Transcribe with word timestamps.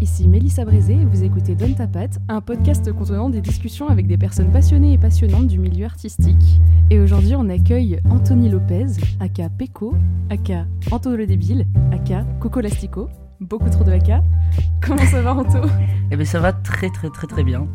ici 0.00 0.28
Mélissa 0.28 0.64
Brézé 0.64 0.94
et 0.94 1.04
vous 1.04 1.24
écoutez 1.24 1.54
Donne 1.54 1.74
ta 1.74 1.86
patte, 1.86 2.18
un 2.28 2.40
podcast 2.40 2.92
contenant 2.92 3.28
des 3.28 3.40
discussions 3.40 3.88
avec 3.88 4.06
des 4.06 4.16
personnes 4.16 4.50
passionnées 4.50 4.92
et 4.92 4.98
passionnantes 4.98 5.46
du 5.46 5.58
milieu 5.58 5.86
artistique. 5.86 6.60
Et 6.90 7.00
aujourd'hui, 7.00 7.34
on 7.34 7.48
accueille 7.48 8.00
Anthony 8.10 8.48
Lopez, 8.48 8.86
aka 9.20 9.48
Peco, 9.48 9.94
aka 10.30 10.66
Anto 10.90 11.16
le 11.16 11.26
débile, 11.26 11.66
aka 11.92 12.24
Coco 12.40 12.60
Lastico. 12.60 13.08
Beaucoup 13.40 13.70
trop 13.70 13.84
de 13.84 13.92
aka. 13.92 14.22
Comment 14.80 15.04
ça 15.06 15.22
va, 15.22 15.34
Anto? 15.34 15.58
Eh 16.10 16.16
bien, 16.16 16.24
ça 16.24 16.40
va 16.40 16.52
très, 16.52 16.90
très, 16.90 17.08
très, 17.10 17.26
très 17.26 17.44
bien. 17.44 17.66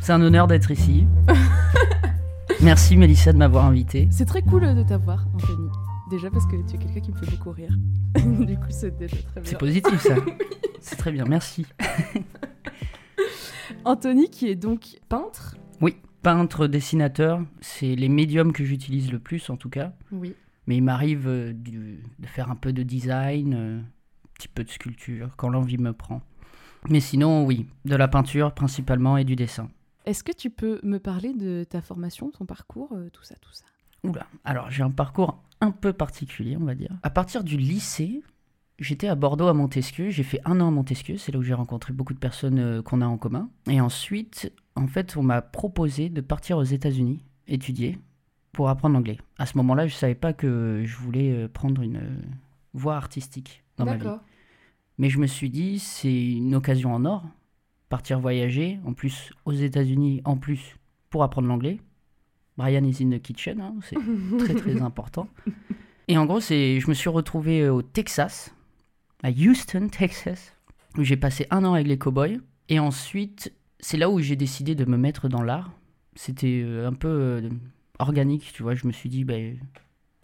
C'est 0.00 0.12
un 0.12 0.22
honneur 0.22 0.46
d'être 0.46 0.70
ici. 0.70 1.06
Merci 2.62 2.96
Mélissa 2.96 3.32
de 3.32 3.38
m'avoir 3.38 3.64
invité. 3.66 4.08
C'est 4.10 4.26
très 4.26 4.42
cool 4.42 4.74
de 4.74 4.82
t'avoir, 4.82 5.26
Anthony. 5.34 5.68
Déjà 6.10 6.30
parce 6.30 6.46
que 6.46 6.56
tu 6.68 6.76
es 6.76 6.78
quelqu'un 6.78 7.00
qui 7.00 7.12
me 7.12 7.16
fait 7.16 7.30
beaucoup 7.30 7.50
rire. 7.50 7.74
du 8.14 8.56
coup, 8.56 8.66
c'est 8.70 8.96
déjà 8.96 9.16
très 9.16 9.40
bien. 9.40 9.50
C'est 9.50 9.58
positif 9.58 10.00
ça. 10.00 10.14
C'est 10.82 10.96
très 10.96 11.12
bien, 11.12 11.24
merci. 11.24 11.64
Anthony, 13.84 14.28
qui 14.28 14.48
est 14.48 14.56
donc 14.56 14.98
peintre. 15.08 15.56
Oui, 15.80 15.96
peintre, 16.22 16.66
dessinateur, 16.66 17.40
c'est 17.60 17.94
les 17.94 18.08
médiums 18.08 18.52
que 18.52 18.64
j'utilise 18.64 19.10
le 19.10 19.18
plus 19.18 19.48
en 19.48 19.56
tout 19.56 19.70
cas. 19.70 19.92
Oui. 20.10 20.34
Mais 20.66 20.76
il 20.76 20.82
m'arrive 20.82 21.26
euh, 21.26 21.52
de 21.54 22.26
faire 22.26 22.50
un 22.50 22.56
peu 22.56 22.72
de 22.72 22.82
design, 22.82 23.54
euh, 23.54 23.80
un 23.80 24.28
petit 24.34 24.48
peu 24.48 24.64
de 24.64 24.70
sculpture 24.70 25.30
quand 25.36 25.48
l'envie 25.48 25.78
me 25.78 25.92
prend. 25.92 26.20
Mais 26.88 27.00
sinon, 27.00 27.44
oui, 27.44 27.66
de 27.84 27.96
la 27.96 28.08
peinture 28.08 28.52
principalement 28.52 29.16
et 29.16 29.24
du 29.24 29.36
dessin. 29.36 29.70
Est-ce 30.04 30.24
que 30.24 30.32
tu 30.32 30.50
peux 30.50 30.80
me 30.82 30.98
parler 30.98 31.32
de 31.32 31.64
ta 31.68 31.80
formation, 31.80 32.30
ton 32.30 32.44
parcours, 32.44 32.92
euh, 32.92 33.08
tout 33.10 33.22
ça, 33.22 33.36
tout 33.36 33.52
ça? 33.52 33.64
Oula, 34.02 34.26
alors 34.44 34.68
j'ai 34.70 34.82
un 34.82 34.90
parcours 34.90 35.40
un 35.60 35.70
peu 35.70 35.92
particulier, 35.92 36.56
on 36.56 36.64
va 36.64 36.74
dire. 36.74 36.90
À 37.04 37.10
partir 37.10 37.44
du 37.44 37.56
lycée, 37.56 38.20
j'étais 38.82 39.08
à 39.08 39.14
Bordeaux 39.14 39.46
à 39.46 39.54
Montesquieu. 39.54 40.10
J'ai 40.10 40.22
fait 40.22 40.40
un 40.44 40.60
an 40.60 40.68
à 40.68 40.70
Montesquieu, 40.70 41.16
c'est 41.16 41.32
là 41.32 41.38
où 41.38 41.42
j'ai 41.42 41.54
rencontré 41.54 41.92
beaucoup 41.92 42.14
de 42.14 42.18
personnes 42.18 42.58
euh, 42.58 42.82
qu'on 42.82 43.00
a 43.00 43.06
en 43.06 43.16
commun. 43.16 43.48
Et 43.68 43.80
ensuite, 43.80 44.52
en 44.76 44.86
fait, 44.86 45.16
on 45.16 45.22
m'a 45.22 45.42
proposé 45.42 46.08
de 46.08 46.20
partir 46.20 46.58
aux 46.58 46.64
États-Unis 46.64 47.24
étudier 47.48 47.98
pour 48.52 48.68
apprendre 48.68 48.94
l'anglais. 48.94 49.18
À 49.38 49.46
ce 49.46 49.56
moment-là, 49.58 49.86
je 49.86 49.94
savais 49.94 50.14
pas 50.14 50.32
que 50.32 50.82
je 50.84 50.96
voulais 50.96 51.32
euh, 51.32 51.48
prendre 51.48 51.82
une 51.82 51.96
euh, 51.96 52.20
voie 52.74 52.96
artistique 52.96 53.62
dans 53.76 53.84
ma 53.84 53.96
vie. 53.96 54.06
Mais 54.98 55.08
je 55.08 55.18
me 55.18 55.26
suis 55.26 55.50
dit, 55.50 55.78
c'est 55.78 56.32
une 56.32 56.54
occasion 56.54 56.94
en 56.94 57.04
or. 57.04 57.24
Partir 57.88 58.20
voyager, 58.20 58.78
en 58.84 58.92
plus 58.92 59.32
aux 59.44 59.52
États-Unis, 59.52 60.22
en 60.24 60.36
plus 60.36 60.76
pour 61.10 61.22
apprendre 61.22 61.48
l'anglais. 61.48 61.80
Brian 62.56 62.84
is 62.84 63.02
in 63.02 63.10
the 63.10 63.20
kitchen, 63.20 63.60
hein, 63.60 63.74
c'est 63.82 63.96
très 64.38 64.54
très 64.54 64.80
important. 64.82 65.28
Et 66.08 66.18
en 66.18 66.26
gros, 66.26 66.40
c'est, 66.40 66.80
je 66.80 66.88
me 66.88 66.94
suis 66.94 67.08
retrouvé 67.08 67.68
au 67.68 67.80
Texas, 67.80 68.54
à 69.22 69.30
Houston, 69.30 69.88
Texas, 69.88 70.54
où 70.98 71.04
j'ai 71.04 71.16
passé 71.16 71.46
un 71.50 71.64
an 71.64 71.74
avec 71.74 71.86
les 71.86 71.98
cowboys. 71.98 72.40
Et 72.68 72.78
ensuite, 72.78 73.52
c'est 73.78 73.96
là 73.96 74.10
où 74.10 74.18
j'ai 74.20 74.36
décidé 74.36 74.74
de 74.74 74.84
me 74.84 74.96
mettre 74.96 75.28
dans 75.28 75.42
l'art. 75.42 75.72
C'était 76.14 76.62
euh, 76.64 76.88
un 76.88 76.92
peu 76.92 77.08
euh, 77.08 77.48
organique, 77.98 78.52
tu 78.52 78.62
vois. 78.62 78.74
Je 78.74 78.86
me 78.86 78.92
suis 78.92 79.08
dit, 79.08 79.24
ben, 79.24 79.58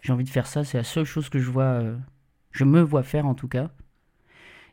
j'ai 0.01 0.13
envie 0.13 0.25
de 0.25 0.29
faire 0.29 0.47
ça. 0.47 0.65
C'est 0.65 0.79
la 0.79 0.85
seule 0.85 1.05
chose 1.05 1.29
que 1.29 1.39
je 1.39 1.51
vois, 1.51 1.63
euh, 1.65 1.97
je 2.51 2.65
me 2.65 2.81
vois 2.81 3.03
faire 3.03 3.27
en 3.27 3.35
tout 3.35 3.49
cas. 3.49 3.71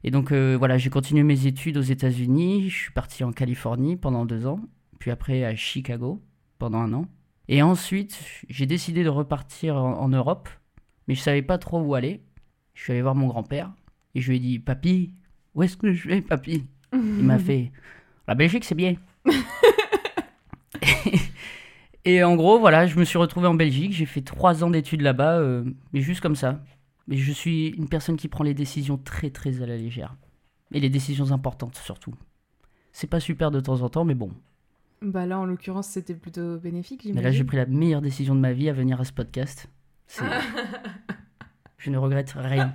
Et 0.04 0.12
donc 0.12 0.32
voilà, 0.32 0.78
j'ai 0.78 0.92
continué 0.92 1.24
mes 1.24 1.48
études 1.48 1.78
aux 1.78 1.82
États-Unis. 1.82 2.70
Je 2.70 2.76
suis 2.76 2.92
parti 2.92 3.24
en 3.24 3.32
Californie 3.32 3.96
pendant 3.96 4.24
deux 4.24 4.46
ans, 4.46 4.60
puis 5.00 5.10
après 5.10 5.44
à 5.44 5.56
Chicago 5.56 6.22
pendant 6.60 6.78
un 6.78 6.94
an. 6.94 7.08
Et 7.48 7.64
ensuite, 7.64 8.24
j'ai 8.48 8.68
décidé 8.68 9.04
de 9.04 9.10
repartir 9.10 9.78
en, 9.78 10.00
en 10.00 10.08
Europe, 10.10 10.48
mais 11.08 11.16
je 11.16 11.22
savais 11.22 11.42
pas 11.42 11.58
trop 11.58 11.82
où 11.82 11.96
aller. 11.96 12.22
Je 12.76 12.84
suis 12.84 12.92
allé 12.92 13.02
voir 13.02 13.16
mon 13.16 13.26
grand-père 13.26 13.72
et 14.16 14.22
je 14.22 14.30
lui 14.30 14.38
ai 14.38 14.40
dit 14.40 14.60
Papy, 14.60 15.14
où 15.54 15.64
est-ce 15.64 15.78
que 15.78 15.94
je 15.94 16.08
vais, 16.08 16.22
papy? 16.22 16.66
Il 16.94 17.00
m'a 17.00 17.38
fait 17.40 17.72
La 18.28 18.36
Belgique, 18.36 18.64
c'est 18.66 18.76
bien. 18.76 18.96
et 22.06 22.24
en 22.24 22.36
gros, 22.36 22.60
voilà, 22.60 22.88
je 22.88 22.98
me 22.98 23.04
suis 23.06 23.18
retrouvé 23.18 23.48
en 23.48 23.54
Belgique. 23.54 23.94
J'ai 23.94 24.06
fait 24.06 24.22
trois 24.22 24.64
ans 24.64 24.70
d'études 24.70 25.02
là-bas, 25.02 25.40
euh, 25.40 25.64
mais 25.94 26.02
juste 26.02 26.22
comme 26.22 26.36
ça. 26.36 26.64
Mais 27.08 27.18
je 27.18 27.32
suis 27.32 27.68
une 27.70 27.88
personne 27.90 28.18
qui 28.18 28.28
prend 28.28 28.44
les 28.44 28.54
décisions 28.54 28.98
très 28.98 29.30
très 29.30 29.62
à 29.62 29.66
la 29.66 29.78
légère. 29.78 30.16
Et 30.74 30.80
les 30.80 30.90
décisions 30.90 31.32
importantes 31.32 31.76
surtout. 31.76 32.14
C'est 32.92 33.08
pas 33.08 33.20
super 33.20 33.52
de 33.52 33.60
temps 33.60 33.82
en 33.82 33.90
temps, 33.90 34.06
mais 34.06 34.16
bon. 34.16 34.32
Bah 35.02 35.26
là, 35.26 35.38
en 35.38 35.46
l'occurrence, 35.46 35.88
c'était 35.88 36.16
plutôt 36.16 36.58
bénéfique, 36.58 37.02
Mais 37.06 37.10
là, 37.22 37.30
j'imagine. 37.32 37.38
j'ai 37.38 37.44
pris 37.44 37.58
la 37.58 37.66
meilleure 37.66 38.02
décision 38.02 38.34
de 38.34 38.40
ma 38.40 38.54
vie 38.54 38.70
à 38.70 38.74
venir 38.74 39.00
à 39.00 39.04
ce 39.06 39.12
podcast. 39.14 39.70
Je 41.78 41.92
ne 41.92 41.98
regrette 41.98 42.32
rien. 42.36 42.74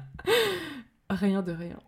Rien 1.11 1.43
de 1.43 1.53
rien. 1.53 1.79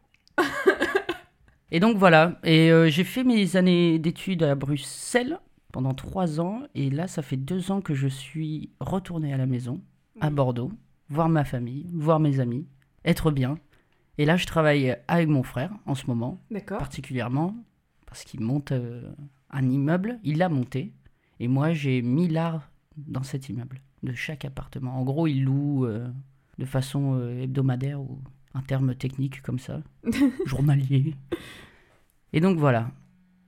Et 1.74 1.80
donc 1.80 1.96
voilà, 1.96 2.38
et 2.44 2.70
euh, 2.70 2.90
j'ai 2.90 3.02
fait 3.02 3.24
mes 3.24 3.56
années 3.56 3.98
d'études 3.98 4.42
à 4.42 4.54
Bruxelles 4.54 5.40
pendant 5.72 5.94
trois 5.94 6.38
ans, 6.38 6.64
et 6.74 6.90
là, 6.90 7.08
ça 7.08 7.22
fait 7.22 7.38
deux 7.38 7.70
ans 7.70 7.80
que 7.80 7.94
je 7.94 8.08
suis 8.08 8.68
retourné 8.78 9.32
à 9.32 9.38
la 9.38 9.46
maison, 9.46 9.80
à. 10.20 10.28
Bordeaux, 10.28 10.70
voir 11.08 11.30
ma 11.30 11.44
famille, 11.44 11.88
voir 11.94 12.20
mes 12.20 12.40
amis, 12.40 12.66
être 13.06 13.30
bien. 13.30 13.58
Et 14.18 14.26
là, 14.26 14.36
je 14.36 14.44
travaille 14.44 14.98
avec 15.08 15.28
mon 15.28 15.42
frère 15.42 15.72
en 15.86 15.94
ce 15.94 16.06
moment, 16.08 16.42
particulièrement 16.66 17.56
parce 18.04 18.24
qu'il 18.24 18.40
monte 18.40 18.72
euh, 18.72 19.10
un 19.48 19.70
immeuble, 19.70 20.18
il 20.24 20.36
l'a 20.36 20.50
monté, 20.50 20.92
et 21.40 21.48
moi 21.48 21.72
j'ai 21.72 22.02
mis 22.02 22.28
l'art 22.28 22.70
dans 22.98 23.22
cet 23.22 23.48
immeuble, 23.48 23.80
de 24.02 24.12
chaque 24.12 24.44
appartement. 24.44 24.98
En 24.98 25.04
gros, 25.04 25.26
il 25.26 25.44
loue 25.44 25.86
euh, 25.86 26.06
de 26.58 26.66
façon 26.66 27.18
hebdomadaire 27.30 28.02
ou 28.02 28.20
un 28.54 28.60
terme 28.62 28.94
technique 28.94 29.42
comme 29.42 29.58
ça, 29.58 29.82
journalier. 30.46 31.14
Et 32.32 32.40
donc 32.40 32.58
voilà, 32.58 32.90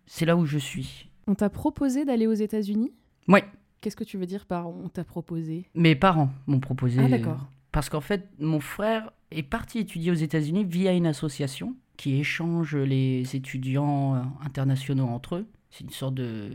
c'est 0.06 0.26
là 0.26 0.36
où 0.36 0.46
je 0.46 0.58
suis. 0.58 1.08
On 1.26 1.34
t'a 1.34 1.50
proposé 1.50 2.04
d'aller 2.04 2.26
aux 2.26 2.34
États-Unis? 2.34 2.92
Ouais. 3.28 3.44
Qu'est-ce 3.80 3.96
que 3.96 4.04
tu 4.04 4.16
veux 4.16 4.26
dire 4.26 4.46
par 4.46 4.68
on 4.68 4.88
t'a 4.88 5.04
proposé? 5.04 5.68
Mes 5.74 5.94
parents 5.94 6.30
m'ont 6.46 6.60
proposé. 6.60 7.00
Ah, 7.00 7.04
euh, 7.04 7.08
d'accord. 7.08 7.48
Parce 7.72 7.88
qu'en 7.88 8.00
fait, 8.00 8.28
mon 8.38 8.60
frère 8.60 9.10
est 9.30 9.42
parti 9.42 9.78
étudier 9.78 10.10
aux 10.10 10.14
États-Unis 10.14 10.64
via 10.64 10.92
une 10.92 11.06
association 11.06 11.74
qui 11.96 12.18
échange 12.18 12.76
les 12.76 13.36
étudiants 13.36 14.14
euh, 14.14 14.20
internationaux 14.44 15.06
entre 15.06 15.36
eux. 15.36 15.46
C'est 15.70 15.84
une 15.84 15.90
sorte 15.90 16.14
de, 16.14 16.50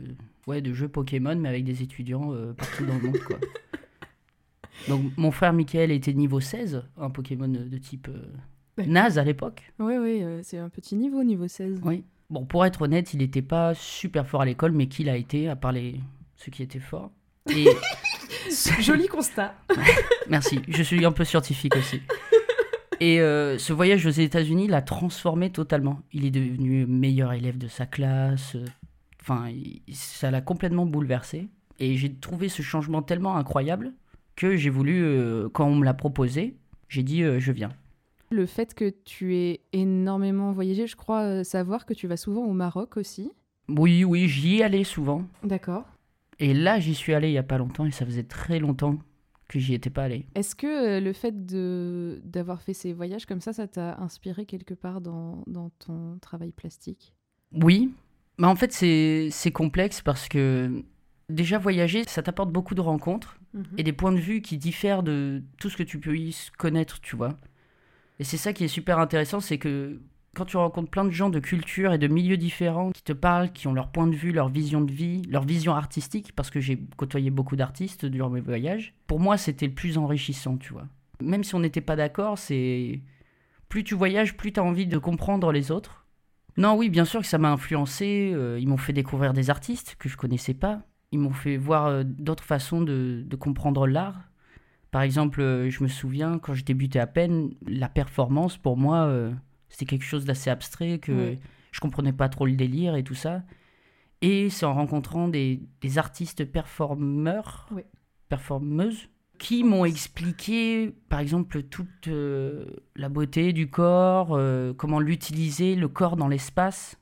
ouais, 0.47 0.61
de 0.61 0.73
jeu 0.73 0.87
Pokémon, 0.87 1.35
mais 1.35 1.49
avec 1.49 1.65
des 1.65 1.83
étudiants 1.83 2.33
euh, 2.33 2.53
partout 2.53 2.85
dans 2.85 2.95
le 2.95 3.01
monde. 3.01 3.19
Quoi. 3.19 3.37
Donc, 4.87 5.03
mon 5.17 5.31
frère 5.31 5.53
Michael 5.53 5.91
était 5.91 6.13
niveau 6.13 6.39
16, 6.39 6.83
un 6.97 7.09
Pokémon 7.09 7.47
de 7.47 7.77
type 7.77 8.07
euh, 8.09 8.83
naze 8.85 9.17
à 9.19 9.23
l'époque. 9.23 9.71
Oui, 9.79 9.93
oui, 9.97 10.23
euh, 10.23 10.39
c'est 10.43 10.57
un 10.57 10.69
petit 10.69 10.95
niveau, 10.95 11.23
niveau 11.23 11.47
16. 11.47 11.81
Oui. 11.83 12.03
Bon, 12.29 12.45
pour 12.45 12.65
être 12.65 12.83
honnête, 12.83 13.13
il 13.13 13.19
n'était 13.19 13.41
pas 13.41 13.73
super 13.73 14.27
fort 14.27 14.41
à 14.41 14.45
l'école, 14.45 14.71
mais 14.71 14.87
qu'il 14.87 15.09
a 15.09 15.17
été, 15.17 15.49
à 15.49 15.55
part 15.55 15.71
les... 15.71 15.95
ceux 16.37 16.51
qui 16.51 16.63
étaient 16.63 16.79
forts. 16.79 17.11
Et 17.49 17.65
Joli 18.79 19.07
constat. 19.07 19.55
Merci, 20.29 20.59
je 20.67 20.83
suis 20.83 21.03
un 21.05 21.11
peu 21.11 21.23
scientifique 21.25 21.75
aussi. 21.75 22.01
Et 22.99 23.19
euh, 23.21 23.57
ce 23.57 23.73
voyage 23.73 24.05
aux 24.05 24.09
États-Unis 24.11 24.67
l'a 24.67 24.81
transformé 24.81 25.51
totalement. 25.51 26.01
Il 26.11 26.25
est 26.25 26.31
devenu 26.31 26.85
meilleur 26.85 27.33
élève 27.33 27.57
de 27.57 27.67
sa 27.67 27.85
classe. 27.85 28.57
Enfin, 29.21 29.49
il- 29.49 29.81
ça 29.93 30.29
l'a 30.31 30.41
complètement 30.41 30.85
bouleversé. 30.85 31.47
Et 31.79 31.95
j'ai 31.95 32.13
trouvé 32.13 32.49
ce 32.49 32.61
changement 32.61 33.01
tellement 33.01 33.37
incroyable 33.37 33.93
que 34.39 34.55
j'ai 34.55 34.69
voulu, 34.69 35.03
euh, 35.03 35.49
quand 35.49 35.67
on 35.67 35.75
me 35.75 35.83
l'a 35.83 35.93
proposé, 35.93 36.55
j'ai 36.87 37.03
dit 37.03 37.23
euh, 37.23 37.39
je 37.39 37.51
viens. 37.51 37.73
Le 38.31 38.45
fait 38.45 38.73
que 38.73 38.89
tu 38.89 39.35
aies 39.35 39.59
énormément 39.73 40.53
voyagé, 40.53 40.87
je 40.87 40.95
crois 40.95 41.23
euh, 41.23 41.43
savoir 41.43 41.85
que 41.85 41.93
tu 41.93 42.07
vas 42.07 42.15
souvent 42.15 42.45
au 42.45 42.53
Maroc 42.53 42.95
aussi. 42.95 43.31
Oui, 43.67 44.05
oui, 44.05 44.29
j'y 44.29 44.63
allais 44.63 44.85
souvent. 44.85 45.23
D'accord. 45.43 45.83
Et 46.39 46.53
là, 46.53 46.79
j'y 46.79 46.95
suis 46.95 47.13
allé 47.13 47.27
il 47.27 47.33
y 47.33 47.37
a 47.37 47.43
pas 47.43 47.57
longtemps 47.57 47.85
et 47.85 47.91
ça 47.91 48.05
faisait 48.05 48.23
très 48.23 48.59
longtemps 48.59 48.97
que 49.49 49.59
j'y 49.59 49.73
étais 49.73 49.89
pas 49.89 50.03
allé. 50.03 50.25
Est-ce 50.35 50.55
que 50.55 50.99
le 51.01 51.11
fait 51.11 51.45
de 51.45 52.21
d'avoir 52.23 52.61
fait 52.61 52.73
ces 52.73 52.93
voyages 52.93 53.25
comme 53.25 53.41
ça, 53.41 53.51
ça 53.51 53.67
t'a 53.67 53.97
inspiré 53.97 54.45
quelque 54.45 54.73
part 54.73 55.01
dans, 55.01 55.43
dans 55.47 55.69
ton 55.85 56.17
travail 56.21 56.53
plastique? 56.53 57.13
Oui, 57.51 57.91
mais 58.37 58.47
en 58.47 58.55
fait 58.55 58.71
c'est 58.71 59.51
complexe 59.51 60.01
parce 60.01 60.29
que 60.29 60.83
déjà 61.29 61.57
voyager, 61.57 62.03
ça 62.05 62.23
t'apporte 62.23 62.51
beaucoup 62.51 62.75
de 62.75 62.81
rencontres 62.81 63.39
et 63.77 63.83
des 63.83 63.93
points 63.93 64.11
de 64.11 64.19
vue 64.19 64.41
qui 64.41 64.57
diffèrent 64.57 65.03
de 65.03 65.43
tout 65.59 65.69
ce 65.69 65.77
que 65.77 65.83
tu 65.83 65.99
peux 65.99 66.17
y 66.17 66.35
connaître, 66.57 66.99
tu 67.01 67.15
vois. 67.15 67.37
Et 68.19 68.23
c'est 68.23 68.37
ça 68.37 68.53
qui 68.53 68.63
est 68.63 68.69
super 68.69 68.99
intéressant, 68.99 69.39
c'est 69.39 69.57
que 69.57 70.01
quand 70.35 70.45
tu 70.45 70.57
rencontres 70.57 70.89
plein 70.89 71.05
de 71.05 71.09
gens 71.09 71.29
de 71.29 71.39
cultures 71.39 71.93
et 71.93 71.97
de 71.97 72.07
milieux 72.07 72.37
différents 72.37 72.91
qui 72.91 73.01
te 73.01 73.13
parlent, 73.13 73.51
qui 73.51 73.67
ont 73.67 73.73
leur 73.73 73.91
point 73.91 74.07
de 74.07 74.15
vue, 74.15 74.31
leur 74.31 74.49
vision 74.49 74.81
de 74.81 74.91
vie, 74.91 75.23
leur 75.29 75.43
vision 75.43 75.73
artistique, 75.73 76.33
parce 76.35 76.49
que 76.49 76.59
j'ai 76.59 76.79
côtoyé 76.97 77.29
beaucoup 77.31 77.55
d'artistes 77.55 78.05
durant 78.05 78.29
mes 78.29 78.41
voyages, 78.41 78.93
pour 79.07 79.19
moi 79.19 79.37
c'était 79.37 79.67
le 79.67 79.73
plus 79.73 79.97
enrichissant, 79.97 80.57
tu 80.57 80.73
vois. 80.73 80.87
Même 81.21 81.43
si 81.43 81.55
on 81.55 81.59
n'était 81.59 81.81
pas 81.81 81.95
d'accord, 81.95 82.37
c'est... 82.37 83.01
Plus 83.67 83.83
tu 83.83 83.95
voyages, 83.95 84.35
plus 84.35 84.51
tu 84.51 84.59
as 84.59 84.63
envie 84.63 84.87
de 84.87 84.97
comprendre 84.97 85.51
les 85.51 85.71
autres. 85.71 86.05
Non, 86.57 86.75
oui, 86.75 86.89
bien 86.89 87.05
sûr 87.05 87.21
que 87.21 87.27
ça 87.27 87.37
m'a 87.37 87.51
influencé. 87.51 88.31
euh, 88.33 88.59
ils 88.59 88.67
m'ont 88.67 88.77
fait 88.77 88.93
découvrir 88.93 89.33
des 89.33 89.49
artistes 89.49 89.95
que 89.99 90.09
je 90.09 90.17
connaissais 90.17 90.53
pas. 90.53 90.81
Ils 91.11 91.19
m'ont 91.19 91.31
fait 91.33 91.57
voir 91.57 91.85
euh, 91.87 92.03
d'autres 92.05 92.43
façons 92.43 92.81
de, 92.81 93.23
de 93.25 93.35
comprendre 93.35 93.87
l'art. 93.87 94.29
Par 94.91 95.01
exemple, 95.01 95.41
euh, 95.41 95.69
je 95.69 95.83
me 95.83 95.87
souviens, 95.87 96.39
quand 96.39 96.53
je 96.53 96.63
débutais 96.63 96.99
à 96.99 97.07
peine, 97.07 97.51
la 97.67 97.89
performance, 97.89 98.57
pour 98.57 98.77
moi, 98.77 99.05
euh, 99.05 99.31
c'était 99.69 99.85
quelque 99.85 100.05
chose 100.05 100.25
d'assez 100.25 100.49
abstrait 100.49 100.99
que 100.99 101.11
Ouais. 101.11 101.39
Je 101.71 101.79
comprenais 101.81 102.13
pas 102.13 102.29
trop 102.29 102.47
le 102.47 102.53
délire 102.53 102.95
et 102.95 103.03
tout 103.03 103.13
ça. 103.13 103.43
Et 104.21 104.49
c'est 104.49 104.65
en 104.65 104.73
rencontrant 104.73 105.27
des, 105.27 105.61
des 105.81 105.97
artistes 105.99 106.43
performeurs, 106.43 107.67
Oui. 107.71 107.83
performeuses, 108.27 109.07
qui 109.37 109.63
m'ont 109.63 109.85
expliqué, 109.85 110.91
par 111.09 111.19
exemple, 111.19 111.63
toute 111.63 112.07
euh, 112.07 112.65
la 112.95 113.07
beauté 113.07 113.53
du 113.53 113.69
corps, 113.69 114.29
euh, 114.31 114.73
comment 114.73 114.99
l'utiliser, 114.99 115.75
le 115.75 115.87
corps 115.87 116.17
dans 116.17 116.27
l'espace, 116.27 116.98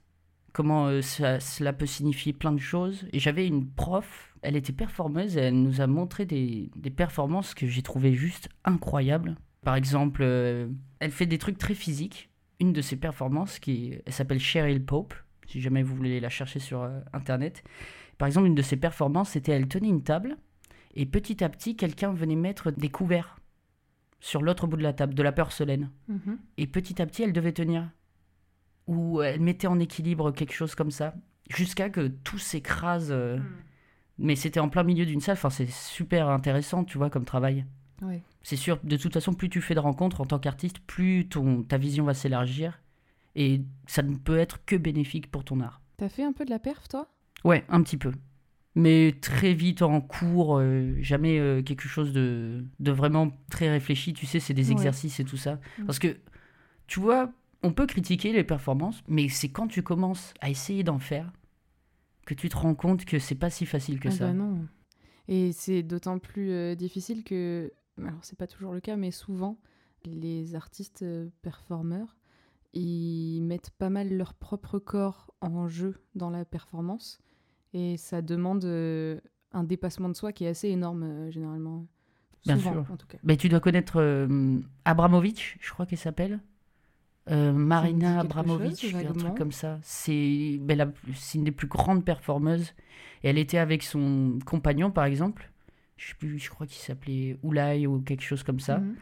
comment 0.57 0.87
euh, 0.87 1.01
ça- 1.03 1.39
cela 1.39 1.71
peut 1.71 1.85
signifier 1.85 2.33
plein 2.33 2.51
de 2.51 2.59
choses. 2.59 3.05
Et 3.13 3.19
j'avais 3.19 3.45
une 3.47 3.67
prof, 3.67 4.33
elle 4.41 4.55
était 4.55 4.73
performeuse, 4.73 5.37
et 5.37 5.41
elle 5.41 5.61
nous 5.61 5.81
a 5.81 5.87
montré 5.87 6.25
des, 6.25 6.71
des 6.75 6.89
performances 6.89 7.53
que 7.53 7.67
j'ai 7.67 7.83
trouvées 7.83 8.15
juste 8.15 8.49
incroyables. 8.65 9.35
Par 9.63 9.75
exemple, 9.75 10.21
euh, 10.23 10.67
elle 10.99 11.11
fait 11.11 11.27
des 11.27 11.37
trucs 11.37 11.59
très 11.59 11.75
physiques. 11.75 12.29
Une 12.59 12.73
de 12.73 12.81
ses 12.81 12.95
performances, 12.95 13.59
qui, 13.59 13.93
elle 14.05 14.13
s'appelle 14.13 14.39
Cheryl 14.39 14.83
Pope, 14.83 15.13
si 15.45 15.61
jamais 15.61 15.83
vous 15.83 15.95
voulez 15.95 16.19
la 16.19 16.29
chercher 16.29 16.57
sur 16.59 16.81
euh, 16.81 16.99
Internet. 17.13 17.63
Par 18.17 18.25
exemple, 18.25 18.47
une 18.47 18.55
de 18.55 18.63
ses 18.63 18.77
performances, 18.77 19.29
c'était 19.29 19.51
elle 19.51 19.67
tenait 19.67 19.89
une 19.89 20.01
table, 20.03 20.37
et 20.95 21.05
petit 21.05 21.43
à 21.43 21.49
petit, 21.49 21.75
quelqu'un 21.75 22.13
venait 22.13 22.35
mettre 22.35 22.71
des 22.71 22.89
couverts 22.89 23.37
sur 24.19 24.41
l'autre 24.41 24.65
bout 24.65 24.77
de 24.77 24.81
la 24.81 24.93
table, 24.93 25.13
de 25.13 25.21
la 25.21 25.31
porcelaine. 25.31 25.91
Mhm. 26.07 26.39
Et 26.57 26.65
petit 26.65 26.99
à 26.99 27.05
petit, 27.05 27.21
elle 27.21 27.33
devait 27.33 27.51
tenir. 27.53 27.87
Ou 28.87 29.21
elle 29.21 29.41
mettait 29.41 29.67
en 29.67 29.79
équilibre 29.79 30.31
quelque 30.31 30.53
chose 30.53 30.75
comme 30.75 30.91
ça. 30.91 31.13
Jusqu'à 31.49 31.89
que 31.89 32.07
tout 32.07 32.37
s'écrase. 32.39 33.09
euh, 33.11 33.37
Mais 34.17 34.35
c'était 34.35 34.59
en 34.59 34.69
plein 34.69 34.83
milieu 34.83 35.05
d'une 35.05 35.21
salle. 35.21 35.33
Enfin, 35.35 35.49
c'est 35.49 35.69
super 35.69 36.29
intéressant, 36.29 36.83
tu 36.83 36.97
vois, 36.97 37.09
comme 37.09 37.25
travail. 37.25 37.65
C'est 38.43 38.55
sûr, 38.55 38.79
de 38.83 38.95
toute 38.95 39.13
façon, 39.13 39.33
plus 39.33 39.49
tu 39.49 39.59
fais 39.61 39.73
de 39.75 39.79
rencontres 39.79 40.21
en 40.21 40.25
tant 40.25 40.39
qu'artiste, 40.39 40.79
plus 40.79 41.27
ton, 41.27 41.63
ta 41.63 41.77
vision 41.77 42.05
va 42.05 42.13
s'élargir. 42.13 42.79
Et 43.35 43.61
ça 43.87 44.01
ne 44.03 44.15
peut 44.15 44.37
être 44.37 44.63
que 44.65 44.75
bénéfique 44.75 45.29
pour 45.29 45.43
ton 45.43 45.59
art. 45.59 45.81
T'as 45.97 46.09
fait 46.09 46.23
un 46.23 46.31
peu 46.31 46.45
de 46.45 46.49
la 46.49 46.59
perf, 46.59 46.87
toi? 46.87 47.07
Ouais, 47.43 47.65
un 47.69 47.81
petit 47.83 47.97
peu. 47.97 48.11
Mais 48.75 49.15
très 49.21 49.53
vite 49.53 49.81
en 49.81 49.99
cours, 50.01 50.57
euh, 50.59 50.95
jamais 51.01 51.39
euh, 51.39 51.61
quelque 51.63 51.87
chose 51.87 52.13
de, 52.13 52.63
de 52.79 52.91
vraiment 52.91 53.31
très 53.49 53.69
réfléchi. 53.69 54.13
Tu 54.13 54.25
sais, 54.27 54.39
c'est 54.39 54.53
des 54.53 54.67
Ouais. 54.67 54.73
exercices 54.73 55.19
et 55.19 55.25
tout 55.25 55.37
ça. 55.37 55.59
Mm. 55.79 55.85
Parce 55.85 55.99
que, 55.99 56.17
tu 56.87 56.99
vois, 56.99 57.31
on 57.63 57.71
peut 57.73 57.87
critiquer 57.87 58.31
les 58.33 58.43
performances, 58.43 59.01
mais 59.07 59.29
c'est 59.29 59.49
quand 59.49 59.67
tu 59.67 59.83
commences 59.83 60.33
à 60.41 60.49
essayer 60.49 60.83
d'en 60.83 60.99
faire 60.99 61.31
que 62.25 62.33
tu 62.33 62.49
te 62.49 62.57
rends 62.57 62.75
compte 62.75 63.05
que 63.05 63.19
c'est 63.19 63.35
pas 63.35 63.49
si 63.49 63.65
facile 63.65 63.99
que 63.99 64.09
Ah 64.09 64.11
ça. 64.11 64.27
bah 64.27 64.33
non. 64.33 64.67
Et 65.27 65.51
c'est 65.53 65.83
d'autant 65.83 66.19
plus 66.19 66.51
euh, 66.51 66.75
difficile 66.75 67.23
que, 67.23 67.71
alors 68.01 68.19
c'est 68.21 68.37
pas 68.37 68.47
toujours 68.47 68.73
le 68.73 68.79
cas, 68.79 68.95
mais 68.95 69.11
souvent, 69.11 69.57
les 70.05 70.55
artistes 70.55 71.03
euh, 71.03 71.29
performeurs, 71.41 72.15
ils 72.73 73.41
mettent 73.41 73.71
pas 73.71 73.89
mal 73.89 74.09
leur 74.15 74.33
propre 74.33 74.77
corps 74.79 75.33
en 75.41 75.67
jeu 75.67 75.95
dans 76.15 76.29
la 76.29 76.45
performance. 76.45 77.19
Et 77.73 77.97
ça 77.97 78.21
demande 78.21 78.63
euh, 78.65 79.19
un 79.51 79.63
dépassement 79.63 80.09
de 80.09 80.15
soi 80.15 80.31
qui 80.31 80.45
est 80.45 80.49
assez 80.49 80.69
énorme, 80.69 81.29
généralement. 81.31 81.85
Bien 82.45 82.55
Souvent, 82.57 82.71
sûr. 82.73 82.91
en 82.91 82.97
tout 82.97 83.07
cas. 83.07 83.17
Mais 83.23 83.35
tu 83.35 83.49
dois 83.49 83.59
connaître 83.59 84.27
Abramovich, 84.85 85.57
je 85.59 85.71
crois 85.71 85.85
qu'elle 85.85 85.97
s'appelle. 85.97 86.39
Euh, 87.29 87.51
Marina 87.51 88.19
Abramovic, 88.21 88.79
chose, 88.81 88.95
un 88.95 88.97
vaguement. 89.03 89.13
truc 89.15 89.35
comme 89.37 89.51
ça. 89.51 89.79
C'est 89.83 90.57
ben, 90.61 90.93
une 91.35 91.43
des 91.43 91.51
plus 91.51 91.67
grandes 91.67 92.05
performeuses. 92.05 92.73
Et 93.23 93.29
elle 93.29 93.37
était 93.37 93.57
avec 93.57 93.83
son 93.83 94.39
compagnon, 94.45 94.91
par 94.91 95.05
exemple. 95.05 95.51
Je 95.97 96.09
sais 96.09 96.15
plus, 96.15 96.37
je 96.39 96.49
crois 96.49 96.67
qu'il 96.67 96.77
s'appelait 96.81 97.37
Oulay 97.43 97.87
ou 97.87 97.99
quelque 98.01 98.21
chose 98.23 98.43
comme 98.43 98.59
ça. 98.59 98.77
Mhm. 98.77 98.95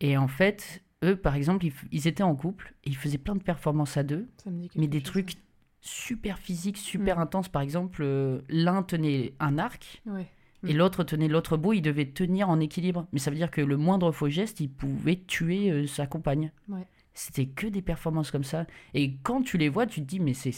Et 0.00 0.16
en 0.16 0.28
fait, 0.28 0.82
eux, 1.04 1.16
par 1.16 1.34
exemple, 1.34 1.66
ils, 1.90 2.06
étaient 2.06 2.22
en 2.22 2.34
couple 2.36 2.72
et 2.84 2.90
ils 2.90 2.96
faisaient 2.96 3.18
plein 3.18 3.34
de 3.34 3.42
performances 3.42 3.96
à 3.96 4.02
deux, 4.04 4.28
mais 4.76 4.86
des 4.86 4.98
chose, 5.00 5.04
trucs 5.04 5.32
super 5.80 6.38
physiques, 6.38 6.76
super 6.78 7.16
Mm. 7.18 7.22
intenses. 7.22 7.48
Par 7.48 7.62
exemple, 7.62 8.02
euh, 8.02 8.40
l'un 8.48 8.82
tenait 8.82 9.34
un 9.40 9.58
arc. 9.58 10.02
Ouais. 10.06 10.26
et 10.66 10.74
Mm. 10.74 10.76
l'autre 10.78 11.04
tenait 11.04 11.28
l'autre 11.28 11.56
bout, 11.56 11.74
il 11.74 11.82
devait 11.82 12.06
tenir 12.06 12.48
en 12.48 12.58
équilibre. 12.58 13.06
Mais 13.12 13.20
ça 13.20 13.30
veut 13.30 13.36
dire 13.36 13.50
que 13.52 13.60
le 13.60 13.76
moindre 13.76 14.10
faux 14.10 14.28
geste, 14.28 14.58
il 14.58 14.68
pouvait 14.68 15.14
tuer 15.26 15.70
euh, 15.70 15.86
sa 15.86 16.06
compagne. 16.08 16.50
Ouais. 16.68 16.84
C'était 17.18 17.46
que 17.46 17.66
des 17.66 17.82
performances 17.82 18.30
comme 18.30 18.44
ça. 18.44 18.64
Et 18.94 19.16
quand 19.24 19.42
tu 19.42 19.58
les 19.58 19.68
vois, 19.68 19.86
tu 19.86 20.00
te 20.02 20.06
dis, 20.06 20.20
mais 20.20 20.34
c'est, 20.34 20.52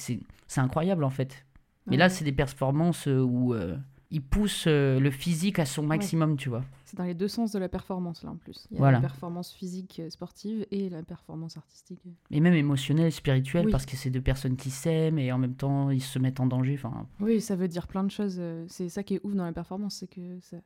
incroyable 0.59 1.05
en 1.05 1.11
fait. 1.11 1.47
Mais 1.87 1.97
là, 1.97 2.09
c'est 2.11 2.25
des 2.25 2.33
performances 2.33 3.09
euh, 3.09 3.21
où 3.21 3.55
euh, 3.55 3.77
il 4.11 4.21
pousse 4.23 4.65
euh, 4.67 5.01
le 5.01 5.11
physique 5.11 5.59
à 5.59 5.65
son 5.65 5.83
maximum, 5.85 6.37
tu 6.37 6.49
vois. 6.51 6.63
C'est 6.85 6.97
dans 6.99 7.05
les 7.05 7.15
deux 7.15 7.29
sens 7.29 7.51
de 7.53 7.59
la 7.59 7.69
performance, 7.69 8.23
là, 8.25 8.31
en 8.31 8.37
plus. 8.37 8.67
Il 8.71 8.75
y 8.75 8.77
a 8.77 8.81
Voilà. 8.81 8.99
la 8.99 9.01
performance 9.01 9.53
physique 9.53 10.01
euh, 10.05 10.11
sportive 10.11 10.67
et 10.71 10.91
la 10.91 11.03
performance 11.03 11.57
artistique. 11.57 12.01
Et 12.31 12.41
même 12.41 12.53
émotionnel, 12.55 13.11
spirituel, 13.11 13.67
Oui. 13.67 13.73
parce 13.73 13.87
que 13.87 13.97
c'est 13.97 14.11
deux 14.11 14.21
personnes 14.21 14.57
qui 14.57 14.71
s'aiment 14.71 15.19
et 15.19 15.33
en 15.33 15.39
même 15.39 15.55
temps, 15.55 15.91
ils 15.91 16.03
se 16.03 16.19
mettent 16.19 16.41
en 16.41 16.47
danger. 16.47 16.75
Enfin, 16.75 17.07
Oui, 17.21 17.41
ça 17.41 17.57
veut 17.57 17.69
dire 17.69 17.87
plein 17.87 18.05
de 18.05 18.11
choses. 18.11 18.37
euh, 18.39 18.65
C'est 18.69 18.89
ça 18.91 19.03
qui 19.03 19.15
est 19.15 19.21
ouf 19.25 19.35
dans 19.35 19.45
la 19.47 19.53
performance, 19.53 19.95
c'est 19.97 20.09
que 20.11 20.39
ça, 20.43 20.59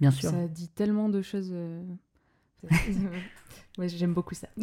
bien 0.00 0.10
sûr. 0.10 0.30
ça 0.30 0.46
dit 0.48 0.68
tellement 0.68 1.08
de 1.08 1.22
choses. 1.22 1.52
ouais, 3.78 3.88
j'aime 3.88 4.14
beaucoup 4.14 4.34
ça. 4.34 4.48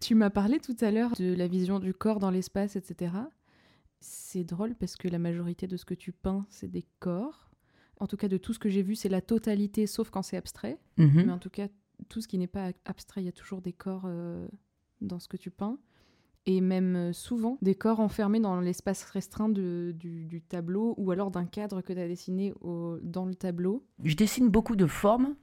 tu 0.00 0.14
m'as 0.14 0.30
parlé 0.30 0.58
tout 0.60 0.76
à 0.80 0.90
l'heure 0.90 1.12
de 1.18 1.34
la 1.34 1.46
vision 1.48 1.78
du 1.78 1.94
corps 1.94 2.18
dans 2.20 2.30
l'espace, 2.30 2.76
etc. 2.76 3.12
C'est 4.00 4.44
drôle 4.44 4.74
parce 4.74 4.96
que 4.96 5.08
la 5.08 5.18
majorité 5.18 5.66
de 5.66 5.76
ce 5.76 5.84
que 5.84 5.94
tu 5.94 6.12
peins, 6.12 6.46
c'est 6.50 6.70
des 6.70 6.84
corps. 7.00 7.50
En 8.00 8.06
tout 8.06 8.16
cas, 8.16 8.28
de 8.28 8.36
tout 8.36 8.52
ce 8.52 8.58
que 8.58 8.68
j'ai 8.68 8.82
vu, 8.82 8.96
c'est 8.96 9.08
la 9.08 9.20
totalité, 9.22 9.86
sauf 9.86 10.10
quand 10.10 10.22
c'est 10.22 10.36
abstrait. 10.36 10.78
Mhm. 10.98 11.22
Mais 11.26 11.32
en 11.32 11.38
tout 11.38 11.48
cas, 11.50 11.68
tout 12.08 12.20
ce 12.20 12.28
qui 12.28 12.36
n'est 12.38 12.46
pas 12.48 12.72
abstrait, 12.84 13.22
il 13.22 13.24
y 13.26 13.28
a 13.28 13.32
toujours 13.32 13.62
des 13.62 13.72
corps 13.72 14.02
euh, 14.06 14.46
dans 15.00 15.18
ce 15.20 15.28
que 15.28 15.36
tu 15.36 15.50
peins. 15.50 15.78
Et 16.46 16.60
même 16.60 16.96
euh, 16.96 17.12
souvent, 17.14 17.56
des 17.62 17.74
corps 17.74 18.00
enfermés 18.00 18.40
dans 18.40 18.60
l'espace 18.60 19.04
restreint 19.04 19.48
de- 19.48 19.94
du, 19.98 20.26
du 20.26 20.42
tableau 20.42 20.94
ou 20.98 21.10
alors 21.10 21.30
d'un 21.30 21.46
cadre 21.46 21.80
que 21.80 21.94
tu 21.94 21.98
as 21.98 22.06
dessiné 22.08 22.52
au- 22.60 22.98
dans 23.02 23.24
le 23.24 23.34
tableau. 23.34 23.86
Je 24.02 24.14
dessine 24.16 24.50
beaucoup 24.50 24.76
de 24.76 24.86
formes 24.86 25.36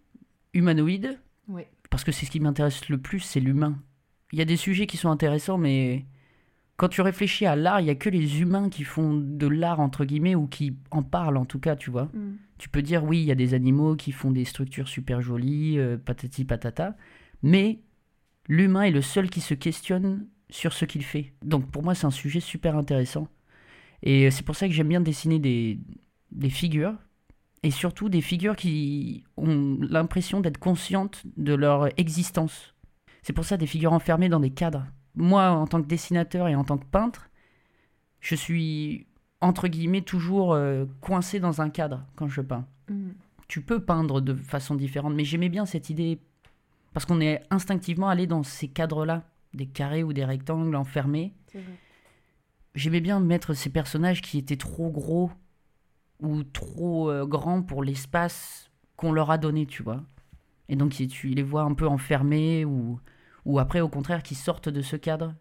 humanoïdes 0.54 1.20
Ouais. 1.48 1.68
parce 1.90 2.04
que 2.04 2.12
c'est 2.12 2.26
ce 2.26 2.32
qui 2.32 2.40
m'intéresse 2.40 2.88
le 2.90 2.98
plus, 2.98 3.20
c'est 3.20 3.40
l'humain. 3.40 3.78
Il 4.32 4.40
y 4.40 4.42
a 4.42 4.46
des 4.46 4.56
sujets 4.58 4.88
qui 4.88 4.96
sont 4.98 5.10
intéressants, 5.10 5.58
mais 5.58 6.06
quand 6.78 6.88
tu 6.88 7.02
réfléchis 7.02 7.46
à 7.46 7.56
l'art, 7.56 7.82
il 7.82 7.88
y 7.88 7.90
a 7.90 7.96
que 7.96 8.10
les 8.10 8.40
humains 8.42 8.70
qui 8.70 8.84
font 8.84 9.14
de 9.14 9.48
l'art, 9.48 9.80
entre 9.80 10.06
guillemets, 10.06 10.36
ou 10.36 10.48
qui 10.48 10.76
en 10.92 11.04
parlent 11.04 11.38
en 11.38 11.46
tout 11.46 11.60
cas, 11.60 11.76
tu 11.76 11.90
vois. 11.92 12.10
Tu 12.58 12.70
peux 12.70 12.82
dire, 12.82 13.04
oui, 13.04 13.20
il 13.20 13.26
y 13.26 13.32
a 13.32 13.36
des 13.36 13.54
animaux 13.54 13.96
qui 13.96 14.12
font 14.12 14.32
des 14.32 14.46
structures 14.46 14.88
super 14.88 15.22
jolies, 15.22 15.78
euh, 15.80 15.98
patati 15.98 16.46
patata, 16.46 16.96
mais 17.44 17.80
l'humain 18.48 18.84
est 18.84 18.92
le 18.92 19.02
seul 19.02 19.30
qui 19.30 19.42
se 19.42 19.54
questionne 19.54 20.28
sur 20.50 20.72
ce 20.74 20.86
qu'il 20.86 21.04
fait. 21.04 21.34
Donc 21.44 21.70
pour 21.72 21.84
moi, 21.84 21.96
c'est 21.96 22.06
un 22.06 22.12
sujet 22.12 22.40
super 22.40 22.78
intéressant. 22.78 23.28
Et 24.04 24.32
c'est 24.32 24.44
pour 24.46 24.56
ça 24.56 24.68
que 24.68 24.74
j'aime 24.74 24.88
bien 24.90 25.02
dessiner 25.02 25.40
des, 25.40 25.80
des 26.32 26.50
figures, 26.50 26.96
et 27.64 27.72
surtout 27.72 28.10
des 28.10 28.22
figures 28.22 28.56
qui 28.56 29.24
ont 29.38 29.78
l'impression 29.82 30.42
d'être 30.42 30.58
conscientes 30.58 31.24
de 31.38 31.54
leur 31.54 31.88
existence. 32.00 32.74
C'est 33.22 33.34
pour 33.34 33.46
ça 33.46 33.58
des 33.58 33.68
figures 33.68 33.94
enfermées 33.94 34.30
dans 34.30 34.40
des 34.40 34.50
cadres. 34.50 34.86
Moi, 35.16 35.50
en 35.50 35.68
tant 35.68 35.82
que 35.82 35.88
dessinateur 35.88 36.48
et 36.48 36.56
en 36.56 36.64
tant 36.64 36.78
que 36.78 36.86
peintre, 36.86 37.30
je 38.20 38.36
suis 38.36 39.08
entre 39.42 39.68
guillemets 39.68 40.02
toujours 40.02 40.54
euh, 40.54 40.86
coincé 41.02 41.40
dans 41.40 41.62
un 41.62 41.70
cadre 41.70 42.06
quand 42.16 42.28
je 42.28 42.42
peins. 42.42 42.66
Mm. 42.90 43.10
Tu 43.48 43.62
peux 43.62 43.84
peindre 43.84 44.22
de 44.22 44.34
façon 44.34 44.76
différente, 44.76 45.14
mais 45.14 45.26
j'aimais 45.26 45.50
bien 45.50 45.66
cette 45.66 45.90
idée 45.90 46.20
parce 46.94 47.06
qu'on 47.06 47.22
est 47.22 47.44
instinctivement 47.50 48.10
allé 48.10 48.28
dans 48.28 48.44
ces 48.44 48.68
cadres-là, 48.68 49.24
des 49.54 49.66
carrés 49.66 50.04
ou 50.04 50.14
des 50.14 50.26
rectangles 50.26 50.76
enfermés. 50.76 51.34
J'aimais 52.76 53.02
bien 53.02 53.20
mettre 53.20 53.54
ces 53.54 53.70
personnages 53.70 54.22
qui 54.22 54.38
étaient 54.38 54.58
trop 54.58 54.90
gros 54.90 55.32
ou 56.22 56.44
trop 56.44 57.10
euh, 57.10 57.26
grands 57.26 57.62
pour 57.62 57.84
l'espace 57.84 58.70
qu'on 58.96 59.12
leur 59.12 59.32
a 59.32 59.38
donné, 59.38 59.66
tu 59.66 59.84
vois. 59.84 60.04
Et 60.70 60.76
donc 60.76 60.94
si 60.94 61.08
tu 61.08 61.28
les 61.30 61.44
vois 61.44 61.64
un 61.64 61.74
peu 61.74 61.88
enfermés 61.88 62.64
ou, 62.64 63.00
ou 63.46 63.60
après 63.60 63.82
au 63.82 63.90
contraire 63.90 64.24
qui 64.24 64.36
sortent 64.36 64.70
de 64.70 64.82
ce 64.82 64.96
cadre, 64.96 65.36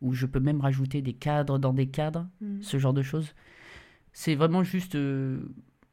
où 0.00 0.14
je 0.14 0.24
peux 0.26 0.40
même 0.40 0.60
rajouter 0.60 1.02
des 1.02 1.12
cadres 1.12 1.58
dans 1.58 1.74
des 1.74 1.88
cadres, 1.88 2.26
Mm. 2.40 2.62
ce 2.62 2.78
genre 2.78 2.94
de 2.94 3.02
choses. 3.02 3.34
C'est 4.12 4.34
vraiment 4.34 4.62
juste 4.62 4.94
euh, 4.94 5.40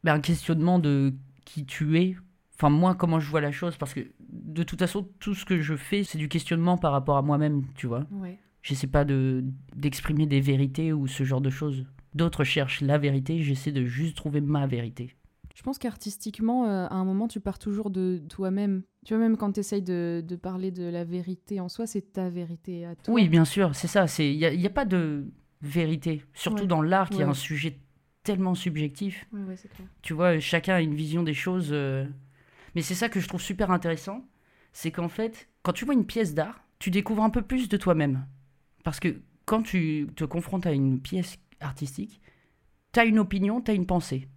ben, 0.04 0.14
un 0.16 0.22
questionnement 0.22 0.80
de 0.80 1.14
qui 1.46 1.66
tu 1.66 2.00
es. 2.00 2.16
Enfin, 2.56 2.70
moi, 2.70 2.96
comment 2.96 3.20
je 3.20 3.30
vois 3.30 3.42
la 3.42 3.52
chose, 3.52 3.78
parce 3.78 3.94
que 3.94 4.00
de 4.30 4.64
toute 4.64 4.80
façon, 4.80 5.08
tout 5.20 5.36
ce 5.36 5.46
que 5.46 5.60
je 5.60 5.76
fais, 5.76 6.04
c'est 6.04 6.18
du 6.18 6.28
questionnement 6.30 6.78
par 6.78 6.92
rapport 6.92 7.18
à 7.18 7.22
moi-même, 7.22 7.66
tu 7.76 7.86
vois. 7.88 8.06
Ouais. 8.12 8.40
J'essaie 8.64 8.88
pas 8.88 9.06
de 9.06 9.44
d'exprimer 9.76 10.26
des 10.26 10.42
vérités 10.42 10.92
ou 10.94 11.08
ce 11.08 11.24
genre 11.24 11.42
de 11.42 11.50
choses. 11.52 11.86
D'autres 12.14 12.44
cherchent 12.44 12.82
la 12.82 12.98
vérité, 12.98 13.42
j'essaie 13.42 13.72
de 13.72 13.86
juste 13.86 14.16
trouver 14.18 14.42
ma 14.42 14.66
vérité. 14.68 15.16
Je 15.56 15.64
pense 15.64 15.78
qu'artistiquement, 15.80 16.66
euh, 16.66 16.86
à 16.88 16.94
un 16.94 17.04
moment, 17.04 17.28
tu 17.28 17.40
pars 17.40 17.58
toujours 17.58 17.90
de 17.90 18.22
toi-même. 18.30 18.84
Tu 19.06 19.14
vois, 19.16 19.22
même 19.22 19.38
quand 19.38 19.54
tu 19.54 19.60
essayes 19.60 19.82
de, 19.82 20.24
de 20.26 20.36
parler 20.36 20.70
de 20.72 20.84
la 20.84 21.04
vérité 21.04 21.60
en 21.60 21.68
soi, 21.68 21.88
c'est 21.88 22.14
ta 22.14 22.30
vérité 22.30 22.86
à 22.86 22.96
toi. 22.96 23.14
Oui, 23.14 23.28
bien 23.28 23.44
sûr, 23.46 23.74
c'est 23.76 23.88
ça. 23.88 24.06
Il 24.20 24.38
n'y 24.38 24.46
a, 24.46 24.54
y 24.54 24.66
a 24.68 24.70
pas 24.72 24.86
de 24.86 25.26
vérité, 25.62 26.24
surtout 26.34 26.62
Ouais. 26.64 26.68
dans 26.68 26.82
l'art 26.84 27.10
qui 27.10 27.22
est 27.22 27.24
un 27.24 27.34
sujet 27.34 27.80
tellement 28.24 28.54
subjectif. 28.54 29.26
Ouais, 29.34 29.56
clair. 29.56 29.88
Tu 30.04 30.14
vois, 30.14 30.40
chacun 30.40 30.76
a 30.76 30.82
une 30.82 30.94
vision 30.96 31.24
des 31.24 31.34
choses. 31.34 31.70
euh, 31.72 32.06
Mais 32.76 32.82
c'est 32.84 32.94
ça 32.96 33.10
que 33.10 33.20
je 33.20 33.28
trouve 33.28 33.42
super 33.42 33.72
intéressant. 33.72 34.24
C'est 34.74 34.92
qu'en 34.92 35.10
fait, 35.10 35.50
quand 35.64 35.74
tu 35.74 35.86
vois 35.86 35.96
une 35.96 36.06
pièce 36.06 36.36
d'art, 36.36 36.64
tu 36.78 36.92
découvres 36.92 37.24
un 37.24 37.32
peu 37.32 37.42
plus 37.42 37.68
de 37.68 37.78
toi-même. 37.78 38.28
Parce 38.84 39.00
que 39.00 39.22
quand 39.46 39.64
tu 39.64 40.08
te 40.16 40.24
confrontes 40.24 40.68
à 40.68 40.72
une 40.72 41.00
pièce 41.02 41.38
artistique, 41.60 42.22
tu 42.94 43.00
as 43.00 43.06
une 43.06 43.20
opinion, 43.20 43.62
tu 43.62 43.72
as 43.72 43.74
une 43.74 43.86
pensée, 43.86 44.28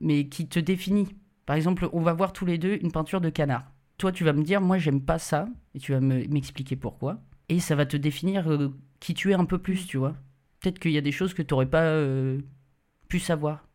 mais 0.00 0.28
qui 0.28 0.48
te 0.48 0.58
définit. 0.58 1.08
Par 1.46 1.56
exemple, 1.56 1.88
on 1.92 2.00
va 2.00 2.12
voir 2.12 2.32
tous 2.32 2.46
les 2.46 2.58
deux 2.58 2.78
une 2.80 2.92
peinture 2.92 3.20
de 3.20 3.30
canard. 3.30 3.72
Toi, 3.98 4.12
tu 4.12 4.24
vas 4.24 4.32
me 4.32 4.42
dire, 4.42 4.60
moi, 4.60 4.78
j'aime 4.78 5.02
pas 5.02 5.18
ça, 5.18 5.48
et 5.74 5.78
tu 5.78 5.92
vas 5.92 6.00
me- 6.00 6.26
m'expliquer 6.28 6.76
pourquoi. 6.76 7.20
Et 7.48 7.60
ça 7.60 7.74
va 7.74 7.86
te 7.86 7.96
définir 7.96 8.50
euh, 8.50 8.68
qui 9.00 9.14
tu 9.14 9.30
es 9.32 9.34
un 9.34 9.44
peu 9.44 9.58
plus, 9.58 9.86
tu 9.86 9.98
vois. 9.98 10.14
Peut-être 10.60 10.78
qu'il 10.78 10.92
y 10.92 10.98
a 10.98 11.02
des 11.02 11.12
choses 11.12 11.34
que 11.34 11.42
tu 11.42 11.52
n'aurais 11.52 11.68
pas 11.68 11.82
euh, 11.82 12.40
pu 13.08 13.18
savoir. 13.18 13.66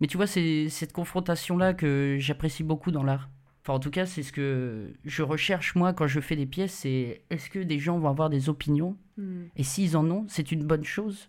Mais 0.00 0.06
tu 0.06 0.16
vois, 0.16 0.26
c'est 0.26 0.68
cette 0.68 0.92
confrontation-là 0.92 1.74
que 1.74 2.16
j'apprécie 2.20 2.62
beaucoup 2.64 2.90
dans 2.90 3.02
l'art. 3.02 3.30
Enfin, 3.62 3.74
en 3.74 3.80
tout 3.80 3.90
cas, 3.90 4.06
c'est 4.06 4.22
ce 4.22 4.32
que 4.32 4.94
je 5.04 5.22
recherche, 5.22 5.74
moi, 5.74 5.92
quand 5.92 6.06
je 6.06 6.20
fais 6.20 6.36
des 6.36 6.46
pièces, 6.46 6.72
c'est 6.72 7.22
est-ce 7.30 7.50
que 7.50 7.58
des 7.58 7.78
gens 7.78 7.98
vont 7.98 8.08
avoir 8.08 8.30
des 8.30 8.48
opinions? 8.48 8.96
Hmm. 9.16 9.46
et 9.56 9.64
s'ils 9.64 9.96
en 9.96 10.08
ont, 10.10 10.26
c'est 10.28 10.52
une 10.52 10.64
bonne 10.64 10.84
chose? 10.84 11.28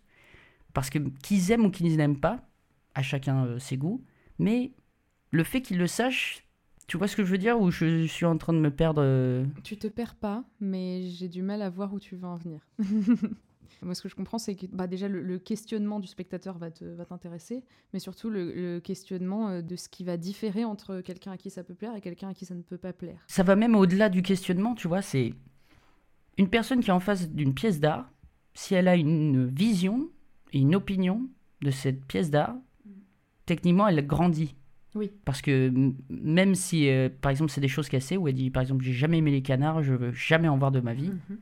Parce 0.73 0.89
que 0.89 0.99
qu'ils 1.23 1.51
aiment 1.51 1.65
ou 1.65 1.71
qu'ils 1.71 1.95
n'aiment 1.97 2.19
pas, 2.19 2.47
à 2.95 3.01
chacun 3.01 3.45
euh, 3.45 3.59
ses 3.59 3.77
goûts, 3.77 4.03
mais 4.37 4.71
le 5.31 5.43
fait 5.43 5.61
qu'ils 5.61 5.77
le 5.77 5.87
sachent, 5.87 6.45
tu 6.87 6.97
vois 6.97 7.07
ce 7.07 7.15
que 7.15 7.23
je 7.23 7.31
veux 7.31 7.37
dire 7.37 7.59
Ou 7.59 7.69
je 7.71 8.05
suis 8.07 8.25
en 8.25 8.37
train 8.37 8.53
de 8.53 8.59
me 8.59 8.71
perdre 8.71 9.01
euh, 9.03 9.45
Tu 9.63 9.77
te 9.77 9.87
perds 9.87 10.15
pas, 10.15 10.43
mais 10.59 11.03
j'ai 11.03 11.27
du 11.29 11.41
mal 11.43 11.61
à 11.61 11.69
voir 11.69 11.93
où 11.93 11.99
tu 11.99 12.15
veux 12.15 12.25
en 12.27 12.35
venir. 12.35 12.61
Moi, 13.81 13.95
ce 13.95 14.01
que 14.01 14.09
je 14.09 14.15
comprends, 14.15 14.39
c'est 14.39 14.55
que 14.55 14.65
bah, 14.65 14.87
déjà, 14.87 15.07
le, 15.07 15.21
le 15.21 15.39
questionnement 15.39 15.99
du 16.01 16.07
spectateur 16.07 16.57
va 16.57 16.69
te- 16.69 16.83
va 16.83 17.05
t'intéresser, 17.05 17.63
mais 17.93 17.99
surtout 17.99 18.29
le, 18.29 18.51
le 18.53 18.79
questionnement 18.81 19.49
euh, 19.49 19.61
de 19.61 19.75
ce 19.77 19.87
qui 19.87 20.03
va 20.03 20.17
différer 20.17 20.65
entre 20.65 20.99
quelqu'un 21.01 21.31
à 21.31 21.37
qui 21.37 21.49
ça 21.49 21.63
peut 21.63 21.75
plaire 21.75 21.95
et 21.95 22.01
quelqu'un 22.01 22.29
à 22.29 22.33
qui 22.33 22.45
ça 22.45 22.55
ne 22.55 22.61
peut 22.61 22.77
pas 22.77 22.91
plaire. 22.91 23.19
Ça 23.27 23.43
va 23.43 23.55
même 23.55 23.75
au-delà 23.75 24.09
du 24.09 24.21
questionnement, 24.21 24.75
tu 24.75 24.87
vois, 24.89 25.01
c'est 25.01 25.33
une 26.37 26.49
personne 26.49 26.81
qui 26.81 26.89
est 26.89 26.93
en 26.93 26.99
face 26.99 27.29
d'une 27.29 27.53
pièce 27.53 27.79
d'art, 27.79 28.11
si 28.53 28.73
elle 28.73 28.87
a 28.89 28.95
une 28.95 29.45
vision 29.47 30.09
et 30.53 30.59
une 30.59 30.75
opinion 30.75 31.27
de 31.61 31.71
cette 31.71 32.05
pièce 32.05 32.29
d'art, 32.29 32.55
techniquement, 33.45 33.87
elle 33.87 34.05
grandit. 34.05 34.55
Oui. 34.95 35.11
Parce 35.25 35.41
que 35.41 35.71
même 36.09 36.55
si, 36.55 36.89
euh, 36.89 37.09
par 37.09 37.29
exemple, 37.31 37.51
c'est 37.51 37.61
des 37.61 37.67
choses 37.67 37.87
sait, 38.01 38.17
où 38.17 38.27
elle 38.27 38.33
dit, 38.35 38.49
par 38.49 38.61
exemple, 38.61 38.83
j'ai 38.83 38.93
jamais 38.93 39.19
aimé 39.19 39.31
les 39.31 39.41
canards, 39.43 39.83
je 39.83 39.93
veux 39.93 40.11
jamais 40.11 40.47
en 40.47 40.57
voir 40.57 40.71
de 40.71 40.79
ma 40.79 40.93
vie, 40.93 41.09
Mhm. 41.11 41.37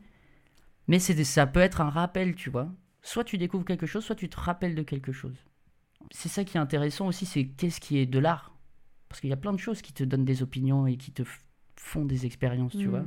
mais 0.87 0.99
c'est 0.99 1.23
ça 1.23 1.47
peut 1.47 1.59
être 1.61 1.81
un 1.81 1.89
rappel, 1.89 2.35
tu 2.35 2.49
vois. 2.49 2.69
Soit 3.01 3.23
tu 3.23 3.37
découvres 3.37 3.63
quelque 3.65 3.85
chose, 3.85 4.03
soit 4.03 4.15
tu 4.15 4.27
te 4.27 4.37
rappelles 4.39 4.75
de 4.75 4.83
quelque 4.83 5.11
chose. 5.13 5.35
C'est 6.11 6.29
ça 6.29 6.43
qui 6.43 6.57
est 6.57 6.59
intéressant 6.59 7.07
aussi, 7.07 7.25
c'est 7.25 7.45
qu'est-ce 7.45 7.79
qui 7.79 7.97
est 7.97 8.05
de 8.05 8.19
l'art. 8.19 8.53
Parce 9.07 9.21
qu'il 9.21 9.29
y 9.29 9.33
a 9.33 9.37
plein 9.37 9.53
de 9.53 9.59
choses 9.59 9.81
qui 9.81 9.93
te 9.93 10.03
donnent 10.03 10.25
des 10.25 10.43
opinions 10.43 10.85
et 10.87 10.97
qui 10.97 11.11
te 11.11 11.23
font 11.77 12.03
des 12.03 12.25
expériences, 12.25 12.73
tu 12.73 12.85
Mhm. 12.85 12.89
vois. 12.89 13.05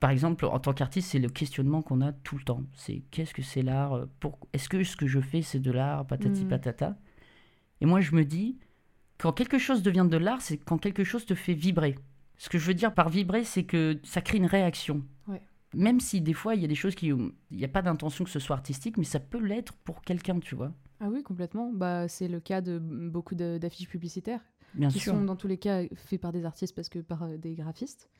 Par 0.00 0.10
exemple, 0.10 0.44
en 0.44 0.58
tant 0.58 0.72
qu'artiste, 0.74 1.10
c'est 1.10 1.18
le 1.18 1.28
questionnement 1.28 1.80
qu'on 1.82 2.00
a 2.02 2.12
tout 2.12 2.36
le 2.36 2.44
temps. 2.44 2.62
C'est 2.74 3.02
qu'est-ce 3.10 3.32
que 3.32 3.42
c'est 3.42 3.62
l'art 3.62 3.94
euh, 3.94 4.06
pour... 4.20 4.38
Est-ce 4.52 4.68
que 4.68 4.82
ce 4.84 4.96
que 4.96 5.06
je 5.06 5.20
fais, 5.20 5.40
c'est 5.42 5.58
de 5.60 5.70
l'art 5.70 6.06
Patati 6.06 6.42
Mhm. 6.42 6.48
patata? 6.48 6.96
Et 7.80 7.86
moi, 7.86 8.00
je 8.00 8.14
me 8.14 8.24
dis, 8.24 8.58
quand 9.18 9.32
quelque 9.32 9.58
chose 9.58 9.82
devient 9.82 10.06
de 10.10 10.16
l'art, 10.18 10.42
c'est 10.42 10.58
quand 10.58 10.78
quelque 10.78 11.04
chose 11.04 11.24
te 11.24 11.34
fait 11.34 11.54
vibrer. 11.54 11.96
Ce 12.36 12.48
que 12.50 12.58
je 12.58 12.66
veux 12.66 12.74
dire 12.74 12.92
par 12.92 13.08
vibrer, 13.08 13.44
c'est 13.44 13.64
que 13.64 13.98
ça 14.02 14.20
crée 14.20 14.36
une 14.36 14.46
réaction. 14.46 15.02
Ouais. 15.28 15.40
Même 15.74 16.00
si 16.00 16.20
des 16.20 16.34
fois, 16.34 16.54
il 16.54 16.60
y 16.60 16.64
a 16.64 16.68
des 16.68 16.74
choses 16.74 16.94
qui... 16.94 17.06
Il 17.08 17.32
n'y 17.56 17.64
a 17.64 17.68
pas 17.68 17.80
d'intention 17.82 18.24
que 18.24 18.30
ce 18.30 18.38
soit 18.38 18.56
artistique, 18.56 18.98
mais 18.98 19.04
ça 19.04 19.20
peut 19.20 19.40
l'être 19.42 19.72
pour 19.84 20.02
quelqu'un, 20.02 20.38
tu 20.40 20.54
vois. 20.54 20.72
Ah 21.00 21.08
oui, 21.10 21.22
complètement. 21.22 21.72
Bah, 21.72 22.06
c'est 22.08 22.28
le 22.28 22.40
cas 22.40 22.60
de 22.60 22.78
beaucoup 22.78 23.34
d'affiches 23.34 23.88
publicitaires 23.88 24.40
Bien 24.74 24.88
qui 24.88 24.98
sûr. 25.00 25.14
sont 25.14 25.24
dans 25.24 25.36
tous 25.36 25.48
les 25.48 25.58
cas 25.58 25.82
faites 25.94 26.20
par 26.20 26.32
des 26.32 26.44
artistes 26.44 26.74
parce 26.74 26.88
que 26.90 26.98
par 26.98 27.22
euh, 27.22 27.36
des 27.38 27.54
graphistes. 27.54 28.10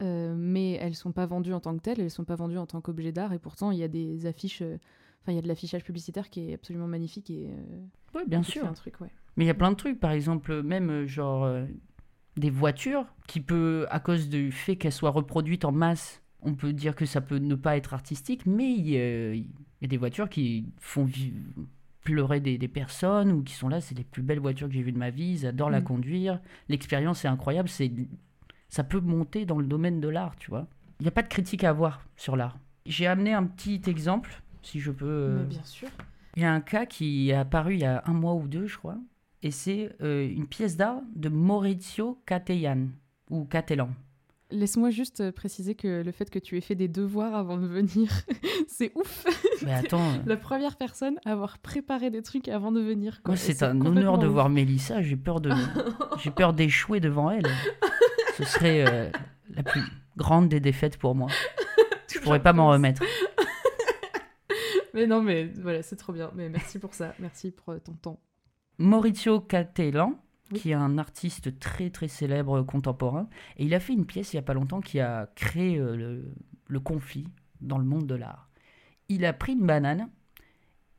Euh, 0.00 0.34
mais 0.36 0.74
elles 0.74 0.94
sont 0.94 1.10
pas 1.10 1.26
vendues 1.26 1.52
en 1.52 1.58
tant 1.60 1.76
que 1.76 1.82
telles, 1.82 1.98
elles 2.00 2.10
sont 2.10 2.24
pas 2.24 2.36
vendues 2.36 2.58
en 2.58 2.66
tant 2.66 2.80
qu'objet 2.80 3.10
d'art 3.10 3.32
et 3.32 3.40
pourtant 3.40 3.72
il 3.72 3.78
y 3.78 3.82
a 3.82 3.88
des 3.88 4.26
affiches, 4.26 4.62
euh, 4.62 4.76
enfin 5.22 5.32
il 5.32 5.34
y 5.34 5.38
a 5.38 5.42
de 5.42 5.48
l'affichage 5.48 5.82
publicitaire 5.82 6.30
qui 6.30 6.50
est 6.50 6.54
absolument 6.54 6.86
magnifique 6.86 7.30
et 7.30 7.48
euh, 7.50 7.80
Oui, 8.14 8.22
bien 8.28 8.44
sûr. 8.44 8.64
un 8.64 8.74
truc, 8.74 9.00
ouais. 9.00 9.10
Mais 9.36 9.42
il 9.44 9.46
y 9.48 9.50
a 9.50 9.54
plein 9.54 9.70
de 9.72 9.76
trucs, 9.76 9.98
par 9.98 10.12
exemple, 10.12 10.62
même 10.62 11.04
genre 11.06 11.48
des 12.36 12.50
voitures 12.50 13.06
qui 13.26 13.40
peut, 13.40 13.86
à 13.90 13.98
cause 14.00 14.28
du 14.28 14.52
fait 14.52 14.76
qu'elles 14.76 14.92
soient 14.92 15.10
reproduites 15.10 15.64
en 15.64 15.72
masse, 15.72 16.22
on 16.42 16.54
peut 16.54 16.72
dire 16.72 16.94
que 16.94 17.06
ça 17.06 17.20
peut 17.20 17.38
ne 17.38 17.56
pas 17.56 17.76
être 17.76 17.92
artistique, 17.94 18.46
mais 18.46 18.72
il 18.72 18.88
y 18.88 18.96
a, 18.96 19.34
il 19.34 19.46
y 19.82 19.84
a 19.84 19.88
des 19.88 19.96
voitures 19.96 20.28
qui 20.28 20.66
font 20.78 21.08
pleurer 22.02 22.40
des, 22.40 22.56
des 22.58 22.68
personnes 22.68 23.32
ou 23.32 23.42
qui 23.42 23.54
sont 23.54 23.68
là, 23.68 23.80
c'est 23.80 23.96
les 23.96 24.04
plus 24.04 24.22
belles 24.22 24.38
voitures 24.40 24.68
que 24.68 24.74
j'ai 24.74 24.82
vues 24.82 24.92
de 24.92 24.98
ma 24.98 25.10
vie, 25.10 25.32
ils 25.40 25.46
adorent 25.46 25.70
la 25.70 25.80
Mm. 25.80 25.84
conduire, 25.84 26.40
l'expérience 26.68 27.24
est 27.24 27.28
incroyable, 27.28 27.68
c'est 27.68 27.90
ça 28.68 28.84
peut 28.84 29.00
monter 29.00 29.44
dans 29.44 29.58
le 29.58 29.66
domaine 29.66 30.00
de 30.00 30.08
l'art, 30.08 30.36
tu 30.36 30.50
vois. 30.50 30.66
Il 31.00 31.04
n'y 31.04 31.08
a 31.08 31.12
pas 31.12 31.22
de 31.22 31.28
critique 31.28 31.64
à 31.64 31.70
avoir 31.70 32.02
sur 32.16 32.36
l'art. 32.36 32.58
J'ai 32.86 33.06
amené 33.06 33.32
un 33.34 33.44
petit 33.44 33.80
exemple, 33.86 34.42
si 34.62 34.80
je 34.80 34.90
peux. 34.90 35.06
euh, 35.06 35.38
Mais 35.40 35.44
bien 35.44 35.64
sûr. 35.64 35.88
il 36.36 36.42
y 36.42 36.46
a 36.46 36.52
un 36.52 36.60
cas 36.60 36.86
qui 36.86 37.30
est 37.30 37.34
apparu 37.34 37.74
il 37.74 37.80
y 37.80 37.84
a 37.84 38.02
un 38.06 38.12
mois 38.12 38.34
ou 38.34 38.48
deux, 38.48 38.66
je 38.66 38.76
crois, 38.78 38.96
et 39.42 39.50
c'est 39.50 39.90
euh, 40.02 40.28
une 40.28 40.46
pièce 40.46 40.76
d'art 40.76 41.00
de 41.14 41.28
Maurizio 41.28 42.20
Cattelan, 42.26 42.88
ou 43.30 43.44
Cattelan. 43.44 43.90
Laisse-moi 44.50 44.88
juste 44.90 45.20
euh, 45.20 45.30
préciser 45.30 45.74
que 45.74 46.02
le 46.02 46.10
fait 46.10 46.30
que 46.30 46.38
tu 46.38 46.56
aies 46.56 46.62
fait 46.62 46.74
des 46.74 46.88
devoirs 46.88 47.34
avant 47.34 47.58
de 47.58 47.66
venir, 47.66 48.10
c'est 48.66 48.90
ouf. 48.96 49.26
Mais 49.62 49.72
attends, 49.74 50.02
La 50.26 50.38
première 50.38 50.76
personne 50.76 51.18
à 51.26 51.32
avoir 51.32 51.58
préparé 51.58 52.10
des 52.10 52.22
trucs 52.22 52.48
avant 52.48 52.72
de 52.72 52.80
venir. 52.80 53.20
quoi. 53.22 53.36
c'est 53.36 53.62
un 53.62 53.78
honneur 53.82 54.18
de 54.18 54.26
ouf. 54.26 54.32
voir 54.32 54.48
Mélissa, 54.48 55.02
j'ai 55.02 55.16
peur 55.16 55.40
de 55.42 55.50
j'ai 56.22 56.30
peur 56.30 56.54
d'échouer 56.54 56.98
devant 56.98 57.30
elle. 57.30 57.46
Ce 58.38 58.44
serait 58.44 58.84
euh, 58.88 59.10
la 59.50 59.64
plus 59.64 59.82
grande 60.16 60.48
des 60.48 60.60
défaites 60.60 60.96
pour 60.96 61.14
moi. 61.16 61.28
Je 62.12 62.20
pourrais 62.20 62.40
pas 62.42 62.52
m'en 62.52 62.68
remettre. 62.68 63.02
Mais 64.94 65.06
non, 65.06 65.22
mais 65.22 65.44
voilà, 65.60 65.82
c'est 65.82 65.96
trop 65.96 66.12
bien. 66.12 66.30
Mais 66.34 66.48
merci 66.48 66.78
pour 66.78 66.94
ça. 66.94 67.14
Merci 67.18 67.50
pour 67.50 67.72
euh, 67.74 67.78
ton 67.78 67.92
temps. 67.92 68.20
Maurizio 68.78 69.40
Cattelan, 69.40 70.14
Oui. 70.52 70.60
qui 70.60 70.70
est 70.70 70.74
un 70.74 70.98
artiste 70.98 71.58
très 71.58 71.90
très 71.90 72.08
célèbre 72.08 72.62
contemporain, 72.62 73.28
et 73.58 73.64
il 73.64 73.74
a 73.74 73.80
fait 73.80 73.92
une 73.92 74.06
pièce 74.06 74.32
il 74.32 74.36
y 74.36 74.38
a 74.38 74.42
pas 74.42 74.54
longtemps 74.54 74.80
qui 74.80 74.98
a 75.00 75.28
créé 75.36 75.76
euh, 75.78 75.94
le, 75.96 76.32
le 76.66 76.80
conflit 76.80 77.28
dans 77.60 77.78
le 77.78 77.84
monde 77.84 78.06
de 78.06 78.14
l'art. 78.14 78.48
Il 79.08 79.24
a 79.24 79.32
pris 79.32 79.52
une 79.52 79.66
banane 79.66 80.08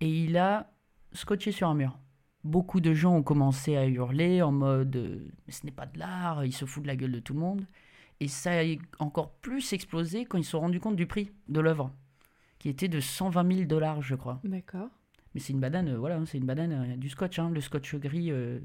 et 0.02 0.08
il 0.10 0.38
a 0.38 0.72
scotché 1.14 1.52
sur 1.52 1.68
un 1.70 1.74
mur. 1.76 1.98
Beaucoup 2.44 2.80
de 2.80 2.94
gens 2.94 3.16
ont 3.16 3.24
commencé 3.24 3.76
à 3.76 3.86
hurler 3.86 4.42
en 4.42 4.52
mode 4.52 5.22
ce 5.50 5.66
n'est 5.66 5.72
pas 5.72 5.86
de 5.86 6.00
l'art, 6.00 6.46
il 6.46 6.54
se 6.54 6.66
fout 6.66 6.84
de 6.84 6.88
la 6.88 6.96
gueule 6.96 7.12
de 7.12 7.20
tout 7.20 7.34
le 7.34 7.40
monde. 7.40 7.66
Et 8.22 8.28
ça 8.28 8.52
a 8.60 8.64
encore 9.00 9.32
plus 9.36 9.74
explosé 9.74 10.26
quand 10.26 10.38
ils 10.38 10.44
se 10.44 10.52
sont 10.52 10.60
rendus 10.60 10.80
compte 10.80 10.96
du 10.96 11.08
prix 11.08 11.32
de 11.48 11.60
l'œuvre, 11.60 11.92
qui 12.58 12.70
était 12.70 12.88
de 12.88 13.00
120 13.00 13.54
000 13.54 13.66
dollars, 13.68 14.02
je 14.02 14.16
crois. 14.16 14.40
D'accord. 14.44 14.90
Mais 15.34 15.40
c'est 15.40 15.54
une 15.54 15.60
banane, 15.60 15.96
voilà, 15.96 16.20
c'est 16.26 16.38
une 16.38 16.46
banane, 16.46 16.72
euh, 16.72 16.98
du 16.98 17.10
scotch, 17.10 17.40
hein, 17.40 17.50
le 17.50 17.62
scotch 17.62 17.96
gris, 17.96 18.32
euh, 18.32 18.60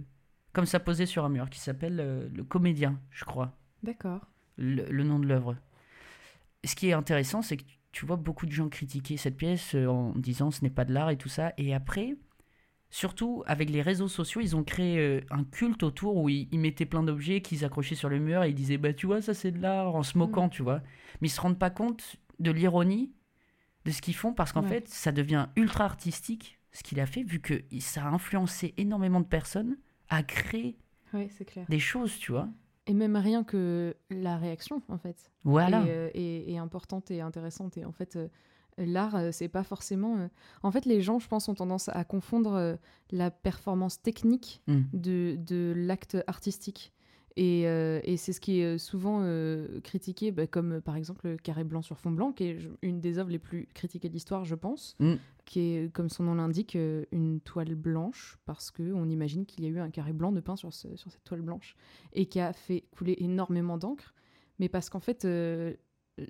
comme 0.52 0.66
ça 0.66 0.81
posé 0.81 1.07
sur 1.07 1.25
un 1.25 1.28
mur, 1.28 1.50
qui 1.50 1.61
s'appelle 1.61 2.00
euh, 2.00 2.28
Le 2.35 2.43
Comédien, 2.43 2.99
je 3.11 3.25
crois, 3.25 3.57
D'accord. 3.83 4.21
le, 4.57 4.85
le 4.90 5.04
nom 5.04 5.19
de 5.19 5.26
l'œuvre. 5.26 5.57
Ce 6.64 6.75
qui 6.75 6.88
est 6.88 6.95
intéressant, 6.95 7.43
c'est 7.43 7.59
que 7.59 7.64
tu 7.93 8.07
vois 8.07 8.16
beaucoup 8.16 8.47
de 8.47 8.50
gens 8.52 8.69
critiquer 8.69 9.16
cette 9.16 9.37
pièce 9.37 9.75
en 9.75 10.12
disant 10.16 10.50
ce 10.50 10.62
n'est 10.62 10.71
pas 10.71 10.85
de 10.85 10.93
l'art 10.93 11.11
et 11.11 11.19
tout 11.19 11.28
ça, 11.28 11.52
et 11.59 11.75
après, 11.75 12.16
surtout 12.94 13.42
avec 13.46 13.70
les 13.70 13.82
réseaux 13.82 14.06
sociaux, 14.06 14.40
ils 14.40 14.54
ont 14.54 14.62
créé 14.62 14.98
euh, 14.98 15.20
un 15.30 15.42
culte 15.42 15.82
autour 15.82 16.16
où 16.16 16.28
ils, 16.28 16.48
ils 16.52 16.60
mettaient 16.60 16.86
plein 16.86 17.02
d'objets 17.02 17.40
qu'ils 17.42 17.64
accrochaient 17.64 17.96
sur 17.96 18.08
le 18.08 18.20
mur 18.20 18.44
et 18.44 18.50
ils 18.50 18.54
disaient 18.54 18.78
bah 18.78 18.92
tu 18.92 19.06
vois 19.06 19.20
ça 19.20 19.34
c'est 19.34 19.50
de 19.50 19.60
l'art 19.60 19.96
en 19.96 20.04
se 20.04 20.16
moquant, 20.16 20.48
tu 20.48 20.62
vois. 20.62 20.80
Mais 21.20 21.26
ils 21.26 21.30
se 21.32 21.40
rendent 21.40 21.58
pas 21.58 21.70
compte 21.70 22.16
de 22.38 22.52
l'ironie 22.52 23.12
de 23.84 23.90
ce 23.90 24.00
qu'ils 24.00 24.14
font 24.14 24.32
parce 24.32 24.52
qu'en 24.52 24.62
Ouais. 24.62 24.68
fait 24.68 24.88
ça 24.88 25.10
devient 25.10 25.48
ultra 25.56 25.84
artistique 25.84 26.60
ce 26.70 26.84
qu'il 26.84 27.00
a 27.00 27.06
fait 27.06 27.24
vu 27.24 27.40
que 27.40 27.64
ça 27.80 28.04
a 28.04 28.08
influencé 28.10 28.74
énormément 28.76 29.20
de 29.20 29.26
personnes 29.26 29.76
à 30.08 30.22
créer 30.22 30.76
Oui, 31.12 31.28
c'est 31.36 31.44
clair. 31.44 31.66
des 31.68 31.80
choses, 31.80 32.16
tu 32.18 32.30
vois. 32.30 32.48
Et 32.86 32.94
même 32.94 33.16
rien 33.16 33.42
que 33.44 33.96
la 34.10 34.36
réaction, 34.36 34.82
en 34.88 34.98
fait. 34.98 35.32
Voilà. 35.42 35.80
est, 35.86 35.90
euh, 35.90 36.10
est- 36.14 36.52
est 36.52 36.58
importante 36.58 37.10
et 37.10 37.20
intéressante. 37.22 37.76
Et 37.78 37.84
en 37.84 37.92
fait, 37.92 38.16
euh, 38.16 38.28
l'art, 38.78 39.16
euh, 39.16 39.31
c'est 39.33 39.49
pas 39.49 39.62
forcément. 39.64 40.16
euh, 40.19 40.28
En 40.62 40.71
fait, 40.71 40.85
les 40.87 41.00
gens, 41.02 41.19
je 41.19 41.28
pense, 41.28 41.49
ont 41.49 41.54
tendance 41.54 41.88
à 41.90 42.04
confondre 42.04 42.54
euh, 42.54 42.76
la 43.11 43.31
performance 43.31 44.00
technique 44.02 44.62
Mm. 44.66 44.81
de, 44.93 45.37
de 45.47 45.73
l'acte 45.76 46.16
artistique. 46.26 46.93
Et, 47.37 47.66
euh, 47.66 47.99
et 48.04 48.16
c'est 48.16 48.33
ce 48.33 48.40
qui 48.40 48.61
est 48.61 48.78
souvent 48.78 49.19
euh, 49.23 49.81
critiqué, 49.81 50.31
bah, 50.31 50.47
comme 50.47 50.81
par 50.81 50.95
exemple 50.95 51.26
le 51.31 51.37
Carré 51.37 51.64
blanc 51.64 51.83
sur 51.83 51.99
fond 51.99 52.12
blanc, 52.12 52.31
qui 52.31 52.45
est 52.45 52.59
une 52.81 53.00
des 53.00 53.19
œuvres 53.19 53.31
les 53.31 53.40
plus 53.40 53.66
critiquées 53.75 54.09
de 54.09 54.14
l'histoire, 54.14 54.45
je 54.45 54.54
pense, 54.54 54.95
Mm. 55.00 55.14
qui 55.45 55.61
est, 55.61 55.93
comme 55.93 56.09
son 56.09 56.23
nom 56.25 56.35
l'indique, 56.37 56.78
une 57.11 57.40
toile 57.40 57.75
blanche, 57.75 58.38
parce 58.47 58.71
qu'on 58.71 59.09
imagine 59.09 59.47
qu'il 59.47 59.64
y 59.64 59.66
a 59.66 59.71
eu 59.71 59.81
un 59.81 59.90
carré 59.90 60.12
blanc 60.12 60.31
de 60.31 60.38
peint 60.40 60.54
sur, 60.54 60.73
ce- 60.73 60.95
sur 60.95 61.11
cette 61.11 61.25
toile 61.25 61.43
blanche, 61.43 61.75
et 62.12 62.26
qui 62.26 62.38
a 62.38 62.52
fait 62.52 62.85
couler 62.97 63.16
énormément 63.19 63.78
d'encre, 63.78 64.14
mais 64.61 64.69
parce 64.69 64.88
qu'en 64.88 65.00
fait, 65.00 65.25
euh, 65.25 65.75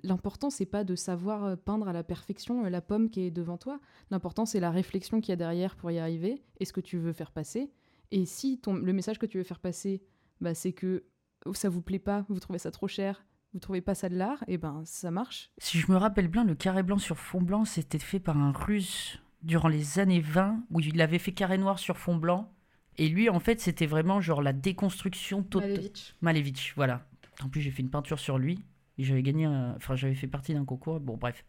l'important, 0.03 0.49
c'est 0.49 0.65
pas 0.65 0.83
de 0.83 0.95
savoir 0.95 1.43
euh, 1.43 1.55
peindre 1.55 1.87
à 1.87 1.93
la 1.93 2.03
perfection 2.03 2.65
euh, 2.65 2.69
la 2.69 2.81
pomme 2.81 3.09
qui 3.09 3.21
est 3.21 3.31
devant 3.31 3.57
toi, 3.57 3.79
l'important, 4.11 4.45
c'est 4.45 4.59
la 4.59 4.71
réflexion 4.71 5.21
qu'il 5.21 5.29
y 5.29 5.33
a 5.33 5.37
derrière 5.37 5.75
pour 5.75 5.91
y 5.91 5.99
arriver, 5.99 6.43
et 6.59 6.65
ce 6.65 6.73
que 6.73 6.81
tu 6.81 6.97
veux 6.97 7.13
faire 7.13 7.31
passer, 7.31 7.71
et 8.11 8.25
si 8.25 8.59
ton, 8.59 8.75
le 8.75 8.93
message 8.93 9.19
que 9.19 9.25
tu 9.25 9.37
veux 9.37 9.43
faire 9.43 9.59
passer, 9.59 10.03
bah, 10.41 10.53
c'est 10.53 10.73
que 10.73 11.05
ça 11.53 11.69
vous 11.69 11.81
plaît 11.81 11.99
pas, 11.99 12.25
vous 12.29 12.39
trouvez 12.39 12.59
ça 12.59 12.71
trop 12.71 12.87
cher, 12.87 13.25
vous 13.53 13.59
trouvez 13.59 13.81
pas 13.81 13.95
ça 13.95 14.09
de 14.09 14.15
l'art, 14.15 14.43
et 14.47 14.57
ben 14.57 14.81
ça 14.85 15.11
marche. 15.11 15.51
Si 15.59 15.79
je 15.79 15.91
me 15.91 15.97
rappelle 15.97 16.27
bien, 16.27 16.43
le 16.43 16.55
carré 16.55 16.83
blanc 16.83 16.97
sur 16.97 17.17
fond 17.17 17.41
blanc, 17.41 17.65
c'était 17.65 17.99
fait 17.99 18.19
par 18.19 18.37
un 18.37 18.51
russe 18.51 19.19
durant 19.43 19.69
les 19.69 19.99
années 19.99 20.19
20, 20.19 20.65
où 20.71 20.79
il 20.81 20.99
avait 21.01 21.19
fait 21.19 21.31
carré 21.31 21.57
noir 21.57 21.79
sur 21.79 21.97
fond 21.97 22.15
blanc. 22.15 22.51
Et 22.97 23.07
lui, 23.07 23.29
en 23.29 23.39
fait, 23.39 23.61
c'était 23.61 23.85
vraiment 23.85 24.19
genre 24.21 24.41
la 24.41 24.53
déconstruction 24.53 25.43
totale. 25.43 25.69
Malevich. 25.69 26.15
Malevich, 26.21 26.73
voilà. 26.75 27.07
En 27.43 27.49
plus, 27.49 27.61
j'ai 27.61 27.71
fait 27.71 27.81
une 27.81 27.89
peinture 27.89 28.19
sur 28.19 28.37
lui. 28.37 28.63
Et 28.97 29.03
j'avais 29.03 29.23
gagné, 29.23 29.47
enfin, 29.47 29.95
j'avais 29.95 30.15
fait 30.15 30.27
partie 30.27 30.53
d'un 30.53 30.65
concours. 30.65 30.99
Bon, 30.99 31.17
bref. 31.17 31.45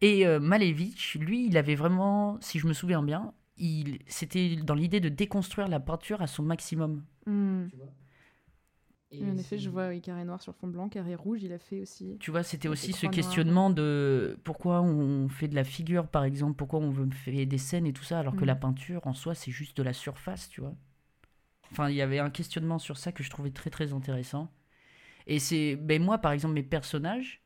Et 0.00 0.26
euh, 0.26 0.40
Malevich, 0.40 1.14
lui, 1.20 1.46
il 1.46 1.56
avait 1.56 1.76
vraiment, 1.76 2.38
si 2.40 2.58
je 2.58 2.66
me 2.66 2.72
souviens 2.72 3.02
bien, 3.02 3.32
il, 3.56 3.98
c'était 4.08 4.56
dans 4.56 4.74
l'idée 4.74 5.00
de 5.00 5.08
déconstruire 5.08 5.68
la 5.68 5.78
peinture 5.78 6.20
à 6.22 6.26
son 6.26 6.42
maximum. 6.42 7.04
Hmm. 7.26 7.66
Tu 7.70 7.76
vois 7.76 7.86
Oui, 9.12 9.30
en 9.30 9.36
effet, 9.38 9.58
je 9.58 9.70
vois 9.70 9.88
oui, 9.88 10.00
carré 10.00 10.24
noir 10.24 10.40
sur 10.40 10.54
fond 10.56 10.66
blanc, 10.66 10.88
carré 10.88 11.14
rouge, 11.14 11.42
il 11.42 11.52
a 11.52 11.58
fait 11.58 11.80
aussi. 11.82 12.16
Tu 12.18 12.30
vois, 12.30 12.42
c'était 12.42 12.68
aussi 12.68 12.92
ce 12.92 13.06
questionnement 13.06 13.70
de 13.70 14.38
pourquoi 14.42 14.80
on 14.82 15.28
fait 15.28 15.48
de 15.48 15.54
la 15.54 15.64
figure, 15.64 16.08
par 16.08 16.24
exemple, 16.24 16.56
pourquoi 16.56 16.80
on 16.80 16.90
veut 16.90 17.08
faire 17.10 17.46
des 17.46 17.58
scènes 17.58 17.86
et 17.86 17.92
tout 17.92 18.04
ça, 18.04 18.18
alors 18.18 18.34
que 18.34 18.44
Mm. 18.44 18.48
la 18.48 18.56
peinture, 18.56 19.06
en 19.06 19.12
soi, 19.12 19.34
c'est 19.34 19.50
juste 19.52 19.76
de 19.76 19.82
la 19.82 19.92
surface, 19.92 20.48
tu 20.48 20.62
vois. 20.62 20.74
Enfin, 21.70 21.88
il 21.90 21.96
y 21.96 22.02
avait 22.02 22.18
un 22.18 22.30
questionnement 22.30 22.78
sur 22.78 22.96
ça 22.98 23.12
que 23.12 23.22
je 23.22 23.30
trouvais 23.30 23.50
très, 23.50 23.70
très 23.70 23.92
intéressant. 23.92 24.50
Et 25.26 25.38
c'est, 25.38 25.76
ben 25.76 26.02
moi, 26.02 26.18
par 26.18 26.32
exemple, 26.32 26.54
mes 26.54 26.62
personnages 26.62 27.42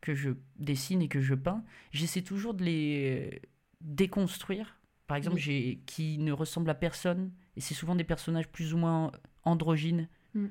que 0.00 0.14
je 0.14 0.30
dessine 0.58 1.02
et 1.02 1.08
que 1.08 1.20
je 1.20 1.34
peins, 1.34 1.62
j'essaie 1.92 2.22
toujours 2.22 2.54
de 2.54 2.64
les 2.64 3.42
déconstruire. 3.80 4.76
Par 5.06 5.16
exemple, 5.16 5.36
Oui. 5.36 5.42
j'ai 5.42 5.82
qui 5.86 6.18
ne 6.18 6.32
ressemblent 6.32 6.70
à 6.70 6.74
personne, 6.74 7.32
et 7.56 7.60
c'est 7.60 7.74
souvent 7.74 7.94
des 7.96 8.04
personnages 8.04 8.48
plus 8.48 8.74
ou 8.74 8.78
moins 8.78 9.10
androgynes. 9.44 10.08
Mm. 10.34 10.46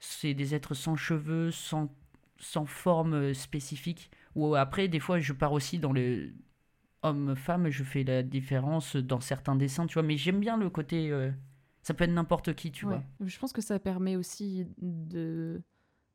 C'est 0.00 0.34
des 0.34 0.54
êtres 0.54 0.74
sans 0.74 0.96
cheveux, 0.96 1.50
sans, 1.50 1.94
sans 2.38 2.66
forme 2.66 3.14
euh, 3.14 3.34
spécifique. 3.34 4.10
Ou 4.34 4.54
après, 4.54 4.88
des 4.88 4.98
fois, 5.00 5.18
je 5.20 5.32
pars 5.32 5.52
aussi 5.52 5.78
dans 5.78 5.92
le 5.92 6.32
homme-femme, 7.02 7.70
je 7.70 7.84
fais 7.84 8.04
la 8.04 8.22
différence 8.22 8.96
dans 8.96 9.20
certains 9.20 9.56
dessins, 9.56 9.86
tu 9.86 9.94
vois. 9.94 10.02
Mais 10.02 10.16
j'aime 10.16 10.40
bien 10.40 10.56
le 10.56 10.68
côté. 10.70 11.10
euh, 11.10 11.30
ça 11.82 11.94
peut 11.94 12.04
être 12.04 12.10
n'importe 12.12 12.54
qui, 12.54 12.72
tu 12.72 12.84
Ouais. 12.86 13.00
vois. 13.18 13.26
Je 13.26 13.38
pense 13.38 13.52
que 13.52 13.62
ça 13.62 13.78
permet 13.78 14.16
aussi 14.16 14.66
de 14.78 15.62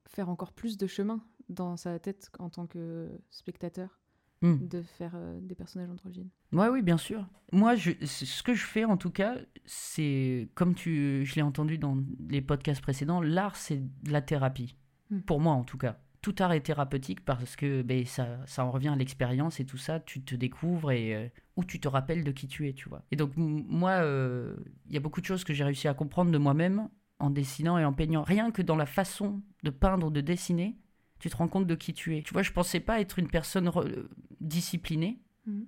faire 0.07 0.29
encore 0.29 0.53
plus 0.53 0.77
de 0.77 0.87
chemin 0.87 1.23
dans 1.49 1.77
sa 1.77 1.99
tête 1.99 2.31
en 2.39 2.49
tant 2.49 2.67
que 2.67 3.09
spectateur, 3.29 3.99
Mm. 4.41 4.67
de 4.67 4.81
faire 4.81 5.13
euh, 5.15 5.39
des 5.41 5.55
personnages 5.55 5.89
androgynes. 5.89 6.29
Ouais, 6.51 6.67
oui, 6.67 6.81
bien 6.81 6.97
sûr. 6.97 7.25
Moi, 7.51 7.75
je, 7.75 7.91
ce 8.03 8.43
que 8.43 8.53
je 8.53 8.65
fais, 8.65 8.85
en 8.85 8.97
tout 8.97 9.09
cas, 9.09 9.37
c'est, 9.65 10.49
comme 10.55 10.75
tu, 10.75 11.25
je 11.25 11.35
l'ai 11.35 11.41
entendu 11.41 11.77
dans 11.77 11.97
les 12.29 12.41
podcasts 12.41 12.81
précédents, 12.81 13.21
l'art, 13.21 13.55
c'est 13.55 13.81
de 14.03 14.11
la 14.11 14.21
thérapie. 14.21 14.75
Hmm. 15.09 15.21
Pour 15.21 15.39
moi, 15.39 15.53
en 15.53 15.63
tout 15.63 15.77
cas. 15.77 15.99
Tout 16.21 16.35
art 16.39 16.53
est 16.53 16.61
thérapeutique 16.61 17.23
parce 17.23 17.55
que 17.55 17.83
ben, 17.83 18.03
ça, 18.05 18.39
ça 18.47 18.65
en 18.65 18.71
revient 18.71 18.87
à 18.89 18.95
l'expérience 18.95 19.59
et 19.59 19.65
tout 19.65 19.77
ça. 19.77 19.99
Tu 19.99 20.23
te 20.23 20.33
découvres 20.33 20.91
et 20.91 21.13
euh, 21.13 21.27
ou 21.55 21.63
tu 21.63 21.79
te 21.79 21.87
rappelles 21.87 22.23
de 22.23 22.31
qui 22.31 22.47
tu 22.47 22.67
es, 22.67 22.73
tu 22.73 22.89
vois. 22.89 23.03
Et 23.11 23.15
donc, 23.15 23.33
moi, 23.37 23.91
euh, 23.91 24.55
il 24.87 24.93
y 24.93 24.97
a 24.97 24.99
beaucoup 24.99 25.21
de 25.21 25.25
choses 25.25 25.43
que 25.43 25.53
j'ai 25.53 25.63
réussi 25.63 25.87
à 25.87 25.93
comprendre 25.93 26.31
de 26.31 26.37
moi-même 26.39 26.89
en 27.19 27.29
dessinant 27.29 27.77
et 27.77 27.85
en 27.85 27.93
peignant. 27.93 28.23
Rien 28.23 28.51
que 28.51 28.61
dans 28.61 28.75
la 28.75 28.85
façon 28.85 29.41
de 29.63 29.69
peindre 29.69 30.07
ou 30.07 30.09
de 30.11 30.21
dessiner, 30.21 30.75
tu 31.19 31.29
te 31.29 31.37
rends 31.37 31.47
compte 31.47 31.67
de 31.67 31.75
qui 31.75 31.93
tu 31.93 32.17
es. 32.17 32.21
Tu 32.21 32.33
vois, 32.33 32.43
je 32.43 32.51
pensais 32.51 32.79
pas 32.79 32.99
être 32.99 33.19
une 33.19 33.27
personne 33.29 33.67
re- 33.69 34.05
disciplinée. 34.41 35.19
Mhm. 35.45 35.65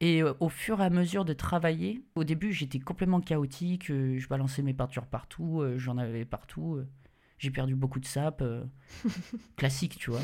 Et 0.00 0.22
euh, 0.22 0.32
au 0.38 0.48
fur 0.48 0.80
et 0.80 0.84
à 0.84 0.90
mesure 0.90 1.24
de 1.24 1.32
travailler, 1.32 2.04
au 2.14 2.22
début 2.22 2.52
j'étais 2.52 2.78
complètement 2.78 3.20
chaotique, 3.20 3.90
euh, 3.90 4.16
je 4.18 4.28
balançais 4.28 4.62
mes 4.62 4.72
peintures 4.72 5.06
partout, 5.06 5.60
euh, 5.60 5.76
j'en 5.76 5.98
avais 5.98 6.24
partout, 6.24 6.76
euh, 6.76 6.86
j'ai 7.38 7.50
perdu 7.50 7.74
beaucoup 7.74 7.98
de 7.98 8.04
sap, 8.04 8.40
euh, 8.40 8.64
classique 9.56 9.98
tu 9.98 10.10
vois. 10.10 10.20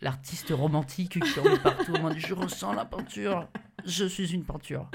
L'artiste 0.00 0.50
romantique 0.50 1.20
qui 1.22 1.40
en 1.40 1.44
met 1.44 1.58
partout, 1.60 1.92
mode, 2.02 2.18
je 2.18 2.34
ressens 2.34 2.72
la 2.72 2.84
peinture, 2.84 3.48
je 3.84 4.04
suis 4.04 4.34
une 4.34 4.44
peinture. 4.44 4.90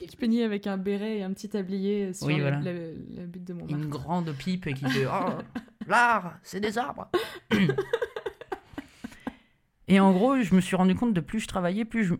Je 0.00 0.16
peignais 0.16 0.44
avec 0.44 0.66
un 0.66 0.76
béret 0.76 1.18
et 1.18 1.22
un 1.22 1.32
petit 1.32 1.48
tablier 1.48 2.12
sur 2.12 2.26
Oui, 2.26 2.36
le- 2.36 2.42
voilà. 2.42 2.60
la, 2.60 2.72
la 2.72 3.26
butte 3.26 3.44
de 3.44 3.52
mon 3.54 3.66
Une 3.66 3.88
grande 3.88 4.32
pipe 4.36 4.72
qui 4.74 4.88
fait 4.88 5.06
Oh, 5.12 5.38
l'art, 5.86 6.38
c'est 6.42 6.60
des 6.60 6.78
arbres. 6.78 7.08
Et 9.88 10.00
en 10.00 10.12
gros, 10.12 10.40
je 10.42 10.54
me 10.54 10.60
suis 10.60 10.76
rendu 10.76 10.94
compte 10.94 11.14
de 11.14 11.20
plus 11.20 11.40
je 11.40 11.46
travaillais, 11.48 11.84
plus 11.84 12.04
je, 12.04 12.14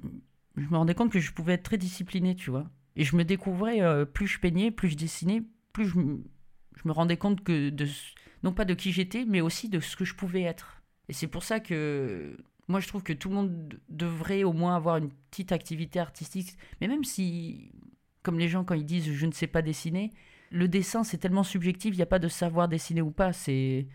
je 0.57 0.67
me 0.69 0.77
rendais 0.77 0.95
compte 0.95 1.13
que 1.13 1.21
je 1.21 1.33
pouvais 1.33 1.55
être 1.55 1.65
très 1.65 1.77
discipliné, 1.79 2.35
tu 2.35 2.51
vois. 2.51 2.67
Et 2.97 3.05
je 3.05 3.15
me 3.15 3.25
découvrais, 3.25 3.83
euh, 3.83 4.05
plus 4.05 4.27
je 4.27 4.39
peignais, 4.41 4.71
plus 4.71 4.89
je 4.89 4.97
dessinais, 4.97 5.43
plus 5.73 5.87
je, 5.87 5.99
me- 5.99 6.23
je 6.77 6.83
me 6.89 6.93
rendais 6.93 7.17
compte 7.19 7.45
que 7.45 7.69
de, 7.69 7.85
ce- 7.87 8.15
non 8.43 8.53
pas 8.53 8.65
de 8.65 8.75
qui 8.75 8.91
j'étais, 8.93 9.25
mais 9.27 9.41
aussi 9.43 9.69
de 9.69 9.81
ce 9.81 9.97
que 9.97 10.05
je 10.07 10.15
pouvais 10.15 10.43
être. 10.43 10.83
Et 11.09 11.13
c'est 11.13 11.27
pour 11.27 11.43
ça 11.43 11.61
que 11.61 12.37
moi 12.69 12.81
je 12.81 12.89
trouve 12.89 13.03
que 13.03 13.13
tout 13.13 13.29
le 13.31 13.35
monde 13.35 13.81
devrait 13.89 14.45
au 14.45 14.53
moins 14.53 14.77
avoir 14.77 14.97
une 14.99 15.11
petite 15.31 15.53
activité 15.53 15.99
artistique. 15.99 16.57
Mais 16.81 16.89
même 16.89 17.05
si, 17.05 17.73
comme 18.23 18.39
les 18.39 18.49
gens 18.49 18.65
quand 18.65 18.75
ils 18.75 18.85
disent 18.87 19.11
je 19.13 19.27
ne 19.27 19.33
sais 19.33 19.47
pas 19.47 19.63
dessiner, 19.63 20.13
le 20.51 20.69
dessin 20.69 21.03
c'est 21.05 21.19
tellement 21.19 21.43
subjectif, 21.45 21.93
il 21.95 21.97
n'y 21.97 22.03
a 22.03 22.07
pas 22.07 22.19
de 22.19 22.29
savoir 22.29 22.69
dessiner 22.69 23.03
ou 23.03 23.11
pas. 23.11 23.33
C'est 23.33 23.87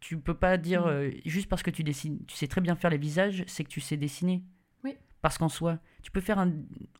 tu 0.00 0.18
peux 0.18 0.34
pas 0.34 0.56
dire 0.56 0.86
Mm. 0.86 0.88
euh, 0.88 1.10
juste 1.26 1.48
parce 1.48 1.62
que 1.62 1.70
tu 1.70 1.84
dessines, 1.84 2.24
tu 2.26 2.34
sais 2.36 2.46
très 2.48 2.60
bien 2.62 2.74
faire 2.74 2.90
les 2.90 2.98
visages, 2.98 3.44
c'est 3.46 3.64
que 3.64 3.68
tu 3.68 3.80
sais 3.80 3.96
dessiner. 3.96 4.42
Oui. 4.82 4.94
Parce 5.20 5.36
qu'en 5.38 5.48
soi, 5.50 5.78
tu 6.02 6.10
peux 6.10 6.20
faire 6.22 6.38
un, 6.38 6.52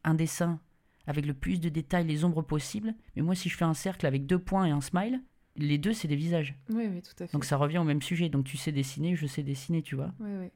un 0.04 0.14
dessin 0.14 0.60
avec 1.06 1.24
le 1.24 1.32
plus 1.32 1.60
de 1.60 1.70
détails, 1.70 2.06
les 2.06 2.24
ombres 2.24 2.42
possibles, 2.42 2.94
mais 3.16 3.22
moi 3.22 3.34
si 3.34 3.48
je 3.48 3.56
fais 3.56 3.64
un 3.64 3.72
cercle 3.74 4.04
avec 4.06 4.26
deux 4.26 4.38
points 4.38 4.66
et 4.66 4.70
un 4.70 4.82
smile, 4.82 5.22
les 5.56 5.78
deux 5.78 5.94
c'est 5.94 6.06
des 6.08 6.16
visages. 6.16 6.54
Oui, 6.68 6.84
oui, 6.86 7.00
tout 7.00 7.22
à 7.22 7.26
fait. 7.26 7.32
Donc 7.32 7.46
ça 7.46 7.56
revient 7.56 7.78
au 7.78 7.84
même 7.84 8.02
sujet. 8.02 8.28
Donc 8.28 8.44
tu 8.44 8.58
sais 8.58 8.70
dessiner, 8.72 9.16
je 9.16 9.26
sais 9.26 9.42
dessiner, 9.42 9.80
tu 9.82 9.96
vois. 9.96 10.12
Ouais, 10.20 10.36
ouais. 10.36 10.52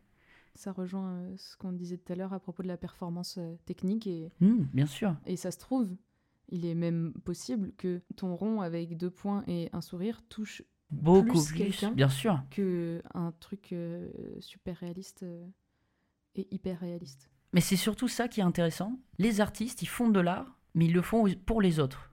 Ça 0.55 0.73
rejoint 0.73 1.15
euh, 1.15 1.35
ce 1.39 1.57
qu'on 1.57 1.73
disait 1.73 1.97
tout 1.99 2.13
à 2.13 2.17
l'heure 2.17 2.33
à 2.33 2.41
propos 2.41 2.63
de 2.63 2.69
la 2.69 2.77
performance 2.77 3.37
euh, 3.39 3.55
technique 3.65 4.07
et, 4.07 4.31
Hmm, 4.41 4.65
bien 4.75 4.87
sûr. 4.87 5.17
et 5.27 5.37
ça 5.37 5.51
se 5.51 5.59
trouve, 5.59 5.89
il 6.51 6.67
est 6.67 6.75
même 6.75 7.15
possible 7.25 7.73
que 7.79 8.03
ton 8.17 8.35
rond 8.37 8.61
avec 8.61 8.97
deux 8.99 9.11
points 9.11 9.45
et 9.47 9.71
un 9.73 9.81
sourire 9.81 10.23
touche 10.29 10.63
Beaucoup 10.91 11.43
Plus 11.43 11.85
bien 11.95 12.11
sûr. 12.11 12.43
que 12.51 13.03
un 13.15 13.33
truc 13.41 13.73
euh, 13.73 14.11
super 14.41 14.77
réaliste 14.77 15.23
euh, 15.23 15.47
et 16.35 16.47
hyper 16.51 16.81
réaliste. 16.81 17.31
Mais 17.55 17.63
c'est 17.63 17.77
surtout 17.77 18.09
ça 18.09 18.29
qui 18.29 18.41
est 18.41 18.45
intéressant. 18.45 18.99
Les 19.19 19.41
artistes, 19.41 19.81
ils 19.81 19.87
font 19.89 20.11
de 20.11 20.21
l'art, 20.21 20.59
mais 20.75 20.85
ils 20.85 20.93
le 20.93 21.01
font 21.01 21.25
pour 21.47 21.63
les 21.63 21.79
autres. 21.81 22.13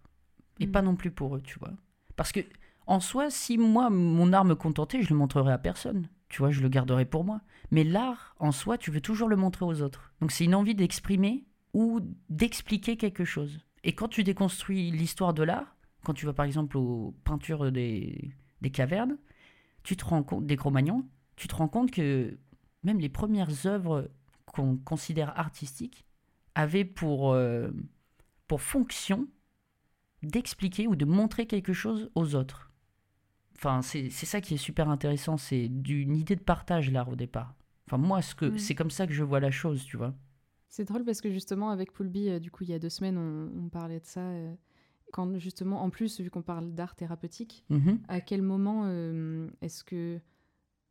Et 0.61 0.67
Mm. 0.67 0.71
pas 0.71 0.81
non 0.81 0.95
plus 0.95 1.11
pour 1.11 1.35
eux, 1.35 1.41
tu 1.41 1.59
vois. 1.59 1.73
Parce 2.15 2.31
que, 2.31 2.39
en 2.87 3.01
soi, 3.01 3.29
si 3.29 3.57
moi, 3.57 3.89
mon 3.89 4.31
art 4.31 4.45
me 4.45 4.55
contentait, 4.55 5.01
je 5.01 5.09
le 5.09 5.15
montrerais 5.17 5.51
à 5.53 5.57
personne. 5.57 6.07
Tu 6.29 6.39
vois, 6.39 6.51
je 6.51 6.61
le 6.61 6.69
garderais 6.69 7.05
pour 7.05 7.23
moi. 7.23 7.41
Mais 7.71 7.83
l'art, 7.83 8.35
en 8.39 8.51
soi, 8.51 8.77
tu 8.77 8.91
veux 8.91 9.01
toujours 9.01 9.27
le 9.27 9.35
montrer 9.35 9.65
aux 9.65 9.81
autres. 9.81 10.13
Donc 10.21 10.31
c'est 10.31 10.45
une 10.45 10.55
envie 10.55 10.75
d'exprimer 10.75 11.45
ou 11.73 11.99
d'expliquer 12.29 12.97
quelque 12.97 13.25
chose. 13.25 13.59
Et 13.83 13.93
quand 13.93 14.07
tu 14.07 14.23
déconstruis 14.23 14.91
l'histoire 14.91 15.33
de 15.33 15.43
l'art, 15.43 15.75
quand 16.03 16.13
tu 16.13 16.25
vas 16.25 16.33
par 16.33 16.45
exemple 16.45 16.77
aux 16.77 17.15
peintures 17.23 17.71
des, 17.71 18.31
des 18.61 18.71
cavernes, 18.71 19.17
tu 19.83 19.95
te 19.97 20.05
rends 20.05 20.23
compte, 20.23 20.45
des 20.45 20.55
Cro-Magnons, 20.55 21.07
tu 21.35 21.47
te 21.47 21.55
rends 21.55 21.67
compte 21.67 21.91
que 21.91 22.37
même 22.83 22.99
les 22.99 23.09
premières 23.09 23.65
œuvres 23.65 24.09
qu'on 24.45 24.77
considère 24.77 25.37
artistiques 25.37 26.05
avaient 26.55 26.85
pour, 26.85 27.31
euh, 27.31 27.69
pour 28.47 28.61
fonction 28.61 29.27
d'expliquer 30.23 30.87
ou 30.87 30.95
de 30.95 31.05
montrer 31.05 31.45
quelque 31.45 31.73
chose 31.73 32.11
aux 32.15 32.35
autres. 32.35 32.68
Enfin, 33.59 33.81
c'est 33.81 34.09
ça 34.09 34.39
qui 34.39 34.53
est 34.53 34.57
super 34.57 34.87
intéressant, 34.89 35.35
c'est 35.37 35.67
d'une 35.67 36.15
idée 36.15 36.35
de 36.37 36.41
partage 36.41 36.91
l'art 36.91 37.09
au 37.09 37.15
départ. 37.17 37.55
Enfin, 37.87 37.97
moi, 37.97 38.21
ce 38.21 38.33
que, 38.33 38.55
c'est 38.57 38.73
comme 38.73 38.89
ça 38.91 39.05
que 39.05 39.11
je 39.13 39.23
vois 39.23 39.39
la 39.41 39.51
chose, 39.51 39.83
tu 39.83 39.97
vois. 39.97 40.13
C'est 40.69 40.85
drôle 40.85 41.03
parce 41.03 41.19
que 41.19 41.29
justement 41.31 41.69
avec 41.71 41.91
Poulby, 41.91 42.29
euh, 42.29 42.39
du 42.39 42.51
coup 42.51 42.63
il 42.63 42.69
y 42.69 42.73
a 42.73 42.79
deux 42.79 42.89
semaines 42.89 43.17
on, 43.17 43.65
on 43.65 43.69
parlait 43.69 43.99
de 43.99 44.05
ça. 44.05 44.21
euh, 44.21 44.53
quand 45.11 45.39
justement 45.39 45.81
en 45.81 45.89
plus 45.89 46.21
vu 46.21 46.29
qu'on 46.29 46.43
parle 46.43 46.73
d'art 46.75 46.95
thérapeutique, 46.95 47.65
Mhm. 47.71 47.99
à 48.07 48.21
quel 48.21 48.43
moment 48.43 48.83
euh, 48.85 49.49
est-ce 49.61 49.83
que 49.83 50.21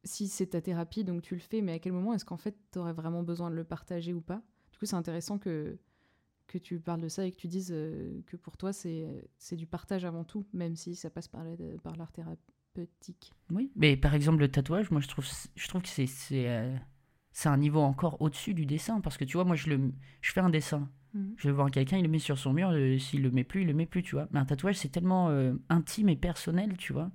si 0.03 0.27
c'est 0.27 0.49
ta 0.49 0.61
thérapie 0.61 1.05
donc 1.05 1.23
tu 1.23 1.35
le 1.35 1.41
fais, 1.41 1.63
mais 1.63 1.73
à 1.75 1.79
quel 1.79 1.93
moment 1.93 2.13
est-ce 2.13 2.25
qu'en 2.25 2.37
fait 2.37 2.57
tu 2.73 2.81
aurais 2.81 2.93
vraiment 2.93 3.23
besoin 3.23 3.51
de 3.51 3.55
le 3.55 3.63
partager 3.65 4.13
ou 4.13 4.21
pas? 4.21 4.43
Du 4.73 4.79
coup 4.79 4.85
c'est 4.87 4.97
intéressant 4.97 5.39
que 5.39 5.79
que 6.49 6.59
tu 6.59 6.81
parles 6.81 7.01
de 7.03 7.09
ça 7.09 7.25
et 7.25 7.31
que 7.31 7.37
tu 7.37 7.47
dises 7.47 7.69
que 8.27 8.37
pour 8.37 8.57
toi 8.57 8.73
c'est 8.73 9.57
du 9.57 9.69
partage 9.69 10.05
avant 10.05 10.25
tout, 10.25 10.45
même 10.53 10.75
si 10.75 10.97
ça 10.97 11.09
passe 11.09 11.29
par 11.29 11.45
la- 11.45 11.57
par 11.85 11.95
l'art 11.95 12.11
thérapeutique. 12.87 13.33
Oui, 13.51 13.71
mais 13.77 13.97
par 13.97 14.15
exemple, 14.15 14.41
le 14.41 14.49
tatouage, 14.51 14.91
moi, 14.91 15.01
je 15.01 15.09
trouve, 15.09 15.27
je 15.55 15.69
trouve 15.69 15.83
que 15.83 15.89
c'est 15.89 16.07
c'est 16.07 16.49
euh, 16.49 16.77
c'est 17.33 17.49
un 17.49 17.57
niveau 17.57 17.81
encore 17.81 18.21
au-dessus 18.21 18.55
du 18.55 18.67
dessin. 18.67 19.01
Parce 19.01 19.17
que 19.17 19.25
tu 19.25 19.37
vois, 19.37 19.45
moi, 19.45 19.57
je, 19.57 19.71
le, 19.71 19.93
je 20.21 20.33
fais 20.33 20.41
un 20.41 20.51
dessin. 20.51 20.89
Mhm. 21.15 21.35
Je 21.37 21.49
vais 21.49 21.55
voir 21.55 21.71
quelqu'un, 21.71 21.97
il 21.99 22.03
le 22.03 22.09
met 22.09 22.19
sur 22.19 22.39
son 22.39 22.53
mur. 22.53 22.71
euh, 22.71 22.99
S'il 22.99 23.23
le 23.23 23.31
met 23.31 23.45
plus, 23.45 23.63
il 23.63 23.67
le 23.67 23.75
met 23.75 23.87
plus, 23.87 24.03
tu 24.03 24.15
vois. 24.15 24.29
Mais 24.33 24.39
un 24.41 24.45
tatouage, 24.45 24.77
c'est 24.77 24.91
tellement 24.91 25.29
euh, 25.31 25.55
intime 25.69 26.09
et 26.09 26.17
personnel, 26.17 26.77
tu 26.77 26.93
vois. 26.93 27.11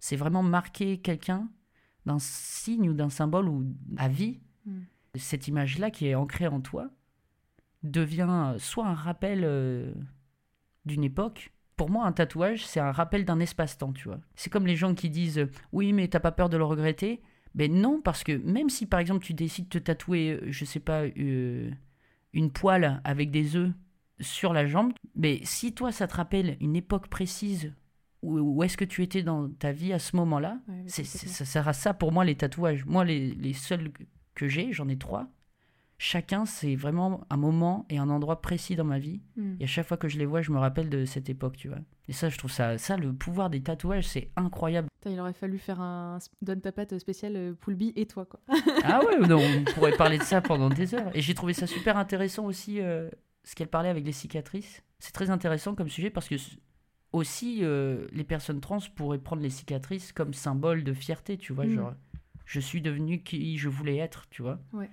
C'est 0.00 0.16
vraiment 0.16 0.42
marquer 0.42 0.98
quelqu'un 0.98 1.48
d'un 2.06 2.18
signe 2.18 2.90
ou 2.90 2.94
d'un 2.94 3.10
symbole 3.10 3.48
ou 3.48 3.64
à 3.96 4.08
vie. 4.08 4.40
Mhm. 4.66 4.84
Cette 5.16 5.48
image-là 5.48 5.90
qui 5.90 6.06
est 6.06 6.14
ancrée 6.14 6.48
en 6.48 6.60
toi 6.60 6.90
devient 7.82 8.54
soit 8.58 8.86
un 8.86 8.94
rappel 8.94 9.94
d'une 10.86 11.04
époque, 11.04 11.52
Pour 11.76 11.90
moi, 11.90 12.06
un 12.06 12.12
tatouage, 12.12 12.66
c'est 12.66 12.80
un 12.80 12.92
rappel 12.92 13.24
d'un 13.24 13.40
espace-temps, 13.40 13.92
tu 13.92 14.08
vois. 14.08 14.20
C'est 14.36 14.50
comme 14.50 14.66
les 14.66 14.76
gens 14.76 14.94
qui 14.94 15.10
disent 15.10 15.46
oui, 15.72 15.92
mais 15.92 16.08
t'as 16.08 16.20
pas 16.20 16.32
peur 16.32 16.48
de 16.48 16.56
le 16.56 16.64
regretter? 16.64 17.20
Ben 17.54 17.72
non, 17.72 18.00
parce 18.00 18.24
que 18.24 18.32
même 18.32 18.68
si 18.68 18.86
par 18.86 19.00
exemple 19.00 19.24
tu 19.24 19.32
décides 19.32 19.68
de 19.68 19.78
te 19.78 19.84
tatouer, 19.84 20.40
je 20.46 20.64
sais 20.64 20.80
pas, 20.80 21.02
euh, 21.04 21.70
une 22.32 22.50
poêle 22.50 23.00
avec 23.04 23.30
des 23.30 23.56
œufs 23.56 23.72
sur 24.20 24.52
la 24.52 24.66
jambe, 24.66 24.92
mais 25.14 25.40
si 25.44 25.72
toi 25.72 25.92
ça 25.92 26.06
te 26.06 26.14
rappelle 26.14 26.56
une 26.60 26.76
époque 26.76 27.08
précise 27.08 27.72
où, 28.22 28.38
où 28.38 28.62
est-ce 28.62 28.76
que 28.76 28.84
tu 28.84 29.02
étais 29.02 29.22
dans 29.22 29.48
ta 29.50 29.72
vie 29.72 29.92
à 29.92 29.98
ce 29.98 30.16
moment-là, 30.16 30.58
Ouais, 30.68 30.84
ça 30.88 31.44
sert 31.44 31.68
à 31.68 31.72
ça 31.72 31.94
pour 31.94 32.10
moi 32.10 32.24
les 32.24 32.36
tatouages. 32.36 32.84
Moi, 32.86 33.04
les, 33.04 33.34
les 33.34 33.52
seuls 33.52 33.92
que 34.34 34.48
j'ai, 34.48 34.72
j'en 34.72 34.88
ai 34.88 34.96
trois. 34.96 35.28
Chacun, 35.98 36.44
c'est 36.44 36.74
vraiment 36.74 37.24
un 37.30 37.36
moment 37.36 37.86
et 37.88 37.98
un 37.98 38.10
endroit 38.10 38.42
précis 38.42 38.76
dans 38.76 38.84
ma 38.84 38.98
vie. 38.98 39.20
Mm. 39.36 39.54
Et 39.60 39.64
à 39.64 39.66
chaque 39.66 39.86
fois 39.86 39.96
que 39.96 40.08
je 40.08 40.18
les 40.18 40.26
vois, 40.26 40.42
je 40.42 40.50
me 40.50 40.58
rappelle 40.58 40.90
de 40.90 41.04
cette 41.04 41.30
époque, 41.30 41.56
tu 41.56 41.68
vois. 41.68 41.78
Et 42.08 42.12
ça, 42.12 42.28
je 42.28 42.36
trouve 42.36 42.50
ça, 42.50 42.76
ça 42.78 42.96
le 42.96 43.12
pouvoir 43.12 43.48
des 43.48 43.62
tatouages, 43.62 44.06
c'est 44.06 44.30
incroyable. 44.36 44.88
Il 45.06 45.18
aurait 45.20 45.32
fallu 45.32 45.58
faire 45.58 45.80
un 45.80 46.18
Donne 46.42 46.60
ta 46.60 46.72
patte 46.72 46.98
spécial 46.98 47.36
euh, 47.36 47.52
Poulby 47.54 47.92
et 47.96 48.06
toi, 48.06 48.26
quoi. 48.26 48.40
ah 48.84 49.00
ouais, 49.04 49.26
non, 49.26 49.38
on 49.38 49.64
pourrait 49.74 49.96
parler 49.96 50.18
de 50.18 50.22
ça 50.22 50.40
pendant 50.40 50.68
des 50.68 50.94
heures. 50.94 51.14
Et 51.14 51.20
j'ai 51.20 51.34
trouvé 51.34 51.52
ça 51.52 51.66
super 51.66 51.96
intéressant 51.96 52.44
aussi, 52.46 52.80
euh, 52.80 53.08
ce 53.44 53.54
qu'elle 53.54 53.68
parlait 53.68 53.88
avec 53.88 54.04
les 54.04 54.12
cicatrices. 54.12 54.82
C'est 54.98 55.12
très 55.12 55.30
intéressant 55.30 55.74
comme 55.74 55.88
sujet 55.88 56.10
parce 56.10 56.28
que 56.28 56.36
aussi, 57.12 57.60
euh, 57.62 58.08
les 58.12 58.24
personnes 58.24 58.60
trans 58.60 58.80
pourraient 58.96 59.18
prendre 59.18 59.42
les 59.42 59.50
cicatrices 59.50 60.12
comme 60.12 60.34
symbole 60.34 60.82
de 60.84 60.92
fierté, 60.92 61.38
tu 61.38 61.52
vois. 61.52 61.66
Mm. 61.66 61.74
Genre, 61.74 61.94
je 62.44 62.60
suis 62.60 62.82
devenu 62.82 63.22
qui 63.22 63.56
je 63.56 63.68
voulais 63.68 63.96
être, 63.96 64.28
tu 64.30 64.42
vois. 64.42 64.58
Ouais. 64.72 64.90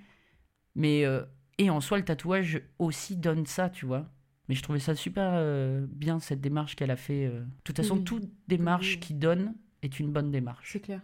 Mais, 0.74 1.04
euh, 1.04 1.22
et 1.58 1.70
en 1.70 1.80
soi, 1.80 1.98
le 1.98 2.04
tatouage 2.04 2.62
aussi 2.78 3.16
donne 3.16 3.46
ça, 3.46 3.68
tu 3.70 3.86
vois. 3.86 4.08
Mais 4.48 4.54
je 4.54 4.62
trouvais 4.62 4.80
ça 4.80 4.94
super 4.94 5.30
euh, 5.34 5.86
bien, 5.88 6.18
cette 6.20 6.40
démarche 6.40 6.76
qu'elle 6.76 6.90
a 6.90 6.96
fait. 6.96 7.26
euh. 7.26 7.40
De 7.40 7.46
toute 7.64 7.76
façon, 7.76 7.96
Oui. 7.98 8.04
toute 8.04 8.30
démarche 8.48 8.94
Oui. 8.94 9.00
qui 9.00 9.14
donne 9.14 9.54
est 9.82 10.00
une 10.00 10.10
bonne 10.12 10.30
démarche. 10.30 10.72
C'est 10.72 10.80
clair. 10.80 11.00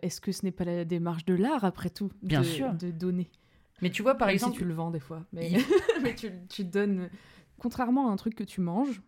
Est-ce 0.00 0.20
que 0.20 0.32
ce 0.32 0.44
n'est 0.44 0.52
pas 0.52 0.64
la 0.64 0.84
démarche 0.84 1.24
de 1.24 1.34
l'art, 1.34 1.64
après 1.64 1.90
tout 1.90 2.10
Bien 2.22 2.40
de, 2.40 2.46
sûr. 2.46 2.72
De 2.74 2.90
donner? 2.90 3.30
Mais 3.82 3.90
tu 3.90 4.02
vois, 4.02 4.14
par 4.14 4.28
Même 4.28 4.34
exemple, 4.34 4.52
si 4.54 4.58
tu 4.60 4.64
le 4.64 4.74
vends 4.74 4.90
des 4.90 5.00
fois. 5.00 5.26
Mais, 5.32 5.52
mais 6.02 6.14
tu, 6.14 6.30
tu 6.48 6.64
donnes. 6.64 7.10
Contrairement 7.58 8.08
à 8.08 8.12
un 8.12 8.16
truc 8.16 8.34
que 8.34 8.44
tu 8.44 8.60
manges, 8.60 9.02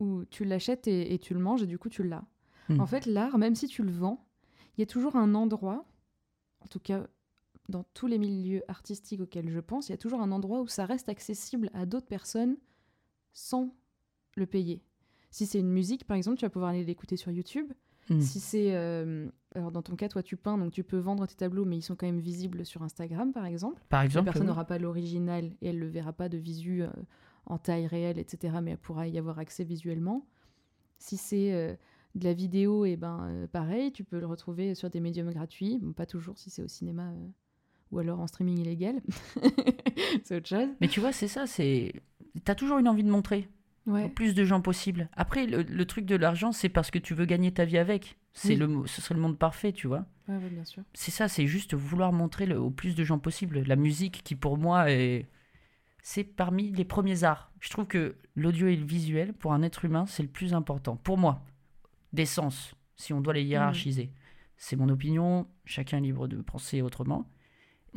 où 0.00 0.24
tu 0.26 0.44
l'achètes 0.44 0.86
et, 0.86 1.12
et 1.14 1.18
tu 1.18 1.34
le 1.34 1.40
manges 1.40 1.62
et 1.62 1.66
du 1.66 1.78
coup 1.78 1.88
tu 1.88 2.02
l'as. 2.04 2.24
Hmm. 2.68 2.80
En 2.80 2.86
fait, 2.86 3.06
l'art, 3.06 3.38
même 3.38 3.54
si 3.56 3.66
tu 3.66 3.82
le 3.82 3.90
vends, 3.90 4.24
il 4.76 4.80
y 4.80 4.82
a 4.82 4.86
toujours 4.86 5.16
un 5.16 5.34
endroit, 5.34 5.84
en 6.60 6.66
tout 6.68 6.78
cas 6.78 7.06
dans 7.68 7.84
tous 7.94 8.06
les 8.06 8.18
milieux 8.18 8.62
artistiques 8.68 9.20
auxquels 9.20 9.48
je 9.50 9.60
pense, 9.60 9.88
il 9.88 9.92
y 9.92 9.94
a 9.94 9.98
toujours 9.98 10.20
un 10.20 10.32
endroit 10.32 10.60
où 10.60 10.66
ça 10.68 10.86
reste 10.86 11.08
accessible 11.08 11.70
à 11.74 11.84
d'autres 11.86 12.06
personnes 12.06 12.56
sans 13.32 13.74
le 14.36 14.46
payer. 14.46 14.82
Si 15.30 15.44
c'est 15.46 15.60
une 15.60 15.70
musique, 15.70 16.06
par 16.06 16.16
exemple, 16.16 16.38
tu 16.38 16.44
vas 16.46 16.50
pouvoir 16.50 16.70
aller 16.70 16.84
l'écouter 16.84 17.16
sur 17.16 17.30
YouTube. 17.30 17.72
Hmm. 18.08 18.20
Si 18.20 18.40
c'est. 18.40 18.74
euh, 18.74 19.28
alors, 19.54 19.70
dans 19.70 19.82
ton 19.82 19.96
cas, 19.96 20.08
toi, 20.08 20.22
tu 20.22 20.36
peins, 20.36 20.56
donc 20.56 20.72
tu 20.72 20.82
peux 20.82 20.96
vendre 20.98 21.26
tes 21.26 21.34
tableaux, 21.34 21.66
mais 21.66 21.76
ils 21.76 21.82
sont 21.82 21.96
quand 21.96 22.06
même 22.06 22.20
visibles 22.20 22.64
sur 22.64 22.82
Instagram, 22.82 23.32
par 23.32 23.44
exemple. 23.44 23.82
par 23.90 24.00
La 24.00 24.06
exemple, 24.06 24.24
personne 24.24 24.42
oui. 24.42 24.48
n'aura 24.48 24.64
pas 24.64 24.78
l'original 24.78 25.52
et 25.60 25.68
elle 25.68 25.78
le 25.78 25.88
verra 25.88 26.12
pas 26.14 26.28
de 26.30 26.38
visu 26.38 26.82
euh, 26.82 26.88
en 27.44 27.58
taille 27.58 27.86
réelle, 27.86 28.18
etc. 28.18 28.58
Mais 28.62 28.70
elle 28.72 28.78
pourra 28.78 29.06
y 29.08 29.18
avoir 29.18 29.38
accès 29.38 29.64
visuellement. 29.64 30.26
Si 30.98 31.18
c'est 31.18 31.52
euh, 31.52 31.74
de 32.14 32.24
la 32.24 32.32
vidéo, 32.32 32.86
et 32.86 32.96
ben 32.96 33.26
euh, 33.28 33.46
pareil, 33.46 33.92
tu 33.92 34.04
peux 34.04 34.18
le 34.18 34.26
retrouver 34.26 34.74
sur 34.74 34.88
des 34.88 35.00
médiums 35.00 35.30
gratuits. 35.30 35.78
Bon, 35.78 35.92
pas 35.92 36.06
toujours 36.06 36.38
si 36.38 36.48
c'est 36.48 36.62
au 36.62 36.68
cinéma 36.68 37.12
ou 37.92 37.98
alors 37.98 38.20
en 38.20 38.26
streaming 38.26 38.58
illégal. 38.58 39.00
c'est 40.24 40.36
autre 40.36 40.48
chose. 40.48 40.68
Mais 40.80 40.88
tu 40.88 41.00
vois, 41.00 41.12
c'est 41.12 41.28
ça, 41.28 41.46
c'est. 41.46 41.92
T'as 42.44 42.54
toujours 42.54 42.78
une 42.78 42.88
envie 42.88 43.04
de 43.04 43.10
montrer 43.10 43.48
au 43.86 43.92
Ouais. 43.92 44.08
plus 44.10 44.34
de 44.34 44.44
gens 44.44 44.60
possible. 44.60 45.08
Après, 45.14 45.46
le, 45.46 45.62
le 45.62 45.84
truc 45.86 46.04
de 46.04 46.14
l'argent, 46.14 46.52
c'est 46.52 46.68
parce 46.68 46.90
que 46.90 46.98
tu 46.98 47.14
veux 47.14 47.24
gagner 47.24 47.52
ta 47.52 47.64
vie 47.64 47.78
avec. 47.78 48.18
C'est 48.34 48.50
Oui. 48.50 48.56
le, 48.56 48.86
ce 48.86 49.00
serait 49.00 49.14
le 49.14 49.20
monde 49.20 49.38
parfait, 49.38 49.72
tu 49.72 49.86
vois. 49.86 50.04
Ouais, 50.28 50.36
ouais, 50.36 50.50
bien 50.50 50.64
sûr. 50.64 50.82
C'est 50.92 51.10
ça, 51.10 51.26
c'est 51.28 51.46
juste 51.46 51.72
vouloir 51.74 52.12
montrer 52.12 52.44
le, 52.44 52.60
au 52.60 52.70
plus 52.70 52.94
de 52.94 53.02
gens 53.02 53.18
possible. 53.18 53.62
La 53.66 53.76
musique, 53.76 54.22
qui 54.24 54.34
pour 54.36 54.58
moi 54.58 54.90
est. 54.90 55.26
C'est 56.02 56.24
parmi 56.24 56.70
les 56.70 56.84
premiers 56.84 57.24
arts. 57.24 57.50
Je 57.60 57.70
trouve 57.70 57.86
que 57.86 58.16
l'audio 58.36 58.66
et 58.68 58.76
le 58.76 58.84
visuel, 58.84 59.32
pour 59.32 59.52
un 59.54 59.62
être 59.62 59.84
humain, 59.86 60.04
c'est 60.06 60.22
le 60.22 60.28
plus 60.28 60.52
important. 60.54 60.96
Pour 60.96 61.16
moi, 61.18 61.42
d'essence, 62.12 62.74
si 62.96 63.12
on 63.12 63.20
doit 63.20 63.32
les 63.34 63.42
hiérarchiser. 63.44 64.12
C'est 64.56 64.76
mon 64.76 64.88
opinion, 64.88 65.46
chacun 65.64 65.98
est 65.98 66.02
libre 66.02 66.26
de 66.28 66.36
penser 66.42 66.82
autrement. 66.82 67.28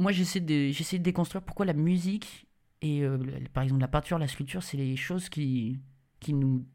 Moi, 0.01 0.11
j'essaie 0.11 0.39
de, 0.39 0.71
j'essaie 0.71 0.97
de 0.97 1.03
déconstruire 1.03 1.43
pourquoi 1.43 1.65
la 1.65 1.73
musique 1.73 2.47
et, 2.81 3.03
euh, 3.03 3.17
par 3.53 3.63
exemple, 3.63 3.81
la 3.81 3.87
peinture, 3.87 4.17
la 4.17 4.27
sculpture, 4.27 4.63
c'est 4.63 4.77
les 4.77 4.95
choses 4.95 5.29
qui, 5.29 5.79
qui 6.19 6.33
nous 6.33 6.65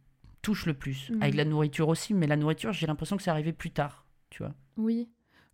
touchent 0.42 0.66
le 0.66 0.74
plus. 0.74 1.10
Mhm. 1.10 1.22
Avec 1.22 1.34
la 1.34 1.44
nourriture 1.44 1.88
aussi, 1.88 2.14
mais 2.14 2.28
la 2.28 2.36
nourriture, 2.36 2.72
j'ai 2.72 2.86
l'impression 2.86 3.16
que 3.16 3.22
c'est 3.24 3.30
arrivé 3.30 3.52
plus 3.52 3.72
tard, 3.72 4.06
tu 4.30 4.42
vois. 4.44 4.54
Oui. 4.76 5.08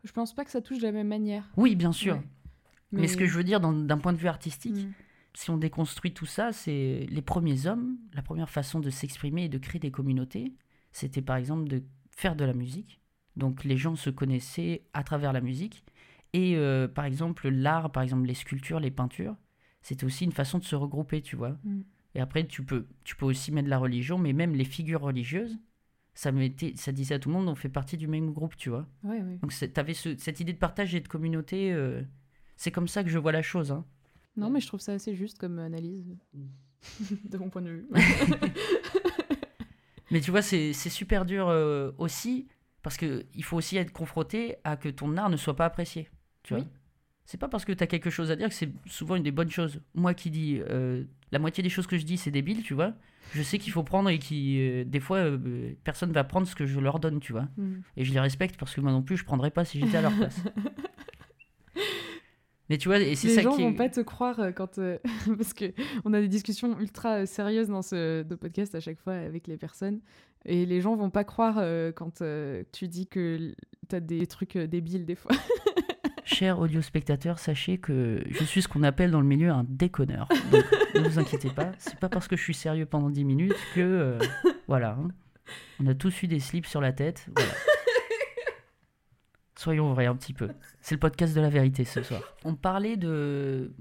Je 0.04 0.12
pense 0.12 0.34
pas 0.34 0.44
que 0.44 0.50
ça 0.50 0.60
touche 0.60 0.78
de 0.78 0.82
la 0.82 0.92
même 0.92 1.08
manière. 1.08 1.48
Oui, 1.56 1.74
bien 1.74 1.92
sûr. 1.92 2.16
Ouais. 2.16 2.22
Mais... 2.92 3.08
ce 3.08 3.16
que 3.16 3.24
je 3.24 3.34
veux 3.34 3.44
dire, 3.44 3.60
d'un 3.60 3.98
point 3.98 4.12
de 4.12 4.18
vue 4.18 4.28
artistique, 4.28 4.74
Mm. 4.74 4.92
si 5.32 5.50
on 5.50 5.56
déconstruit 5.56 6.12
tout 6.12 6.26
ça, 6.26 6.52
c'est 6.52 7.06
les 7.08 7.22
premiers 7.22 7.66
hommes, 7.66 7.96
la 8.12 8.20
première 8.20 8.50
façon 8.50 8.80
de 8.80 8.90
s'exprimer 8.90 9.44
et 9.44 9.48
de 9.48 9.56
créer 9.56 9.80
des 9.80 9.90
communautés, 9.90 10.52
c'était 10.90 11.22
par 11.22 11.36
exemple 11.36 11.68
de 11.68 11.82
faire 12.10 12.36
de 12.36 12.44
la 12.44 12.52
musique. 12.52 13.00
Donc 13.36 13.64
les 13.64 13.78
gens 13.78 13.96
se 13.96 14.10
connaissaient 14.10 14.82
à 14.92 15.02
travers 15.04 15.32
la 15.32 15.40
musique. 15.40 15.84
Et 16.32 16.56
euh, 16.56 16.88
par 16.88 17.04
exemple, 17.04 17.48
l'art, 17.48 17.92
par 17.92 18.02
exemple 18.02 18.26
les 18.26 18.34
sculptures, 18.34 18.80
les 18.80 18.90
peintures, 18.90 19.36
c'était 19.82 20.04
aussi 20.04 20.24
une 20.24 20.32
façon 20.32 20.58
de 20.58 20.64
se 20.64 20.76
regrouper, 20.76 21.22
tu 21.22 21.36
vois. 21.36 21.56
Mm. 21.64 21.80
Et 22.14 22.20
après, 22.20 22.46
tu 22.46 22.64
peux, 22.64 22.86
tu 23.04 23.16
peux 23.16 23.26
aussi 23.26 23.52
mettre 23.52 23.68
la 23.68 23.78
religion, 23.78 24.18
mais 24.18 24.32
même 24.32 24.54
les 24.54 24.64
figures 24.64 25.00
religieuses, 25.00 25.58
ça, 26.14 26.30
mettait, 26.30 26.74
ça 26.76 26.92
disait 26.92 27.14
à 27.14 27.18
tout 27.18 27.30
le 27.30 27.34
monde, 27.34 27.48
on 27.48 27.54
fait 27.54 27.70
partie 27.70 27.96
du 27.96 28.06
même 28.06 28.32
groupe, 28.32 28.56
tu 28.56 28.68
vois. 28.68 28.86
Donc 29.40 29.52
tu 29.52 29.70
avais 29.76 29.94
cette 29.94 30.40
idée 30.40 30.52
de 30.52 30.58
partage 30.58 30.94
et 30.94 31.00
de 31.00 31.08
communauté. 31.08 31.72
euh, 31.72 32.02
c'est 32.56 32.70
comme 32.70 32.88
ça 32.88 33.02
que 33.02 33.08
je 33.10 33.18
vois 33.18 33.32
la 33.32 33.42
chose. 33.42 33.72
hein. 33.72 33.84
Non, 34.36 34.50
mais 34.50 34.60
je 34.60 34.66
trouve 34.66 34.80
ça 34.80 34.92
assez 34.92 35.14
juste 35.14 35.38
comme 35.38 35.58
analyse, 35.58 36.16
de 37.24 37.38
mon 37.38 37.50
point 37.50 37.62
de 37.62 37.70
vue. 37.70 37.86
Mais 40.10 40.20
tu 40.20 40.30
vois, 40.30 40.42
c'est 40.42 40.74
c'est 40.74 40.90
super 40.90 41.24
dur 41.24 41.48
euh, 41.48 41.90
aussi, 41.96 42.46
parce 42.82 42.98
qu'il 42.98 43.44
faut 43.44 43.56
aussi 43.56 43.78
être 43.78 43.92
confronté 43.92 44.56
à 44.62 44.76
que 44.76 44.90
ton 44.90 45.16
art 45.16 45.30
ne 45.30 45.38
soit 45.38 45.56
pas 45.56 45.64
apprécié. 45.64 46.10
Tu 46.42 46.54
vois 46.54 46.62
Oui. 46.62 46.68
C'est 47.24 47.38
pas 47.38 47.48
parce 47.48 47.64
que 47.64 47.72
tu 47.72 47.82
as 47.82 47.86
quelque 47.86 48.10
chose 48.10 48.30
à 48.30 48.36
dire 48.36 48.48
que 48.48 48.54
c'est 48.54 48.70
souvent 48.86 49.14
une 49.14 49.22
des 49.22 49.30
bonnes 49.30 49.50
choses. 49.50 49.80
Moi 49.94 50.12
qui 50.12 50.30
dis 50.30 50.60
euh, 50.68 51.04
la 51.30 51.38
moitié 51.38 51.62
des 51.62 51.70
choses 51.70 51.86
que 51.86 51.96
je 51.96 52.04
dis, 52.04 52.18
c'est 52.18 52.30
débile, 52.30 52.62
tu 52.62 52.74
vois. 52.74 52.94
Je 53.32 53.42
sais 53.42 53.58
qu'il 53.58 53.72
faut 53.72 53.84
prendre 53.84 54.10
et 54.10 54.18
qui 54.18 54.58
euh, 54.60 54.84
des 54.84 55.00
fois, 55.00 55.18
euh, 55.18 55.72
personne 55.84 56.12
va 56.12 56.24
prendre 56.24 56.46
ce 56.46 56.54
que 56.54 56.66
je 56.66 56.80
leur 56.80 56.98
donne, 56.98 57.20
tu 57.20 57.32
vois. 57.32 57.48
Mm. 57.56 57.74
Et 57.96 58.04
je 58.04 58.12
les 58.12 58.20
respecte 58.20 58.58
parce 58.58 58.74
que 58.74 58.80
moi 58.80 58.90
non 58.90 59.02
plus, 59.02 59.16
je 59.16 59.24
prendrais 59.24 59.50
pas 59.50 59.64
si 59.64 59.80
j'étais 59.80 59.98
à 59.98 60.02
leur 60.02 60.14
place. 60.14 60.42
Mais 62.72 62.78
tu 62.78 62.88
vois, 62.88 62.98
et 63.00 63.14
c'est 63.16 63.28
les 63.28 63.34
ça 63.34 63.42
gens 63.42 63.54
qui. 63.54 63.62
vont 63.62 63.74
pas 63.74 63.90
te 63.90 64.00
croire 64.00 64.40
euh, 64.40 64.50
quand 64.50 64.78
euh, 64.78 64.96
parce 65.36 65.52
que 65.52 65.74
on 66.06 66.14
a 66.14 66.20
des 66.22 66.28
discussions 66.28 66.78
ultra 66.80 67.26
sérieuses 67.26 67.68
dans 67.68 67.82
ce 67.82 68.22
de 68.22 68.34
podcast 68.34 68.74
à 68.74 68.80
chaque 68.80 68.98
fois 68.98 69.12
avec 69.12 69.46
les 69.46 69.58
personnes 69.58 70.00
et 70.44 70.66
les 70.66 70.80
gens 70.80 70.96
vont 70.96 71.10
pas 71.10 71.24
croire 71.24 71.56
euh, 71.58 71.92
quand 71.92 72.22
euh, 72.22 72.62
tu 72.72 72.88
dis 72.88 73.06
que 73.06 73.54
t'as 73.88 74.00
des 74.00 74.26
trucs 74.26 74.56
débiles 74.56 75.04
des 75.04 75.14
fois. 75.14 75.32
Chers 76.32 76.58
audiospectateurs, 76.58 77.38
sachez 77.38 77.78
que 77.78 78.22
je 78.30 78.44
suis 78.44 78.62
ce 78.62 78.68
qu'on 78.68 78.82
appelle 78.82 79.10
dans 79.10 79.20
le 79.20 79.26
milieu 79.26 79.50
un 79.50 79.64
déconneur. 79.68 80.28
Donc, 80.50 80.64
ne 80.94 81.00
vous 81.08 81.18
inquiétez 81.18 81.50
pas, 81.50 81.72
c'est 81.78 81.98
pas 81.98 82.08
parce 82.08 82.26
que 82.28 82.36
je 82.36 82.42
suis 82.42 82.54
sérieux 82.54 82.86
pendant 82.86 83.10
10 83.10 83.24
minutes 83.24 83.56
que. 83.74 83.80
euh, 83.80 84.18
voilà. 84.66 84.96
hein. 84.98 85.08
On 85.80 85.86
a 85.86 85.94
tous 85.94 86.22
eu 86.22 86.26
des 86.28 86.40
slips 86.40 86.66
sur 86.66 86.80
la 86.80 86.92
tête. 86.92 87.26
Voilà. 87.36 87.52
Soyons 89.56 89.92
vrais 89.92 90.06
un 90.06 90.16
petit 90.16 90.32
peu. 90.32 90.48
C'est 90.80 90.94
le 90.94 91.00
podcast 91.00 91.34
de 91.34 91.40
la 91.40 91.50
vérité 91.50 91.84
ce 91.84 92.02
soir. 92.02 92.22
On 92.44 92.54
parlait 92.54 92.96
de 92.96 93.72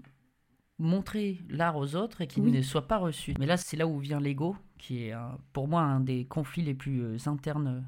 montrer 0.78 1.40
l'art 1.50 1.78
aux 1.78 1.96
autres 1.96 2.22
et 2.22 2.28
qu'il 2.28 2.44
Oui. 2.44 2.52
ne 2.52 2.62
soit 2.62 2.88
pas 2.88 2.98
reçu. 2.98 3.34
Mais 3.40 3.46
là, 3.46 3.58
c'est 3.58 3.78
là 3.78 3.88
où 3.88 3.98
vient 4.00 4.20
l'ego, 4.20 4.56
qui 4.78 5.06
est 5.06 5.12
un- 5.14 5.38
pour 5.54 5.68
moi 5.68 5.82
un 5.82 6.00
des 6.00 6.26
conflits 6.26 6.64
les 6.64 6.74
plus 6.74 7.02
euh, 7.02 7.18
internes 7.28 7.68
euh, 7.68 7.82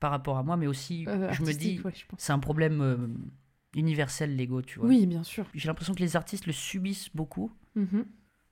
par 0.00 0.10
rapport 0.10 0.36
à 0.38 0.42
moi, 0.42 0.56
mais 0.56 0.66
aussi, 0.66 1.04
Euh, 1.08 1.30
je 1.32 1.42
me 1.42 1.52
dis, 1.52 1.80
ouais, 1.84 1.92
je 1.94 2.04
pense. 2.06 2.18
c'est 2.20 2.32
un 2.32 2.38
problème 2.38 2.80
euh, 2.82 2.96
universel, 3.74 4.36
l'ego, 4.36 4.62
tu 4.62 4.78
vois. 4.78 4.88
Oui, 4.88 5.06
bien 5.06 5.22
sûr. 5.22 5.46
J'ai 5.54 5.66
l'impression 5.68 5.94
que 5.94 6.00
les 6.00 6.16
artistes 6.16 6.46
le 6.46 6.52
subissent 6.52 7.10
beaucoup 7.14 7.52
Mhm. 7.74 8.06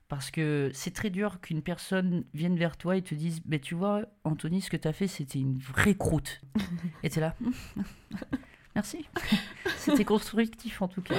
parce 0.07 0.29
que 0.31 0.69
c'est 0.73 0.91
très 0.93 1.09
dur 1.09 1.39
qu'une 1.41 1.61
personne 1.63 2.25
vienne 2.33 2.55
vers 2.57 2.77
toi 2.77 2.95
et 2.97 3.01
te 3.01 3.15
dise 3.15 3.41
Mais 3.45 3.59
tu 3.59 3.73
vois, 3.75 4.05
Anthony, 4.23 4.61
ce 4.61 4.69
que 4.69 4.77
tu 4.77 4.87
as 4.87 4.93
fait, 4.93 5.07
c'était 5.07 5.39
une 5.39 5.57
vraie 5.57 5.95
croûte. 5.95 6.41
et 7.03 7.09
tu 7.09 7.17
es 7.17 7.21
là 7.21 7.35
Merci. 8.75 9.05
c'était 9.77 10.03
constructif 10.05 10.81
en 10.81 10.87
tout 10.87 11.01
cas. 11.01 11.17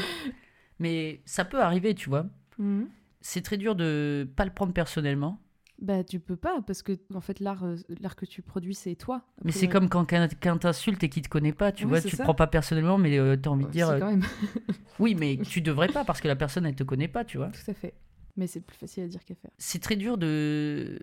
Mais 0.78 1.22
ça 1.24 1.44
peut 1.44 1.60
arriver, 1.60 1.94
tu 1.94 2.08
vois. 2.08 2.26
Mhm. 2.58 2.88
C'est 3.20 3.42
très 3.42 3.56
dur 3.56 3.74
de 3.74 4.28
pas 4.36 4.44
le 4.44 4.52
prendre 4.52 4.72
personnellement. 4.72 5.40
Bah 5.78 6.02
tu 6.04 6.20
peux 6.20 6.36
pas 6.36 6.62
parce 6.62 6.82
que 6.82 6.98
en 7.14 7.20
fait 7.20 7.38
l'art 7.40 7.62
euh, 7.64 7.76
l'art 8.00 8.16
que 8.16 8.24
tu 8.24 8.40
produis 8.40 8.74
c'est 8.74 8.94
toi. 8.94 9.22
Mais 9.44 9.52
c'est 9.52 9.66
priori. 9.66 9.72
comme 9.72 9.88
quand 9.90 10.04
quelqu'un 10.06 10.56
t'insulte 10.56 11.02
et 11.04 11.10
qu'il 11.10 11.22
te 11.22 11.28
connaît 11.28 11.52
pas, 11.52 11.70
tu 11.70 11.84
Ouais, 11.84 12.00
vois, 12.00 12.00
tu 12.00 12.16
ça. 12.16 12.24
prends 12.24 12.34
pas 12.34 12.46
personnellement, 12.46 12.96
mais 12.96 13.10
tu 13.36 13.48
as 13.48 13.52
envie 13.52 13.66
de 13.66 13.70
dire 13.70 13.90
euh, 13.90 13.98
quand 13.98 14.10
même. 14.10 14.24
Oui, 14.98 15.14
mais 15.14 15.36
tu 15.46 15.60
devrais 15.60 15.88
pas 15.88 16.04
parce 16.04 16.22
que 16.22 16.28
la 16.28 16.36
personne, 16.36 16.64
elle 16.64 16.74
te 16.74 16.82
connaît 16.84 17.08
pas, 17.08 17.24
tu 17.26 17.36
vois. 17.36 17.48
Tout 17.50 17.70
à 17.70 17.74
fait. 17.74 17.92
Mais 18.36 18.46
c'est 18.46 18.60
plus 18.62 18.76
facile 18.76 19.02
à 19.04 19.08
dire 19.08 19.22
qu'à 19.24 19.34
faire. 19.34 19.50
c'est 19.58 19.82
très 19.82 19.96
dur 19.96 20.16
de 20.18 20.98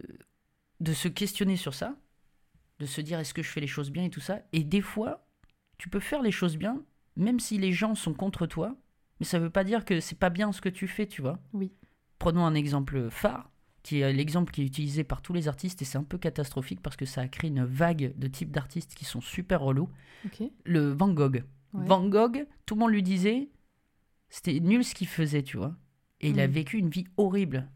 de 0.79 0.93
se 0.93 1.07
questionner 1.07 1.55
sur 1.55 1.73
ça, 1.75 1.95
de 2.79 2.85
se 2.87 2.99
dire 2.99 3.19
est-ce 3.19 3.33
que 3.35 3.43
je 3.43 3.49
fais 3.49 3.61
les 3.61 3.67
choses 3.67 3.91
bien 3.91 4.03
et 4.05 4.09
tout 4.09 4.19
ça. 4.21 4.41
Et 4.53 4.63
des 4.63 4.81
fois, 4.81 5.27
tu 5.77 5.87
peux 5.87 5.99
faire 5.99 6.21
les 6.23 6.31
choses 6.31 6.57
bien, 6.57 6.81
même 7.15 7.39
si 7.39 7.57
les 7.59 7.71
gens 7.71 7.93
sont 7.95 8.13
contre 8.15 8.47
toi, 8.47 8.75
mais 9.19 9.25
ça 9.27 9.37
veut 9.39 9.51
pas 9.51 9.63
dire 9.63 9.85
que 9.85 9.99
c'est 9.99 10.17
pas 10.17 10.31
bien 10.31 10.51
ce 10.51 10.61
que 10.61 10.69
tu 10.69 10.87
fais, 10.87 11.05
tu 11.07 11.21
vois. 11.21 11.39
Oui. 11.53 11.71
Prenons 12.19 12.43
un 12.45 12.55
exemple 12.55 13.09
phare, 13.11 13.51
qui 13.83 13.99
est 14.01 14.13
l'exemple 14.13 14.51
qui 14.53 14.61
est 14.61 14.65
utilisé 14.65 15.03
par 15.03 15.21
tous 15.21 15.33
les 15.33 15.47
artistes, 15.47 15.81
et 15.81 15.85
c'est 15.85 15.97
un 15.97 16.03
peu 16.03 16.17
catastrophique 16.17 16.79
parce 16.81 16.95
que 16.95 17.05
ça 17.05 17.21
a 17.21 17.27
créé 17.27 17.49
une 17.49 17.65
vague 17.65 18.13
de 18.17 18.27
types 18.27 18.49
d'artistes 18.51 18.95
qui 18.95 19.05
sont 19.05 19.21
super 19.21 19.59
relous. 19.61 19.89
Le 20.65 20.91
Van 20.93 21.09
Gogh. 21.09 21.43
Ouais. 21.73 21.85
Van 21.85 22.07
Gogh, 22.07 22.45
tout 22.65 22.75
le 22.75 22.79
monde 22.79 22.91
lui 22.91 23.03
disait, 23.03 23.49
c'était 24.29 24.59
nul 24.59 24.83
ce 24.85 24.95
qu'il 24.95 25.07
faisait, 25.07 25.43
tu 25.43 25.57
vois. 25.57 25.75
Et 26.21 26.29
il 26.29 26.39
a 26.39 26.47
Mm. 26.47 26.51
vécu 26.51 26.77
une 26.77 26.89
vie 26.89 27.05
horrible. 27.17 27.67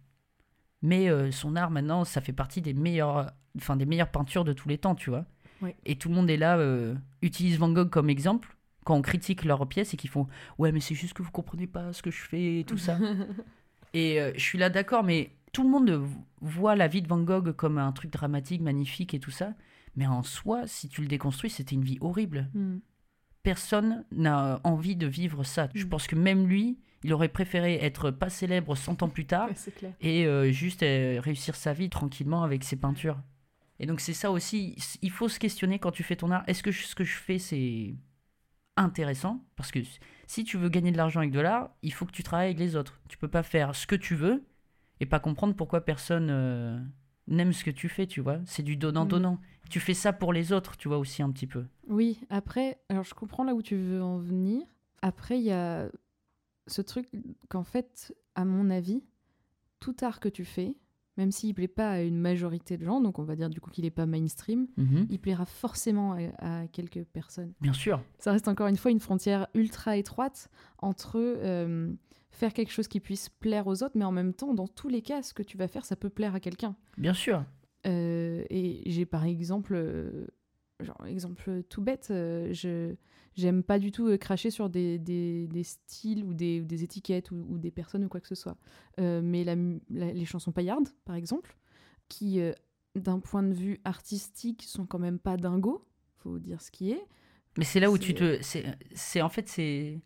Mais 0.82 1.10
euh, 1.10 1.32
son 1.32 1.56
art, 1.56 1.72
maintenant, 1.72 2.06
ça 2.06 2.22
fait 2.22 2.32
partie 2.34 2.62
des 2.62 2.74
meilleures, 2.74 3.32
enfin, 3.58 3.76
des 3.76 3.86
meilleures 3.86 4.12
peintures 4.12 4.46
de 4.46 4.54
tous 4.54 4.70
les 4.70 4.78
temps, 4.78 4.96
tu 4.96 5.10
vois. 5.10 5.26
Ouais. 5.62 5.76
Et 5.86 5.98
tout 5.98 6.08
le 6.08 6.16
monde 6.16 6.30
est 6.30 6.38
là, 6.38 6.58
euh, 6.58 6.96
utilise 7.22 7.58
Van 7.58 7.70
Gogh 7.72 7.90
comme 7.90 8.10
exemple 8.10 8.56
quand 8.86 8.96
on 8.96 9.02
critique 9.02 9.44
leurs 9.44 9.68
pièces 9.68 9.94
et 9.94 9.98
qu'ils 9.98 10.10
font 10.10 10.28
Ouais, 10.58 10.72
mais 10.72 10.80
c'est 10.80 10.96
juste 10.96 11.14
que 11.14 11.24
vous 11.24 11.32
comprenez 11.32 11.68
pas 11.68 11.92
ce 11.92 12.02
que 12.02 12.12
je 12.12 12.22
fais 12.22 12.60
et 12.60 12.64
tout 12.64 12.78
ça. 12.78 12.98
et 13.94 14.22
euh, 14.22 14.32
je 14.36 14.40
suis 14.42 14.58
là 14.58 14.70
d'accord, 14.70 15.04
mais 15.04 15.32
tout 15.58 15.64
le 15.64 15.70
monde 15.70 16.08
voit 16.42 16.76
la 16.76 16.88
vie 16.88 17.02
de 17.02 17.08
Van 17.08 17.20
Gogh 17.20 17.52
comme 17.54 17.80
un 17.80 17.92
truc 17.92 18.12
dramatique, 18.12 18.62
magnifique 18.62 19.14
et 19.16 19.20
tout 19.20 19.32
ça. 19.32 19.54
Mais 19.96 20.06
en 20.06 20.22
soi, 20.22 20.68
si 20.68 20.88
tu 20.88 21.02
le 21.02 21.08
déconstruis, 21.08 21.50
c'était 21.50 21.74
une 21.76 21.84
vie 21.84 21.98
horrible 22.00 22.50
Hmm. 22.54 22.78
personne 23.42 24.06
n'a 24.12 24.60
envie 24.64 24.96
de 24.96 25.08
vivre 25.08 25.44
ça. 25.44 25.70
Je 25.74 25.86
Mm. 25.86 25.90
pense 25.90 26.06
que 26.08 26.16
même 26.16 26.48
lui, 26.48 26.78
il 27.04 27.12
aurait 27.14 27.30
préféré 27.30 27.76
être 27.82 28.12
pas 28.12 28.30
célèbre 28.30 28.76
100 28.76 29.02
ans 29.04 29.10
plus 29.10 29.26
tard 29.26 29.48
Ouais, 29.82 29.94
et 30.02 30.26
euh, 30.28 30.52
juste 30.52 30.84
euh, 30.84 31.20
réussir 31.24 31.56
sa 31.56 31.74
vie 31.74 31.90
tranquillement 31.90 32.44
avec 32.44 32.64
ses 32.64 32.76
peintures. 32.76 33.18
Et 33.80 33.86
donc 33.86 34.00
c'est 34.02 34.14
ça 34.14 34.30
aussi, 34.32 34.76
il 35.02 35.12
faut 35.12 35.30
se 35.30 35.40
questionner 35.40 35.80
quand 35.80 35.92
tu 35.92 36.04
fais 36.04 36.16
ton 36.18 36.30
art, 36.30 36.44
est-ce 36.48 36.62
que 36.62 36.72
je- 36.72 36.84
ce 36.84 36.94
que 36.94 37.04
je 37.04 37.16
fais 37.18 37.40
c'est 37.40 37.96
intéressant? 38.76 39.44
Parce 39.56 39.72
que 39.72 39.80
si 40.28 40.44
tu 40.44 40.58
veux 40.58 40.70
gagner 40.70 40.92
de 40.92 40.98
l'argent 40.98 41.20
avec 41.22 41.32
de 41.32 41.40
l'art, 41.40 41.70
il 41.82 41.94
faut 41.94 42.06
que 42.06 42.12
tu 42.12 42.24
travailles 42.24 42.48
avec 42.48 42.60
les 42.60 42.76
autres. 42.76 43.00
Tu 43.10 43.18
peux 43.18 43.28
pas 43.28 43.44
faire 43.44 43.76
ce 43.76 43.88
que 43.88 43.96
tu 43.96 44.14
veux 44.16 44.44
et 45.00 45.06
pas 45.06 45.20
comprendre 45.20 45.56
pourquoi 45.56 45.82
personne 45.82 46.30
euh, 46.30 46.80
n'aime 47.28 47.54
ce 47.54 47.64
que 47.64 47.72
tu 47.72 47.90
fais, 47.90 48.08
tu 48.08 48.22
vois. 48.22 48.40
C'est 48.46 48.64
du 48.64 48.78
donnant-donnant. 48.78 49.40
Tu 49.70 49.80
fais 49.80 49.94
ça 49.94 50.14
pour 50.14 50.34
les 50.34 50.54
autres, 50.54 50.78
tu 50.78 50.88
vois 50.88 50.98
aussi 50.98 51.22
un 51.22 51.32
petit 51.32 51.48
peu. 51.48 51.66
Oui, 51.88 52.20
après, 52.30 52.80
alors 52.90 53.04
je 53.04 53.14
comprends 53.14 53.44
là 53.44 53.54
où 53.54 53.62
tu 53.62 53.76
veux 53.76 54.02
en 54.02 54.18
venir. 54.18 54.66
Après, 55.02 55.38
il 55.38 55.46
y 55.46 55.52
a 55.52 55.90
ce 56.68 56.82
truc 56.82 57.08
qu'en 57.50 57.64
fait, 57.64 58.16
à 58.36 58.46
mon 58.46 58.70
avis, 58.70 59.04
tout 59.80 59.96
art 60.02 60.20
que 60.20 60.30
tu 60.30 60.46
fais, 60.46 60.76
même 61.18 61.32
s'il 61.32 61.54
plaît 61.54 61.68
pas 61.68 61.90
à 61.92 62.02
une 62.02 62.18
majorité 62.20 62.78
de 62.78 62.84
gens, 62.86 63.02
donc 63.02 63.20
on 63.20 63.24
va 63.24 63.36
dire 63.36 63.50
du 63.50 63.60
coup 63.60 63.70
qu'il 63.72 63.86
est 63.86 63.90
pas 63.92 64.06
mainstream, 64.06 64.68
Mhm. 64.78 65.08
il 65.10 65.20
plaira 65.20 65.46
forcément 65.46 66.14
à, 66.14 66.62
à 66.64 66.68
quelques 66.68 67.04
personnes. 67.06 67.54
Bien 67.62 67.74
sûr. 67.74 68.02
Ça 68.20 68.32
reste 68.32 68.48
encore 68.48 68.68
une 68.68 68.78
fois 68.78 68.92
une 68.92 69.00
frontière 69.00 69.48
ultra 69.54 69.98
étroite 69.98 70.50
entre 70.80 71.18
euh, 71.18 71.92
faire 72.30 72.54
quelque 72.54 72.72
chose 72.72 72.88
qui 72.88 73.00
puisse 73.00 73.30
plaire 73.30 73.68
aux 73.68 73.82
autres, 73.84 73.96
mais 73.96 74.06
en 74.06 74.12
même 74.12 74.34
temps, 74.34 74.54
dans 74.54 74.68
tous 74.68 74.90
les 74.90 75.02
cas, 75.02 75.22
ce 75.24 75.34
que 75.34 75.44
tu 75.44 75.58
vas 75.58 75.68
faire, 75.68 75.86
ça 75.86 75.96
peut 75.96 76.10
plaire 76.10 76.36
à 76.36 76.40
quelqu'un. 76.40 76.76
Bien 76.98 77.14
sûr. 77.14 77.44
Euh, 77.86 78.44
et 78.50 78.84
j'ai 78.86 79.06
par 79.06 79.24
exemple, 79.26 79.74
euh, 79.76 80.28
genre 80.80 81.06
exemple 81.06 81.64
tout 81.70 81.82
bête, 81.82 82.08
euh, 82.12 82.52
je 82.54 82.96
j'aime 83.36 83.62
pas 83.64 83.78
du 83.80 83.92
tout 83.92 84.08
euh, 84.08 84.18
cracher 84.18 84.50
sur 84.50 84.70
des, 84.70 84.98
des, 84.98 85.48
des 85.48 85.64
styles 85.64 86.24
ou 86.24 86.34
des, 86.34 86.62
ou 86.62 86.66
des 86.66 86.84
étiquettes 86.84 87.30
ou, 87.32 87.46
ou 87.50 87.58
des 87.60 87.70
personnes 87.72 88.04
ou 88.06 88.10
quoi 88.10 88.20
que 88.20 88.28
ce 88.28 88.36
soit. 88.36 88.58
Euh, 89.00 89.22
mais 89.24 89.44
la 89.44 89.56
mu- 89.56 89.80
la- 89.92 90.12
les 90.14 90.26
chansons 90.26 90.52
paillardes, 90.52 90.90
par 91.06 91.16
exemple, 91.16 91.56
qui 92.10 92.40
euh, 92.42 92.52
d'un 92.96 93.20
point 93.20 93.44
de 93.44 93.54
vue 93.54 93.80
artistique 93.84 94.64
sont 94.64 94.86
quand 94.88 94.98
même 95.00 95.20
pas 95.20 95.38
dingos, 95.38 95.86
faut 96.18 96.40
dire 96.40 96.62
ce 96.62 96.72
qui 96.72 96.92
est. 96.92 97.06
Mais 97.58 97.64
c'est 97.66 97.80
là 97.80 97.90
où 97.92 97.98
tu 97.98 98.14
te. 98.14 98.38
C'est 98.42 98.66
c'est- 98.94 99.22
en 99.22 99.30
fait, 99.30 99.48
c'est. 99.48 100.00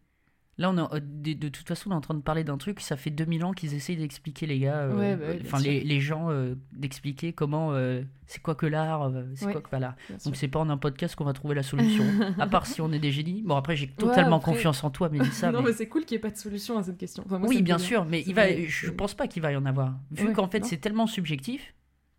Là, 0.62 0.70
on 0.70 0.78
est- 0.96 1.00
de, 1.02 1.34
de 1.34 1.50
toute 1.50 1.68
façon, 1.68 1.90
on 1.90 1.94
est 1.94 1.96
en 1.96 2.02
train 2.02 2.14
de 2.14 2.22
parler 2.22 2.44
d'un 2.44 2.58
truc. 2.58 2.80
Ça 2.82 2.96
fait 2.96 3.10
2000 3.10 3.44
ans 3.44 3.52
qu'ils 3.52 3.74
essayent 3.74 3.98
d'expliquer, 3.98 4.46
les 4.46 4.60
gars. 4.60 4.78
euh, 4.78 4.96
Ouais, 4.98 5.16
bah 5.16 5.26
enfin, 5.44 5.60
les, 5.60 5.82
les 5.82 6.00
gens, 6.00 6.30
euh, 6.30 6.54
d'expliquer 6.74 7.34
comment. 7.34 7.74
euh, 7.74 8.04
c'est 8.28 8.42
quoi 8.42 8.56
que 8.56 8.66
l'art, 8.68 9.04
euh, 9.04 9.24
c'est 9.36 9.46
Ouais. 9.48 9.52
quoi 9.54 9.62
que 9.62 9.70
pas 9.70 9.80
l'art. 9.80 9.96
Donc, 10.24 10.36
c'est 10.36 10.48
pas 10.48 10.60
en 10.60 10.70
un 10.70 10.78
podcast 10.78 11.16
qu'on 11.16 11.26
va 11.26 11.34
trouver 11.34 11.56
la 11.56 11.64
solution. 11.64 12.04
à 12.40 12.48
part 12.48 12.66
si 12.68 12.80
on 12.80 12.92
est 12.92 13.00
des 13.00 13.12
génies. 13.12 13.42
Bon, 13.42 13.56
après, 13.56 13.76
j'ai 13.76 13.88
totalement 13.88 14.38
après- 14.38 14.52
confiance 14.54 14.84
en 14.84 14.90
toi, 14.92 15.10
Mélissa. 15.12 15.52
non, 15.52 15.62
mais- 15.62 15.70
mais 15.70 15.74
c'est 15.74 15.88
cool 15.88 16.06
qu'il 16.06 16.16
n'y 16.16 16.20
ait 16.20 16.22
pas 16.22 16.32
de 16.32 16.38
solution 16.38 16.78
à 16.78 16.84
cette 16.84 16.98
question. 16.98 17.24
Enfin, 17.26 17.40
moi, 17.40 17.48
ça 17.50 17.54
Oui, 17.56 17.62
bien 17.62 17.78
sûr, 17.78 18.06
mais 18.06 18.24
il 18.28 18.34
va, 18.36 18.44
je 18.68 18.90
pense 18.92 19.14
pas 19.16 19.28
qu'il 19.28 19.42
va 19.42 19.52
y 19.52 19.56
en 19.56 19.66
avoir. 19.66 19.96
Vu 20.12 20.28
Ouais, 20.28 20.34
qu'en 20.34 20.48
fait, 20.48 20.64
c'est 20.64 20.78
tellement 20.78 21.08
subjectif 21.08 21.74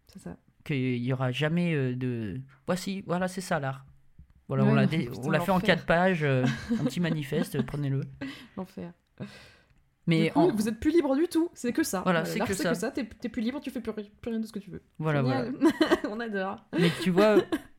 C'est 0.08 0.18
ça. 0.18 0.36
qu'il 0.64 0.96
y 0.98 1.12
aura 1.12 1.30
jamais 1.30 1.74
euh, 1.74 1.94
de. 1.94 2.40
Voici, 2.66 3.02
voilà, 3.06 3.28
c'est 3.28 3.40
ça 3.40 3.60
l'art. 3.60 3.86
Voilà, 4.56 4.64
on 4.70 4.74
l'a 4.74 4.86
dé- 4.86 5.08
fait 5.44 5.50
en 5.50 5.60
quatre 5.60 5.86
pages, 5.86 6.22
euh, 6.24 6.44
un 6.80 6.84
petit 6.84 7.00
manifeste, 7.00 7.60
prenez-le. 7.66 8.02
L'enfer. 8.56 8.92
Mais 10.06 10.24
du 10.26 10.32
coup, 10.32 10.40
en- 10.40 10.50
vous 10.52 10.68
êtes 10.68 10.80
plus 10.80 10.90
libre 10.90 11.14
du 11.16 11.28
tout. 11.28 11.48
C'est 11.54 11.72
que 11.72 11.82
ça. 11.84 12.00
Voilà, 12.02 12.20
Euh, 12.20 12.24
c'est 12.24 12.40
que 12.40 12.54
ça. 12.54 12.90
T'es 12.90 13.28
plus 13.28 13.42
libre, 13.42 13.60
tu 13.60 13.70
fais 13.70 13.80
plus, 13.80 13.92
plus 13.92 14.30
rien 14.30 14.40
de 14.40 14.46
ce 14.46 14.52
que 14.52 14.58
tu 14.58 14.70
veux. 14.70 14.82
voilà, 14.98 15.22
voilà. 15.22 15.50
On 16.10 16.18
adore. 16.20 16.64
Mais 16.78 16.90
tu 17.02 17.10
vois, 17.10 17.36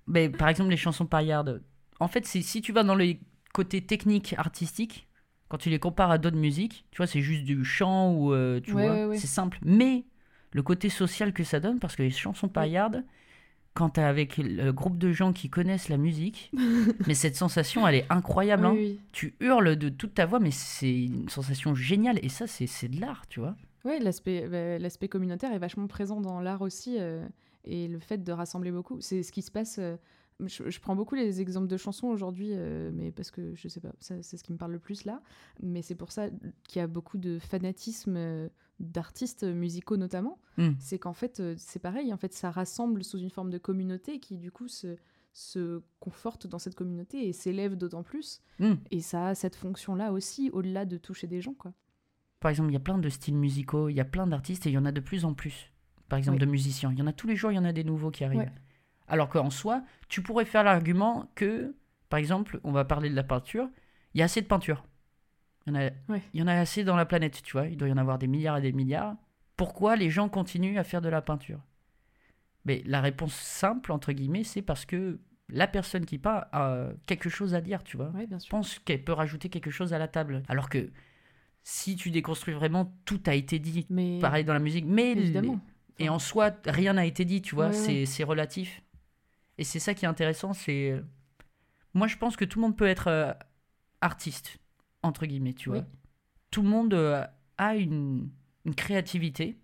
ben, 0.07 0.31
par 0.31 0.47
exemple, 0.49 0.69
les 0.69 0.77
chansons 0.77 1.05
paillardes, 1.05 1.61
en 1.99 2.07
fait, 2.07 2.25
c'est 2.25 2.41
si 2.41 2.61
tu 2.61 2.71
vas 2.71 2.83
dans 2.83 2.95
les 2.95 3.19
côtés 3.53 3.81
techniques, 3.85 4.33
artistiques, 4.37 5.07
quand 5.49 5.57
tu 5.57 5.69
les 5.69 5.79
compares 5.79 6.11
à 6.11 6.17
d'autres 6.17 6.37
musiques, 6.37 6.85
tu 6.91 6.97
vois, 6.97 7.07
c'est 7.07 7.21
juste 7.21 7.43
du 7.43 7.63
chant 7.65 8.11
ou 8.13 8.33
euh, 8.33 8.59
tu 8.61 8.73
Ouais, 8.73 8.87
vois, 8.87 8.95
ouais, 8.95 9.05
ouais. 9.05 9.17
c'est 9.17 9.27
simple. 9.27 9.59
Mais 9.63 10.05
le 10.51 10.63
côté 10.63 10.89
social 10.89 11.33
que 11.33 11.43
ça 11.43 11.59
donne, 11.59 11.79
parce 11.79 11.95
que 11.95 12.03
les 12.03 12.09
chansons 12.09 12.47
paillardes, 12.47 13.03
quand 13.73 13.89
t'es 13.89 14.01
avec 14.01 14.37
le 14.37 14.71
groupe 14.71 14.97
de 14.97 15.11
gens 15.11 15.33
qui 15.33 15.49
connaissent 15.49 15.89
la 15.89 15.97
musique, 15.97 16.51
mais 17.07 17.13
cette 17.15 17.35
sensation, 17.35 17.87
elle 17.87 17.95
est 17.95 18.05
incroyable. 18.09 18.65
hein. 18.65 18.73
Oui, 18.73 18.79
oui. 18.79 18.99
Tu 19.11 19.35
hurles 19.39 19.75
de 19.75 19.89
toute 19.89 20.13
ta 20.13 20.25
voix, 20.25 20.39
mais 20.39 20.51
c'est 20.51 20.93
une 21.05 21.29
sensation 21.29 21.73
géniale. 21.75 22.19
Et 22.23 22.29
ça, 22.29 22.45
c'est 22.47 22.67
c'est 22.67 22.87
de 22.87 23.01
l'art, 23.01 23.27
tu 23.27 23.39
vois. 23.39 23.55
L'aspect 23.99 24.47
bah, 24.47 24.77
l'aspect 24.79 25.07
communautaire 25.09 25.51
est 25.53 25.59
vachement 25.59 25.87
présent 25.87 26.21
dans 26.21 26.39
l'art 26.39 26.61
aussi. 26.61 26.97
euh, 26.99 27.25
et 27.65 27.87
le 27.87 27.99
fait 27.99 28.23
de 28.23 28.31
rassembler 28.31 28.71
beaucoup. 28.71 28.97
C'est 29.01 29.23
ce 29.23 29.31
qui 29.31 29.41
se 29.41 29.51
passe. 29.51 29.77
euh, 29.79 29.95
je, 30.39 30.69
je 30.69 30.79
prends 30.79 30.95
beaucoup 30.95 31.15
les 31.15 31.41
exemples 31.41 31.67
de 31.67 31.77
chansons 31.77 32.07
aujourd'hui, 32.07 32.49
euh, 32.51 32.91
mais 32.93 33.11
parce 33.11 33.31
que 33.31 33.53
je 33.55 33.67
sais 33.67 33.79
pas, 33.79 33.93
c'est 33.99 34.21
ce 34.23 34.43
qui 34.43 34.51
me 34.51 34.57
parle 34.57 34.71
le 34.71 34.79
plus 34.79 35.05
là. 35.05 35.21
Mais 35.61 35.81
c'est 35.81 35.95
pour 35.95 36.11
ça 36.11 36.29
qu'il 36.67 36.79
y 36.79 36.81
a 36.81 36.87
beaucoup 36.87 37.17
de 37.17 37.39
fanatisme 37.39 38.15
euh, 38.17 38.49
d'artistes 38.79 39.43
musicaux 39.43 39.97
notamment. 39.97 40.39
Mm. 40.57 40.71
C'est 40.79 40.99
qu'en 40.99 41.13
fait, 41.13 41.39
euh, 41.39 41.55
c'est 41.57 41.79
pareil. 41.79 42.13
En 42.13 42.17
fait, 42.17 42.33
ça 42.33 42.51
rassemble 42.51 43.03
sous 43.03 43.19
une 43.19 43.29
forme 43.29 43.49
de 43.49 43.57
communauté 43.57 44.19
qui, 44.19 44.37
du 44.37 44.51
coup, 44.51 44.67
se, 44.67 44.97
se 45.33 45.81
conforte 45.99 46.47
dans 46.47 46.59
cette 46.59 46.75
communauté 46.75 47.27
et 47.27 47.33
s'élève 47.33 47.75
d'autant 47.75 48.03
plus. 48.03 48.41
Mm. 48.59 48.73
Et 48.91 49.01
ça 49.01 49.27
a 49.27 49.35
cette 49.35 49.55
fonction-là 49.55 50.11
aussi, 50.11 50.49
au-delà 50.51 50.85
de 50.85 50.97
toucher 50.97 51.27
des 51.27 51.41
gens, 51.41 51.53
quoi. 51.53 51.73
Par 52.39 52.49
exemple, 52.49 52.69
il 52.71 52.73
y 52.73 52.77
a 52.77 52.81
plein 52.81 52.97
de 52.97 53.07
styles 53.07 53.37
musicaux, 53.37 53.87
il 53.87 53.95
y 53.95 54.01
a 54.01 54.05
plein 54.05 54.27
d'artistes 54.27 54.65
et 54.65 54.69
il 54.69 54.73
y 54.73 54.77
en 54.77 54.83
a 54.83 54.91
de 54.91 54.99
plus 54.99 55.23
en 55.23 55.33
plus. 55.33 55.71
Par 56.09 56.19
exemple, 56.19 56.35
Oui. 56.39 56.45
de 56.45 56.51
musiciens. 56.51 56.91
Il 56.91 56.99
y 56.99 57.01
en 57.01 57.07
a 57.07 57.13
tous 57.13 57.25
les 57.25 57.37
jours, 57.37 57.51
il 57.51 57.55
y 57.55 57.59
en 57.59 57.63
a 57.63 57.71
des 57.71 57.85
nouveaux 57.85 58.11
qui 58.11 58.25
arrivent. 58.25 58.41
Ouais. 58.41 58.51
Alors 59.07 59.29
qu'en 59.29 59.49
soi, 59.49 59.83
tu 60.09 60.21
pourrais 60.21 60.45
faire 60.45 60.63
l'argument 60.63 61.29
que, 61.35 61.75
par 62.09 62.19
exemple, 62.19 62.59
on 62.63 62.71
va 62.71 62.85
parler 62.85 63.09
de 63.09 63.15
la 63.15 63.23
peinture, 63.23 63.67
il 64.13 64.19
y 64.19 64.21
a 64.21 64.25
assez 64.25 64.41
de 64.41 64.47
peinture. 64.47 64.83
Il 65.65 65.73
y, 65.73 65.77
en 65.77 65.79
a, 65.79 65.89
Ouais. 66.09 66.21
il 66.33 66.39
y 66.39 66.43
en 66.43 66.47
a 66.47 66.53
assez 66.53 66.83
dans 66.83 66.95
la 66.95 67.05
planète, 67.05 67.41
tu 67.41 67.53
vois. 67.53 67.67
Il 67.67 67.77
doit 67.77 67.87
y 67.87 67.91
en 67.91 67.97
avoir 67.97 68.17
des 68.17 68.27
milliards 68.27 68.57
et 68.57 68.61
des 68.61 68.73
milliards. 68.73 69.15
Pourquoi 69.57 69.95
les 69.95 70.09
gens 70.09 70.29
continuent 70.29 70.77
à 70.77 70.83
faire 70.83 71.01
de 71.01 71.09
la 71.09 71.21
peinture? 71.21 71.59
Mais 72.65 72.81
la 72.85 73.01
réponse 73.01 73.33
simple, 73.33 73.91
entre 73.91 74.11
guillemets, 74.13 74.43
c'est 74.43 74.61
parce 74.61 74.85
que 74.85 75.19
la 75.49 75.67
personne 75.67 76.05
qui 76.05 76.17
peint 76.17 76.45
a 76.51 76.87
quelque 77.07 77.29
chose 77.29 77.53
à 77.55 77.61
dire, 77.61 77.83
tu 77.83 77.97
vois 77.97 78.09
Ouais, 78.09 78.25
bien 78.27 78.39
sûr. 78.39 78.49
pense 78.49 78.79
qu'elle 78.79 79.03
peut 79.03 79.11
rajouter 79.13 79.49
quelque 79.49 79.71
chose 79.71 79.93
à 79.93 79.97
la 79.99 80.07
table. 80.07 80.43
Alors 80.47 80.69
que 80.69 80.89
si 81.63 81.95
tu 81.95 82.11
déconstruis 82.11 82.53
vraiment, 82.53 82.93
tout 83.05 83.21
a 83.25 83.33
été 83.35 83.59
dit. 83.59 83.85
Mais 83.89 84.19
Pareil 84.19 84.43
dans 84.45 84.53
la 84.53 84.59
musique, 84.59 84.85
mais 84.85 85.11
évidemment. 85.11 85.59
et 85.99 86.09
en 86.09 86.19
soi, 86.19 86.51
rien 86.65 86.93
n'a 86.93 87.05
été 87.05 87.25
dit, 87.25 87.41
tu 87.41 87.55
vois, 87.55 87.71
c'est 87.73 88.23
relatif. 88.23 88.81
Et 89.57 89.63
c'est 89.63 89.79
ça 89.79 89.93
qui 89.93 90.05
est 90.05 90.07
intéressant, 90.07 90.53
c'est... 90.53 90.91
euh, 90.91 91.01
Moi, 91.93 92.07
je 92.07 92.17
pense 92.17 92.35
que 92.35 92.45
tout 92.45 92.59
le 92.59 92.63
monde 92.63 92.77
peut 92.77 92.87
être 92.87 93.07
euh, 93.07 93.33
artiste, 94.01 94.57
entre 95.03 95.25
guillemets, 95.25 95.53
tu 95.53 95.69
vois. 95.69 95.79
Oui. 95.79 95.85
Tout 96.51 96.61
le 96.63 96.69
monde 96.69 96.93
euh, 96.93 97.25
a 97.57 97.75
une, 97.75 98.29
une 98.65 98.75
créativité. 98.75 99.59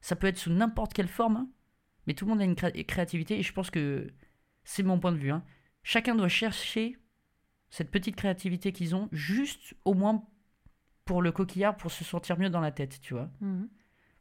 Ça 0.00 0.16
peut 0.16 0.26
être 0.26 0.38
sous 0.38 0.50
n'importe 0.50 0.92
quelle 0.92 1.08
forme, 1.08 1.36
hein, 1.36 1.48
mais 2.06 2.14
tout 2.14 2.24
le 2.26 2.30
monde 2.30 2.40
a 2.40 2.44
une 2.44 2.54
cré- 2.54 2.84
créativité, 2.84 3.38
et 3.38 3.42
je 3.42 3.52
pense 3.52 3.70
que 3.70 4.08
c'est 4.64 4.82
mon 4.82 4.98
point 5.00 5.12
de 5.12 5.16
vue. 5.18 5.30
hein. 5.30 5.42
Chacun 5.82 6.14
doit 6.14 6.28
chercher 6.28 6.96
cette 7.70 7.90
petite 7.90 8.14
créativité 8.16 8.72
qu'ils 8.72 8.94
ont, 8.94 9.08
juste 9.12 9.74
au 9.84 9.94
moins 9.94 10.24
pour 11.04 11.22
le 11.22 11.32
coquillard, 11.32 11.76
pour 11.76 11.90
se 11.90 12.04
sentir 12.04 12.38
mieux 12.38 12.50
dans 12.50 12.60
la 12.60 12.70
tête, 12.72 13.00
tu 13.00 13.14
vois. 13.14 13.30
Mhm. 13.40 13.68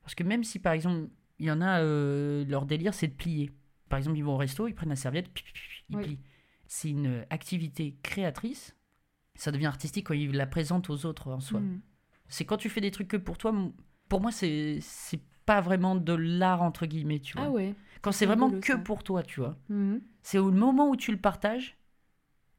Parce 0.01 0.15
que 0.15 0.23
même 0.23 0.43
si, 0.43 0.59
par 0.59 0.73
exemple, 0.73 1.09
il 1.39 1.45
y 1.45 1.51
en 1.51 1.61
a, 1.61 1.81
euh, 1.81 2.43
leur 2.45 2.65
délire, 2.65 2.93
c'est 2.93 3.07
de 3.07 3.13
plier. 3.13 3.51
Par 3.89 3.97
exemple, 3.99 4.17
ils 4.17 4.23
vont 4.23 4.33
au 4.33 4.37
resto, 4.37 4.67
ils 4.67 4.73
prennent 4.75 4.89
la 4.89 4.95
serviette, 4.95 5.29
ils 5.89 5.97
Oui. 5.97 6.03
plient. 6.03 6.19
C'est 6.67 6.89
une 6.89 7.25
activité 7.29 7.95
créatrice. 8.03 8.75
Ça 9.35 9.51
devient 9.51 9.65
artistique 9.67 10.07
quand 10.07 10.13
ils 10.13 10.31
la 10.31 10.47
présentent 10.47 10.89
aux 10.89 11.05
autres 11.05 11.31
en 11.31 11.39
soi. 11.39 11.59
Mhm. 11.59 11.81
C'est 12.27 12.45
quand 12.45 12.57
tu 12.57 12.69
fais 12.69 12.81
des 12.81 12.91
trucs 12.91 13.07
que 13.07 13.17
pour 13.17 13.37
toi. 13.37 13.53
Pour 14.09 14.21
moi, 14.21 14.31
c'est 14.31 14.79
c'est 14.81 15.21
pas 15.45 15.59
vraiment 15.61 15.95
de 15.95 16.13
l'art 16.13 16.61
entre 16.61 16.85
guillemets, 16.85 17.19
tu 17.19 17.37
vois. 17.37 17.47
Ah 17.47 17.51
ouais. 17.51 17.75
Quand 18.01 18.11
c'est 18.11 18.25
vraiment 18.25 18.45
rigolo, 18.47 18.61
que 18.61 18.73
ça. 18.73 18.77
pour 18.79 19.03
toi, 19.03 19.23
tu 19.23 19.39
vois. 19.41 19.57
Mhm. 19.69 20.01
C'est 20.23 20.37
au 20.37 20.51
moment 20.51 20.89
où 20.89 20.95
tu 20.95 21.11
le 21.11 21.17
partages 21.17 21.77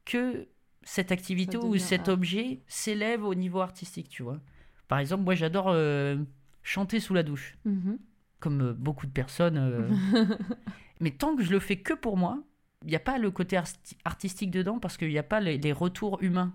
que 0.05 0.49
cette 0.83 1.13
activité 1.13 1.57
ou 1.57 1.79
cet 1.79 2.09
art. 2.09 2.15
objet 2.15 2.61
s'élève 2.67 3.25
au 3.25 3.35
niveau 3.35 3.61
artistique, 3.61 4.09
tu 4.11 4.23
vois. 4.23 4.41
Par 4.87 4.99
exemple, 4.99 5.25
moi 5.25 5.35
j'adore 5.35 5.69
euh, 5.69 6.17
chanter 6.63 7.01
sous 7.01 7.15
la 7.15 7.23
douche, 7.23 7.57
Mhm. 7.65 7.99
comme 8.39 8.61
euh, 8.61 8.73
beaucoup 8.75 9.07
de 9.07 9.13
personnes. 9.13 9.57
euh. 9.59 9.89
Mais 11.01 11.11
tant 11.11 11.35
que 11.37 11.43
je 11.43 11.51
le 11.51 11.59
fais 11.61 11.77
que 11.77 11.93
pour 11.95 12.17
moi, 12.17 12.39
il 12.83 12.89
n'y 12.89 12.97
a 12.97 13.01
pas 13.01 13.19
le 13.19 13.31
côté 13.31 13.57
arti- 13.57 13.97
artistique 14.05 14.51
dedans 14.51 14.79
parce 14.79 14.97
qu'il 14.97 15.09
n'y 15.09 15.19
a 15.19 15.23
pas 15.23 15.41
les, 15.41 15.59
les 15.59 15.73
retours 15.73 16.23
humains. 16.23 16.55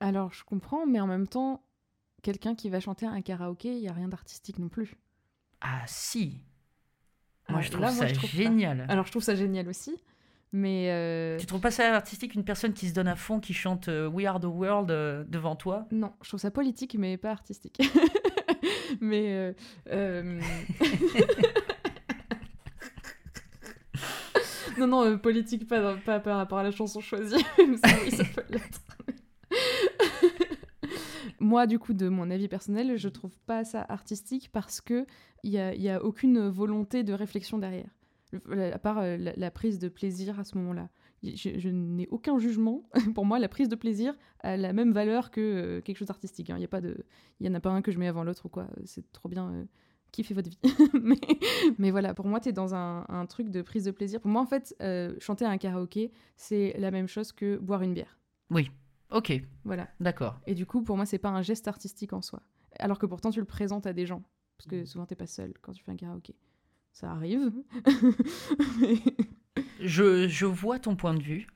Alors, 0.00 0.32
je 0.32 0.44
comprends, 0.44 0.86
mais 0.86 1.00
en 1.00 1.06
même 1.06 1.26
temps, 1.28 1.62
quelqu'un 2.22 2.54
qui 2.54 2.68
va 2.70 2.80
chanter 2.80 3.06
un 3.06 3.20
karaoké, 3.20 3.74
il 3.74 3.80
n'y 3.80 3.88
a 3.88 3.92
rien 3.92 4.08
d'artistique 4.08 4.58
non 4.58 4.68
plus. 4.68 4.96
Ah 5.60 5.82
si 5.86 6.40
Moi 7.48 7.58
Ah, 7.58 7.62
je 7.62 7.70
trouve 7.70 7.80
là, 7.82 7.90
ça 7.90 8.06
je 8.06 8.14
trouve 8.14 8.30
pas. 8.30 8.36
génial. 8.36 8.86
Alors, 8.88 9.06
je 9.06 9.10
trouve 9.10 9.22
ça 9.24 9.34
génial 9.34 9.68
aussi, 9.68 9.96
mais 10.52 10.90
euh, 10.90 11.36
Tu 11.38 11.46
trouves 11.46 11.60
pas 11.60 11.70
ça 11.72 11.94
artistique 11.94 12.34
une 12.34 12.44
personne 12.44 12.72
qui 12.72 12.88
se 12.88 12.94
donne 12.94 13.08
à 13.08 13.16
fond, 13.16 13.40
qui 13.40 13.54
chante 13.54 13.88
euh, 13.88 14.08
We 14.08 14.26
Are 14.26 14.38
the 14.40 14.44
World 14.44 14.90
euh, 14.90 15.24
devant 15.28 15.56
toi? 15.56 15.86
Non, 15.90 16.12
je 16.22 16.28
trouve 16.28 16.40
ça 16.40 16.50
politique, 16.52 16.94
mais 16.98 17.16
pas 17.16 17.30
artistique. 17.32 17.80
mais 19.00 19.26
euh, 19.34 19.52
euh, 19.90 20.40
non, 24.78 24.86
non, 24.86 25.04
euh, 25.04 25.16
politique 25.16 25.66
pas, 25.68 25.96
pas 25.96 26.20
par 26.20 26.36
rapport 26.36 26.58
à 26.58 26.62
la 26.62 26.70
chanson 26.70 27.00
choisie, 27.00 27.36
ça 27.82 28.24
peut 28.34 28.42
l'être. 28.50 28.80
Moi, 31.40 31.66
du 31.66 31.78
coup, 31.78 31.92
de 31.94 32.08
mon 32.08 32.30
avis 32.30 32.48
personnel, 32.48 32.96
je 32.96 33.08
trouve 33.08 33.36
pas 33.46 33.64
ça 33.64 33.84
artistique 33.88 34.50
parce 34.52 34.80
que 34.80 35.06
il 35.44 35.50
y 35.52 35.58
a, 35.58 35.96
a 35.96 36.02
aucune 36.02 36.48
volonté 36.48 37.04
de 37.04 37.12
réflexion 37.12 37.58
derrière, 37.58 37.90
Le- 38.32 38.72
à 38.74 38.78
part 38.78 38.98
euh, 38.98 39.16
la, 39.36 39.50
prise 39.50 39.78
de 39.78 39.88
plaisir 39.88 40.40
à 40.40 40.44
ce 40.44 40.56
moment-là. 40.58 40.88
Je, 41.22 41.68
n'ai 41.68 42.08
aucun 42.10 42.38
jugement. 42.38 42.88
Pour 43.14 43.24
moi, 43.24 43.38
la 43.38 43.48
prise 43.48 43.68
de 43.68 43.76
plaisir 43.76 44.14
a 44.40 44.56
la 44.56 44.72
même 44.72 44.92
valeur 44.92 45.30
que 45.30 45.40
euh, 45.40 45.80
quelque 45.80 45.96
chose 45.98 46.08
d'artistique. 46.08 46.50
hein. 46.50 46.56
Il 46.58 46.62
y 46.62 46.64
a 46.64 46.68
pas 46.68 46.80
de, 46.80 47.04
il 47.40 47.46
y 47.46 47.50
en 47.50 47.54
a 47.54 47.60
pas 47.60 47.70
un 47.70 47.82
que 47.82 47.92
je 47.92 47.98
mets 47.98 48.08
avant 48.08 48.24
l'autre 48.24 48.46
ou 48.46 48.48
quoi. 48.48 48.66
C'est 48.84 49.10
trop 49.12 49.28
bien. 49.28 49.50
euh, 49.52 49.64
kiffez 50.18 50.34
votre 50.34 50.50
vie. 50.50 50.58
mais, 51.02 51.18
mais 51.78 51.90
voilà, 51.92 52.12
pour 52.12 52.26
moi, 52.26 52.40
tu 52.40 52.48
es 52.48 52.52
dans 52.52 52.74
un, 52.74 53.04
un 53.08 53.24
truc 53.26 53.48
de 53.50 53.62
prise 53.62 53.84
de 53.84 53.90
plaisir. 53.92 54.20
Pour 54.20 54.30
moi, 54.30 54.42
en 54.42 54.46
fait, 54.46 54.74
euh, 54.82 55.14
chanter 55.20 55.44
à 55.44 55.50
un 55.50 55.58
karaoké, 55.58 56.10
c'est 56.36 56.74
la 56.78 56.90
même 56.90 57.06
chose 57.06 57.30
que 57.32 57.56
boire 57.58 57.82
une 57.82 57.94
bière. 57.94 58.18
Ok, 59.10 59.32
Voilà. 59.64 59.88
d'accord. 60.00 60.38
Et 60.46 60.54
du 60.54 60.66
coup, 60.66 60.82
pour 60.82 60.96
moi, 60.96 61.06
c'est 61.06 61.18
pas 61.18 61.30
un 61.30 61.40
geste 61.40 61.66
artistique 61.68 62.12
en 62.12 62.20
soi. 62.20 62.42
Alors 62.78 62.98
que 62.98 63.06
pourtant, 63.06 63.30
tu 63.30 63.38
le 63.40 63.46
présentes 63.46 63.86
à 63.86 63.92
des 63.94 64.04
gens. 64.04 64.22
Parce 64.58 64.66
que 64.68 64.84
souvent, 64.84 65.06
t'es 65.06 65.14
pas 65.14 65.26
seul 65.26 65.54
quand 65.62 65.72
tu 65.72 65.82
fais 65.84 65.92
un 65.92 65.96
karaoké. 65.96 66.34
Ça 66.92 67.10
arrive. 67.12 67.52
Mais- 68.80 68.98
Je, 69.80 70.26
je 70.28 70.44
vois 70.46 70.78
ton 70.78 70.94
point 70.96 71.14
de 71.14 71.22
vue. 71.22 71.46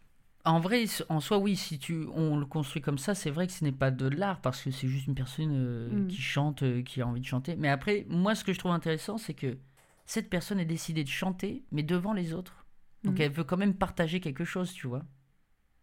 En 0.44 0.58
vrai, 0.58 0.84
en 1.08 1.20
soi, 1.20 1.38
oui, 1.38 1.54
si 1.56 1.78
tu, 1.78 2.06
on 2.14 2.36
le 2.36 2.46
construit 2.46 2.82
comme 2.82 2.98
ça, 2.98 3.14
c'est 3.14 3.30
vrai 3.30 3.46
que 3.46 3.52
ce 3.52 3.62
n'est 3.62 3.70
pas 3.72 3.92
de 3.92 4.08
l'art 4.08 4.40
parce 4.40 4.60
que 4.62 4.70
c'est 4.72 4.88
juste 4.88 5.06
une 5.06 5.14
personne 5.14 5.52
euh, 5.54 5.88
Mm. 6.04 6.08
qui 6.08 6.20
chante, 6.20 6.62
euh, 6.64 6.82
qui 6.82 7.00
a 7.00 7.06
envie 7.06 7.20
de 7.20 7.26
chanter. 7.26 7.54
Mais 7.56 7.68
après, 7.68 8.04
moi, 8.08 8.34
ce 8.34 8.42
que 8.42 8.52
je 8.52 8.58
trouve 8.58 8.72
intéressant, 8.72 9.18
c'est 9.18 9.34
que 9.34 9.56
cette 10.04 10.28
personne 10.28 10.58
a 10.58 10.64
décidé 10.64 11.04
de 11.04 11.08
chanter, 11.08 11.64
mais 11.70 11.84
devant 11.84 12.12
les 12.12 12.32
autres. 12.34 12.66
Donc 13.04 13.18
Mm. 13.18 13.22
elle 13.22 13.32
veut 13.32 13.44
quand 13.44 13.56
même 13.56 13.74
partager 13.74 14.18
quelque 14.20 14.44
chose, 14.44 14.72
tu 14.72 14.88
vois. 14.88 15.04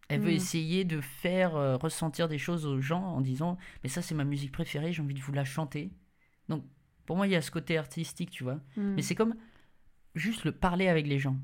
Elle 0.10 0.20
veut 0.22 0.32
Mm. 0.32 0.36
essayer 0.36 0.84
de 0.86 1.00
faire 1.00 1.56
euh, 1.56 1.78
ressentir 1.78 2.28
des 2.28 2.38
choses 2.38 2.66
aux 2.66 2.82
gens 2.82 3.04
en 3.04 3.22
disant 3.22 3.58
Mais 3.84 3.90
ça, 3.90 4.02
c'est 4.02 4.16
ma 4.16 4.26
musique 4.26 4.52
préférée, 4.52 4.92
j'ai 4.92 5.02
envie 5.02 5.14
de 5.14 5.22
vous 5.22 5.32
la 5.32 5.46
chanter. 5.46 5.92
Donc, 6.50 6.66
pour 7.06 7.16
moi, 7.16 7.28
il 7.28 7.32
y 7.32 7.36
a 7.38 7.42
ce 7.42 7.52
côté 7.52 7.78
artistique, 7.78 8.30
tu 8.32 8.44
vois. 8.44 8.60
Mais 8.76 9.02
c'est 9.04 9.16
comme 9.16 9.36
juste 10.16 10.44
le 10.44 10.52
parler 10.52 10.90
avec 10.90 11.08
les 11.08 11.18
gens. 11.20 11.38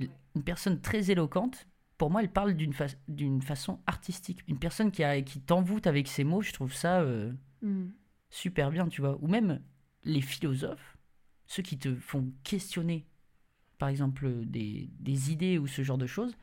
Une 0.00 0.42
personne 0.44 0.80
très 0.80 1.10
éloquente, 1.10 1.66
pour 1.98 2.10
moi, 2.10 2.22
elle 2.22 2.30
parle 2.30 2.54
d'une 2.54 2.72
fa- 2.72 2.86
d'une 3.08 3.40
façon 3.42 3.80
artistique. 3.86 4.40
Une 4.48 4.58
personne 4.58 4.90
qui, 4.90 5.02
a, 5.04 5.20
qui 5.22 5.40
t'envoûte 5.40 5.86
avec 5.86 6.08
ses 6.08 6.24
mots, 6.24 6.42
je 6.42 6.52
trouve 6.52 6.72
ça 6.74 7.00
euh, 7.00 7.32
Mm. 7.62 7.86
super 8.30 8.70
bien, 8.70 8.86
tu 8.88 9.00
vois. 9.00 9.16
Ou 9.22 9.28
même 9.28 9.60
les 10.04 10.20
philosophes, 10.20 10.96
ceux 11.46 11.62
qui 11.62 11.78
te 11.78 11.94
font 11.94 12.30
questionner, 12.44 13.06
par 13.78 13.88
exemple, 13.88 14.30
des, 14.44 14.90
des 15.00 15.32
idées 15.32 15.58
ou 15.58 15.66
ce 15.66 15.82
genre 15.82 15.98
de 15.98 16.06
choses, 16.06 16.36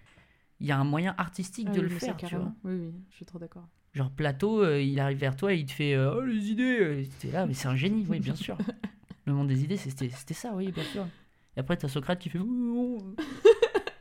il 0.60 0.68
y 0.68 0.72
a 0.72 0.78
un 0.80 0.84
moyen 0.84 1.13
artistique 1.18 1.68
Ah 1.70 1.74
de 1.74 1.82
oui, 1.82 1.89
le 1.89 2.00
faire, 2.00 2.18
tu 2.18 2.36
vois. 2.36 2.54
Oui, 2.63 2.74
oui, 2.76 2.94
je 3.12 3.16
suis 3.16 3.26
trop 3.26 3.38
d'accord. 3.39 3.68
Genre 3.94 4.10
Plato, 4.10 4.63
euh, 4.63 4.82
il 4.82 5.00
arrive 5.00 5.18
vers 5.20 5.36
toi 5.36 5.54
et 5.54 5.58
il 5.58 5.66
te 5.68 5.72
fait 5.72 5.94
euh, 5.94 6.16
Oh, 6.18 6.22
les 6.22 6.50
idées 6.50 6.80
euh, 6.82 7.04
T'es 7.20 7.30
là, 7.32 7.46
mais 7.46 7.54
c'est 7.54 7.68
un 7.68 7.76
génie, 7.76 8.06
oui, 8.10 8.20
bien 8.20 8.36
sûr. 8.36 8.58
Le 9.26 9.34
monde 9.34 9.48
des 9.48 9.63
idées, 9.63 9.78
c'était 9.78 10.10
ça, 10.34 10.54
oui, 10.56 10.72
bien 10.72 10.84
sûr. 10.84 11.08
Et 11.56 11.60
après, 11.60 11.78
t'as 11.78 11.88
Socrate 11.88 12.20
qui 12.20 12.30
fait. 12.30 12.39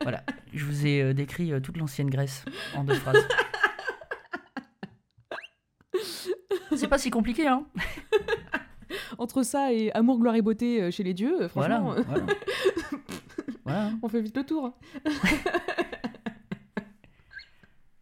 Voilà, 0.03 0.23
je 0.53 0.65
vous 0.65 0.87
ai 0.87 1.03
euh, 1.03 1.15
décrit 1.15 1.53
euh, 1.53 1.61
toute 1.61 1.77
l'ancienne 1.77 2.11
Grèce 2.11 2.45
en 2.75 2.85
deux 2.85 2.95
phrases. 2.95 3.27
C'est 6.77 6.88
pas 6.88 6.99
si 6.99 7.11
compliqué, 7.11 7.47
hein 7.47 7.67
Entre 9.19 9.43
ça 9.43 9.73
et 9.73 9.93
amour, 9.93 10.19
gloire 10.19 10.35
et 10.35 10.43
beauté 10.43 10.83
euh, 10.83 10.91
chez 10.91 11.03
les 11.03 11.15
dieux, 11.15 11.49
Voilà, 11.55 11.81
franchement, 11.81 12.03
voilà. 12.09 12.27
Voilà. 13.65 13.93
on 14.03 14.09
fait 14.09 14.21
vite 14.21 14.37
le 14.37 14.45
tour. 14.45 14.77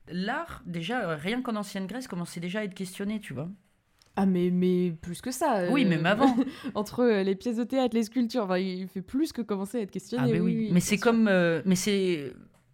L'art, 0.09 0.63
déjà, 0.67 1.15
rien 1.17 1.43
qu'en 1.43 1.55
ancienne 1.57 1.87
Grèce, 1.87 2.09
commençait 2.09 2.41
déjà 2.41 2.61
à 2.61 2.65
être 2.65 2.75
questionné, 2.75 3.21
tu 3.21 3.35
vois. 3.35 3.49
Ah, 4.17 4.27
mais, 4.27 4.51
mais 4.51 4.93
plus 5.01 5.21
que 5.21 5.31
ça. 5.31 5.69
Oui, 5.71 5.85
euh, 5.85 5.89
même 5.89 6.05
avant. 6.07 6.37
Entre 6.75 7.01
euh, 7.01 7.23
les 7.23 7.35
pièces 7.37 7.57
de 7.57 7.65
théâtre, 7.65 7.95
les 7.95 8.03
sculptures, 8.05 8.45
enfin, 8.45 8.59
il 8.59 8.87
fait 8.89 9.03
plus 9.03 9.33
que 9.33 9.41
commencer 9.43 9.79
à 9.79 9.81
être 9.83 9.91
questionné. 9.91 10.25
Ah, 10.27 10.33
mais 10.33 10.41
oui. 10.41 10.57
oui, 10.57 10.71
mais 10.73 10.81
c'est 10.81 10.99
comme. 10.99 11.29
euh, 11.29 11.63
mais 11.65 11.77
c'est. 11.77 12.33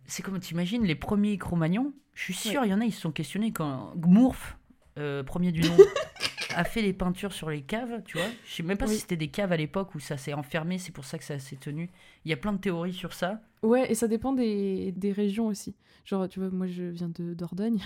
C'est 0.08 0.22
comme, 0.22 0.38
t'imagines, 0.38 0.84
les 0.84 0.94
premiers 0.94 1.36
Cro-Magnons, 1.36 1.92
je 2.14 2.22
suis 2.22 2.34
sûr, 2.34 2.64
il 2.64 2.70
y 2.70 2.74
en 2.74 2.80
a, 2.80 2.84
ils 2.84 2.92
se 2.92 3.00
sont 3.00 3.10
questionnés 3.10 3.50
quand 3.52 3.92
Gmourf, 3.96 4.56
euh, 4.98 5.24
premier 5.24 5.50
du 5.50 5.62
nom, 5.62 5.76
a 6.54 6.62
fait 6.62 6.80
les 6.80 6.92
peintures 6.92 7.32
sur 7.32 7.50
les 7.50 7.62
caves, 7.62 8.02
tu 8.04 8.16
vois. 8.16 8.28
Je 8.46 8.54
sais 8.54 8.62
même 8.62 8.78
pas 8.78 8.86
Oui. 8.86 8.94
si 8.94 9.00
c'était 9.00 9.16
des 9.16 9.26
caves 9.26 9.50
à 9.50 9.56
l'époque 9.56 9.96
où 9.96 9.98
ça 9.98 10.16
s'est 10.16 10.32
enfermé, 10.32 10.78
c'est 10.78 10.92
pour 10.92 11.04
ça 11.04 11.18
que 11.18 11.24
ça 11.24 11.40
s'est 11.40 11.56
tenu. 11.56 11.90
Il 12.24 12.30
y 12.30 12.32
a 12.32 12.36
plein 12.36 12.52
de 12.52 12.58
théories 12.58 12.92
sur 12.92 13.12
ça. 13.12 13.40
Ouais, 13.64 13.90
et 13.90 13.96
ça 13.96 14.06
dépend 14.06 14.32
des, 14.32 14.92
des 14.92 15.10
régions 15.10 15.46
aussi. 15.48 15.74
Genre, 16.04 16.28
tu 16.28 16.38
vois, 16.38 16.50
moi 16.50 16.68
je 16.68 16.84
viens 16.84 17.08
de 17.08 17.34
Dordogne, 17.34 17.80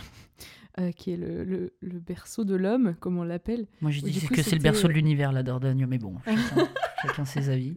euh, 0.78 0.92
qui 0.92 1.12
est 1.12 1.16
le, 1.16 1.42
le, 1.44 1.72
le 1.80 1.98
berceau 1.98 2.44
de 2.44 2.54
l'homme, 2.54 2.94
comme 3.00 3.18
on 3.18 3.24
l'appelle. 3.24 3.66
Moi, 3.80 3.90
je 3.90 4.00
dis 4.00 4.20
que 4.28 4.42
c'est 4.42 4.56
le 4.56 4.62
berceau 4.62 4.87
de 4.88 4.92
l'univers, 4.92 5.33
la 5.33 5.42
Dordogne, 5.42 5.87
mais 5.88 5.98
bon, 5.98 6.14
chacun, 6.24 6.68
chacun 7.02 7.24
ses 7.24 7.48
avis. 7.50 7.76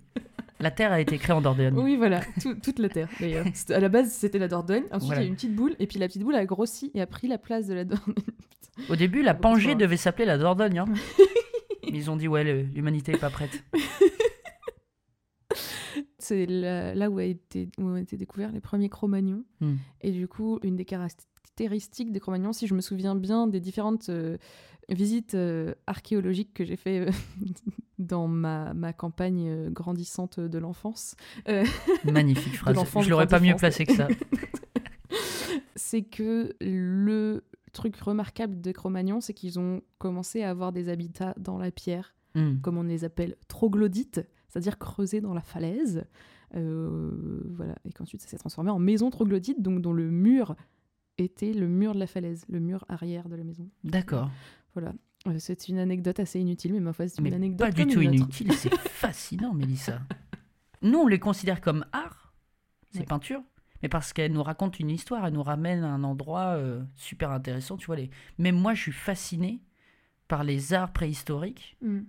La 0.59 0.71
Terre 0.71 0.91
a 0.93 1.01
été 1.01 1.17
créée 1.17 1.35
en 1.35 1.41
Dordogne. 1.41 1.73
Oui, 1.77 1.97
voilà, 1.97 2.21
tout- 2.41 2.55
toute 2.55 2.79
la 2.79 2.87
terre 2.89 3.09
d'ailleurs. 3.19 3.45
À 3.69 3.79
la 3.79 3.89
base, 3.89 4.11
c'était 4.11 4.39
la 4.39 4.47
Dordogne. 4.47 4.83
Ensuite, 4.91 5.07
Voilà. 5.07 5.21
il 5.21 5.25
y 5.25 5.27
a 5.27 5.29
une 5.29 5.35
petite 5.35 5.55
boule, 5.55 5.75
et 5.79 5.87
puis 5.87 5.99
la 5.99 6.07
petite 6.07 6.21
boule 6.23 6.35
a 6.35 6.45
grossi 6.45 6.91
et 6.93 7.01
a 7.01 7.07
pris 7.07 7.27
la 7.27 7.37
place 7.37 7.67
de 7.67 7.73
la 7.73 7.83
Dordogne. 7.83 8.13
Au 8.89 8.95
début, 8.95 9.21
la 9.23 9.33
Pangée 9.33 9.75
devait 9.75 9.97
s'appeler 9.97 10.25
la 10.25 10.37
Dordogne. 10.37 10.79
hein. 10.79 10.85
Mais 11.83 11.97
Ils 11.97 12.09
ont 12.09 12.15
dit, 12.15 12.27
ouais, 12.27 12.43
l'humanité 12.63 13.11
est 13.11 13.17
pas 13.17 13.29
prête. 13.29 13.61
C'est 16.17 16.45
là, 16.47 16.95
là 16.95 17.09
où, 17.09 17.19
a 17.19 17.23
été, 17.25 17.69
où 17.77 17.83
ont 17.83 17.97
été 17.97 18.15
découverts 18.17 18.51
les 18.51 18.61
premiers 18.61 18.89
Cro-Magnons. 18.89 19.43
Hmm. 19.59 19.75
Et 20.01 20.11
du 20.11 20.27
coup, 20.27 20.59
une 20.63 20.75
des 20.75 20.85
caractéristiques 21.55 22.11
des 22.11 22.19
Cro-Magnons, 22.19 22.53
si 22.53 22.67
je 22.67 22.73
me 22.73 22.81
souviens 22.81 23.15
bien 23.15 23.47
des 23.47 23.59
différentes 23.59 24.09
euh, 24.09 24.37
visites 24.89 25.35
euh, 25.35 25.73
archéologiques 25.85 26.53
que 26.53 26.65
j'ai 26.65 26.75
fait 26.75 26.99
euh, 27.07 27.11
dans 27.99 28.27
ma, 28.27 28.73
ma 28.73 28.91
campagne 28.91 29.69
grandissante 29.69 30.39
de 30.39 30.57
l'enfance, 30.57 31.15
Magnifique 32.05 32.57
phrase. 32.57 32.75
Je 33.01 33.09
l'aurais 33.09 33.27
pas 33.27 33.39
mieux 33.39 33.55
placé 33.55 33.85
que 33.85 33.93
ça. 33.93 34.07
c'est 35.75 36.01
que 36.01 36.55
le 36.59 37.43
truc 37.71 37.95
remarquable 37.97 38.59
des 38.59 38.73
Cro-Magnons, 38.73 39.21
c'est 39.21 39.33
qu'ils 39.33 39.59
ont 39.59 39.81
commencé 39.99 40.41
à 40.43 40.49
avoir 40.49 40.71
des 40.71 40.89
habitats 40.89 41.35
dans 41.37 41.57
la 41.57 41.71
pierre, 41.71 42.15
Hmm. 42.35 42.55
comme 42.61 42.79
on 42.79 42.83
les 42.83 43.03
appelle 43.03 43.35
troglodytes, 43.47 44.27
c'est-à-dire 44.47 44.79
creusés 44.79 45.21
dans 45.21 45.35
la 45.35 45.41
falaise. 45.41 46.03
Euh, 46.55 47.11
voilà. 47.51 47.75
Et 47.85 47.91
qu'ensuite, 47.91 48.21
ça 48.21 48.27
s'est 48.27 48.39
transformé 48.39 48.71
en 48.71 48.79
maison 48.79 49.11
troglodyte, 49.11 49.61
donc 49.61 49.81
dont 49.81 49.93
le 49.93 50.09
mur 50.09 50.55
était 51.17 51.53
le 51.53 51.67
mur 51.67 51.93
de 51.93 51.99
la 51.99 52.07
falaise, 52.07 52.45
le 52.49 52.59
mur 52.59 52.83
arrière 52.89 53.29
de 53.29 53.35
la 53.35 53.43
maison. 53.43 53.69
D'accord. 53.83 54.29
Voilà. 54.73 54.93
Euh, 55.27 55.35
C'est 55.37 55.67
une 55.69 55.77
anecdote 55.79 56.19
assez 56.19 56.39
inutile, 56.39 56.73
mais 56.73 56.79
ma 56.79 56.93
foi, 56.93 57.07
c'est 57.07 57.19
une 57.19 57.23
Mais 57.29 57.33
anecdote 57.33 57.59
pas 57.67 57.71
du 57.71 57.85
tout 57.87 58.01
inutile, 58.01 58.51
c'est 58.53 58.73
fascinant, 58.89 59.53
Mélissa. 59.53 60.01
Nous, 60.81 60.97
on 60.99 61.07
les 61.07 61.19
considère 61.19 61.61
comme 61.61 61.85
art, 61.93 62.33
ces 62.91 62.99
Ouais. 62.99 63.05
peintures, 63.05 63.41
mais 63.81 63.89
parce 63.89 64.11
qu'elles 64.13 64.33
nous 64.33 64.43
racontent 64.43 64.77
une 64.79 64.89
histoire, 64.89 65.25
elles 65.25 65.33
nous 65.33 65.43
ramènent 65.43 65.83
à 65.83 65.89
un 65.91 66.03
endroit 66.03 66.55
euh, 66.57 66.83
super 66.95 67.31
intéressant, 67.31 67.77
tu 67.77 67.85
vois. 67.85 67.95
Les... 67.95 68.09
Même 68.37 68.55
moi, 68.57 68.73
je 68.73 68.81
suis 68.81 68.91
fasciné 68.91 69.61
par 70.27 70.43
les 70.43 70.73
arts 70.73 70.91
préhistoriques, 70.93 71.77
Mm. 71.81 71.99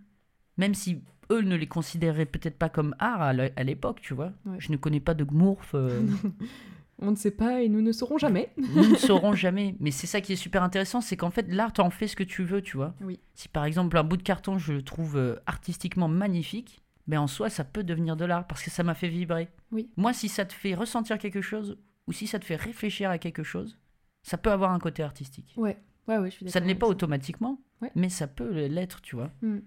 même 0.56 0.74
si 0.74 1.02
eux 1.30 1.40
ne 1.42 1.56
les 1.56 1.66
considéraient 1.68 2.26
peut-être 2.26 2.58
pas 2.58 2.68
comme 2.68 2.94
art 2.98 3.22
à 3.22 3.32
l'é- 3.32 3.52
à 3.56 3.62
l'époque, 3.64 4.00
tu 4.02 4.12
vois. 4.14 4.32
Ouais. 4.44 4.56
Je 4.58 4.72
ne 4.72 4.76
connais 4.76 5.00
pas 5.00 5.14
de 5.14 5.24
Gmourf, 5.24 5.74
euh, 5.74 6.02
On 7.06 7.10
ne 7.10 7.16
sait 7.16 7.30
pas 7.30 7.62
et 7.62 7.68
nous 7.68 7.82
ne 7.82 7.92
saurons 7.92 8.18
jamais. 8.18 8.50
nous 8.56 8.90
ne 8.90 8.96
saurons 8.96 9.34
jamais. 9.34 9.76
Mais 9.80 9.90
c'est 9.90 10.06
ça 10.06 10.20
qui 10.20 10.32
est 10.32 10.36
super 10.36 10.62
intéressant, 10.62 11.00
c'est 11.00 11.16
qu'en 11.16 11.30
fait, 11.30 11.46
l'art, 11.52 11.72
t'en 11.72 11.90
fais 11.90 12.06
ce 12.06 12.16
que 12.16 12.24
tu 12.24 12.42
veux, 12.44 12.62
tu 12.62 12.76
vois. 12.76 12.94
Oui. 13.02 13.20
Si 13.34 13.48
par 13.48 13.64
exemple 13.64 13.96
un 13.98 14.04
bout 14.04 14.16
de 14.16 14.22
carton, 14.22 14.58
je 14.58 14.72
le 14.72 14.82
trouve 14.82 15.16
euh, 15.16 15.36
artistiquement 15.46 16.08
magnifique, 16.08 16.82
ben 17.06 17.18
en 17.20 17.26
soi, 17.26 17.50
ça 17.50 17.64
peut 17.64 17.84
devenir 17.84 18.16
de 18.16 18.24
l'art 18.24 18.46
parce 18.46 18.62
que 18.62 18.70
ça 18.70 18.82
m'a 18.82 18.94
fait 18.94 19.08
vibrer. 19.08 19.48
Oui. 19.72 19.90
Moi, 19.96 20.12
si 20.12 20.28
ça 20.28 20.44
te 20.46 20.52
fait 20.54 20.74
ressentir 20.74 21.18
quelque 21.18 21.42
chose 21.42 21.76
ou 22.06 22.12
si 22.12 22.26
ça 22.26 22.38
te 22.38 22.44
fait 22.44 22.56
réfléchir 22.56 23.10
à 23.10 23.18
quelque 23.18 23.42
chose, 23.42 23.78
ça 24.22 24.38
peut 24.38 24.50
avoir 24.50 24.72
un 24.72 24.78
côté 24.78 25.02
artistique. 25.02 25.52
Ouais, 25.58 25.76
ouais, 26.08 26.18
ouais, 26.18 26.30
je 26.30 26.36
suis 26.36 26.50
Ça 26.50 26.60
ne 26.60 26.66
l'est 26.66 26.74
pas 26.74 26.86
automatiquement, 26.88 27.60
Ouais. 27.82 27.90
mais 27.94 28.08
ça 28.08 28.26
peut 28.26 28.66
l'être, 28.66 29.02
tu 29.02 29.16
vois. 29.16 29.30
Hmm. 29.42 29.58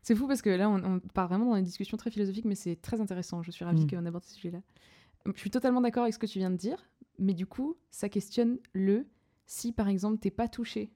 C'est 0.00 0.14
fou 0.14 0.26
parce 0.26 0.40
que 0.40 0.48
là, 0.48 0.70
on, 0.70 0.82
on 0.82 1.00
part 1.00 1.28
vraiment 1.28 1.44
dans 1.50 1.56
des 1.56 1.62
discussions 1.62 1.98
très 1.98 2.10
philosophiques, 2.10 2.46
mais 2.46 2.54
c'est 2.54 2.76
très 2.76 3.00
intéressant. 3.02 3.42
Je 3.42 3.50
suis 3.50 3.64
ravie 3.66 3.84
Mm. 3.84 3.90
qu'on 3.90 4.06
aborde 4.06 4.24
ce 4.24 4.32
sujet-là. 4.34 4.60
Je 5.34 5.40
suis 5.40 5.50
totalement 5.50 5.80
d'accord 5.80 6.02
avec 6.04 6.14
ce 6.14 6.18
que 6.18 6.26
tu 6.26 6.38
viens 6.38 6.50
de 6.50 6.56
dire, 6.56 6.78
mais 7.18 7.34
du 7.34 7.46
coup, 7.46 7.76
ça 7.90 8.08
questionne 8.08 8.58
le 8.72 9.06
si, 9.46 9.72
par 9.72 9.88
exemple, 9.88 10.18
t'es 10.18 10.30
pas 10.30 10.48
touché 10.48 10.90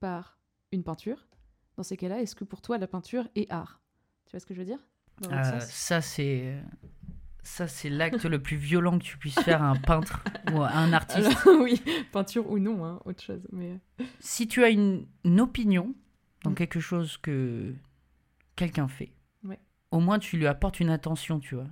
par 0.00 0.38
une 0.72 0.82
peinture. 0.84 1.26
Dans 1.76 1.82
ces 1.82 1.96
cas-là, 1.96 2.20
est-ce 2.22 2.34
que 2.34 2.44
pour 2.44 2.62
toi, 2.62 2.78
la 2.78 2.86
peinture 2.86 3.28
est 3.34 3.50
art? 3.50 3.80
Tu 4.26 4.32
vois 4.32 4.40
ce 4.40 4.46
que 4.46 4.54
je 4.54 4.60
veux 4.60 4.64
dire? 4.66 4.78
Euh, 5.30 5.60
ça, 5.60 6.00
c'est. 6.00 6.56
Ça, 7.42 7.68
c'est 7.68 7.90
l'acte 7.90 8.24
le 8.24 8.42
plus 8.42 8.56
violent 8.56 8.98
que 8.98 9.04
tu 9.04 9.18
puisses 9.18 9.38
faire 9.38 9.62
à 9.62 9.66
un 9.68 9.76
peintre 9.76 10.24
ou 10.52 10.60
à 10.62 10.70
un 10.72 10.92
artiste. 10.92 11.28
Alors, 11.46 11.60
oui, 11.62 11.80
peinture 12.12 12.50
ou 12.50 12.58
non, 12.58 12.84
hein, 12.84 13.00
autre 13.04 13.22
chose. 13.22 13.46
Mais 13.52 13.78
euh, 14.00 14.04
Si 14.18 14.48
tu 14.48 14.64
as 14.64 14.70
une, 14.70 15.06
une 15.24 15.40
opinion 15.40 15.94
dans 16.42 16.50
Mm. 16.50 16.54
quelque 16.56 16.80
chose 16.80 17.16
que 17.18 17.72
quelqu'un 18.56 18.88
fait, 18.88 19.12
Ouais. 19.44 19.60
au 19.92 20.00
moins 20.00 20.18
tu 20.18 20.36
lui 20.38 20.46
apportes 20.48 20.80
une 20.80 20.90
attention, 20.90 21.38
tu 21.40 21.54
vois. 21.54 21.68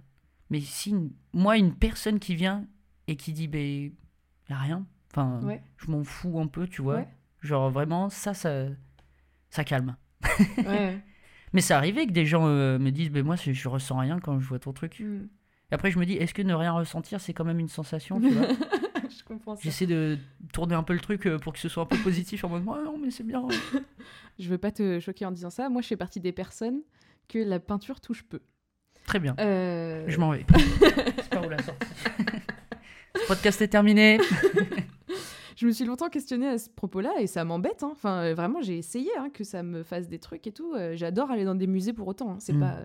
Mais 0.50 0.60
si, 0.60 0.90
une- 0.90 1.10
moi, 1.32 1.56
une 1.56 1.74
personne 1.74 2.18
qui 2.18 2.34
vient 2.34 2.66
et 3.06 3.16
qui 3.16 3.32
dit, 3.32 3.48
ben, 3.48 3.90
a 4.50 4.56
rien, 4.58 4.86
enfin, 5.10 5.40
ouais, 5.42 5.62
je 5.78 5.90
m'en 5.90 6.04
fous 6.04 6.38
un 6.40 6.46
peu, 6.46 6.66
tu 6.66 6.82
vois. 6.82 6.96
Ouais. 6.96 7.08
Genre, 7.40 7.70
vraiment, 7.70 8.08
ça, 8.10 8.34
ça, 8.34 8.66
ça 9.50 9.64
calme. 9.64 9.96
ouais. 10.58 11.00
Mais 11.52 11.60
ça 11.60 11.76
arrivait 11.76 12.06
que 12.06 12.12
des 12.12 12.26
gens 12.26 12.46
euh, 12.48 12.78
me 12.80 12.90
disent, 12.90 13.10
ben, 13.10 13.24
moi, 13.24 13.36
je, 13.36 13.52
je 13.52 13.68
ressens 13.68 13.96
rien 13.98 14.18
quand 14.18 14.40
je 14.40 14.46
vois 14.48 14.58
ton 14.58 14.72
truc. 14.72 14.98
Hmm. 15.00 15.28
Et 15.70 15.74
après, 15.74 15.90
je 15.92 15.98
me 15.98 16.04
dis, 16.04 16.14
est-ce 16.14 16.34
que 16.34 16.42
ne 16.42 16.52
rien 16.54 16.72
ressentir, 16.72 17.20
c'est 17.20 17.32
quand 17.32 17.44
même 17.44 17.60
une 17.60 17.68
sensation, 17.68 18.20
tu 18.20 18.30
vois? 18.30 18.48
Je 19.16 19.22
comprends 19.22 19.54
ça. 19.54 19.62
J'essaie 19.62 19.86
de 19.86 20.18
tourner 20.52 20.74
un 20.74 20.82
peu 20.82 20.92
le 20.94 20.98
truc 21.00 21.26
euh, 21.26 21.38
pour 21.38 21.52
que 21.52 21.58
ce 21.58 21.68
soit 21.68 21.84
un 21.84 21.86
peu 21.86 21.98
positif 21.98 22.42
en 22.42 22.48
mode, 22.48 22.64
ah 22.68 22.82
non, 22.84 22.98
mais 22.98 23.10
c'est 23.10 23.22
bien. 23.22 23.46
Je 24.38 24.48
veux 24.48 24.58
pas 24.58 24.72
te 24.72 24.98
choquer 24.98 25.24
en 25.26 25.30
disant 25.30 25.50
ça. 25.50 25.68
Moi, 25.68 25.82
je 25.82 25.86
fais 25.86 25.96
partie 25.96 26.18
des 26.20 26.32
personnes 26.32 26.80
que 27.28 27.38
la 27.38 27.60
peinture 27.60 28.00
touche 28.00 28.24
peu. 28.24 28.40
Très 29.06 29.20
bien. 29.20 29.34
Euh, 29.38 30.04
Je 30.08 30.18
m'en 30.18 30.30
vais. 30.30 30.44
c'est 31.16 31.28
pas 31.30 31.40
où 31.46 31.48
la 31.48 31.62
sortie. 31.62 31.86
Ce 33.16 33.26
podcast 33.28 33.60
est 33.62 33.68
terminé. 33.68 34.18
Je 35.56 35.66
me 35.66 35.70
suis 35.72 35.84
longtemps 35.84 36.08
questionnée 36.08 36.48
à 36.48 36.58
ce 36.58 36.68
propos-là 36.68 37.12
et 37.20 37.28
ça 37.28 37.44
m'embête. 37.44 37.84
hein. 37.84 37.90
Enfin, 37.92 38.22
euh, 38.24 38.34
vraiment, 38.34 38.60
j'ai 38.60 38.76
essayé 38.76 39.10
hein, 39.16 39.28
que 39.32 39.44
ça 39.44 39.62
me 39.62 39.84
fasse 39.84 40.08
des 40.08 40.18
trucs 40.18 40.46
et 40.48 40.52
tout. 40.52 40.74
Euh, 40.74 40.96
J'adore 40.96 41.30
aller 41.30 41.44
dans 41.44 41.54
des 41.54 41.68
musées 41.68 41.92
pour 41.92 42.08
autant. 42.08 42.32
hein. 42.32 42.36
C'est 42.40 42.52
Mm. 42.54 42.60
pas. 42.60 42.78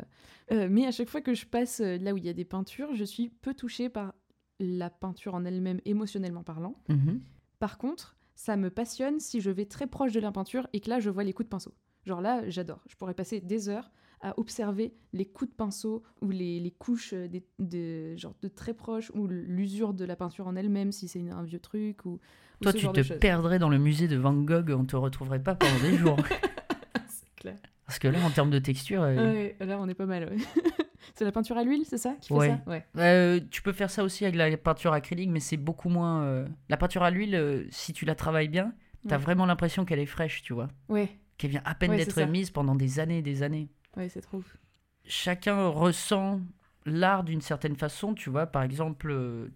euh, 0.51 0.67
mais 0.69 0.85
à 0.85 0.91
chaque 0.91 1.09
fois 1.09 1.21
que 1.21 1.33
je 1.33 1.47
passe 1.47 1.79
là 1.79 2.13
où 2.13 2.17
il 2.17 2.25
y 2.25 2.29
a 2.29 2.33
des 2.33 2.45
peintures, 2.45 2.93
je 2.93 3.03
suis 3.03 3.29
peu 3.29 3.55
touchée 3.55 3.89
par 3.89 4.13
la 4.59 4.89
peinture 4.91 5.33
en 5.33 5.45
elle-même, 5.45 5.79
émotionnellement 5.85 6.43
parlant. 6.43 6.75
Mhm. 6.89 7.21
Par 7.57 7.77
contre, 7.79 8.15
ça 8.35 8.55
me 8.55 8.69
passionne 8.69 9.19
si 9.19 9.41
je 9.41 9.49
vais 9.49 9.65
très 9.65 9.87
proche 9.87 10.11
de 10.11 10.19
la 10.19 10.31
peinture 10.31 10.67
et 10.73 10.79
que 10.79 10.89
là, 10.91 10.99
je 10.99 11.09
vois 11.09 11.23
les 11.23 11.33
coups 11.33 11.47
de 11.47 11.49
pinceau. 11.49 11.73
Genre 12.05 12.21
là, 12.21 12.47
j'adore. 12.49 12.83
Je 12.87 12.95
pourrais 12.95 13.13
passer 13.15 13.41
des 13.41 13.67
heures 13.67 13.89
à 14.21 14.37
observer 14.39 14.93
les 15.13 15.25
coups 15.25 15.49
de 15.51 15.55
pinceau 15.55 16.03
ou 16.21 16.29
les, 16.29 16.59
les 16.59 16.71
couches 16.71 17.13
euh, 17.13 17.27
des- 17.27 17.45
de, 17.59 18.15
genre 18.17 18.35
de 18.41 18.47
très 18.49 18.73
proche 18.73 19.11
ou 19.15 19.27
l'usure 19.27 19.93
de 19.93 20.03
la 20.05 20.15
peinture 20.15 20.47
en 20.47 20.55
elle-même 20.55 20.91
si 20.91 21.07
c'est 21.07 21.29
un 21.29 21.43
vieux 21.43 21.59
truc 21.59 22.05
ou, 22.05 22.09
ou 22.11 22.19
Toi, 22.61 22.73
tu 22.73 22.87
te 22.87 23.13
perdrais 23.13 23.59
dans 23.59 23.69
le 23.69 23.77
musée 23.77 24.07
de 24.07 24.17
Van 24.17 24.33
Gogh, 24.33 24.71
on 24.77 24.83
te 24.85 24.95
retrouverait 24.97 25.41
pas 25.41 25.55
pendant 25.55 25.79
des 25.81 25.95
jours. 25.97 26.17
C'est 27.07 27.33
clair. 27.35 27.57
Parce 27.85 27.97
que 27.99 28.07
là, 28.07 28.19
en 28.23 28.29
termes 28.29 28.49
de 28.51 28.59
texture, 28.59 29.01
euh, 29.01 29.15
Ouais, 29.33 29.55
là, 29.61 29.79
on 29.79 29.87
est 29.87 29.93
pas 29.95 30.05
mal. 30.05 30.25
ouais. 30.29 30.37
c'est 31.15 31.25
la 31.25 31.31
peinture 31.31 31.57
à 31.57 31.63
l'huile, 31.63 31.85
c'est 31.85 31.97
ça 31.97 32.13
qui 32.21 32.27
fait 32.27 32.33
Ouais. 32.35 32.47
ça? 32.49 32.71
Ouais. 32.71 32.85
euh, 32.97 33.39
tu 33.49 33.61
peux 33.61 33.71
faire 33.71 33.89
ça 33.89 34.03
aussi 34.03 34.25
avec 34.25 34.35
la 34.35 34.55
peinture 34.57 34.93
acrylique, 34.93 35.29
mais 35.29 35.39
c'est 35.39 35.57
beaucoup 35.57 35.89
moins. 35.89 36.23
euh, 36.23 36.47
La 36.69 36.77
peinture 36.77 37.01
à 37.03 37.09
l'huile, 37.09 37.67
si 37.71 37.93
tu 37.93 38.05
la 38.05 38.13
travailles 38.15 38.47
bien, 38.49 38.73
t'as 39.07 39.17
vraiment 39.17 39.45
l'impression 39.45 39.85
qu'elle 39.85 39.99
est 39.99 40.05
fraîche, 40.05 40.41
tu 40.43 40.53
vois. 40.53 40.67
Ouais, 40.89 41.09
Qu'elle 41.37 41.51
vient 41.51 41.61
à 41.65 41.73
peine 41.73 41.95
d'être 41.95 42.21
mise 42.27 42.51
pendant 42.51 42.75
des 42.75 42.99
années 42.99 43.19
et 43.19 43.23
des 43.23 43.41
années. 43.43 43.69
Ouais, 43.99 44.09
c'est 44.09 44.21
trop. 44.21 44.37
ouf. 44.37 44.57
chacun 45.05 45.67
ressent 45.67 46.41
l'art 46.85 47.23
d'une 47.23 47.41
certaine 47.41 47.75
façon, 47.75 48.13
tu 48.13 48.29
vois. 48.29 48.47
Par 48.47 48.63
exemple, 48.63 49.11
euh, 49.11 49.49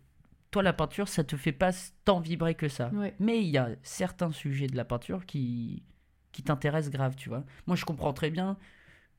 toi, 0.51 0.63
la 0.63 0.73
peinture, 0.73 1.07
ça 1.07 1.23
te 1.23 1.35
fait 1.35 1.51
pas 1.51 1.71
tant 2.05 2.19
vibrer 2.19 2.55
que 2.55 2.67
ça. 2.67 2.89
Ouais. 2.93 3.13
Mais 3.19 3.39
il 3.41 3.49
y 3.49 3.57
a 3.57 3.69
certains 3.83 4.31
sujets 4.31 4.67
de 4.67 4.75
la 4.75 4.85
peinture 4.85 5.25
qui, 5.25 5.83
qui 6.31 6.43
t'intéressent 6.43 6.91
grave, 6.91 7.15
tu 7.15 7.29
vois. 7.29 7.43
Moi, 7.67 7.75
je 7.75 7.85
comprends 7.85 8.13
très 8.13 8.29
bien. 8.29 8.57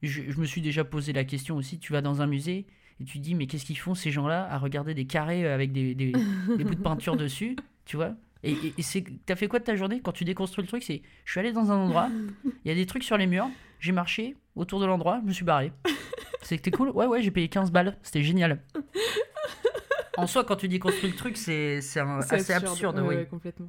Je, 0.03 0.22
je 0.31 0.39
me 0.41 0.45
suis 0.47 0.61
déjà 0.61 0.85
posé 0.85 1.12
la 1.12 1.25
question 1.25 1.57
aussi. 1.57 1.79
Tu 1.79 1.93
vas 1.93 2.03
dans 2.03 2.22
un 2.22 2.27
musée 2.27 2.66
et 3.01 3.05
tu 3.05 3.18
te 3.18 3.22
dis, 3.25 3.35
mais 3.35 3.47
qu'est-ce 3.47 3.64
qu'ils 3.64 3.79
font 3.79 3.95
ces 3.95 4.11
gens-là 4.11 4.47
à 4.51 4.59
regarder 4.59 4.95
des 4.95 5.07
carrés 5.07 5.47
avec 5.51 5.72
des, 5.72 5.95
des, 5.95 6.12
des 6.59 6.64
bouts 6.64 6.75
de 6.75 6.83
peinture 6.83 7.16
dessus, 7.16 7.57
tu 7.85 7.97
vois? 7.97 8.14
Et, 8.45 8.53
et, 8.53 8.75
et 8.79 9.05
t'as 9.25 9.37
fait 9.37 9.49
quoi 9.49 9.59
de 9.59 9.64
ta 9.64 9.75
journée? 9.75 10.01
Quand 10.03 10.12
tu 10.12 10.25
déconstruis 10.25 10.62
le 10.62 10.68
truc 10.68 10.83
C'est, 10.83 11.03
je 11.25 11.31
suis 11.31 11.41
allé 11.41 11.53
dans 11.53 11.72
un 11.72 11.77
endroit, 11.77 12.11
il 12.64 12.68
y 12.68 12.70
a 12.70 12.75
des 12.75 12.85
trucs 12.87 13.03
sur 13.05 13.16
les 13.16 13.27
murs, 13.27 13.49
j'ai 13.85 13.93
marché 13.93 14.35
autour 14.57 14.80
de 14.80 14.87
l'endroit, 14.87 15.20
je 15.22 15.26
me 15.28 15.32
suis 15.32 15.45
barré. 15.45 15.72
C'était 16.43 16.70
cool 16.70 16.89
Ouais, 16.91 17.07
ouais, 17.07 17.22
j'ai 17.22 17.30
payé 17.30 17.49
15 17.49 17.70
balles, 17.70 17.99
c'était 18.03 18.22
génial. 18.22 18.62
En 20.16 20.28
soi, 20.28 20.45
quand 20.45 20.55
tu 20.55 20.68
déconstruis 20.68 21.11
le 21.11 21.16
truc, 21.16 21.37
c'est, 21.37 21.80
c'est, 21.80 21.99
un- 21.99 22.20
C'est 22.22 22.37
assez 22.37 22.53
absurde, 22.53 22.97
Ouais, 23.01 23.03
oui. 23.09 23.14
ouais, 23.16 23.26
complètement. 23.26 23.68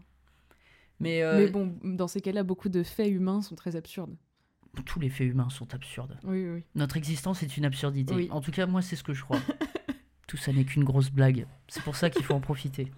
Mais, 0.99 1.23
euh, 1.23 1.37
Mais 1.39 1.47
bon, 1.47 1.75
dans 1.83 2.07
ces 2.07 2.21
cas-là, 2.21 2.43
beaucoup 2.43 2.69
de 2.69 2.83
faits 2.83 3.09
humains 3.09 3.41
sont 3.41 3.55
très 3.55 3.75
absurdes. 3.75 4.15
tous 4.85 4.99
les 4.99 5.09
faits 5.09 5.27
humains 5.27 5.49
sont 5.49 5.73
absurdes. 5.73 6.19
Oui, 6.23 6.47
oui. 6.47 6.63
Notre 6.75 6.97
existence 6.97 7.41
est 7.41 7.57
une 7.57 7.65
absurdité. 7.65 8.13
Oui. 8.13 8.27
En 8.31 8.41
tout 8.41 8.51
cas, 8.51 8.67
moi, 8.67 8.83
c'est 8.83 8.95
ce 8.95 9.03
que 9.03 9.13
je 9.13 9.23
crois. 9.23 9.39
Tout 10.27 10.37
ça 10.37 10.53
n'est 10.53 10.65
qu'une 10.65 10.83
grosse 10.83 11.09
blague. 11.09 11.47
C'est 11.67 11.81
pour 11.83 11.95
ça 11.95 12.11
qu'il 12.11 12.23
faut 12.23 12.35
en 12.35 12.41
profiter. 12.41 12.91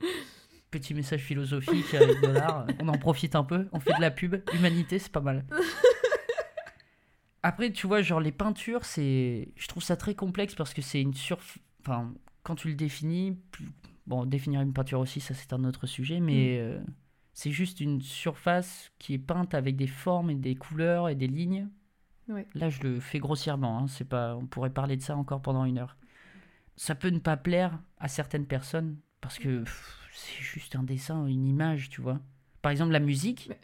Petit 0.70 0.94
message 0.94 1.20
philosophique 1.20 1.92
avec 1.94 2.20
de 2.22 2.28
l'art. 2.28 2.66
On 2.80 2.88
en 2.88 2.96
profite 2.98 3.34
un 3.34 3.44
peu. 3.44 3.68
On 3.72 3.80
fait 3.80 3.92
de 3.94 4.00
la 4.00 4.10
pub. 4.10 4.36
Humanité, 4.54 4.98
c'est 4.98 5.12
pas 5.12 5.20
mal. 5.20 5.44
Après, 7.46 7.70
tu 7.70 7.86
vois, 7.86 8.02
genre 8.02 8.18
les 8.18 8.32
peintures, 8.32 8.84
c'est, 8.84 9.52
je 9.54 9.68
trouve 9.68 9.80
ça 9.80 9.96
très 9.96 10.16
complexe 10.16 10.56
parce 10.56 10.74
que 10.74 10.82
c'est 10.82 11.00
une 11.00 11.14
sur, 11.14 11.38
enfin, 11.80 12.12
quand 12.42 12.56
tu 12.56 12.66
le 12.66 12.74
définis, 12.74 13.38
bon, 14.08 14.26
définir 14.26 14.62
une 14.62 14.72
peinture 14.72 14.98
aussi, 14.98 15.20
ça 15.20 15.32
c'est 15.32 15.52
un 15.52 15.62
autre 15.62 15.86
sujet, 15.86 16.18
mais 16.18 16.58
euh, 16.58 16.80
c'est 17.34 17.52
juste 17.52 17.78
une 17.78 18.02
surface 18.02 18.90
qui 18.98 19.14
est 19.14 19.18
peinte 19.18 19.54
avec 19.54 19.76
des 19.76 19.86
formes 19.86 20.30
et 20.30 20.34
des 20.34 20.56
couleurs 20.56 21.08
et 21.08 21.14
des 21.14 21.28
lignes. 21.28 21.68
Ouais. 22.28 22.48
Là, 22.54 22.68
je 22.68 22.82
le 22.82 22.98
fais 22.98 23.20
grossièrement. 23.20 23.78
hein, 23.78 23.86
c'est 23.86 24.08
pas, 24.08 24.34
on 24.34 24.46
pourrait 24.46 24.70
parler 24.70 24.96
de 24.96 25.02
ça 25.02 25.16
encore 25.16 25.40
pendant 25.40 25.64
une 25.64 25.78
heure. 25.78 25.96
Ça 26.74 26.96
peut 26.96 27.10
ne 27.10 27.20
pas 27.20 27.36
plaire 27.36 27.78
à 27.98 28.08
certaines 28.08 28.46
personnes 28.46 28.96
parce 29.20 29.38
que 29.38 29.62
c'est 30.12 30.42
juste 30.42 30.74
un 30.74 30.82
dessin, 30.82 31.26
une 31.26 31.46
image, 31.46 31.90
tu 31.90 32.00
vois. 32.00 32.18
Par 32.60 32.72
exemple, 32.72 32.90
la 32.90 32.98
musique. 32.98 33.46
Mais 33.50 33.60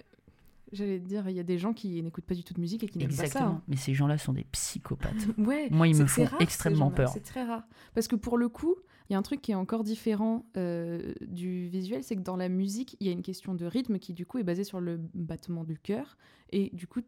J'allais 0.72 0.98
te 0.98 1.04
dire, 1.06 1.28
il 1.28 1.36
y 1.36 1.40
a 1.40 1.42
des 1.44 1.58
gens 1.58 1.72
qui 1.72 2.02
n'écoutent 2.02 2.24
pas 2.24 2.34
du 2.34 2.42
tout 2.44 2.54
de 2.54 2.60
musique 2.60 2.82
et 2.82 2.88
qui 2.88 2.98
n'aiment 2.98 3.08
pas 3.10 3.16
ça. 3.16 3.24
Exactement. 3.24 3.50
hein. 3.50 3.62
Mais 3.68 3.76
ces 3.76 3.92
gens-là 3.94 4.16
sont 4.18 4.32
des 4.32 4.44
psychopathes. 4.44 5.12
Ouais, 5.38 5.68
Moi, 5.70 5.88
ils 5.88 5.96
me 5.96 6.06
font 6.06 6.24
rare, 6.24 6.40
extrêmement 6.40 6.90
peur. 6.90 7.10
C'est 7.12 7.20
très 7.22 7.44
rare. 7.44 7.64
Parce 7.94 8.08
que 8.08 8.16
pour 8.16 8.38
le 8.38 8.48
coup, 8.48 8.76
il 9.08 9.12
y 9.12 9.16
a 9.16 9.18
un 9.18 9.22
truc 9.22 9.42
qui 9.42 9.52
est 9.52 9.56
encore 9.56 9.84
différent 9.84 10.46
euh, 10.56 11.12
du 11.20 11.68
visuel, 11.68 12.02
c'est 12.02 12.16
que 12.16 12.22
dans 12.22 12.36
la 12.36 12.48
musique, 12.48 12.96
il 13.00 13.06
y 13.06 13.10
a 13.10 13.12
une 13.12 13.22
question 13.22 13.54
de 13.54 13.66
rythme 13.66 13.98
qui 13.98 14.14
du 14.14 14.24
coup 14.24 14.38
est 14.38 14.44
basée 14.44 14.64
sur 14.64 14.80
le 14.80 14.98
battement 15.14 15.64
du 15.64 15.78
cœur 15.78 16.16
et 16.50 16.70
du 16.72 16.86
coup 16.86 17.00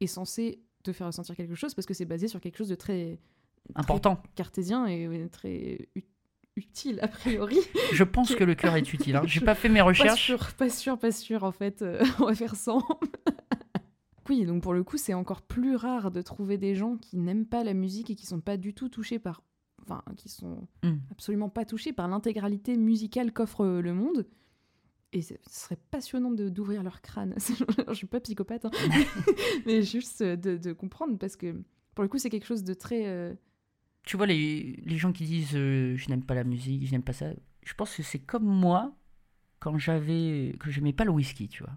est 0.00 0.06
censé 0.08 0.60
te 0.82 0.92
faire 0.92 1.06
ressentir 1.06 1.36
quelque 1.36 1.54
chose 1.54 1.74
parce 1.74 1.86
que 1.86 1.94
c'est 1.94 2.04
basé 2.06 2.26
sur 2.26 2.40
quelque 2.40 2.56
chose 2.56 2.68
de 2.68 2.74
très, 2.74 3.20
très 3.72 3.80
Important. 3.80 4.20
cartésien 4.34 4.86
et 4.88 5.28
très 5.30 5.88
u- 5.94 6.02
utile 6.56 6.98
a 7.02 7.08
priori. 7.08 7.58
Je 7.92 8.04
pense 8.04 8.34
que 8.34 8.44
le 8.44 8.54
cœur 8.54 8.76
est 8.76 8.92
utile. 8.92 9.16
Hein. 9.16 9.22
J'ai 9.26 9.40
pas 9.40 9.54
fait 9.54 9.68
mes 9.68 9.80
Pas 9.80 9.84
recherches. 9.86 10.20
sûr, 10.26 10.52
pas 10.54 10.68
sûr, 10.70 10.98
pas 10.98 11.12
sûr 11.12 11.44
en 11.44 11.52
fait. 11.52 11.82
euh, 11.82 12.02
on 12.20 12.26
va 12.26 12.34
faire 12.34 12.56
sans. 12.56 12.82
oui, 14.28 14.44
donc 14.46 14.62
pour 14.62 14.72
le 14.74 14.84
coup, 14.84 14.96
c'est 14.98 15.14
encore 15.14 15.42
plus 15.42 15.74
rare 15.76 16.10
de 16.10 16.22
trouver 16.22 16.58
des 16.58 16.74
gens 16.74 16.96
qui 16.96 17.16
n'aiment 17.18 17.46
pas 17.46 17.64
la 17.64 17.74
musique 17.74 18.10
et 18.10 18.14
qui 18.14 18.26
sont 18.26 18.40
pas 18.40 18.56
du 18.56 18.74
tout 18.74 18.88
touchés 18.88 19.18
par. 19.18 19.42
Enfin, 19.82 20.02
qui 20.16 20.28
sont 20.28 20.68
Hmm. 20.84 20.98
absolument 21.10 21.48
pas 21.48 21.64
touchés 21.64 21.92
par 21.92 22.06
l'intégralité 22.06 22.76
musicale 22.76 23.32
qu'offre 23.32 23.64
euh, 23.64 23.80
le 23.82 23.92
monde. 23.92 24.28
Et 25.12 25.22
ce 25.22 25.34
serait 25.50 25.76
passionnant 25.90 26.30
de- 26.30 26.48
d'ouvrir 26.48 26.82
leur 26.84 27.02
crâne. 27.02 27.34
Je 27.88 27.92
suis 27.94 28.06
pas 28.06 28.20
psychopathe, 28.20 28.64
hein. 28.64 28.70
mais 29.66 29.82
juste 29.82 30.22
euh, 30.22 30.36
de, 30.36 30.56
de 30.56 30.72
comprendre 30.72 31.18
parce 31.18 31.34
que 31.36 31.54
pour 31.94 32.02
le 32.02 32.08
coup, 32.08 32.18
c'est 32.18 32.30
quelque 32.30 32.46
chose 32.46 32.62
de 32.64 32.74
très. 32.74 33.06
euh, 33.06 33.34
Tu 34.04 34.16
vois, 34.16 34.26
les, 34.26 34.80
les 34.84 34.98
gens 34.98 35.12
qui 35.12 35.24
disent 35.24 35.54
euh, 35.54 35.96
je 35.96 36.08
n'aime 36.08 36.24
pas 36.24 36.34
la 36.34 36.44
musique, 36.44 36.86
je 36.86 36.92
n'aime 36.92 37.02
pas 37.04 37.12
ça, 37.12 37.30
je 37.64 37.74
pense 37.74 37.94
que 37.96 38.02
c'est 38.02 38.18
comme 38.18 38.44
moi 38.44 38.94
quand 39.60 39.78
j'avais. 39.78 40.54
que 40.58 40.70
j'aimais 40.70 40.92
pas 40.92 41.04
le 41.04 41.10
whisky, 41.12 41.48
tu 41.48 41.62
vois. 41.62 41.72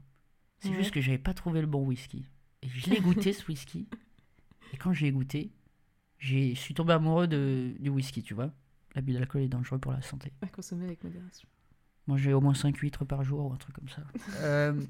C'est 0.59 0.69
Ouais. 0.69 0.76
juste 0.78 0.91
que 0.91 1.01
j'avais 1.01 1.19
pas 1.19 1.34
trouvé 1.34 1.61
le 1.61 1.67
bon 1.67 1.86
whisky. 1.86 2.26
Et 2.63 2.67
je 2.69 2.89
l'ai 2.89 2.99
goûté 2.99 3.32
ce 3.34 3.45
whisky. 3.47 3.88
Et 4.73 4.78
quand 4.78 4.93
j'ai 4.93 5.11
goûté, 5.11 5.51
j'ai- 6.17 6.55
je 6.55 6.59
suis 6.59 6.73
tombé 6.73 6.93
amoureux 6.93 7.28
de, 7.28 7.76
du 7.80 7.89
whisky, 7.89 8.23
tu 8.23 8.34
vois. 8.34 8.51
L'abus 8.95 9.13
d'alcool 9.13 9.41
est 9.43 9.47
dangereux 9.49 9.78
pour 9.78 9.91
la 9.91 10.01
santé. 10.01 10.32
à 10.41 10.47
consommer 10.47 10.86
avec 10.86 11.03
modération. 11.03 11.47
Manger 12.07 12.34
au 12.34 12.41
moins 12.41 12.53
5 12.55 12.76
huîtres 12.78 13.05
par 13.05 13.23
jour 13.23 13.45
ou 13.45 13.53
un 13.53 13.57
truc 13.57 13.76
comme 13.76 13.89
ça. 13.89 14.01
Euh, 14.41 14.82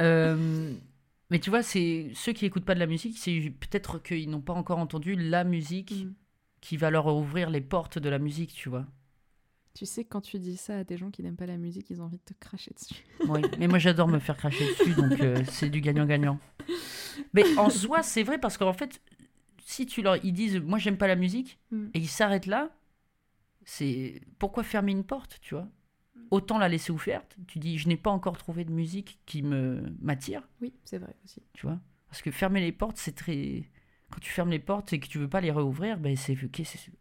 euh, 0.00 0.74
mais 1.30 1.38
tu 1.38 1.50
vois, 1.50 1.62
c'est 1.62 2.10
ceux 2.14 2.32
qui 2.32 2.44
écoutent 2.46 2.64
pas 2.64 2.74
de 2.74 2.80
la 2.80 2.86
musique, 2.86 3.16
c'est 3.18 3.50
peut-être 3.60 3.98
qu'ils 4.02 4.28
n'ont 4.30 4.40
pas 4.40 4.52
encore 4.52 4.78
entendu 4.78 5.14
la 5.14 5.44
musique 5.44 5.92
Mm. 6.04 6.12
Qui 6.62 6.78
va 6.78 6.90
leur 6.90 7.06
ouvrir 7.14 7.50
les 7.50 7.60
portes 7.60 7.98
de 7.98 8.08
la 8.08 8.18
musique, 8.18 8.54
tu 8.54 8.70
vois. 8.70 8.86
Tu 9.74 9.84
sais, 9.86 10.04
quand 10.04 10.20
tu 10.20 10.38
dis 10.38 10.56
ça 10.56 10.78
à 10.78 10.84
des 10.84 10.96
gens 10.98 11.10
qui 11.10 11.22
n'aiment 11.22 11.36
pas 11.36 11.46
la 11.46 11.56
musique, 11.58 11.88
ils 11.90 12.00
ont 12.00 12.04
envie 12.04 12.18
de 12.18 12.22
te 12.34 12.34
cracher 12.38 12.72
dessus. 12.74 13.04
Oui, 13.28 13.40
mais 13.58 13.68
moi 13.68 13.78
j'adore 13.78 14.08
me 14.08 14.18
faire 14.18 14.36
cracher 14.36 14.64
dessus, 14.66 14.94
donc 14.94 15.20
euh, 15.20 15.42
c'est 15.50 15.68
du 15.70 15.80
gagnant-gagnant. 15.80 16.38
Mais 17.34 17.44
en 17.58 17.68
soi, 17.68 18.02
c'est 18.02 18.22
vrai 18.22 18.38
parce 18.38 18.56
qu'en 18.56 18.72
fait, 18.72 19.00
si 19.64 19.84
tu 19.86 20.00
leur 20.02 20.16
ils 20.24 20.32
disent 20.32 20.58
moi 20.60 20.78
j'aime 20.78 20.96
pas 20.96 21.06
la 21.08 21.16
musique 21.16 21.58
Mm. 21.70 21.86
et 21.94 21.98
ils 21.98 22.08
s'arrêtent 22.08 22.46
là, 22.46 22.70
c'est 23.64 24.20
pourquoi 24.38 24.62
fermer 24.62 24.92
une 24.92 25.04
porte, 25.04 25.38
tu 25.40 25.54
vois? 25.54 25.68
Autant 26.30 26.58
la 26.58 26.68
laisser 26.68 26.92
ouverte. 26.92 27.36
Tu 27.46 27.58
dis 27.58 27.78
je 27.78 27.88
n'ai 27.88 27.96
pas 27.96 28.10
encore 28.10 28.36
trouvé 28.38 28.64
de 28.64 28.72
musique 28.72 29.18
qui 29.26 29.42
me 29.42 29.82
m'attire, 30.00 30.42
Oui, 30.60 30.72
c'est 30.84 30.98
vrai 30.98 31.14
aussi. 31.24 31.42
tu 31.54 31.66
vois? 31.66 31.78
Parce 32.08 32.22
que 32.22 32.30
fermer 32.30 32.60
les 32.60 32.72
portes, 32.72 32.96
c'est 32.98 33.14
très 33.14 33.62
quand 34.12 34.20
tu 34.20 34.30
fermes 34.30 34.50
les 34.50 34.58
portes 34.58 34.92
et 34.92 35.00
que 35.00 35.06
tu 35.06 35.18
veux 35.18 35.28
pas 35.28 35.40
les 35.40 35.50
réouvrir, 35.50 35.98
ben 35.98 36.14
c'est 36.16 36.36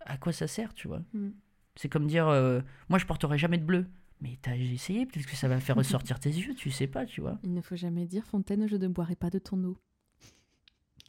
à 0.05 0.18
quoi 0.18 0.32
ça 0.34 0.47
sert, 0.47 0.74
tu 0.74 0.88
vois? 0.88 1.01
Mm. 1.14 1.30
C'est 1.76 1.89
comme 1.89 2.07
dire 2.07 2.28
euh, 2.28 2.62
moi 2.89 2.97
je 2.99 3.05
porterai 3.05 3.38
jamais 3.38 3.57
de 3.57 3.66
bleu. 3.66 3.86
Mais 4.22 4.38
t'as 4.41 4.55
essayé, 4.55 5.07
peut-être 5.07 5.26
que 5.26 5.36
ça 5.36 5.47
va 5.47 5.59
faire 5.59 5.76
ressortir 5.78 6.20
tes 6.20 6.30
yeux, 6.30 6.53
tu 6.53 6.70
sais 6.70 6.88
pas, 6.88 7.05
tu 7.05 7.22
vois. 7.22 7.39
Il 7.43 7.53
ne 7.53 7.62
faut 7.62 7.76
jamais 7.76 8.05
dire 8.05 8.24
Fontaine, 8.26 8.68
je 8.68 8.76
ne 8.76 8.88
boirai 8.88 9.16
pas 9.16 9.30
de 9.32 9.39
ton 9.39 9.64
eau. 9.64 9.78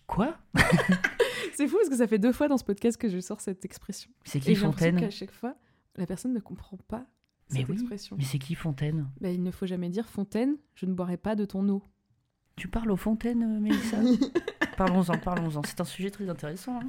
Quoi? 0.06 0.38
C'est 1.54 1.68
fou 1.68 1.76
parce 1.76 1.90
que 1.90 1.96
ça 1.96 2.06
fait 2.06 2.18
deux 2.18 2.32
fois 2.32 2.48
dans 2.48 2.56
ce 2.56 2.64
podcast 2.64 2.96
que 2.96 3.08
je 3.10 3.20
sors 3.20 3.40
cette 3.40 3.64
expression. 3.64 4.10
C'est 4.24 4.38
Et 4.38 4.40
qui 4.40 4.48
l'impression 4.54 4.72
Fontaine? 4.72 5.00
qu'à 5.00 5.10
chaque 5.10 5.30
fois, 5.32 5.54
la 5.96 6.06
personne 6.06 6.32
ne 6.32 6.40
comprend 6.40 6.78
pas 6.88 7.06
Mais 7.50 7.60
cette 7.60 7.68
oui, 7.68 7.74
expression. 7.74 8.16
Mais 8.16 8.24
c'est 8.24 8.38
qui 8.38 8.54
Fontaine? 8.54 9.10
Bah, 9.20 9.30
il 9.30 9.42
ne 9.42 9.50
faut 9.50 9.66
jamais 9.66 9.90
dire 9.90 10.08
Fontaine, 10.08 10.56
je 10.74 10.86
ne 10.86 10.94
boirai 10.94 11.18
pas 11.18 11.36
de 11.36 11.44
ton 11.44 11.68
eau. 11.68 11.82
Tu 12.56 12.68
parles 12.68 12.90
aux 12.90 12.96
fontaines, 12.96 13.42
euh, 13.42 13.60
Mélissa 13.60 13.96
Parlons-en, 14.76 15.18
parlons-en. 15.18 15.62
C'est 15.64 15.80
un 15.80 15.84
sujet 15.84 16.10
très 16.10 16.28
intéressant. 16.28 16.80
hein. 16.80 16.88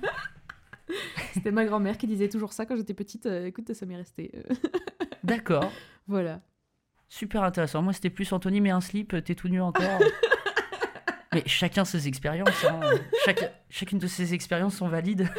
C'était 1.34 1.52
ma 1.52 1.66
grand-mère 1.66 1.98
qui 1.98 2.06
disait 2.08 2.30
toujours 2.30 2.54
ça 2.54 2.66
quand 2.66 2.76
j'étais 2.76 2.94
petite. 2.94 3.26
euh, 3.26 3.46
écoute, 3.48 3.74
ça 3.74 3.86
m'est 3.86 3.96
resté. 3.96 4.32
euh. 4.36 4.54
D'accord, 5.24 5.72
voilà. 6.08 6.42
super 7.08 7.44
intéressant. 7.44 7.82
Moi, 7.82 7.94
c'était 7.94 8.10
plus 8.10 8.32
Anthony, 8.34 8.60
mais 8.62 8.72
un 8.72 8.82
slip, 8.82 9.16
t'es 9.24 9.36
tout 9.36 9.48
nu 9.48 9.62
encore. 9.62 10.00
mais 11.34 11.44
chacun 11.46 11.86
ses 11.86 12.08
expériences. 12.08 12.66
hein. 12.66 12.80
Chaque- 13.26 13.64
chacune 13.70 14.00
de 14.00 14.08
ces 14.08 14.34
expériences 14.34 14.76
sont 14.76 14.90
valides. 14.90 15.30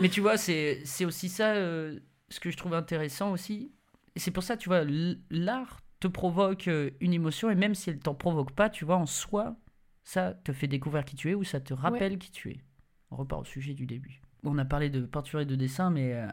mais 0.00 0.08
tu 0.08 0.20
vois, 0.20 0.36
c'est 0.36 0.80
c'est 0.84 1.04
aussi 1.04 1.28
ça 1.28 1.54
euh, 1.54 1.98
ce 2.28 2.40
que 2.40 2.50
je 2.50 2.56
trouve 2.56 2.74
intéressant 2.74 3.32
aussi. 3.32 3.72
Et 4.14 4.20
c'est 4.20 4.30
pour 4.30 4.42
ça, 4.42 4.56
tu 4.56 4.68
vois, 4.68 4.80
l- 4.82 5.18
l'art 5.30 5.81
te 6.02 6.08
provoque 6.08 6.68
euh, 6.68 6.90
une 7.00 7.12
émotion, 7.14 7.50
et 7.50 7.54
même 7.54 7.74
si 7.74 7.90
elle 7.90 7.98
t'en 7.98 8.14
provoque 8.14 8.52
pas, 8.52 8.68
tu 8.70 8.84
vois, 8.84 8.96
en 8.96 9.06
soi, 9.06 9.56
ça 10.04 10.34
te 10.34 10.52
fait 10.52 10.66
découvrir 10.68 11.04
qui 11.04 11.14
tu 11.16 11.30
es 11.30 11.34
ou 11.34 11.44
ça 11.44 11.60
te 11.60 11.72
rappelle 11.72 12.18
qui 12.18 12.30
tu 12.30 12.50
es. 12.50 12.60
On 13.10 13.16
repart 13.16 13.42
au 13.42 13.44
sujet 13.44 13.74
du 13.74 13.86
début. 13.86 14.20
On 14.44 14.58
a 14.58 14.64
parlé 14.64 14.90
de 14.90 15.02
peinture 15.02 15.40
et 15.40 15.46
de 15.46 15.54
dessin, 15.54 15.90
mais 15.90 16.12
euh, 16.14 16.26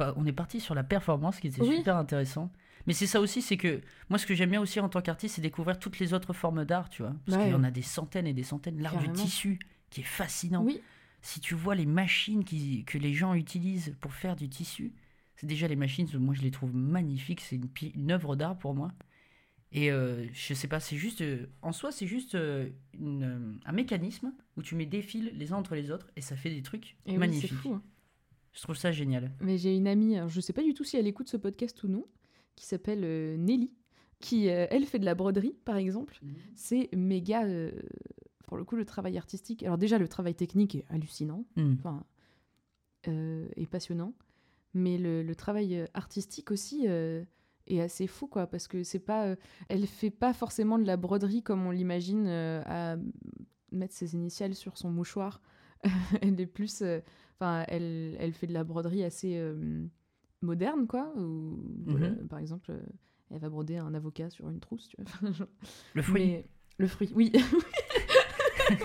euh, 0.00 0.12
on 0.16 0.26
est 0.26 0.32
parti 0.32 0.60
sur 0.60 0.74
la 0.74 0.84
performance 0.84 1.40
qui 1.40 1.46
était 1.46 1.62
Oui. 1.62 1.76
super 1.78 1.96
intéressant. 1.96 2.52
Mais 2.86 2.92
c'est 2.92 3.06
ça 3.06 3.20
aussi, 3.20 3.40
c'est 3.40 3.56
que 3.56 3.80
moi, 4.10 4.18
ce 4.18 4.26
que 4.26 4.34
j'aime 4.34 4.50
bien 4.50 4.60
aussi 4.60 4.78
en 4.80 4.90
tant 4.90 5.00
qu'artiste, 5.00 5.36
c'est 5.36 5.40
découvrir 5.42 5.78
toutes 5.78 5.98
les 5.98 6.12
autres 6.12 6.34
formes 6.34 6.66
d'art, 6.66 6.90
tu 6.90 7.00
vois. 7.02 7.14
Parce 7.24 7.38
Ouais. 7.38 7.44
qu'il 7.44 7.52
y 7.52 7.56
en 7.56 7.64
a 7.64 7.70
des 7.70 7.80
centaines 7.80 8.26
et 8.26 8.34
des 8.34 8.42
centaines. 8.42 8.78
L'art 8.82 8.98
du 8.98 9.10
tissu, 9.12 9.58
qui 9.88 10.02
est 10.02 10.04
fascinant. 10.04 10.62
Oui, 10.62 10.80
Si 11.22 11.40
tu 11.40 11.54
vois 11.54 11.74
les 11.74 11.86
machines 11.86 12.44
qui, 12.44 12.84
que 12.84 12.98
les 12.98 13.14
gens 13.14 13.32
utilisent 13.32 13.96
pour 14.02 14.12
faire 14.12 14.36
du 14.36 14.50
tissu, 14.50 14.92
c'est 15.36 15.46
déjà 15.46 15.66
les 15.66 15.76
machines, 15.76 16.06
moi 16.18 16.34
je 16.34 16.42
les 16.42 16.50
trouve 16.50 16.74
magnifiques, 16.76 17.40
c'est 17.40 17.58
une 17.94 18.10
œuvre 18.12 18.36
d'art 18.36 18.58
pour 18.58 18.74
moi. 18.74 18.92
Et 19.76 19.90
euh, 19.90 20.24
je 20.32 20.54
sais 20.54 20.68
pas, 20.68 20.78
c'est 20.78 20.96
juste, 20.96 21.20
euh, 21.20 21.46
en 21.60 21.72
soi 21.72 21.90
c'est 21.90 22.06
juste 22.06 22.36
euh, 22.36 22.68
une, 22.98 23.24
euh, 23.24 23.52
un 23.66 23.72
mécanisme 23.72 24.32
où 24.56 24.62
tu 24.62 24.76
mets 24.76 24.86
des 24.86 25.02
fils 25.02 25.30
les 25.34 25.52
uns 25.52 25.56
entre 25.56 25.74
les 25.74 25.90
autres 25.90 26.08
et 26.16 26.20
ça 26.20 26.36
fait 26.36 26.50
des 26.50 26.62
trucs 26.62 26.96
et 27.06 27.12
oui, 27.12 27.18
magnifiques. 27.18 27.52
fou. 27.54 27.74
hein. 27.74 27.82
je 28.52 28.62
trouve 28.62 28.76
ça 28.76 28.92
génial. 28.92 29.32
Mais 29.40 29.58
j'ai 29.58 29.74
une 29.76 29.88
amie, 29.88 30.16
alors 30.16 30.28
je 30.28 30.40
sais 30.40 30.52
pas 30.52 30.62
du 30.62 30.74
tout 30.74 30.84
si 30.84 30.96
elle 30.96 31.08
écoute 31.08 31.28
ce 31.28 31.36
podcast 31.36 31.82
ou 31.82 31.88
non, 31.88 32.06
qui 32.54 32.66
s'appelle 32.66 33.00
Nelly, 33.40 33.72
qui 34.20 34.46
elle 34.46 34.84
fait 34.86 35.00
de 35.00 35.04
la 35.04 35.16
broderie 35.16 35.56
par 35.64 35.76
exemple. 35.76 36.20
C'est 36.54 36.88
méga, 36.94 37.42
pour 38.46 38.56
le 38.56 38.62
coup, 38.64 38.76
le 38.76 38.84
travail 38.84 39.18
artistique. 39.18 39.64
Alors 39.64 39.76
déjà, 39.76 39.98
le 39.98 40.06
travail 40.06 40.36
technique 40.36 40.76
est 40.76 40.84
hallucinant, 40.88 41.44
Hmm. 41.56 41.74
enfin, 41.80 42.04
et 43.56 43.66
passionnant, 43.66 44.14
mais 44.72 44.98
le, 44.98 45.22
le 45.24 45.34
travail 45.34 45.84
artistique 45.94 46.50
aussi 46.52 46.86
est 47.66 47.80
assez 47.80 48.06
fou, 48.06 48.26
quoi, 48.26 48.46
parce 48.46 48.68
que 48.68 48.82
c'est 48.84 48.98
pas, 48.98 49.26
euh, 49.26 49.36
elle 49.68 49.86
fait 49.86 50.10
pas 50.10 50.32
forcément 50.32 50.78
de 50.78 50.84
la 50.86 50.96
broderie 50.96 51.42
comme 51.42 51.66
on 51.66 51.70
l'imagine 51.70 52.26
euh, 52.26 52.62
à 52.66 52.96
mettre 53.72 53.94
ses 53.94 54.14
initiales 54.14 54.54
sur 54.54 54.76
son 54.78 54.90
mouchoir. 54.90 55.40
elle 56.22 56.40
est 56.40 56.46
plus, 56.46 56.82
euh, 56.82 57.00
enfin, 57.38 57.64
elle, 57.68 58.16
elle 58.20 58.32
fait 58.32 58.46
de 58.46 58.52
la 58.54 58.64
broderie 58.64 59.04
assez 59.04 59.40
moderne, 60.42 60.86
quoi. 60.86 61.12
Ou, 61.16 61.58
Mhm. 61.86 62.28
par 62.28 62.38
exemple, 62.38 62.72
elle 63.30 63.38
va 63.40 63.48
broder 63.48 63.78
un 63.78 63.94
avocat 63.94 64.30
sur 64.30 64.48
une 64.48 64.60
trousse, 64.60 64.88
tu 64.88 64.96
vois. 65.00 65.32
Genre- 65.32 65.48
Le 65.94 66.02
fruit. 66.02 66.26
mais- 66.26 66.44
le 66.78 66.86
fruit, 66.86 67.10
oui. 67.14 67.32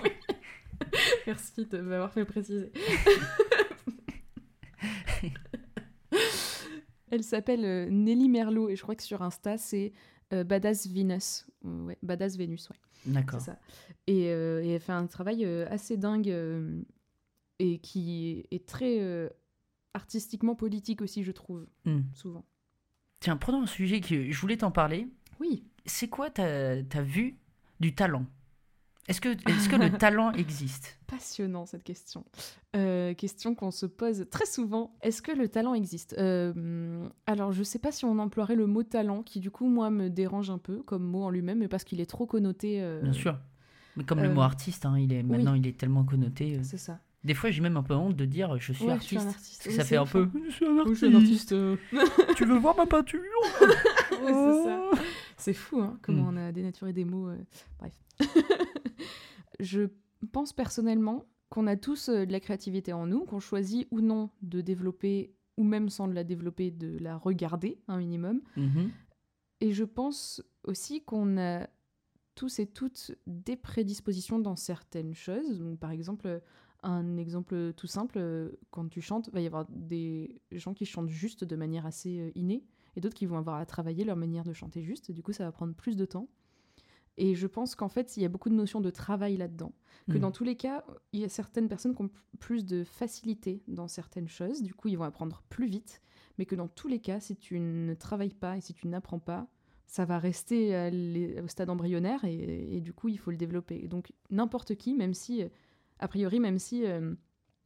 Oui. 0.03 0.11
Merci 1.27 1.65
de 1.65 1.79
m'avoir 1.79 2.11
fait 2.11 2.25
préciser. 2.25 2.71
Elle 7.11 7.23
s'appelle 7.23 7.65
euh, 7.65 7.87
Nelly 7.89 8.29
Merlot 8.29 8.69
et 8.69 8.75
je 8.75 8.81
crois 8.83 8.95
que 8.95 9.03
sur 9.03 9.21
Insta 9.21 9.57
c'est 9.57 9.93
euh, 10.33 10.43
Badass 10.43 10.87
Venus. 10.87 11.45
Euh, 11.65 11.85
Ouais, 11.85 11.97
Badass 12.03 12.37
Vénus, 12.37 12.69
ouais, 12.69 12.75
D'accord. 13.05 13.41
Et, 14.07 14.29
euh, 14.29 14.63
et 14.63 14.69
elle 14.69 14.79
fait 14.81 14.91
un 14.93 15.07
travail 15.07 15.43
euh, 15.45 15.65
assez 15.69 15.97
dingue 15.97 16.29
euh, 16.29 16.81
et 17.59 17.79
qui 17.79 18.45
est 18.51 18.65
très 18.65 19.29
artistiquement 19.93 20.55
politique 20.55 21.01
aussi, 21.01 21.23
je 21.23 21.31
trouve, 21.31 21.67
Hmm. 21.85 22.01
souvent. 22.13 22.45
Tiens, 23.19 23.35
prenons 23.35 23.63
un 23.63 23.67
sujet 23.67 23.99
que 23.99 24.31
je 24.31 24.39
voulais 24.39 24.55
t'en 24.57 24.71
parler. 24.71 25.07
Oui. 25.41 25.65
C'est 25.85 26.07
quoi 26.07 26.29
ta, 26.29 26.81
ta 26.83 27.01
vue 27.01 27.37
du 27.81 27.93
talent? 27.95 28.25
Est-ce 29.09 29.19
que, 29.21 29.29
est 29.29 29.69
que 29.69 29.75
le 29.75 29.89
talent 29.97 30.31
existe? 30.33 30.97
Passionnant 31.07 31.65
cette 31.65 31.83
question. 31.83 32.23
Euh, 32.75 33.13
question 33.15 33.55
qu'on 33.55 33.71
se 33.71 33.85
pose 33.87 34.25
très 34.29 34.45
souvent. 34.45 34.95
Est-ce 35.01 35.21
que 35.21 35.31
le 35.31 35.49
talent 35.49 35.73
existe? 35.73 36.15
Euh, 36.17 37.07
Alors, 37.25 37.51
je 37.51 37.63
sais 37.63 37.79
pas 37.79 37.91
si 37.91 38.05
on 38.05 38.17
emploierait 38.19 38.55
le 38.55 38.67
mot 38.67 38.83
talent, 38.83 39.23
qui 39.23 39.39
du 39.39 39.49
coup, 39.51 39.67
moi, 39.67 39.89
me 39.89 40.09
dérange 40.09 40.49
un 40.51 40.59
peu 40.59 40.81
comme 40.83 41.03
mot 41.03 41.23
en 41.23 41.29
lui-même, 41.31 41.57
mais 41.59 41.67
parce 41.67 41.83
qu'il 41.83 41.99
est 41.99 42.05
trop 42.09 42.25
connoté. 42.27 42.81
euh, 42.81 43.01
Bien 43.01 43.13
sûr. 43.13 43.37
Mais 43.97 44.03
comme 44.05 44.21
le 44.21 44.29
mot 44.29 44.41
artiste, 44.41 44.85
hein, 44.85 44.97
il 44.97 45.11
est, 45.11 45.23
maintenant 45.23 45.55
il 45.55 45.65
est 45.67 45.77
tellement 45.77 46.03
connoté. 46.05 46.59
C'est 46.63 46.77
ça. 46.77 46.99
Des 47.25 47.33
fois, 47.33 47.51
j'ai 47.51 47.59
même 47.61 47.75
un 47.75 47.83
peu 47.83 47.95
honte 47.95 48.15
de 48.15 48.23
dire 48.23 48.57
je 48.59 48.71
suis 48.71 48.85
Ouais, 48.85 48.91
je 48.91 48.93
artiste. 48.93 49.07
suis 49.09 49.17
un 49.17 49.27
artiste. 49.27 49.63
Oui, 49.65 49.73
ça 49.73 49.83
fait 49.83 49.97
un 49.97 50.05
peu. 50.05 50.23
hein. 50.33 50.39
Je 50.47 50.53
suis 50.53 50.65
un 50.65 50.69
Oui, 50.85 50.93
je 50.93 50.93
suis 50.93 51.07
un 51.07 51.15
artiste. 51.15 51.55
tu 52.37 52.45
veux 52.45 52.57
voir 52.57 52.77
ma 52.77 52.85
peinture? 52.85 53.19
Ouais, 54.21 54.33
c'est 54.33 54.63
ça. 54.65 54.81
C'est 55.39 55.53
fou, 55.53 55.79
hein, 55.81 55.97
comment 56.01 56.31
Mm. 56.31 56.35
on 56.35 56.37
a 56.37 56.51
dénaturé 56.51 56.93
des 56.93 57.05
mots. 57.05 57.29
euh, 57.29 57.37
Bref. 57.79 57.93
je 59.59 59.81
pense 60.31 60.53
personnellement 60.53 61.25
qu'on 61.49 61.67
a 61.67 61.75
tous 61.75 62.09
euh, 62.09 62.25
de 62.25 62.31
la 62.31 62.39
créativité 62.39 62.93
en 62.93 63.07
nous, 63.07 63.25
qu'on 63.25 63.39
choisit 63.39 63.87
ou 63.91 64.01
non 64.01 64.29
de 64.41 64.61
développer, 64.61 65.33
ou 65.57 65.63
même 65.63 65.89
sans 65.89 66.07
de 66.07 66.13
la 66.13 66.23
développer, 66.23 66.71
de 66.71 66.97
la 66.99 67.17
regarder 67.17 67.79
un 67.87 67.97
minimum. 67.97 68.41
Mhm. 68.55 68.91
Et 69.61 69.71
je 69.73 69.83
pense 69.83 70.41
aussi 70.63 71.01
qu'on 71.03 71.37
a 71.37 71.67
tous 72.35 72.59
et 72.59 72.67
toutes 72.67 73.11
des 73.27 73.55
prédispositions 73.57 74.39
dans 74.39 74.55
certaines 74.55 75.13
choses. 75.13 75.59
Donc, 75.59 75.79
par 75.79 75.91
exemple, 75.91 76.41
un 76.83 77.17
exemple 77.17 77.73
tout 77.75 77.87
simple, 77.87 78.17
euh, 78.17 78.51
quand 78.71 78.87
tu 78.87 79.01
chantes, 79.01 79.27
il 79.27 79.33
va 79.33 79.41
y 79.41 79.45
avoir 79.47 79.65
des 79.69 80.41
gens 80.51 80.73
qui 80.73 80.85
chantent 80.85 81.09
juste 81.09 81.43
de 81.43 81.55
manière 81.57 81.85
assez 81.85 82.31
innée 82.35 82.63
et 82.95 83.01
d'autres 83.01 83.15
qui 83.15 83.25
vont 83.25 83.37
avoir 83.37 83.57
à 83.57 83.65
travailler 83.65 84.03
leur 84.03 84.15
manière 84.17 84.43
de 84.43 84.53
chanter 84.53 84.81
juste. 84.83 85.11
Du 85.11 85.23
coup, 85.23 85.33
ça 85.33 85.43
va 85.45 85.51
prendre 85.51 85.73
plus 85.73 85.95
de 85.95 86.05
temps. 86.05 86.27
Et 87.17 87.35
je 87.35 87.47
pense 87.47 87.75
qu'en 87.75 87.89
fait, 87.89 88.15
il 88.15 88.23
y 88.23 88.25
a 88.25 88.29
beaucoup 88.29 88.49
de 88.49 88.55
notions 88.55 88.79
de 88.79 88.89
travail 88.89 89.35
là-dedans. 89.35 89.73
Que 90.09 90.17
Mm. 90.17 90.21
dans 90.21 90.31
tous 90.31 90.45
les 90.45 90.55
cas, 90.55 90.85
il 91.11 91.19
y 91.19 91.25
a 91.25 91.29
certaines 91.29 91.67
personnes 91.67 91.93
qui 91.93 92.01
ont 92.01 92.09
plus 92.39 92.65
de 92.65 92.85
facilité 92.85 93.61
dans 93.67 93.89
certaines 93.89 94.29
choses. 94.29 94.61
Du 94.61 94.73
coup, 94.73 94.87
ils 94.87 94.97
vont 94.97 95.03
apprendre 95.03 95.43
plus 95.49 95.67
vite. 95.67 96.01
Mais 96.37 96.45
que 96.45 96.55
dans 96.55 96.69
tous 96.69 96.87
les 96.87 96.99
cas, 96.99 97.19
si 97.19 97.35
tu 97.35 97.59
ne 97.59 97.93
travailles 97.93 98.33
pas 98.33 98.55
et 98.55 98.61
si 98.61 98.73
tu 98.73 98.87
n'apprends 98.87 99.19
pas, 99.19 99.47
ça 99.85 100.05
va 100.05 100.17
rester 100.17 100.73
au 101.43 101.47
stade 101.47 101.69
embryonnaire 101.69 102.23
et, 102.23 102.77
et 102.77 102.79
du 102.79 102.93
coup, 102.93 103.09
il 103.09 103.17
faut 103.19 103.31
le 103.31 103.37
développer. 103.37 103.87
Donc, 103.89 104.13
n'importe 104.29 104.75
qui, 104.75 104.93
même 104.93 105.13
si, 105.13 105.43
euh, 105.43 105.49
a 105.99 106.07
priori, 106.07 106.39
même 106.39 106.59
si 106.59 106.85
euh, 106.85 107.13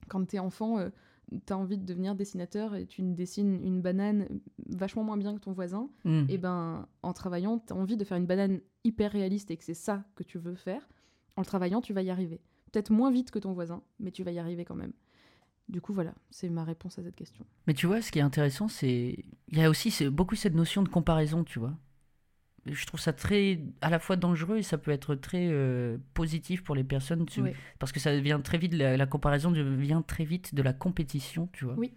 quand 0.08 0.26
t'es 0.26 0.40
enfant, 0.40 0.80
tu 0.80 0.92
as 1.50 1.58
envie 1.58 1.78
de 1.78 1.86
devenir 1.86 2.16
dessinateur 2.16 2.76
et 2.76 2.86
tu 2.86 3.02
dessines 3.02 3.64
une 3.64 3.82
banane 3.82 4.28
vachement 4.70 5.04
moins 5.04 5.18
bien 5.18 5.34
que 5.36 5.40
ton 5.40 5.52
voisin, 5.54 5.90
Mm. 6.06 6.26
et 6.30 6.38
ben 6.38 6.88
en 7.02 7.14
travaillant, 7.14 7.60
tu 7.60 7.74
as 7.74 7.76
envie 7.76 7.98
de 7.98 8.04
faire 8.04 8.18
une 8.18 8.26
banane 8.26 8.60
hyper 8.84 9.12
réaliste 9.12 9.52
et 9.52 9.58
que 9.58 9.64
c'est 9.64 9.74
ça 9.74 10.04
que 10.16 10.24
tu 10.24 10.38
veux 10.38 10.56
faire, 10.56 10.88
en 11.36 11.42
le 11.42 11.46
travaillant, 11.46 11.82
tu 11.82 11.94
vas 11.94 12.02
y 12.02 12.10
arriver. 12.10 12.40
Peut-être 12.72 12.92
moins 12.92 13.12
vite 13.12 13.32
que 13.32 13.40
ton 13.40 13.54
voisin, 13.54 13.82
mais 14.00 14.12
tu 14.12 14.24
vas 14.24 14.32
y 14.32 14.40
arriver 14.40 14.66
quand 14.66 14.76
même. 14.76 14.94
Du 15.70 15.80
coup, 15.80 15.94
voilà, 15.94 16.14
c'est 16.30 16.50
ma 16.50 16.64
réponse 16.64 17.00
à 17.00 17.04
cette 17.04 17.16
question. 17.16 17.46
Mais 17.68 17.74
tu 17.74 17.88
vois, 17.88 18.02
ce 18.02 18.12
qui 18.12 18.20
est 18.20 18.24
intéressant, 18.24 18.68
c'est. 18.68 19.24
Il 19.48 19.58
y 19.58 19.62
a 19.62 19.70
aussi 19.70 19.92
c'est 19.92 20.10
beaucoup 20.10 20.36
cette 20.36 20.56
notion 20.56 20.84
de 20.84 20.90
comparaison, 20.90 21.44
tu 21.44 21.60
vois. 21.60 21.74
Je 22.66 22.86
trouve 22.86 23.00
ça 23.00 23.12
très 23.14 23.60
à 23.82 23.90
la 23.90 24.00
fois 24.00 24.16
dangereux 24.16 24.58
et 24.58 24.64
ça 24.64 24.78
peut 24.78 24.92
être 24.92 25.16
très 25.16 25.48
euh, 25.50 25.98
positif 26.14 26.64
pour 26.64 26.76
les 26.76 26.84
personnes 26.84 27.26
tu- 27.26 27.42
parce 27.80 27.92
que 27.92 28.00
ça 28.00 28.16
devient 28.16 28.40
très 28.44 28.58
vite 28.58 28.74
la, 28.74 28.96
la 28.96 29.06
comparaison 29.06 29.52
devient 29.52 30.02
très 30.08 30.24
vite 30.24 30.56
de 30.56 30.62
la 30.62 30.72
compétition 30.74 31.50
tu 31.52 31.66
vois. 31.66 31.76
Oui. 31.78 31.94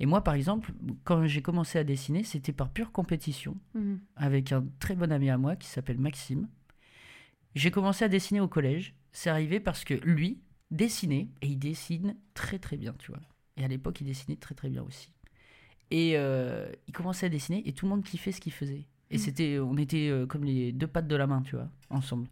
et 0.00 0.06
moi 0.06 0.24
par 0.24 0.34
exemple 0.34 0.72
quand 1.04 1.26
j'ai 1.26 1.42
commencé 1.42 1.78
à 1.78 1.84
dessiner 1.84 2.24
c'était 2.24 2.52
par 2.52 2.70
pure 2.70 2.90
compétition 2.90 3.56
Mhm. 3.74 4.00
avec 4.16 4.50
un 4.52 4.64
très 4.80 4.96
bon 4.96 5.12
ami 5.12 5.30
à 5.30 5.38
moi 5.38 5.54
qui 5.56 5.68
s'appelle 5.68 5.98
Maxime. 5.98 6.48
J'ai 7.54 7.70
commencé 7.70 8.04
à 8.04 8.08
dessiner 8.08 8.40
au 8.40 8.48
collège. 8.48 8.94
C'est 9.12 9.30
arrivé 9.30 9.60
parce 9.60 9.84
que 9.84 9.94
lui 9.94 10.40
dessinait 10.72 11.28
et 11.40 11.46
il 11.46 11.58
dessine 11.58 12.16
très 12.34 12.58
très 12.58 12.76
bien 12.76 12.94
tu 12.98 13.12
vois. 13.12 13.20
Et 13.56 13.64
à 13.64 13.68
l'époque 13.68 14.00
il 14.00 14.04
dessinait 14.08 14.36
très 14.36 14.56
très 14.56 14.68
bien 14.68 14.82
aussi. 14.82 15.12
Et 15.92 16.14
euh, 16.16 16.66
il 16.88 16.92
commençait 16.92 17.26
à 17.26 17.28
dessiner 17.28 17.62
et 17.68 17.72
tout 17.72 17.86
le 17.86 17.90
monde 17.90 18.02
kiffait 18.02 18.32
ce 18.32 18.40
qu'il 18.40 18.52
faisait 18.52 18.86
et 19.10 19.14
Mhm. 19.16 19.20
c'était 19.20 19.58
on 19.58 19.76
était 19.76 20.08
euh, 20.08 20.26
comme 20.26 20.44
les 20.44 20.72
deux 20.72 20.86
pattes 20.86 21.08
de 21.08 21.16
la 21.16 21.26
main 21.26 21.42
tu 21.42 21.56
vois 21.56 21.68
ensemble 21.90 22.28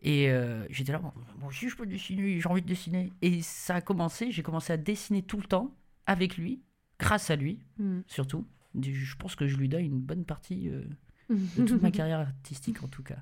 et 0.00 0.30
euh, 0.30 0.66
j'étais 0.70 0.92
là 0.92 0.98
bon, 0.98 1.12
moi 1.38 1.48
aussi 1.48 1.68
je 1.68 1.76
peux 1.76 1.86
dessiner 1.86 2.40
j'ai 2.40 2.48
envie 2.48 2.62
de 2.62 2.66
dessiner 2.66 3.12
et 3.22 3.40
ça 3.42 3.76
a 3.76 3.80
commencé 3.80 4.30
j'ai 4.32 4.42
commencé 4.42 4.72
à 4.72 4.76
dessiner 4.76 5.22
tout 5.22 5.36
le 5.36 5.44
temps 5.44 5.74
avec 6.06 6.36
lui 6.36 6.60
grâce 6.98 7.30
à 7.30 7.36
lui 7.36 7.60
Mhm. 7.78 8.02
surtout 8.06 8.46
je 8.80 9.16
pense 9.16 9.36
que 9.36 9.46
je 9.46 9.56
lui 9.56 9.68
dois 9.68 9.80
une 9.80 10.00
bonne 10.00 10.24
partie 10.24 10.68
euh, 10.68 10.82
de 11.56 11.64
toute 11.64 11.82
ma 11.82 11.90
carrière 11.90 12.20
artistique 12.20 12.82
en 12.82 12.88
tout 12.88 13.02
cas. 13.02 13.18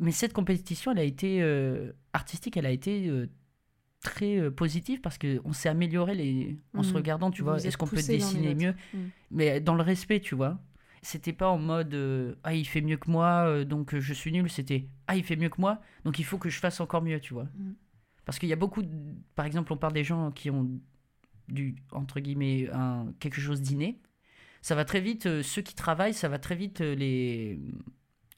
Mais 0.00 0.12
cette 0.12 0.32
compétition, 0.32 0.92
elle 0.92 0.98
a 0.98 1.04
été 1.04 1.40
euh, 1.42 1.92
artistique, 2.12 2.56
elle 2.56 2.66
a 2.66 2.70
été 2.70 3.10
très 4.00 4.50
positive 4.50 5.00
parce 5.00 5.18
que 5.18 5.40
on 5.44 5.52
s'est 5.52 5.68
amélioré 5.68 6.14
les... 6.14 6.56
en 6.74 6.82
se 6.82 6.90
Mhm. 6.90 6.96
regardant, 6.96 7.30
tu 7.30 7.42
vois, 7.42 7.58
est-ce 7.64 7.76
qu'on 7.78 7.86
peut 7.86 7.96
dessiner 8.18 8.54
mieux. 8.54 8.74
Mais 9.30 9.60
dans 9.60 9.74
le 9.74 9.82
respect, 9.82 10.20
tu 10.20 10.34
vois. 10.34 10.60
C'était 11.04 11.34
pas 11.34 11.50
en 11.50 11.58
mode 11.58 11.92
euh, 11.92 12.34
ah 12.44 12.54
il 12.54 12.64
fait 12.64 12.80
mieux 12.80 12.96
que 12.96 13.10
moi 13.10 13.46
euh, 13.46 13.64
donc 13.64 13.92
euh, 13.92 14.00
je 14.00 14.14
suis 14.14 14.32
nul, 14.32 14.48
c'était 14.50 14.88
ah 15.06 15.16
il 15.16 15.22
fait 15.22 15.36
mieux 15.36 15.50
que 15.50 15.60
moi 15.60 15.82
donc 16.04 16.18
il 16.18 16.24
faut 16.24 16.38
que 16.38 16.48
je 16.48 16.58
fasse 16.58 16.80
encore 16.80 17.02
mieux, 17.02 17.20
tu 17.20 17.34
vois. 17.34 17.48
Mhm. 17.58 17.74
Parce 18.24 18.38
qu'il 18.38 18.48
y 18.48 18.54
a 18.54 18.56
beaucoup 18.56 18.82
de... 18.82 18.88
par 19.34 19.44
exemple, 19.44 19.70
on 19.74 19.76
parle 19.76 19.92
des 19.92 20.02
gens 20.04 20.30
qui 20.30 20.48
ont 20.50 20.70
du 21.48 21.76
entre 21.92 22.20
guillemets 22.20 22.70
un 22.72 23.12
quelque 23.20 23.40
chose 23.40 23.60
d'inné. 23.60 24.00
Ça 24.62 24.74
va 24.74 24.86
très 24.86 25.02
vite 25.02 25.26
euh, 25.26 25.42
ceux 25.42 25.60
qui 25.60 25.74
travaillent, 25.74 26.14
ça 26.14 26.28
va 26.28 26.38
très 26.38 26.56
vite 26.56 26.80
les 26.80 27.60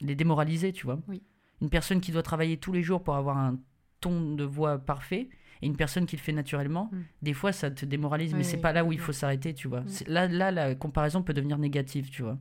les 0.01 0.15
démoraliser, 0.15 0.73
tu 0.73 0.85
vois. 0.85 0.99
Oui. 1.07 1.23
Une 1.61 1.69
personne 1.69 2.01
qui 2.01 2.11
doit 2.11 2.21
travailler 2.21 2.57
tous 2.57 2.73
les 2.73 2.83
jours 2.83 3.01
pour 3.01 3.15
avoir 3.15 3.37
un 3.37 3.57
ton 4.01 4.35
de 4.35 4.43
voix 4.43 4.77
parfait 4.77 5.29
et 5.61 5.65
une 5.65 5.75
personne 5.75 6.05
qui 6.05 6.15
le 6.15 6.21
fait 6.21 6.33
naturellement, 6.33 6.89
Mm. 6.91 6.97
des 7.23 7.33
fois 7.33 7.51
ça 7.51 7.71
te 7.71 7.85
démoralise, 7.85 8.33
mais 8.33 8.43
c'est 8.43 8.57
oui, 8.57 8.61
pas 8.61 8.73
là 8.73 8.83
où 8.83 8.91
il 8.91 8.99
faut 8.99 9.11
s'arrêter, 9.13 9.53
tu 9.53 9.67
vois. 9.67 9.81
Mm. 9.81 9.87
Là, 10.07 10.27
là, 10.27 10.51
la 10.51 10.75
comparaison 10.75 11.23
peut 11.23 11.33
devenir 11.33 11.57
négative, 11.57 12.09
tu 12.09 12.21
vois. 12.23 12.37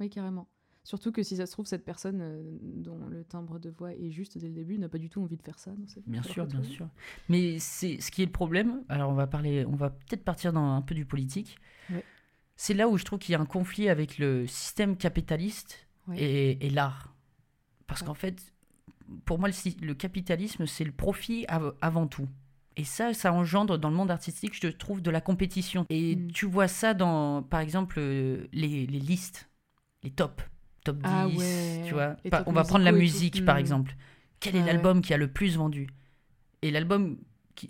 Oui, 0.00 0.08
carrément. 0.10 0.48
Surtout 0.82 1.12
que 1.12 1.22
si 1.22 1.36
ça 1.36 1.44
se 1.46 1.52
trouve, 1.52 1.66
cette 1.66 1.84
personne 1.84 2.20
euh, 2.22 2.42
dont 2.62 3.06
le 3.08 3.22
timbre 3.22 3.58
de 3.58 3.68
voix 3.68 3.92
est 3.92 4.10
juste 4.10 4.38
dès 4.38 4.48
le 4.48 4.54
début 4.54 4.78
n'a 4.78 4.88
pas 4.88 4.96
du 4.98 5.10
tout 5.10 5.20
envie 5.22 5.36
de 5.36 5.42
faire 5.42 5.58
ça. 5.58 5.72
dans 5.72 5.86
cette- 5.86 6.08
Bien 6.08 6.22
sûr, 6.22 6.46
bien 6.46 6.62
sûr. 6.62 6.88
Mais 7.28 7.58
c'est 7.58 8.00
ce 8.00 8.10
qui 8.10 8.22
est 8.22 8.26
le 8.26 8.32
problème. 8.32 8.82
Alors 8.88 9.10
on 9.10 9.14
va 9.14 9.26
parler, 9.26 9.64
on 9.66 9.76
va 9.76 9.90
peut-être 9.90 10.24
partir 10.24 10.52
dans 10.54 10.74
un 10.74 10.80
peu 10.80 10.94
du 10.94 11.04
politique. 11.04 11.58
Ouais. 11.90 12.02
C'est 12.56 12.72
là 12.74 12.88
où 12.88 12.96
je 12.96 13.04
trouve 13.04 13.18
qu'il 13.18 13.32
y 13.32 13.36
a 13.36 13.40
un 13.40 13.44
conflit 13.46 13.88
avec 13.90 14.18
le 14.18 14.46
système 14.46 14.96
capitaliste 14.96 15.86
Ouais. 16.08 16.18
et, 16.18 16.66
et 16.66 16.70
l'art. 16.70 17.14
Parce 17.86 18.00
Ouais. 18.00 18.06
qu'en 18.06 18.14
fait, 18.14 18.40
pour 19.26 19.38
moi, 19.38 19.48
le, 19.82 19.92
capitalisme, 19.94 20.66
c'est 20.66 20.84
le 20.84 20.92
profit 20.92 21.44
av- 21.48 21.74
avant 21.82 22.06
tout. 22.06 22.26
Et 22.76 22.84
ça, 22.84 23.12
ça 23.12 23.32
engendre 23.34 23.76
dans 23.78 23.90
le 23.90 23.96
monde 23.96 24.10
artistique, 24.10 24.54
je 24.60 24.68
trouve, 24.68 25.02
de 25.02 25.10
la 25.10 25.20
compétition. 25.20 25.84
Et 25.90 26.16
Mm. 26.16 26.32
tu 26.32 26.46
vois 26.46 26.68
ça 26.68 26.94
dans, 26.94 27.42
par 27.42 27.60
exemple, 27.60 27.96
euh, 27.98 28.46
les, 28.52 28.86
les 28.86 28.98
listes, 29.00 29.49
les 30.02 30.10
tops, 30.10 30.42
top 30.84 30.96
10, 30.98 31.02
Ah 31.04 31.28
ouais, 31.28 31.82
tu 31.86 31.94
vois. 31.94 32.16
Par- 32.30 32.44
on 32.46 32.52
va 32.52 32.64
prendre 32.64 32.84
la 32.84 32.92
musique, 32.92 33.44
par 33.44 33.56
Mm. 33.56 33.60
exemple. 33.60 33.96
Quel 34.40 34.56
est 34.56 34.60
Ah 34.60 34.62
ouais. 34.64 34.72
l'album 34.72 35.02
qui 35.02 35.12
a 35.12 35.16
le 35.16 35.28
plus 35.30 35.56
vendu? 35.56 35.88
Et 36.62 36.70
l'album, 36.70 37.18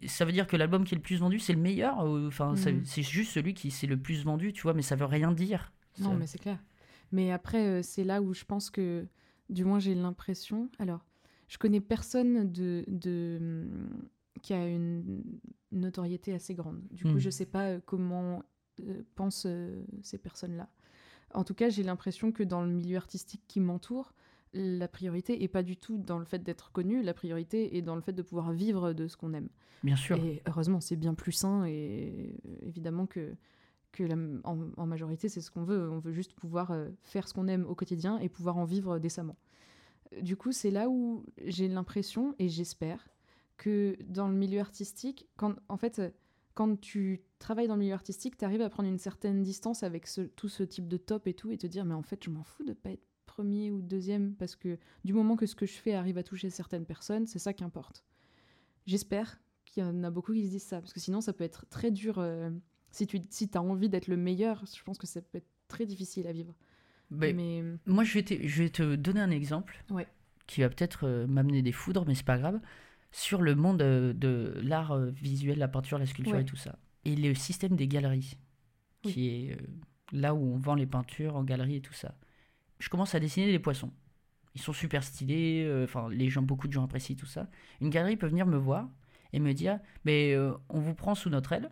ça 0.07 0.24
veut 0.24 0.33
dire 0.33 0.47
que 0.47 0.57
l'album 0.57 0.85
qui 0.85 0.95
est 0.95 0.97
le 0.99 1.03
plus 1.03 1.18
vendu, 1.18 1.39
c'est 1.39 1.53
le 1.53 1.61
meilleur 1.61 1.99
Enfin, 2.01 2.55
Mhm. 2.55 2.85
c'est 2.85 3.03
juste 3.03 3.33
celui 3.33 3.55
qui 3.55 3.70
c'est 3.70 3.87
le 3.87 3.97
plus 3.97 4.24
vendu, 4.24 4.53
tu 4.53 4.62
vois, 4.62 4.74
mais 4.74 4.83
ça 4.83 4.97
veut 4.97 5.05
rien 5.07 5.33
dire. 5.33 5.72
Non, 5.99 6.14
mais 6.14 6.26
c'est 6.26 6.39
clair. 6.39 6.59
Mais 7.12 7.33
après, 7.33 7.66
euh, 7.66 7.83
c'est 7.83 8.05
là 8.05 8.22
où 8.22 8.33
je 8.35 8.45
pense 8.45 8.70
que, 8.70 9.07
du 9.49 9.64
moins, 9.64 9.81
j'ai 9.81 9.97
l'impression. 9.97 10.70
Alors, 10.78 11.05
je 11.49 11.59
connais 11.59 11.81
personne 11.81 12.51
de, 12.53 12.85
de 12.87 13.39
hum, 13.41 14.09
qui 14.43 14.55
a 14.55 14.64
une 14.68 15.24
notoriété 15.72 16.33
assez 16.33 16.55
grande. 16.55 16.81
Du 16.93 17.03
coup, 17.05 17.14
Mm. 17.14 17.18
je 17.18 17.31
sais 17.31 17.47
pas 17.47 17.64
euh, 17.70 17.81
comment 17.85 18.45
euh, 18.87 19.03
pensent 19.16 19.47
euh, 19.47 19.83
ces 20.03 20.18
personnes-là. 20.18 20.68
En 21.35 21.45
tout 21.45 21.55
cas, 21.55 21.68
j'ai 21.68 21.83
l'impression 21.83 22.33
que 22.33 22.43
dans 22.43 22.62
le 22.62 22.70
milieu 22.70 22.97
artistique 22.97 23.43
qui 23.47 23.61
m'entoure, 23.61 24.12
la 24.53 24.89
priorité 24.89 25.45
est 25.45 25.49
pas 25.49 25.62
du 25.62 25.76
tout 25.76 25.97
dans 25.97 26.18
le 26.18 26.24
fait 26.24 26.41
d'être 26.43 26.72
connu, 26.72 27.03
la 27.03 27.14
priorité 27.14 27.76
est 27.76 27.83
dans 27.83 27.95
le 27.95 28.01
fait 28.01 28.12
de 28.12 28.22
pouvoir 28.22 28.53
vivre 28.53 28.93
de 28.93 29.07
ce 29.07 29.16
qu'on 29.16 29.33
aime. 29.33 29.49
Bien 29.85 29.95
sûr. 29.97 30.16
Et 30.16 30.43
heureusement, 30.47 30.81
c'est 30.81 30.97
bien 30.97 31.14
plus 31.14 31.31
sain 31.33 31.64
et 31.66 32.35
évidemment 32.62 33.07
que, 33.07 33.35
que 33.93 34.03
la- 34.03 34.16
en, 34.45 34.59
en 34.76 34.87
majorité, 34.87 35.28
c'est 35.28 35.41
ce 35.41 35.53
qu'on 35.53 35.62
veut. 35.62 35.89
On 35.89 36.01
veut 36.01 36.12
juste 36.12 36.35
pouvoir 36.35 36.72
euh, 36.72 36.89
faire 37.03 37.28
ce 37.28 37.35
qu'on 37.35 37.47
aime 37.47 37.64
au 37.66 37.76
quotidien 37.76 38.18
et 38.18 38.28
pouvoir 38.28 38.57
en 38.57 38.64
vivre 38.64 38.99
décemment. 38.99 39.37
Euh, 40.14 40.20
Du 40.20 40.37
coup, 40.37 40.51
c'est 40.51 40.70
là 40.72 40.89
où 40.89 41.24
j'ai 41.45 41.68
l'impression 41.68 42.35
et 42.41 42.49
j'espère 42.49 43.09
que 43.57 43.97
dans 44.09 44.26
le 44.26 44.35
milieu 44.35 44.59
artistique, 44.59 45.28
quand, 45.37 45.55
en 45.68 45.76
fait, 45.76 46.01
quand 46.55 46.80
tu 46.80 47.22
travailles 47.38 47.68
dans 47.68 47.74
le 47.76 47.80
milieu 47.80 47.94
artistique, 47.94 48.36
tu 48.36 48.44
arrives 48.44 48.61
à 48.62 48.68
prendre 48.68 48.88
une 48.88 48.98
certaine 48.98 49.42
distance 49.42 49.82
avec 49.82 50.07
ce- 50.07 50.22
tout 50.22 50.48
ce 50.48 50.62
type 50.62 50.88
de 50.88 50.96
top 50.96 51.26
et 51.26 51.34
tout 51.34 51.51
et 51.51 51.59
te 51.59 51.66
dire, 51.66 51.84
mais 51.84 51.94
en 51.94 52.03
fait, 52.03 52.22
je 52.24 52.30
m'en 52.30 52.42
fous 52.42 52.64
de 52.64 52.72
pas 52.72 52.90
être 52.90 53.03
premier 53.26 53.70
ou 53.70 53.80
deuxième 53.80 54.34
parce 54.34 54.57
que 54.57 54.76
du 55.05 55.12
moment 55.12 55.36
que 55.36 55.46
ce 55.46 55.55
que 55.55 55.64
je 55.66 55.72
fais 55.74 55.94
arrive 55.94 56.18
à 56.18 56.22
toucher 56.22 56.51
certaines 56.51 56.84
personnes, 56.84 57.26
c'est 57.26 57.38
ça 57.38 57.53
qui 57.53 57.64
importe. 57.64 58.05
J'espère 58.86 59.40
qu'il 59.64 59.82
y 59.82 59.86
en 59.86 60.03
a 60.03 60.11
beaucoup 60.11 60.32
qui 60.32 60.44
se 60.46 60.51
disent 60.51 60.64
ça, 60.64 60.80
parce 60.80 60.92
que 60.92 61.01
sinon 61.01 61.20
ça 61.20 61.32
peut 61.32 61.44
être 61.44 61.66
très 61.68 61.90
dur. 61.90 62.18
euh, 62.18 62.51
si 62.90 63.07
tu 63.07 63.20
si 63.30 63.48
as 63.55 63.62
envie 63.62 63.88
d'être 63.88 64.09
le 64.09 64.16
meilleur, 64.16 64.64
je 64.66 64.82
pense 64.82 64.98
que 64.98 65.07
ça 65.07 65.22
peut 65.22 65.38
être 65.38 65.46
très 65.68 65.86
difficile 65.86 66.26
à 66.26 66.32
vivre. 66.32 66.55
Mais 67.11 67.32
Mais 67.32 67.62
Moi, 67.86 68.05
je 68.05 68.14
vais, 68.14 68.22
te, 68.22 68.34
je 68.46 68.62
vais 68.64 68.68
te 68.70 68.96
donner 68.96 69.20
un 69.20 69.30
exemple 69.30 69.84
Ouais. 69.90 70.07
qui 70.46 70.61
va 70.62 70.68
peut-être 70.68 71.05
euh, 71.07 71.26
m'amener 71.26 71.62
des 71.62 71.72
foudres, 71.72 72.05
mais 72.07 72.14
c'est 72.16 72.24
pas 72.26 72.38
grave. 72.38 72.61
Sur 73.12 73.42
le 73.42 73.54
monde 73.54 73.82
euh, 73.82 74.12
de 74.12 74.54
l'art 74.62 74.92
euh, 74.92 75.11
visuel, 75.11 75.58
la 75.58 75.68
peinture, 75.68 75.98
la 75.98 76.06
sculpture 76.06 76.36
Ouais. 76.36 76.42
et 76.42 76.46
tout 76.46 76.56
ça. 76.56 76.78
Et 77.04 77.16
le 77.16 77.34
système 77.34 77.76
des 77.76 77.88
galeries, 77.88 78.38
Oui. 79.04 79.12
qui 79.12 79.28
est 79.28 79.52
euh, 79.52 79.66
là 80.12 80.34
où 80.34 80.38
on 80.38 80.58
vend 80.58 80.74
les 80.74 80.86
peintures 80.86 81.36
en 81.36 81.42
galerie 81.44 81.76
et 81.76 81.80
tout 81.80 81.92
ça. 81.94 82.14
Je 82.78 82.88
commence 82.88 83.14
à 83.14 83.20
dessiner 83.20 83.50
des 83.50 83.58
poissons. 83.58 83.92
Ils 84.54 84.61
sont 84.61 84.72
super 84.72 85.02
stylés, 85.04 85.68
enfin, 85.84 86.08
les 86.08 86.28
gens, 86.28 86.42
beaucoup 86.42 86.66
de 86.66 86.72
gens 86.72 86.84
apprécient 86.84 87.14
tout 87.16 87.26
ça. 87.26 87.48
Une 87.80 87.88
galerie 87.90 88.16
peut 88.16 88.26
venir 88.26 88.46
me 88.46 88.56
voir 88.56 88.88
et 89.32 89.38
me 89.38 89.52
dire 89.52 89.78
Mais 90.04 90.32
euh, 90.34 90.54
on 90.68 90.80
vous 90.80 90.94
prend 90.94 91.14
sous 91.14 91.30
notre 91.30 91.52
aile, 91.52 91.70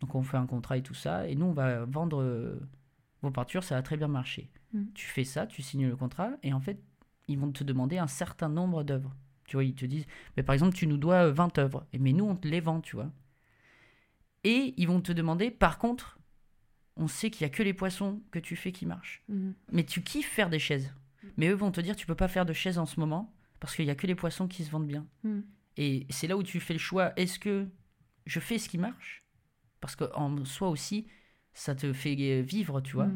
donc 0.00 0.14
on 0.14 0.22
fait 0.22 0.36
un 0.36 0.46
contrat 0.46 0.76
et 0.76 0.82
tout 0.82 0.94
ça, 0.94 1.28
et 1.28 1.34
nous 1.36 1.46
on 1.46 1.52
va 1.52 1.84
vendre 1.84 2.20
euh, 2.20 2.58
vos 3.22 3.30
peintures, 3.30 3.62
ça 3.64 3.76
va 3.76 3.82
très 3.82 3.96
bien 3.96 4.08
marcher. 4.08 4.50
Mhm. 4.72 4.88
Tu 4.94 5.06
fais 5.06 5.22
ça, 5.24 5.46
tu 5.46 5.62
signes 5.62 5.86
le 5.86 5.96
contrat, 5.96 6.30
et 6.42 6.52
en 6.52 6.60
fait, 6.60 6.82
ils 7.28 7.38
vont 7.38 7.52
te 7.52 7.62
demander 7.64 7.98
un 7.98 8.06
certain 8.08 8.48
nombre 8.48 8.82
d'œuvres. 8.82 9.14
Tu 9.46 9.56
vois, 9.56 9.64
ils 9.64 9.74
te 9.74 9.84
disent 9.86 10.06
mais 10.36 10.42
Par 10.42 10.54
exemple, 10.54 10.74
tu 10.74 10.86
nous 10.86 10.96
dois 10.96 11.26
euh, 11.26 11.32
20 11.32 11.58
œuvres, 11.58 11.86
et 11.92 11.98
mais 11.98 12.12
nous 12.12 12.24
on 12.24 12.36
te 12.36 12.48
les 12.48 12.60
vend, 12.60 12.80
tu 12.80 12.96
vois. 12.96 13.10
Et 14.44 14.74
ils 14.76 14.86
vont 14.86 15.00
te 15.00 15.12
demander 15.12 15.50
Par 15.50 15.78
contre, 15.78 16.18
on 16.96 17.08
sait 17.08 17.30
qu'il 17.30 17.42
y 17.42 17.44
a 17.44 17.50
que 17.50 17.62
les 17.62 17.74
poissons 17.74 18.22
que 18.30 18.38
tu 18.38 18.56
fais 18.56 18.72
qui 18.72 18.86
marchent. 18.86 19.22
Mhm. 19.28 19.54
Mais 19.72 19.84
tu 19.84 20.02
kiffes 20.02 20.30
faire 20.30 20.50
des 20.50 20.58
chaises. 20.58 20.92
Mais 21.36 21.48
eux 21.48 21.54
vont 21.54 21.72
te 21.72 21.80
dire 21.80 21.96
tu 21.96 22.06
peux 22.06 22.14
pas 22.14 22.28
faire 22.28 22.46
de 22.46 22.52
chaises 22.52 22.78
en 22.78 22.86
ce 22.86 23.00
moment 23.00 23.34
parce 23.58 23.74
qu'il 23.74 23.84
y 23.84 23.90
a 23.90 23.94
que 23.94 24.06
les 24.06 24.14
poissons 24.14 24.46
qui 24.46 24.64
se 24.64 24.70
vendent 24.70 24.86
bien. 24.86 25.06
Mhm. 25.24 25.44
Et 25.76 26.06
c'est 26.10 26.26
là 26.26 26.36
où 26.36 26.42
tu 26.42 26.60
fais 26.60 26.72
le 26.72 26.78
choix 26.78 27.12
est-ce 27.16 27.38
que 27.38 27.68
je 28.24 28.40
fais 28.40 28.58
ce 28.58 28.68
qui 28.68 28.78
marche? 28.78 29.24
Parce 29.80 29.94
qu'en 29.94 30.44
soi 30.44 30.70
aussi, 30.70 31.06
ça 31.52 31.74
te 31.74 31.92
fait 31.92 32.42
vivre, 32.42 32.80
tu 32.80 32.94
vois. 32.94 33.08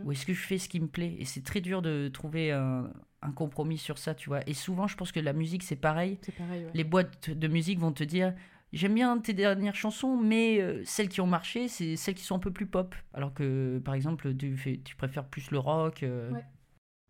Ou 0.00 0.12
est-ce 0.12 0.26
que 0.26 0.32
je 0.32 0.40
fais 0.40 0.58
ce 0.58 0.68
qui 0.68 0.80
me 0.80 0.88
plaît? 0.88 1.16
Et 1.18 1.24
c'est 1.24 1.42
très 1.42 1.60
dur 1.60 1.80
de 1.80 2.08
trouver 2.12 2.52
un, 2.52 2.92
un 3.22 3.32
compromis 3.32 3.78
sur 3.78 3.98
ça, 3.98 4.14
tu 4.14 4.28
vois. 4.28 4.48
Et 4.48 4.54
souvent, 4.54 4.86
je 4.86 4.96
pense 4.96 5.12
que 5.12 5.20
la 5.20 5.32
musique, 5.32 5.62
c'est 5.62 5.76
pareil. 5.76 6.18
C'est 6.22 6.34
pareil. 6.36 6.64
ouais. 6.64 6.70
Les 6.74 6.84
boîtes 6.84 7.30
de 7.30 7.48
musique 7.48 7.78
vont 7.78 7.92
te 7.92 8.04
dire 8.04 8.34
J'aime 8.72 8.94
bien 8.94 9.16
tes 9.18 9.32
dernières 9.32 9.74
chansons, 9.74 10.16
mais 10.16 10.60
euh, 10.60 10.82
celles 10.84 11.08
qui 11.08 11.20
ont 11.22 11.26
marché, 11.26 11.68
c'est 11.68 11.96
celles 11.96 12.14
qui 12.14 12.24
sont 12.24 12.36
un 12.36 12.40
peu 12.40 12.52
plus 12.52 12.66
pop. 12.66 12.94
Alors 13.14 13.32
que, 13.32 13.80
par 13.82 13.94
exemple, 13.94 14.36
tu, 14.36 14.56
fais, 14.56 14.80
tu 14.84 14.94
préfères 14.94 15.24
plus 15.24 15.50
le 15.50 15.58
rock. 15.58 16.02
euh, 16.02 16.30
Ouais. 16.32 16.44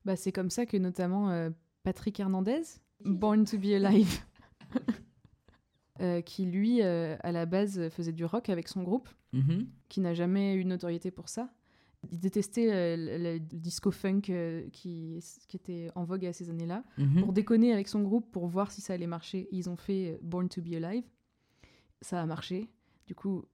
Bah, 0.04 0.14
c'est 0.16 0.32
comme 0.32 0.50
ça 0.50 0.66
que 0.66 0.76
notamment 0.76 1.30
euh, 1.30 1.50
Patrick 1.82 2.18
Hernandez, 2.20 2.62
Born 3.04 3.44
to 3.44 3.58
be 3.58 3.72
Alive, 3.74 4.20
qui 6.24 6.46
lui, 6.46 6.80
à 6.80 7.32
la 7.32 7.44
base, 7.44 7.88
faisait 7.90 8.12
du 8.12 8.24
rock 8.24 8.48
avec 8.48 8.68
son 8.68 8.82
groupe, 8.84 9.08
mhm. 9.32 9.66
qui 9.88 10.00
n'a 10.00 10.14
jamais 10.14 10.54
eu 10.54 10.62
de 10.64 10.68
notoriété 10.68 11.10
pour 11.10 11.28
ça. 11.28 11.50
Il 12.12 12.20
détestait 12.20 12.72
euh, 12.72 12.96
le, 12.96 13.34
le 13.34 13.40
disco 13.40 13.90
funk 13.90 14.22
euh, 14.30 14.68
qui, 14.72 15.18
qui 15.48 15.56
était 15.56 15.90
en 15.96 16.04
vogue 16.04 16.24
à 16.26 16.32
ces 16.32 16.48
années-là. 16.48 16.84
Mhm. 16.96 17.20
Pour 17.20 17.32
déconner 17.32 17.72
avec 17.72 17.88
son 17.88 18.02
groupe, 18.02 18.30
pour 18.30 18.46
voir 18.46 18.70
si 18.70 18.80
ça 18.80 18.92
allait 18.94 19.06
marcher, 19.08 19.48
ils 19.50 19.68
ont 19.68 19.76
fait 19.76 20.12
euh, 20.12 20.18
Born 20.22 20.48
to 20.48 20.62
be 20.62 20.74
Alive. 20.74 21.04
Ça 22.00 22.22
a 22.22 22.26
marché. 22.26 22.68
Du 23.06 23.14
coup, 23.16 23.44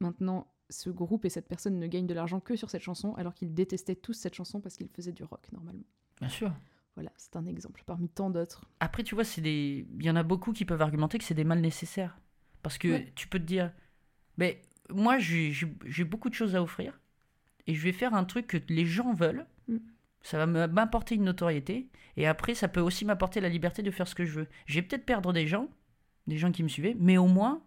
maintenant, 0.00 0.48
ce 0.68 0.90
groupe 0.90 1.24
et 1.24 1.28
cette 1.30 1.46
personne 1.46 1.78
ne 1.78 1.86
gagnent 1.86 2.06
de 2.08 2.14
l'argent 2.14 2.40
que 2.40 2.56
sur 2.56 2.70
cette 2.70 2.82
chanson, 2.82 3.14
alors 3.14 3.34
qu'ils 3.34 3.54
détestaient 3.54 3.94
tous 3.94 4.14
cette 4.14 4.34
chanson 4.34 4.60
parce 4.60 4.76
qu'ils 4.76 4.88
faisaient 4.88 5.12
du 5.12 5.22
rock 5.22 5.46
normalement. 5.52 5.84
Bien 6.18 6.28
sûr. 6.28 6.52
Voilà, 6.94 7.12
c'est 7.16 7.36
un 7.36 7.46
exemple 7.46 7.82
parmi 7.86 8.08
tant 8.08 8.30
d'autres. 8.30 8.64
Après, 8.80 9.02
tu 9.04 9.14
vois, 9.14 9.24
c'est 9.24 9.40
des... 9.40 9.86
il 9.98 10.04
y 10.04 10.10
en 10.10 10.16
a 10.16 10.22
beaucoup 10.22 10.52
qui 10.52 10.64
peuvent 10.64 10.82
argumenter 10.82 11.18
que 11.18 11.24
c'est 11.24 11.34
des 11.34 11.44
mal 11.44 11.60
nécessaires. 11.60 12.18
Parce 12.62 12.78
que 12.78 12.88
Ouais. 12.88 13.12
tu 13.14 13.28
peux 13.28 13.38
te 13.38 13.44
dire, 13.44 13.72
mais 14.36 14.60
moi, 14.90 15.18
j'ai 15.18 16.04
beaucoup 16.04 16.28
de 16.28 16.34
choses 16.34 16.54
à 16.56 16.62
offrir 16.62 17.00
et 17.66 17.74
je 17.74 17.82
vais 17.82 17.92
faire 17.92 18.14
un 18.14 18.24
truc 18.24 18.46
que 18.46 18.58
les 18.68 18.86
gens 18.86 19.14
veulent. 19.14 19.46
Mm. 19.68 19.76
Ça 20.22 20.44
va 20.44 20.66
m'apporter 20.68 21.16
une 21.16 21.24
notoriété 21.24 21.88
et 22.16 22.26
après, 22.26 22.54
ça 22.54 22.68
peut 22.68 22.80
aussi 22.80 23.04
m'apporter 23.04 23.40
la 23.40 23.48
liberté 23.48 23.82
de 23.82 23.90
faire 23.90 24.06
ce 24.06 24.14
que 24.14 24.24
je 24.24 24.32
veux. 24.32 24.46
Je 24.66 24.74
vais 24.74 24.82
peut-être 24.82 25.04
perdre 25.04 25.32
des 25.32 25.46
gens, 25.46 25.68
des 26.26 26.36
gens 26.36 26.52
qui 26.52 26.62
me 26.62 26.68
suivaient, 26.68 26.96
mais 26.98 27.16
au 27.18 27.26
moins, 27.26 27.62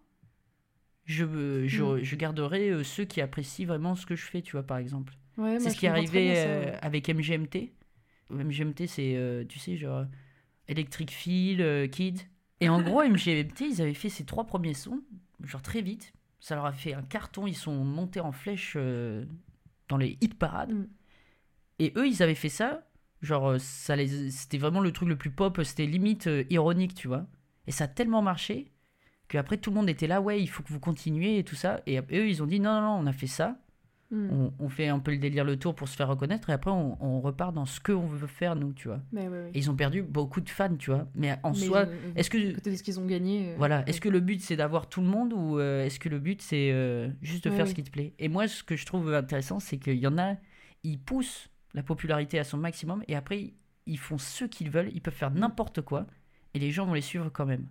je, 1.04 1.66
je, 1.66 1.82
Mm. 1.84 2.02
je 2.02 2.16
garderai 2.16 2.70
euh, 2.70 2.82
ceux 2.84 3.04
qui 3.04 3.20
apprécient 3.20 3.66
vraiment 3.66 3.94
ce 3.94 4.06
que 4.06 4.16
je 4.16 4.24
fais, 4.24 4.42
tu 4.42 4.52
vois, 4.52 4.62
par 4.64 4.78
exemple. 4.78 5.14
Ouais, 5.36 5.60
C'est 5.60 5.70
ce 5.70 5.76
qui 5.76 5.86
est 5.86 5.90
arrivé 5.90 6.32
euh, 6.36 6.72
avec 6.80 7.08
MGMT. 7.08 7.72
MGMT, 8.30 8.86
c'est, 8.86 9.14
euh, 9.16 9.44
tu 9.46 9.58
sais, 9.58 9.76
genre 9.76 10.06
Electric 10.68 11.10
Feel, 11.10 11.60
euh, 11.60 11.86
Kid. 11.86 12.20
Et 12.60 12.68
en 12.68 12.80
gros, 12.82 13.02
MGMT, 13.08 13.60
ils 13.60 13.82
avaient 13.82 13.94
fait 13.94 14.08
ces 14.08 14.24
trois 14.24 14.44
premiers 14.44 14.74
sons, 14.74 15.02
genre 15.44 15.62
très 15.62 15.82
vite. 15.82 16.12
Ça 16.40 16.54
leur 16.54 16.64
a 16.66 16.72
fait 16.72 16.94
un 16.94 17.02
carton, 17.02 17.46
ils 17.46 17.54
sont 17.54 17.84
montés 17.84 18.20
en 18.20 18.32
flèche 18.32 18.74
euh, 18.76 19.24
dans 19.88 19.96
les 19.96 20.18
hit 20.20 20.38
parades. 20.38 20.72
Mm. 20.72 20.88
Et 21.78 21.92
eux, 21.96 22.06
ils 22.06 22.22
avaient 22.22 22.34
fait 22.34 22.48
ça, 22.48 22.86
genre, 23.22 23.50
euh, 23.50 23.58
ça 23.58 23.96
les, 23.96 24.30
c'était 24.30 24.58
vraiment 24.58 24.80
le 24.80 24.92
truc 24.92 25.08
le 25.08 25.16
plus 25.16 25.30
pop, 25.30 25.60
c'était 25.62 25.86
limite 25.86 26.26
euh, 26.26 26.44
ironique, 26.50 26.94
tu 26.94 27.08
vois. 27.08 27.26
Et 27.66 27.72
ça 27.72 27.84
a 27.84 27.88
tellement 27.88 28.22
marché 28.22 28.72
qu'après, 29.28 29.58
tout 29.58 29.70
le 29.70 29.76
monde 29.76 29.90
était 29.90 30.06
là, 30.06 30.20
ouais, 30.20 30.40
il 30.40 30.46
faut 30.46 30.62
que 30.62 30.72
vous 30.72 30.80
continuiez 30.80 31.38
et 31.38 31.44
tout 31.44 31.56
ça. 31.56 31.80
Et 31.86 31.98
eux, 31.98 32.28
ils 32.28 32.42
ont 32.42 32.46
dit, 32.46 32.60
non, 32.60 32.72
non, 32.72 32.80
non, 32.82 32.98
on 33.02 33.06
a 33.06 33.12
fait 33.12 33.26
ça 33.26 33.58
Mm. 34.10 34.28
on, 34.30 34.52
on 34.60 34.68
fait 34.68 34.88
un 34.88 35.00
peu 35.00 35.10
le 35.10 35.18
délire 35.18 35.44
le 35.44 35.58
tour 35.58 35.74
pour 35.74 35.88
se 35.88 35.96
faire 35.96 36.08
reconnaître 36.08 36.48
et 36.50 36.52
après 36.52 36.70
on, 36.70 36.96
on 37.04 37.20
repart 37.20 37.52
dans 37.52 37.66
ce 37.66 37.80
qu'on 37.80 38.06
veut 38.06 38.26
faire 38.28 38.54
nous 38.54 38.72
tu 38.72 38.86
vois 38.88 39.00
Mais 39.12 39.26
et 39.52 39.58
ils 39.58 39.68
ont 39.70 39.74
perdu 39.74 40.02
beaucoup 40.02 40.40
de 40.40 40.48
fans 40.48 40.76
tu 40.76 40.90
vois 40.90 41.08
mais 41.14 41.38
en 41.42 41.50
Mais, 41.52 41.56
soi 41.56 41.78
euh, 41.78 42.12
est-ce 42.14 42.30
que 42.30 42.38
est-ce 42.38 42.82
qu'ils 42.84 43.00
ont 43.00 43.06
gagné. 43.06 43.50
euh, 43.52 43.56
voilà 43.56 43.78
ouais. 43.80 43.84
est-ce 43.88 44.00
que 44.00 44.08
le 44.08 44.20
but 44.20 44.40
c'est 44.40 44.56
d'avoir 44.56 44.88
tout 44.88 45.00
le 45.00 45.08
monde 45.08 45.32
ou 45.32 45.58
euh, 45.58 45.84
est-ce 45.84 45.98
que 45.98 46.08
le 46.08 46.20
but 46.20 46.40
c'est 46.40 46.70
euh, 46.72 47.08
juste 47.22 47.44
de 47.44 47.50
Ouais, 47.50 47.56
faire 47.56 47.66
ce 47.66 47.74
qui 47.74 47.82
te 47.82 47.90
plaît? 47.90 48.14
Et 48.18 48.28
moi 48.28 48.46
ce 48.48 48.62
que 48.62 48.76
je 48.76 48.86
trouve 48.86 49.12
intéressant 49.12 49.58
c'est 49.60 49.78
qu'il 49.78 49.98
y 49.98 50.06
en 50.06 50.18
a 50.18 50.36
ils 50.84 51.00
poussent 51.00 51.50
la 51.74 51.82
popularité 51.82 52.38
à 52.38 52.44
son 52.44 52.58
maximum 52.58 53.02
et 53.08 53.16
après 53.16 53.54
ils 53.86 53.98
font 53.98 54.18
ce 54.18 54.44
qu'ils 54.44 54.70
veulent 54.70 54.90
ils 54.94 55.00
peuvent 55.02 55.14
faire 55.14 55.30
n'importe 55.32 55.82
quoi 55.82 56.06
et 56.54 56.58
les 56.60 56.70
gens 56.70 56.86
vont 56.86 56.94
les 56.94 57.00
suivre 57.00 57.28
quand 57.30 57.46
même 57.46 57.66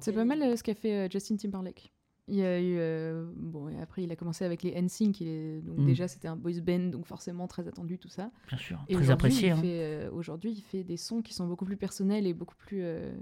C'est 0.00 0.12
pas 0.12 0.24
mal 0.24 0.42
euh, 0.42 0.56
ce 0.56 0.62
qu'a 0.62 0.74
fait 0.74 1.06
euh, 1.06 1.08
Justin 1.10 1.36
Timberlake. 1.36 1.92
Il 2.28 2.36
y 2.36 2.42
a 2.44 2.60
eu. 2.60 2.76
euh, 2.78 3.30
bon, 3.36 3.68
et 3.68 3.80
après, 3.80 4.04
il 4.04 4.12
a 4.12 4.16
commencé 4.16 4.44
avec 4.44 4.62
les 4.62 4.70
NSYNC. 4.80 5.20
il 5.20 5.28
est- 5.28 5.60
Donc, 5.62 5.78
Mm. 5.78 5.86
déjà, 5.86 6.06
c'était 6.08 6.28
un 6.28 6.36
boys 6.36 6.60
band, 6.64 6.88
donc 6.90 7.06
forcément 7.06 7.46
très 7.48 7.66
attendu, 7.68 7.98
tout 7.98 8.08
ça. 8.08 8.30
bien 8.48 8.58
sûr 8.58 8.78
Et 8.88 8.94
très 8.94 9.10
apprécié 9.10 9.50
hein. 9.50 9.60
euh, 9.64 10.08
Aujourd'hui, 10.12 10.52
il 10.52 10.60
fait 10.62 10.84
des 10.84 10.96
sons 10.96 11.20
qui 11.22 11.34
sont 11.34 11.46
beaucoup 11.48 11.64
plus 11.64 11.76
personnels 11.76 12.26
et 12.26 12.32
beaucoup 12.34 12.56
plus. 12.56 12.82
euh, 12.82 13.12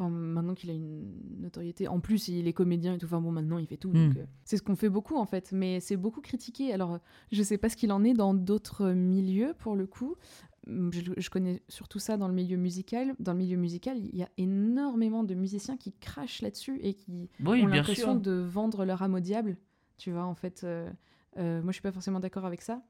Enfin, 0.00 0.10
maintenant 0.10 0.54
qu'il 0.54 0.70
a 0.70 0.74
une 0.74 1.12
notoriété. 1.40 1.88
En 1.88 1.98
plus, 1.98 2.28
il 2.28 2.46
est 2.46 2.52
comédien 2.52 2.94
et 2.94 2.98
tout. 2.98 3.06
Enfin, 3.06 3.20
bon, 3.20 3.32
maintenant, 3.32 3.58
il 3.58 3.66
fait 3.66 3.76
tout. 3.76 3.90
Mm. 3.90 4.14
c'est 4.44 4.56
ce 4.56 4.62
qu'on 4.62 4.76
fait 4.76 4.88
beaucoup, 4.88 5.16
en 5.16 5.26
fait. 5.26 5.50
Mais 5.50 5.80
c'est 5.80 5.96
beaucoup 5.96 6.20
critiqué. 6.20 6.72
Alors, 6.72 7.00
je 7.32 7.42
sais 7.42 7.58
pas 7.58 7.68
ce 7.68 7.76
qu'il 7.76 7.90
en 7.90 8.04
est 8.04 8.14
dans 8.14 8.32
d'autres 8.32 8.92
milieux, 8.92 9.54
pour 9.58 9.74
le 9.74 9.88
coup. 9.88 10.14
Hum, 10.68 10.92
Je, 10.92 11.00
je 11.16 11.30
connais 11.30 11.62
surtout 11.68 11.98
ça 11.98 12.16
dans 12.16 12.28
le 12.28 12.34
milieu 12.34 12.56
musical. 12.56 13.14
Dans 13.18 13.32
le 13.32 13.38
milieu 13.38 13.56
musical, 13.56 13.98
il 13.98 14.16
y 14.16 14.22
a 14.22 14.28
énormément 14.36 15.24
de 15.24 15.34
musiciens 15.34 15.76
qui 15.76 15.92
crachent 15.92 16.42
là-dessus 16.42 16.78
et 16.82 16.94
qui 16.94 17.30
oui 17.40 17.62
ont 17.62 17.66
l'impression 17.66 18.14
de 18.14 18.32
vendre 18.32 18.84
leur 18.84 19.02
âme 19.02 19.14
au 19.14 19.20
diable. 19.20 19.56
Tu 19.96 20.12
vois, 20.12 20.24
en 20.24 20.34
fait. 20.34 20.62
euh, 20.64 20.90
euh, 21.38 21.62
moi, 21.62 21.72
je 21.72 21.74
suis 21.76 21.82
pas 21.82 21.92
forcément 21.92 22.20
d'accord 22.20 22.44
avec 22.44 22.62
ça. 22.62 22.82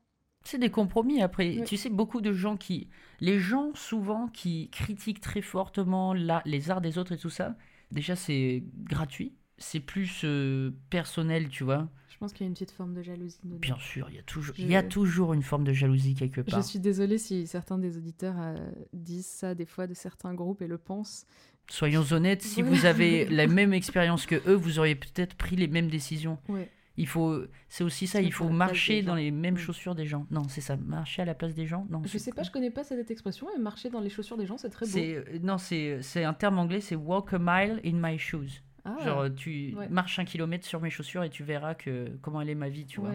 C'est 0.45 0.59
des 0.59 0.71
compromis 0.71 1.21
après. 1.21 1.63
Tu 1.67 1.77
sais, 1.77 1.91
beaucoup 1.91 2.21
de 2.21 2.33
gens 2.33 2.57
qui. 2.57 2.89
Les 3.21 3.39
gens, 3.39 3.73
souvent, 3.75 4.29
qui 4.29 4.71
critiquent 4.71 5.21
très 5.21 5.43
fortement 5.43 6.15
la... 6.15 6.43
les 6.47 6.71
arts 6.71 6.81
des 6.81 6.97
autres 6.99 7.13
et 7.13 7.19
tout 7.19 7.31
ça, 7.31 7.57
déjà, 7.91 8.17
c'est 8.17 8.65
gratuit. 8.85 9.35
C'est 9.59 9.81
plus 9.81 10.23
euh, 10.25 10.71
personnel, 10.91 11.49
tu 11.49 11.65
vois. 11.65 11.89
Je 12.19 12.25
pense 12.25 12.33
qu'il 12.33 12.41
y 12.45 12.45
a 12.45 12.49
une 12.49 12.55
petite 12.55 12.73
forme 12.73 12.95
de 12.95 13.03
jalousie. 13.03 13.39
dedans. 13.45 13.59
Bien 13.61 13.77
sûr, 13.79 14.09
il 14.11 14.17
y, 14.17 14.19
a 14.19 14.23
toujours... 14.23 14.53
Je- 14.57 14.61
il 14.63 14.69
y 14.69 14.75
a 14.75 14.83
toujours 14.83 15.35
une 15.35 15.45
forme 15.45 15.63
de 15.63 15.73
jalousie 15.73 16.17
quelque 16.17 16.43
Je 16.45 16.51
part. 16.51 16.65
suis 16.65 16.81
désolée 16.81 17.17
si 17.17 17.47
certains 17.47 17.79
des 17.79 17.97
auditeurs 17.97 18.35
euh, 18.41 18.57
disent 18.93 19.27
ça 19.27 19.55
des 19.55 19.67
fois 19.67 19.87
de 19.87 19.95
certains 19.95 20.35
groupes 20.35 20.61
et 20.61 20.67
le 20.67 20.79
pensent. 20.79 21.27
Soyons 21.71 22.03
honnêtes, 22.11 22.43
si 22.43 22.61
Ouais. 22.65 22.69
vous 22.69 22.87
avez 22.87 23.25
la 23.31 23.47
même 23.47 23.73
expérience 23.73 24.27
que 24.27 24.35
eux, 24.51 24.55
vous 24.57 24.81
auriez 24.81 24.97
peut-être 24.97 25.37
pris 25.37 25.55
les 25.55 25.69
mêmes 25.69 25.89
décisions. 25.89 26.39
Ouais. 26.49 26.69
Il 26.97 27.07
faut, 27.07 27.41
c'est 27.69 27.85
aussi 27.85 28.09
ça, 28.09 28.21
il 28.21 28.33
faut 28.33 28.49
marcher 28.49 29.03
dans 29.03 29.15
les 29.15 29.31
mêmes 29.31 29.55
Mm. 29.55 29.59
chaussures 29.59 29.95
des 29.95 30.05
gens. 30.07 30.27
Non, 30.33 30.43
c'est 30.49 30.61
ça, 30.61 30.77
marcher 30.77 31.23
à 31.23 31.25
la 31.25 31.35
place 31.37 31.55
des 31.55 31.65
gens. 31.69 31.87
Non, 31.89 32.03
Je 32.05 32.19
sais 32.19 32.33
pas, 32.33 32.43
je 32.43 32.51
connais 32.51 32.73
pas 32.73 32.83
cette 32.83 33.13
expression, 33.13 33.47
mais 33.57 33.63
marcher 33.63 33.89
dans 33.91 34.01
les 34.01 34.11
chaussures 34.11 34.37
des 34.37 34.47
gens, 34.47 34.59
c'est 34.59 34.71
très 34.71 34.87
beau. 34.87 34.99
Euh, 34.99 35.23
non, 35.41 35.59
c'est 35.59 36.25
un 36.25 36.35
terme 36.35 36.59
anglais, 36.59 36.81
c'est 36.81 36.97
walk 36.97 37.33
a 37.35 37.39
mile 37.39 37.81
in 37.85 37.93
my 37.93 38.19
shoes. 38.19 38.65
Ah, 38.99 39.05
Genre 39.05 39.27
tu 39.35 39.75
ouais. 39.77 39.89
marches 39.89 40.19
un 40.19 40.25
kilomètre 40.25 40.67
sur 40.67 40.81
mes 40.81 40.91
chaussures 40.91 41.25
et 41.25 41.31
tu 41.31 41.45
verras 41.45 41.75
que 41.75 42.17
comment 42.23 42.41
elle 42.41 42.51
est 42.51 42.55
ma 42.55 42.69
vie, 42.69 42.87
tu 42.87 43.01
vois. 43.01 43.13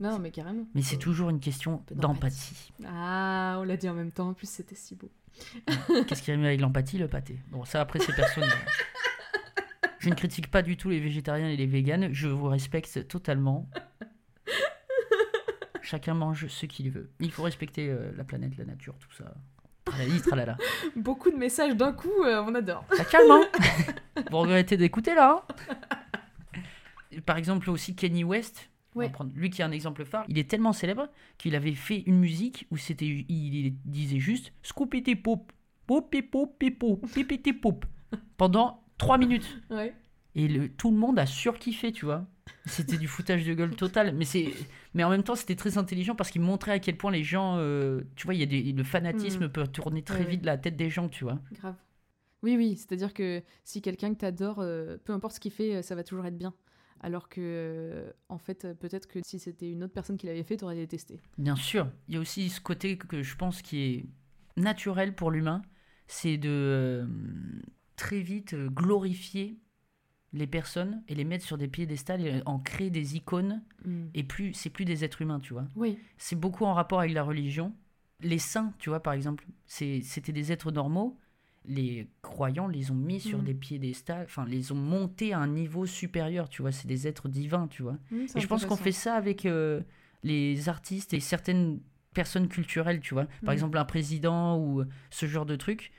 Non, 0.00 0.18
mais 0.18 0.30
carrément. 0.30 0.66
Mais 0.74 0.82
c'est 0.82 0.96
toujours 0.96 1.30
une 1.30 1.40
question 1.40 1.82
d'empathie. 1.92 2.72
Ah, 2.86 3.56
on 3.60 3.64
l'a 3.64 3.76
dit 3.76 3.88
en 3.88 3.94
même 3.94 4.10
temps, 4.10 4.28
en 4.30 4.34
plus 4.34 4.48
c'était 4.48 4.74
si 4.74 4.94
beau. 4.96 5.10
Qu'est-ce 6.06 6.22
qui 6.22 6.30
rime 6.32 6.44
avec 6.44 6.60
l'empathie 6.60 6.98
Le 6.98 7.08
pâté? 7.08 7.38
Bon, 7.50 7.64
ça 7.64 7.80
après 7.80 7.98
c'est 8.00 8.14
personnel. 8.14 8.50
Je 9.98 10.08
ne 10.10 10.14
critique 10.14 10.50
pas 10.50 10.62
du 10.62 10.76
tout 10.76 10.90
les 10.90 10.98
végétariens 10.98 11.48
et 11.48 11.56
les 11.56 11.66
véganes, 11.66 12.12
je 12.12 12.26
vous 12.28 12.46
respecte 12.48 13.06
totalement. 13.06 13.68
Chacun 15.82 16.14
mange 16.14 16.46
ce 16.48 16.66
qu'il 16.66 16.90
veut. 16.90 17.10
Il 17.20 17.30
faut 17.30 17.42
respecter 17.42 17.88
euh, 17.90 18.12
la 18.16 18.24
planète, 18.24 18.56
la 18.56 18.64
nature, 18.64 18.94
tout 18.98 19.12
ça. 19.12 19.34
Tralali, 19.92 20.22
tralala. 20.22 20.56
Beaucoup 20.96 21.30
de 21.30 21.36
messages 21.36 21.76
d'un 21.76 21.92
coup, 21.92 22.22
euh, 22.24 22.42
on 22.46 22.54
adore. 22.54 22.84
Ça 22.96 23.04
calme, 23.04 23.30
hein 23.30 23.44
Vous 24.30 24.38
regrettez 24.38 24.76
d'écouter 24.76 25.14
là 25.14 25.44
hein 25.48 26.58
Par 27.26 27.36
exemple 27.36 27.68
aussi 27.70 27.94
Kenny 27.94 28.24
West, 28.24 28.70
on 28.94 29.00
va 29.00 29.06
Ouais. 29.06 29.10
prendre 29.12 29.32
lui 29.34 29.50
qui 29.50 29.62
est 29.62 29.64
un 29.64 29.72
exemple 29.72 30.04
phare, 30.04 30.24
il 30.28 30.38
est 30.38 30.48
tellement 30.50 30.72
célèbre 30.72 31.08
qu'il 31.38 31.54
avait 31.54 31.74
fait 31.74 32.02
une 32.06 32.18
musique 32.18 32.66
où 32.70 32.76
c'était 32.76 33.06
il, 33.06 33.74
disait 33.84 34.18
juste 34.18 34.52
scoopity 34.62 35.16
pop, 35.16 35.52
pop 35.86 36.14
pop 36.30 36.62
pop 36.78 37.06
pipiti 37.12 37.52
pop 37.52 37.84
pendant 38.36 38.82
3 38.98 39.18
minutes. 39.18 39.60
Ouais. 39.70 39.94
Et 40.34 40.48
le, 40.48 40.68
tout 40.70 40.90
le 40.90 40.96
monde 40.96 41.18
a 41.18 41.26
surkiffé, 41.26 41.92
tu 41.92 42.06
vois. 42.06 42.24
C'était 42.66 42.98
du 42.98 43.08
foutage 43.08 43.44
de 43.44 43.54
gueule 43.54 43.74
total. 43.76 44.14
Mais, 44.14 44.24
c'est, 44.24 44.52
mais 44.94 45.04
en 45.04 45.10
même 45.10 45.22
temps, 45.22 45.34
c'était 45.34 45.56
très 45.56 45.78
intelligent 45.78 46.14
parce 46.14 46.30
qu'il 46.30 46.40
montrait 46.42 46.72
à 46.72 46.78
quel 46.78 46.96
point 46.96 47.10
les 47.10 47.22
gens. 47.24 47.56
euh, 47.58 48.02
tu 48.16 48.26
vois, 48.26 48.34
il 48.34 48.40
y 48.40 48.42
a 48.42 48.46
des, 48.46 48.72
le 48.72 48.84
fanatisme 48.84 49.46
Mm. 49.46 49.52
peut 49.52 49.66
tourner 49.66 50.02
très 50.02 50.20
Ouais, 50.20 50.30
vite 50.30 50.40
ouais. 50.40 50.46
la 50.46 50.58
tête 50.58 50.76
des 50.76 50.90
gens, 50.90 51.08
tu 51.08 51.24
vois. 51.24 51.38
Grave. 51.52 51.76
Oui, 52.42 52.56
oui, 52.56 52.76
c'est-à-dire 52.76 53.14
que 53.14 53.42
si 53.64 53.80
quelqu'un 53.82 54.12
que 54.14 54.18
t'adores, 54.18 54.58
euh, 54.60 54.96
peu 55.04 55.12
importe 55.12 55.36
ce 55.36 55.40
qu'il 55.40 55.52
fait, 55.52 55.76
euh, 55.76 55.82
ça 55.82 55.94
va 55.94 56.02
toujours 56.02 56.26
être 56.26 56.36
bien. 56.36 56.52
Alors 57.00 57.28
que, 57.28 57.40
euh, 57.40 58.10
en 58.28 58.38
fait, 58.38 58.66
peut-être 58.78 59.06
que 59.08 59.20
si 59.24 59.38
c'était 59.38 59.70
une 59.70 59.84
autre 59.84 59.92
personne 59.92 60.16
qui 60.16 60.26
l'avait 60.26 60.42
fait, 60.44 60.56
t'aurais 60.56 60.76
détesté. 60.76 61.20
Bien 61.38 61.56
sûr. 61.56 61.88
Il 62.08 62.14
y 62.14 62.16
a 62.16 62.20
aussi 62.20 62.48
ce 62.48 62.60
côté 62.60 62.96
que 62.98 63.22
je 63.22 63.36
pense 63.36 63.62
qui 63.62 63.78
est 63.82 64.06
naturel 64.56 65.14
pour 65.14 65.30
l'humain 65.30 65.62
c'est 66.08 66.36
de 66.36 67.08
très 67.96 68.20
vite 68.20 68.54
glorifier 68.54 69.56
les 70.32 70.46
personnes 70.46 71.02
et 71.08 71.14
les 71.14 71.24
mettre 71.24 71.44
sur 71.44 71.58
des 71.58 71.68
piédestals 71.68 72.26
et 72.26 72.42
en 72.46 72.58
créer 72.58 72.90
des 72.90 73.16
icônes. 73.16 73.62
Mm. 73.84 74.04
Et 74.14 74.22
plus, 74.22 74.52
c'est 74.54 74.70
plus 74.70 74.84
des 74.84 75.04
êtres 75.04 75.20
humains, 75.22 75.40
tu 75.40 75.52
vois. 75.52 75.66
Oui, 75.76 75.98
c'est 76.16 76.36
beaucoup 76.38 76.64
en 76.64 76.72
rapport 76.74 77.00
avec 77.00 77.12
la 77.12 77.22
religion. 77.22 77.74
Les 78.20 78.38
saints, 78.38 78.72
tu 78.78 78.88
vois, 78.88 79.00
par 79.02 79.12
exemple, 79.14 79.44
c'était 79.66 80.32
des 80.32 80.52
êtres 80.52 80.70
normaux. 80.70 81.18
Les 81.64 82.08
croyants 82.22 82.66
les 82.66 82.90
ont 82.90 82.94
mis 82.96 83.20
sur 83.20 83.38
Mhm. 83.38 83.44
des 83.44 83.54
piédestals, 83.54 84.24
enfin, 84.24 84.44
les 84.46 84.72
ont 84.72 84.76
montés 84.76 85.32
à 85.32 85.38
un 85.38 85.46
niveau 85.46 85.86
supérieur, 85.86 86.48
tu 86.48 86.62
vois. 86.62 86.72
C'est 86.72 86.88
des 86.88 87.06
êtres 87.06 87.28
divins, 87.28 87.68
tu 87.68 87.82
vois. 87.82 87.98
Mm, 88.10 88.26
Et 88.36 88.40
je 88.40 88.46
pense 88.46 88.64
qu'on 88.64 88.76
fait 88.76 88.90
ça 88.92 89.14
avec 89.14 89.46
euh, 89.46 89.80
les 90.24 90.68
artistes 90.68 91.14
et 91.14 91.20
certaines 91.20 91.80
personnes 92.14 92.48
culturelles, 92.48 93.00
tu 93.00 93.14
vois. 93.14 93.26
Par 93.44 93.52
exemple, 93.52 93.78
un 93.78 93.84
président 93.84 94.58
ou 94.58 94.84
ce 95.10 95.26
genre 95.26 95.46
de 95.46 95.56
truc. 95.56 95.92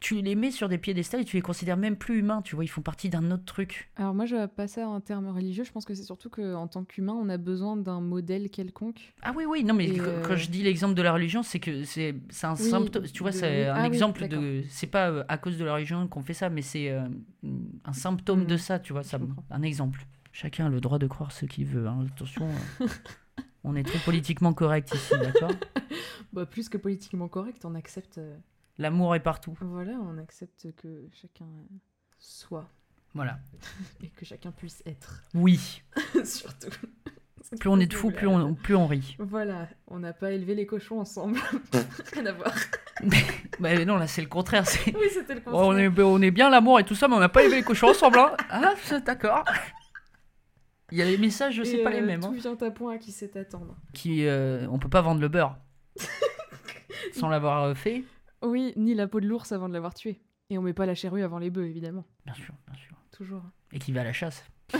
Tu 0.00 0.22
les 0.22 0.36
mets 0.36 0.52
sur 0.52 0.68
des 0.68 0.78
piédestals 0.78 1.22
et 1.22 1.24
tu 1.24 1.34
les 1.36 1.42
considères 1.42 1.76
même 1.76 1.96
plus 1.96 2.18
humains, 2.20 2.40
tu 2.42 2.54
vois. 2.54 2.64
Ils 2.64 2.68
font 2.68 2.82
partie 2.82 3.08
d'un 3.10 3.32
autre 3.32 3.44
truc. 3.44 3.90
Alors 3.96 4.14
moi, 4.14 4.26
je 4.26 4.36
vois 4.36 4.46
pas 4.46 4.68
ça 4.68 4.86
en 4.88 5.00
termes 5.00 5.26
religieux. 5.28 5.64
Je 5.64 5.72
pense 5.72 5.84
que 5.84 5.92
c'est 5.92 6.04
surtout 6.04 6.30
qu'en 6.30 6.68
tant 6.68 6.84
qu'humain, 6.84 7.14
on 7.14 7.28
a 7.28 7.36
besoin 7.36 7.76
d'un 7.76 8.00
modèle 8.00 8.48
quelconque. 8.48 9.12
Ah 9.22 9.32
oui, 9.36 9.44
oui, 9.44 9.64
non, 9.64 9.74
mais 9.74 9.88
Et, 9.88 9.98
quand, 9.98 10.32
euh, 10.32 10.36
je 10.36 10.48
dis 10.50 10.62
l'exemple 10.62 10.94
de 10.94 11.02
la 11.02 11.12
religion, 11.12 11.42
c'est 11.42 11.58
que 11.58 11.82
c'est 11.82 12.14
un 12.44 12.54
Oui, 12.54 12.70
symptôme, 12.70 13.04
tu 13.12 13.22
vois, 13.24 13.32
de- 13.32 13.36
c'est 13.36 13.66
un 13.66 13.74
ah 13.74 13.80
oui, 13.82 13.86
exemple 13.88 14.28
de. 14.28 14.62
C'est 14.68 14.86
pas 14.86 15.10
euh, 15.10 15.24
à 15.26 15.36
cause 15.36 15.58
de 15.58 15.64
la 15.64 15.74
religion 15.74 16.06
qu'on 16.06 16.22
fait 16.22 16.34
ça, 16.34 16.48
mais 16.48 16.62
c'est 16.62 16.90
euh, 16.90 17.08
un 17.84 17.92
symptôme 17.92 18.46
de 18.46 18.56
ça, 18.56 18.78
tu 18.78 18.92
vois, 18.92 19.02
ça, 19.02 19.18
comprends. 19.18 19.42
un 19.50 19.62
exemple. 19.62 20.06
Chacun 20.30 20.66
a 20.66 20.68
le 20.68 20.80
droit 20.80 21.00
de 21.00 21.08
croire 21.08 21.32
ce 21.32 21.44
qu'il 21.44 21.66
veut, 21.66 21.88
hein, 21.88 22.06
attention. 22.14 22.46
on 23.64 23.74
est 23.74 23.82
très 23.82 23.98
politiquement 23.98 24.52
correct 24.54 24.92
ici, 24.94 25.14
d'accord? 25.20 25.50
Bah, 26.32 26.46
plus 26.46 26.68
que 26.68 26.76
politiquement 26.78 27.26
correct, 27.26 27.64
on 27.64 27.74
accepte. 27.74 28.20
Euh, 28.78 28.82
L'amour 28.82 29.14
est 29.14 29.20
partout. 29.20 29.56
Voilà, 29.60 29.92
on 29.92 30.18
accepte 30.18 30.74
que 30.76 31.08
chacun 31.12 31.44
euh, 31.44 31.76
soit 32.18 32.68
Voilà. 33.14 33.38
et 34.02 34.08
que 34.08 34.24
chacun 34.24 34.52
puisse 34.52 34.82
être. 34.86 35.22
Oui. 35.34 35.82
surtout. 36.24 36.70
Plus 37.58 37.70
on 37.70 37.80
est 37.80 37.86
de 37.86 37.94
fous, 37.94 38.10
plus 38.10 38.26
on, 38.26 38.54
plus 38.54 38.76
on 38.76 38.86
rit. 38.86 39.16
Voilà, 39.18 39.68
on 39.86 40.00
n'a 40.00 40.12
pas 40.12 40.32
élevé 40.32 40.54
les 40.54 40.66
cochons 40.66 41.00
ensemble. 41.00 41.38
Rien 42.12 42.26
à 42.26 42.32
voir. 42.32 42.52
bah 43.58 43.84
non, 43.86 43.96
là 43.96 44.06
c'est 44.06 44.20
le 44.20 44.28
contraire. 44.28 44.64
Oui, 44.86 45.08
c'était 45.10 45.34
le 45.34 45.40
Oh, 45.46 45.52
on, 45.54 45.76
est, 45.78 46.00
on 46.00 46.20
est 46.20 46.30
bien 46.30 46.50
l'amour 46.50 46.78
et 46.78 46.84
tout 46.84 46.94
ça, 46.94 47.08
mais 47.08 47.14
on 47.14 47.20
n'a 47.20 47.30
pas 47.30 47.42
élevé 47.42 47.56
les 47.56 47.62
cochons 47.62 47.88
ensemble. 47.88 48.18
Hein. 48.18 48.36
Ah, 48.50 48.74
d'accord. 49.00 49.44
Il 50.90 50.98
y 50.98 51.02
a 51.02 51.06
les 51.06 51.16
messages, 51.16 51.54
je 51.54 51.62
sais 51.62 51.78
pas 51.78 51.90
les 51.90 52.00
mêmes. 52.00 52.20
Tout 52.20 52.28
hein. 52.28 52.34
vient 52.36 52.56
à 52.60 52.70
point 52.70 52.94
à 52.94 52.98
qui 52.98 53.12
sait 53.12 53.36
attendre. 53.38 53.76
Qui, 53.92 54.26
euh, 54.26 54.66
on 54.70 54.78
peut 54.78 54.88
pas 54.88 55.00
vendre 55.00 55.20
le 55.20 55.28
beurre 55.28 55.56
sans 57.12 57.28
l'avoir 57.28 57.64
euh, 57.64 57.74
fait. 57.74 58.04
Oui, 58.42 58.72
ni 58.76 58.94
la 58.94 59.06
peau 59.08 59.20
de 59.20 59.26
l'ours 59.26 59.50
avant 59.52 59.68
de 59.68 59.74
l'avoir 59.74 59.94
tué. 59.94 60.20
Et 60.50 60.58
on 60.58 60.62
met 60.62 60.72
pas 60.72 60.86
la 60.86 60.94
charrue 60.94 61.22
avant 61.22 61.38
les 61.38 61.50
bœufs, 61.50 61.66
évidemment. 61.66 62.04
Bien 62.24 62.34
sûr, 62.34 62.54
bien 62.66 62.76
sûr. 62.78 62.96
Toujours. 63.12 63.42
Et 63.72 63.78
qui 63.78 63.92
va 63.92 64.00
à 64.00 64.04
la 64.04 64.12
chasse. 64.12 64.44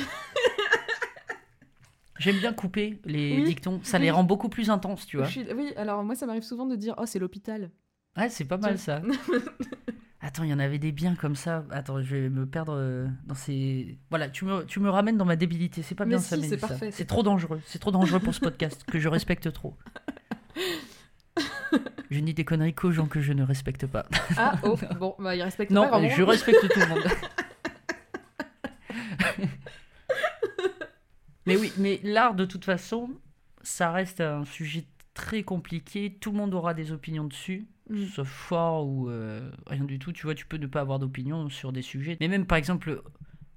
J'aime 2.19 2.39
bien 2.39 2.53
couper 2.53 2.99
les 3.05 3.37
Oui. 3.37 3.45
dictons, 3.45 3.79
ça 3.85 3.99
les 3.99 4.11
rend 4.11 4.25
beaucoup 4.25 4.49
plus 4.49 4.71
intenses, 4.71 5.07
tu 5.07 5.19
vois. 5.19 5.27
Suis- 5.27 5.47
Oui, 5.55 5.73
alors 5.77 6.03
moi, 6.03 6.17
ça 6.17 6.27
m'arrive 6.27 6.43
souvent 6.43 6.67
de 6.67 6.75
dire 6.75 6.95
Oh, 6.99 7.07
c'est 7.07 7.21
l'hôpital. 7.21 7.71
Ouais, 8.17 8.29
c'est 8.29 8.45
pas 8.45 8.57
mal 8.57 8.77
ça. 8.79 9.03
Attends, 10.21 10.43
il 10.43 10.51
y 10.51 10.55
en 10.55 10.59
avait 10.59 10.81
des 10.81 10.91
biens 10.91 11.15
comme 11.15 11.37
ça. 11.37 11.65
Attends, 11.71 12.03
je 12.03 12.17
vais 12.17 12.29
me 12.29 12.45
perdre 12.45 12.73
euh, 12.77 13.07
dans 13.27 13.37
ces. 13.37 13.99
Voilà, 14.11 14.29
tu 14.29 14.45
me, 14.47 14.65
tu 14.65 14.81
me 14.81 14.91
ramènes 14.91 15.17
dans 15.17 15.25
ma 15.25 15.37
débilité. 15.37 15.83
C'est 15.83 15.95
pas 15.95 16.05
Mais 16.07 16.11
bien 16.17 16.19
si, 16.19 16.25
ça, 16.31 16.37
c'est 16.37 16.43
Mélissa. 16.43 16.67
parfait, 16.67 16.91
c'est 16.91 16.97
C'est 16.99 17.05
trop 17.05 17.23
dangereux. 17.23 17.61
C'est 17.67 17.79
trop 17.79 17.93
dangereux 17.93 18.19
pour 18.19 18.35
ce 18.35 18.41
podcast 18.41 18.83
que 18.85 18.99
je 18.99 19.09
respecte 19.09 19.53
trop. 19.53 19.77
Je 22.11 22.21
dis 22.21 22.35
des 22.35 22.45
conneries 22.45 22.75
qu'aux 22.75 22.93
gens 22.93 23.07
que 23.07 23.21
je 23.21 23.33
ne 23.33 23.43
respecte 23.43 23.87
pas. 23.87 24.07
Ah, 24.37 24.55
oh, 24.63 24.77
bon, 24.99 25.15
bah, 25.19 25.35
il 25.37 25.43
respecte 25.43 25.71
Non, 25.71 25.83
pas 25.89 25.99
grand 26.01 26.09
je 26.09 26.23
respecte 26.23 26.69
tout 26.73 26.81
le 26.81 26.87
monde. 26.89 27.05
mais 31.47 31.57
oui, 31.57 31.73
mais 31.79 32.01
l'art, 32.03 32.35
de 32.35 32.45
toute 32.45 32.65
façon, 32.65 33.11
ça 33.63 33.91
reste 33.93 34.21
un 34.21 34.45
sujet 34.45 34.85
très 35.15 35.43
compliqué. 35.43 36.17
Tout 36.21 36.33
le 36.33 36.39
monde 36.39 36.55
aura 36.55 36.75
des 36.75 36.93
opinions 36.93 37.25
dessus, 37.25 37.67
Mm. 37.91 38.05
sauf 38.07 38.29
fort 38.29 38.87
ou 38.87 39.09
euh, 39.09 39.51
rien 39.67 39.85
du 39.85 39.99
tout. 39.99 40.13
Tu 40.13 40.25
vois, 40.25 40.35
tu 40.35 40.47
peux 40.47 40.59
ne 40.59 40.67
pas 40.67 40.81
avoir 40.81 40.99
d'opinion 40.99 41.49
sur 41.49 41.73
des 41.73 41.83
sujets. 41.83 42.17
Mais 42.21 42.29
même, 42.29 42.47
par 42.47 42.59
exemple, 42.59 43.03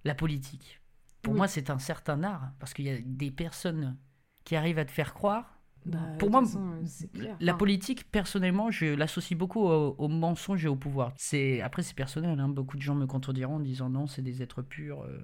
la 0.05 0.15
politique. 0.15 0.79
Pour 1.21 1.33
Oui. 1.33 1.37
moi, 1.37 1.47
c'est 1.47 1.69
un 1.69 1.79
certain 1.79 2.23
art, 2.23 2.51
parce 2.59 2.73
qu'il 2.73 2.85
y 2.85 2.89
a 2.89 2.97
des 3.03 3.29
personnes 3.29 3.97
qui 4.45 4.55
arrivent 4.55 4.79
à 4.79 4.85
te 4.85 4.91
faire 4.91 5.13
croire. 5.13 5.59
Bah, 5.85 5.97
Pour 6.19 6.29
moi, 6.29 6.41
façon, 6.41 6.73
euh, 6.73 7.07
clair. 7.19 7.35
La 7.39 7.53
politique, 7.55 8.09
personnellement, 8.11 8.69
je 8.71 8.85
l'associe 8.87 9.37
beaucoup 9.37 9.61
au, 9.61 9.95
au 9.97 10.07
mensonge 10.07 10.63
et 10.65 10.67
au 10.67 10.75
pouvoir. 10.75 11.13
C'est 11.17 11.61
après 11.61 11.81
c'est 11.83 11.95
personnel. 11.95 12.39
hein. 12.39 12.49
Beaucoup 12.49 12.77
de 12.77 12.81
gens 12.81 12.95
me 12.95 13.07
contrediront 13.07 13.55
en 13.55 13.59
disant 13.59 13.89
non, 13.89 14.05
c'est 14.07 14.21
des 14.21 14.41
êtres 14.43 14.61
purs. 14.61 15.01
euh. 15.03 15.19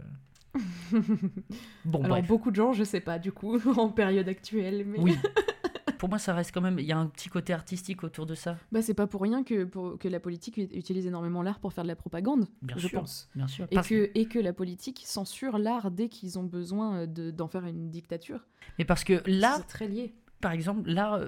bon 1.86 2.00
Alors, 2.04 2.18
bref. 2.18 2.28
beaucoup 2.28 2.52
de 2.52 2.56
gens, 2.56 2.74
je 2.74 2.84
sais 2.84 3.00
pas, 3.02 3.20
du 3.20 3.32
coup, 3.32 3.58
en 3.78 3.90
période 3.90 4.28
actuelle. 4.28 4.86
Mais... 4.88 5.00
Oui. 5.00 5.16
Pour 6.00 6.10
moi, 6.10 6.20
ça 6.20 6.36
reste 6.36 6.52
quand 6.54 6.62
même. 6.62 6.78
Il 6.78 6.86
y 6.86 6.92
a 6.92 6.98
un 6.98 7.08
petit 7.08 7.28
côté 7.28 7.54
artistique 7.54 8.04
autour 8.04 8.28
de 8.28 8.36
ça, 8.36 8.56
Bah, 8.72 8.84
c'est 8.84 8.94
pas 8.94 9.08
pour 9.08 9.20
rien 9.22 9.44
que, 9.44 9.64
pour, 9.64 9.98
que 9.98 10.08
la 10.08 10.20
politique 10.20 10.58
ut- 10.58 10.70
utilise 10.76 11.08
énormément 11.08 11.42
l'art 11.42 11.60
pour 11.60 11.74
faire 11.74 11.84
de 11.84 11.88
la 11.88 11.96
propagande, 11.96 12.46
bien 12.62 12.78
je 12.78 12.88
sûr, 12.88 13.00
pense. 13.00 13.28
bien 13.36 13.48
sûr. 13.48 13.66
Et 13.72 13.76
Parce- 13.76 13.88
que, 13.88 14.12
et 14.14 14.26
que 14.28 14.38
la 14.38 14.54
politique 14.54 15.02
censure 15.06 15.58
l'art 15.58 15.90
dès 15.90 16.08
qu'ils 16.08 16.38
ont 16.38 16.44
besoin 16.44 16.98
euh, 17.00 17.06
de- 17.08 17.32
d'en 17.32 17.48
faire 17.48 17.66
une 17.66 17.90
dictature. 17.90 18.42
Mais 18.78 18.86
parce 18.86 19.04
que 19.04 19.24
l'art, 19.26 19.58
C'est 19.58 19.64
très 19.68 19.88
lié. 19.88 20.14
Par 20.42 20.52
exemple, 20.52 20.90
l'art 20.90 21.14
euh, 21.16 21.28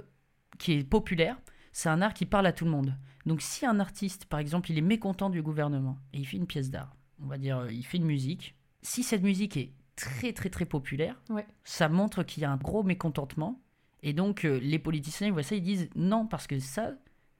qui 0.57 0.73
est 0.73 0.83
populaire, 0.83 1.37
c'est 1.71 1.89
un 1.89 2.01
art 2.01 2.13
qui 2.13 2.25
parle 2.25 2.45
à 2.47 2.53
tout 2.53 2.65
le 2.65 2.71
monde. 2.71 2.95
Donc 3.25 3.41
si 3.41 3.65
un 3.65 3.79
artiste, 3.79 4.25
par 4.25 4.39
exemple, 4.39 4.71
il 4.71 4.77
est 4.77 4.81
mécontent 4.81 5.29
du 5.29 5.41
gouvernement 5.41 5.97
et 6.13 6.19
il 6.19 6.25
fait 6.25 6.37
une 6.37 6.47
pièce 6.47 6.69
d'art, 6.71 6.95
on 7.21 7.27
va 7.27 7.37
dire, 7.37 7.59
euh, 7.59 7.71
il 7.71 7.83
fait 7.85 7.97
une 7.97 8.05
musique, 8.05 8.55
si 8.81 9.03
cette 9.03 9.23
musique 9.23 9.57
est 9.57 9.71
très 9.95 10.31
très 10.33 10.49
très 10.49 10.65
populaire, 10.65 11.21
Ouais. 11.29 11.45
ça 11.63 11.89
montre 11.89 12.23
qu'il 12.23 12.41
y 12.41 12.45
a 12.45 12.51
un 12.51 12.57
gros 12.57 12.83
mécontentement. 12.83 13.61
Et 14.01 14.13
donc 14.13 14.45
euh, 14.45 14.59
les 14.61 14.79
politiciens, 14.79 15.27
ils 15.27 15.33
voient 15.33 15.43
ça, 15.43 15.55
ils 15.55 15.61
disent 15.61 15.89
non, 15.95 16.25
parce 16.25 16.47
que 16.47 16.57
ça, 16.59 16.93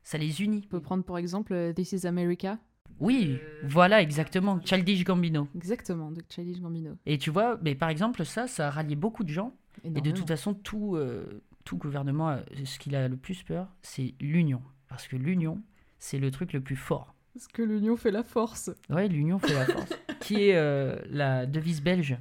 ça 0.04 0.18
les 0.18 0.42
unit. 0.42 0.64
On 0.66 0.70
peut 0.70 0.82
prendre 0.82 1.04
pour 1.04 1.18
exemple 1.18 1.74
This 1.76 1.94
is 1.94 2.06
America. 2.06 2.60
Oui, 3.00 3.40
voilà, 3.64 4.02
exactement. 4.02 4.60
Childish 4.66 5.06
Gambino. 5.06 5.48
Exactement, 5.56 6.12
de 6.12 6.22
Childish 6.30 6.60
Gambino. 6.60 6.98
Et 7.06 7.18
tu 7.18 7.30
vois, 7.30 7.58
mais 7.64 7.74
par 7.76 7.88
exemple, 7.88 8.26
ça, 8.26 8.46
ça 8.48 8.68
a 8.68 8.72
rallié 8.72 8.96
beaucoup 8.98 9.24
de 9.24 9.30
gens. 9.30 9.56
Et 9.86 10.02
de 10.02 10.12
toute 10.12 10.28
façon, 10.28 10.54
tout, 10.54 10.98
euh, 10.98 11.42
tout 11.66 11.78
gouvernement, 11.78 12.30
a- 12.30 12.40
ce 12.66 12.80
qu'il 12.80 12.96
a 12.96 13.08
le 13.08 13.18
plus 13.18 13.44
peur, 13.44 13.68
c'est 13.82 14.14
l'union. 14.20 14.62
Parce 14.88 15.08
que 15.08 15.16
l'union, 15.16 15.62
c'est 16.00 16.20
le 16.20 16.32
truc 16.32 16.54
le 16.54 16.62
plus 16.62 16.76
fort. 16.76 17.14
Parce 17.34 17.48
que 17.48 17.62
l'union 17.62 17.96
fait 17.96 18.12
la 18.12 18.24
force. 18.24 18.72
Ouais, 18.90 19.08
l'union 19.08 19.40
fait 19.40 19.54
la 19.54 19.66
force. 19.66 19.90
Qui 20.20 20.50
est 20.50 20.56
euh, 20.56 20.98
la 21.10 21.46
devise 21.46 21.82
belge. 21.82 22.18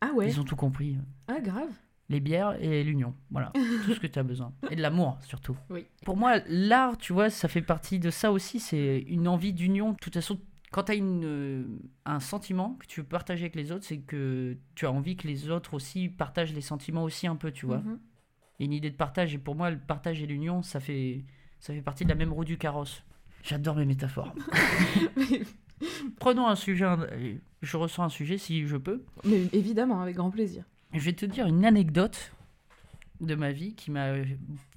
Ah 0.00 0.12
ouais 0.14 0.28
Ils 0.28 0.40
ont 0.40 0.44
tout 0.44 0.56
compris. 0.56 0.96
Ah 1.28 1.40
grave 1.40 1.68
Les 2.08 2.20
bières 2.20 2.56
et 2.62 2.82
l'union. 2.84 3.14
Voilà, 3.30 3.50
tout 3.84 3.94
ce 3.94 4.00
que 4.00 4.06
tu 4.06 4.18
as 4.18 4.22
besoin. 4.22 4.52
Et 4.70 4.76
de 4.76 4.82
l'amour, 4.82 5.18
surtout. 5.22 5.56
Oui. 5.70 5.86
Pour 6.04 6.16
moi, 6.16 6.38
l'art, 6.48 6.96
tu 6.96 7.12
vois, 7.12 7.28
ça 7.30 7.48
fait 7.48 7.60
partie 7.62 7.98
de 7.98 8.10
ça 8.10 8.30
aussi. 8.32 8.60
C'est 8.60 9.00
une 9.08 9.26
envie 9.28 9.52
d'union. 9.52 9.92
De 9.92 9.96
toute 9.98 10.14
façon, 10.14 10.40
quand 10.70 10.84
tu 10.84 10.92
as 10.92 10.94
une, 10.94 11.24
euh, 11.24 11.64
un 12.06 12.20
sentiment 12.20 12.74
que 12.80 12.86
tu 12.86 13.00
veux 13.00 13.06
partager 13.06 13.42
avec 13.42 13.56
les 13.56 13.72
autres, 13.72 13.84
c'est 13.84 13.98
que 13.98 14.56
tu 14.74 14.86
as 14.86 14.92
envie 14.92 15.16
que 15.16 15.26
les 15.28 15.50
autres 15.50 15.74
aussi 15.74 16.08
partagent 16.08 16.54
les 16.54 16.60
sentiments 16.62 17.02
aussi 17.04 17.26
un 17.26 17.36
peu, 17.36 17.50
tu 17.50 17.66
vois. 17.66 17.78
Mhm. 17.78 17.98
Une 18.60 18.72
idée 18.72 18.90
de 18.90 18.96
partage. 18.96 19.34
Et 19.34 19.38
pour 19.38 19.54
moi, 19.54 19.70
le 19.70 19.78
partage 19.78 20.22
et 20.22 20.26
l'union, 20.26 20.62
ça 20.62 20.80
fait, 20.80 21.24
ça 21.60 21.72
fait 21.74 21.82
partie 21.82 22.04
de 22.04 22.08
la 22.08 22.14
même 22.14 22.32
roue 22.32 22.44
du 22.44 22.58
carrosse. 22.58 23.02
J'adore 23.42 23.76
mes 23.76 23.84
métaphores. 23.86 24.32
Prenons 26.18 26.46
un 26.46 26.54
sujet. 26.56 26.84
euh, 26.84 27.34
Je 27.62 27.76
ressens 27.76 28.04
un 28.04 28.08
sujet 28.08 28.38
si 28.38 28.66
je 28.66 28.76
peux. 28.76 29.04
Mais 29.24 29.42
évidemment, 29.52 30.00
avec 30.00 30.16
grand 30.16 30.30
plaisir. 30.30 30.64
Je 30.92 31.00
vais 31.00 31.12
te 31.12 31.26
dire 31.26 31.46
une 31.46 31.64
anecdote 31.64 32.32
de 33.20 33.34
ma 33.34 33.52
vie 33.52 33.74
qui 33.74 33.90
m'a 33.90 34.14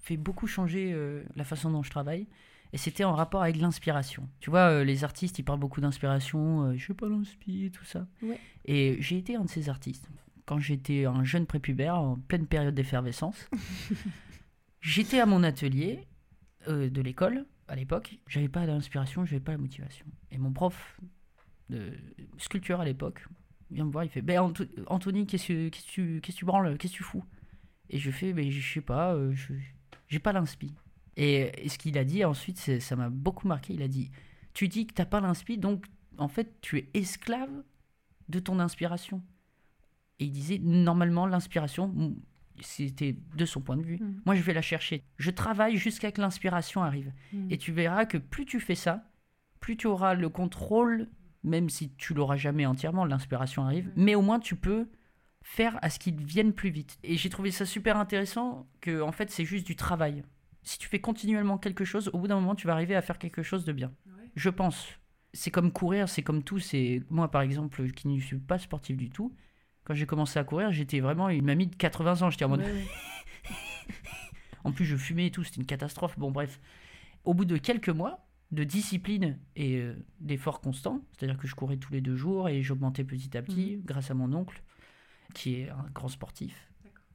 fait 0.01 0.17
beaucoup 0.17 0.47
changer 0.47 0.91
euh, 0.93 1.23
la 1.35 1.43
façon 1.43 1.69
dont 1.71 1.83
je 1.83 1.89
travaille. 1.89 2.27
Et 2.73 2.77
c'était 2.77 3.03
en 3.03 3.13
rapport 3.13 3.41
avec 3.43 3.57
l'inspiration. 3.57 4.27
Tu 4.39 4.49
vois, 4.49 4.69
euh, 4.69 4.83
les 4.83 5.03
artistes, 5.03 5.39
ils 5.39 5.43
parlent 5.43 5.59
beaucoup 5.59 5.81
d'inspiration. 5.81 6.63
euh, 6.63 6.73
je 6.77 6.87
sais 6.87 6.93
pas 6.93 7.07
l'inspire, 7.07 7.71
tout 7.71 7.85
ça. 7.85 8.07
Ouais. 8.21 8.39
Et 8.65 8.97
j'ai 8.99 9.17
été 9.17 9.35
un 9.35 9.43
de 9.45 9.49
ces 9.49 9.69
artistes. 9.69 10.09
Quand 10.45 10.59
j'étais 10.59 11.05
un 11.05 11.23
jeune 11.23 11.45
prépubère, 11.45 11.95
en 11.95 12.15
pleine 12.15 12.45
période 12.45 12.75
d'effervescence, 12.75 13.49
j'étais 14.81 15.19
à 15.19 15.25
mon 15.25 15.43
atelier 15.43 16.07
euh, 16.67 16.89
de 16.89 17.01
l'école 17.01 17.45
à 17.67 17.75
l'époque. 17.75 18.19
J'avais 18.27 18.49
pas 18.49 18.65
d'inspiration, 18.67 19.25
j'avais 19.25 19.39
pas 19.39 19.53
la 19.53 19.57
motivation. 19.57 20.05
Et 20.31 20.37
mon 20.37 20.51
prof 20.51 20.99
de 21.69 21.93
sculpture 22.37 22.79
à 22.79 22.85
l'époque 22.85 23.25
vient 23.71 23.85
me 23.85 23.91
voir, 23.91 24.03
il 24.03 24.09
fait 24.09 24.21
ben 24.21 24.53
Anthony, 24.87 25.25
qu'est-ce 25.25 25.47
que 25.47 25.69
tu 25.69 26.21
qu'est-ce 26.21 26.35
que 26.35 26.39
tu 26.39 26.45
branles, 26.45 26.77
qu'est-ce 26.77 26.93
que 26.93 26.97
tu 26.97 27.03
fous? 27.03 27.23
Et 27.89 27.97
je 27.97 28.11
fais 28.11 28.33
ben 28.33 28.49
je 28.49 28.73
sais 28.73 28.81
pas, 28.81 29.13
euh, 29.13 29.33
je 29.33 29.53
j'ai 30.07 30.19
pas 30.19 30.33
l'inspi. 30.33 30.75
Et, 31.17 31.65
et 31.65 31.69
ce 31.69 31.77
qu'il 31.77 31.97
a 31.97 32.03
dit 32.03 32.23
ensuite, 32.23 32.79
ça 32.79 32.95
m'a 32.95 33.09
beaucoup 33.09 33.47
marqué. 33.47 33.73
Il 33.73 33.81
a 33.81 33.87
dit 33.87 34.11
tu 34.53 34.67
dis 34.67 34.85
que 34.85 34.93
t'as 34.93 35.05
pas 35.05 35.21
l'inspi, 35.21 35.57
donc 35.57 35.85
en 36.17 36.27
fait 36.27 36.61
tu 36.61 36.77
es 36.77 36.89
esclave 36.93 37.63
de 38.29 38.39
ton 38.39 38.59
inspiration. 38.59 39.23
Et 40.19 40.25
il 40.25 40.31
disait 40.31 40.59
normalement 40.59 41.25
l'inspiration, 41.27 41.87
mm, 41.89 42.15
c'était 42.61 43.17
de 43.35 43.45
son 43.45 43.61
point 43.61 43.77
de 43.77 43.83
vue. 43.83 43.97
Mhm. 43.99 44.21
Moi 44.25 44.35
je 44.35 44.41
vais 44.41 44.53
la 44.53 44.61
chercher. 44.61 45.03
Je 45.17 45.29
travaille 45.31 45.75
jusqu'à 45.77 46.11
que 46.11 46.21
l'inspiration 46.21 46.83
arrive. 46.83 47.11
Mhm. 47.33 47.51
Et 47.51 47.57
tu 47.57 47.71
verras 47.71 48.05
que 48.05 48.17
plus 48.17 48.45
tu 48.45 48.59
fais 48.59 48.75
ça, 48.75 49.03
plus 49.59 49.75
tu 49.77 49.87
auras 49.87 50.13
le 50.13 50.29
contrôle, 50.29 51.09
même 51.43 51.69
si 51.69 51.91
tu 51.95 52.13
l'auras 52.13 52.37
jamais 52.37 52.65
entièrement, 52.65 53.03
l'inspiration 53.05 53.63
arrive, 53.65 53.87
Mhm. 53.87 53.93
mais 53.97 54.15
au 54.15 54.21
moins 54.21 54.39
tu 54.39 54.55
peux 54.55 54.87
faire 55.43 55.77
à 55.83 55.89
ce 55.89 55.99
qu'il 55.99 56.15
vienne 56.23 56.53
plus 56.53 56.69
vite. 56.69 56.97
Et 57.03 57.17
j'ai 57.17 57.29
trouvé 57.29 57.51
ça 57.51 57.65
super 57.65 57.97
intéressant 57.97 58.67
que 58.81 59.01
en 59.01 59.11
fait 59.11 59.29
c'est 59.29 59.45
juste 59.45 59.67
du 59.67 59.75
travail. 59.75 60.23
Si 60.63 60.79
tu 60.79 60.87
fais 60.87 60.99
continuellement 60.99 61.57
quelque 61.59 61.85
chose, 61.85 62.09
au 62.13 62.17
bout 62.19 62.27
d'un 62.27 62.35
moment 62.39 62.55
tu 62.55 62.65
vas 62.67 62.73
arriver 62.73 62.95
à 62.95 63.01
faire 63.03 63.19
quelque 63.19 63.43
chose 63.43 63.65
de 63.65 63.71
bien. 63.73 63.91
Ouais. 64.07 64.31
Je 64.35 64.49
pense. 64.49 64.87
C'est 65.33 65.51
comme 65.51 65.71
courir, 65.73 66.07
c'est 66.09 66.23
comme 66.23 66.41
tout. 66.41 66.59
C'est 66.59 67.03
moi 67.09 67.29
par 67.29 67.41
exemple 67.41 67.91
qui 67.91 68.07
ne 68.07 68.19
suis 68.19 68.37
pas 68.39 68.57
sportif 68.57 68.95
du 68.97 69.09
tout. 69.09 69.35
Quand 69.85 69.93
j'ai 69.93 70.05
commencé 70.05 70.37
à 70.39 70.43
courir, 70.43 70.71
j'étais 70.71 70.99
vraiment 70.99 71.29
une 71.29 71.45
mamie 71.45 71.67
de 71.67 71.75
80 71.75 72.23
ans. 72.23 72.29
J'étais 72.29 72.45
en 72.45 72.49
mode 72.49 72.61
Ouais, 72.61 72.85
en 74.63 74.71
plus, 74.71 74.85
je 74.85 74.97
fumais 74.97 75.27
et 75.27 75.31
tout, 75.31 75.43
c'était 75.43 75.61
une 75.61 75.65
catastrophe. 75.65 76.17
Bon, 76.19 76.31
bref. 76.31 76.59
Au 77.23 77.33
bout 77.33 77.45
de 77.45 77.57
quelques 77.57 77.89
mois 77.89 78.25
de 78.51 78.63
discipline 78.63 79.39
et 79.55 79.77
euh, 79.77 79.95
d'efforts 80.19 80.61
constants, 80.61 81.01
c'est-à-dire 81.11 81.37
que 81.37 81.47
je 81.47 81.55
courais 81.55 81.77
tous 81.77 81.91
les 81.91 82.01
deux 82.01 82.15
jours 82.15 82.49
et 82.49 82.61
j'augmentais 82.61 83.03
petit 83.03 83.35
à 83.37 83.41
petit 83.41 83.81
grâce 83.83 84.11
à 84.11 84.13
mon 84.13 84.33
oncle, 84.33 84.61
qui 85.33 85.55
est 85.55 85.69
un 85.69 85.85
grand 85.93 86.07
sportif. 86.07 86.69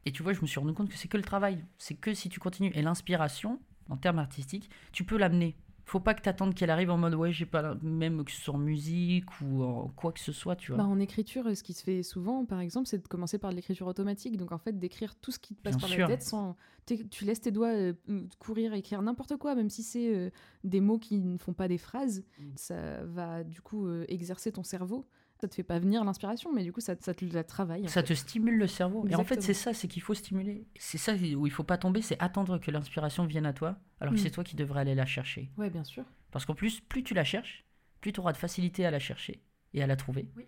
Et 0.07 0.13
tu 0.13 0.23
vois, 0.23 0.33
je 0.33 0.41
me 0.41 0.47
suis 0.47 0.59
rendu 0.59 0.73
compte 0.73 0.89
que 0.89 0.97
c'est 0.97 1.09
que 1.09 1.17
le 1.17 1.23
travail. 1.23 1.65
C'est 1.79 1.95
que 1.95 2.15
si 2.15 2.29
tu 2.29 2.41
continues. 2.41 2.73
Et 2.75 2.83
l'inspiration, 2.83 3.61
en 3.89 3.97
termes 3.97 4.19
artistiques, 4.19 4.71
tu 4.93 5.05
peux 5.05 5.19
l'amener. 5.19 5.57
Faut 5.91 5.99
pas 5.99 6.15
que 6.15 6.23
tu 6.23 6.29
attendes 6.29 6.55
qu'elle 6.55 6.71
arrive 6.71 6.93
en 6.93 6.97
mode 6.97 7.17
ouais, 7.17 7.33
j'ai 7.33 7.47
pas 7.47 7.63
la... 7.63 7.75
même 7.83 8.25
que 8.25 8.31
ce 8.31 8.41
soit 8.41 8.55
en 8.55 8.59
musique 8.59 9.25
ou 9.41 9.65
en 9.65 9.89
quoi 9.89 10.13
que 10.13 10.21
ce 10.21 10.31
soit, 10.31 10.55
tu 10.55 10.71
vois. 10.71 10.85
Bah, 10.85 10.89
en 10.89 11.01
écriture, 11.01 11.45
ce 11.53 11.65
qui 11.65 11.73
se 11.73 11.83
fait 11.83 12.05
souvent, 12.05 12.45
par 12.45 12.61
exemple, 12.61 12.87
c'est 12.87 13.03
de 13.03 13.09
commencer 13.09 13.39
par 13.39 13.51
de 13.51 13.57
l'écriture 13.57 13.89
automatique. 13.89 14.37
Donc, 14.37 14.53
en 14.53 14.59
fait, 14.59 14.79
d'écrire 14.79 15.17
tout 15.17 15.33
ce 15.33 15.41
qui 15.41 15.57
te 15.57 15.61
passe 15.61 15.77
Bien 15.77 15.81
par 15.81 15.91
sûr. 15.91 16.09
la 16.09 16.15
tête 16.15 16.23
sans. 16.23 16.55
Tu 16.87 17.25
laisses 17.25 17.41
tes 17.41 17.51
doigts 17.51 17.73
euh, 17.73 17.93
courir, 18.39 18.73
écrire 18.73 19.03
n'importe 19.03 19.37
quoi, 19.37 19.57
même 19.57 19.69
si 19.69 19.83
c'est 19.83 20.15
euh, 20.15 20.31
des 20.63 20.81
mots 20.81 21.01
qui 21.01 21.19
ne 21.19 21.39
font 21.39 21.55
pas 21.55 21.67
des 21.67 21.79
phrases. 21.79 22.23
Mm. 22.39 22.45
Ça 22.55 23.05
va, 23.07 23.43
du 23.43 23.61
coup, 23.61 23.89
euh, 23.89 24.05
exercer 24.07 24.53
ton 24.53 24.63
cerveau 24.63 25.09
Ça 25.41 25.49
te 25.49 25.55
fait 25.55 25.63
pas 25.63 25.79
venir 25.79 26.05
l'inspiration, 26.05 26.53
mais 26.53 26.63
du 26.65 26.73
coup, 26.73 26.81
ça, 26.81 26.95
ça 27.01 27.15
te 27.15 27.25
la 27.25 27.45
travaille. 27.45 27.89
Ça 27.89 28.03
fait. 28.03 28.09
te 28.09 28.13
stimule 28.15 28.59
le 28.59 28.67
cerveau. 28.67 29.07
Et 29.09 29.15
en 29.15 29.25
fait, 29.25 29.35
Exactement. 29.37 29.43
c'est 29.47 29.55
ça, 29.55 29.73
c'est 29.73 29.89
qu'il 29.89 30.03
faut 30.03 30.13
stimuler. 30.15 30.67
C'est 30.79 30.99
ça 30.99 31.15
où 31.15 31.47
il 31.47 31.51
faut 31.53 31.65
pas 31.65 31.79
tomber, 31.79 32.03
c'est 32.03 32.21
attendre 32.21 32.59
que 32.59 32.71
l'inspiration 32.71 33.25
vienne 33.25 33.47
à 33.47 33.53
toi, 33.55 33.79
alors 34.01 34.13
que 34.15 34.19
Mm. 34.19 34.23
c'est 34.23 34.31
toi 34.31 34.45
qui 34.45 34.55
devrais 34.57 34.81
aller 34.81 34.95
la 34.95 35.07
chercher. 35.07 35.51
Ouais, 35.57 35.71
bien 35.71 35.85
sûr. 35.85 36.05
Parce 36.31 36.45
qu'en 36.45 36.55
plus, 36.55 36.81
plus 36.81 37.03
tu 37.03 37.15
la 37.15 37.25
cherches, 37.25 37.65
plus 38.01 38.13
tu 38.13 38.21
auras 38.21 38.33
de 38.33 38.37
facilité 38.37 38.85
à 38.85 38.91
la 38.91 38.99
chercher 38.99 39.43
et 39.73 39.83
à 39.83 39.87
la 39.87 39.97
trouver. 39.97 40.29
Oui. 40.37 40.45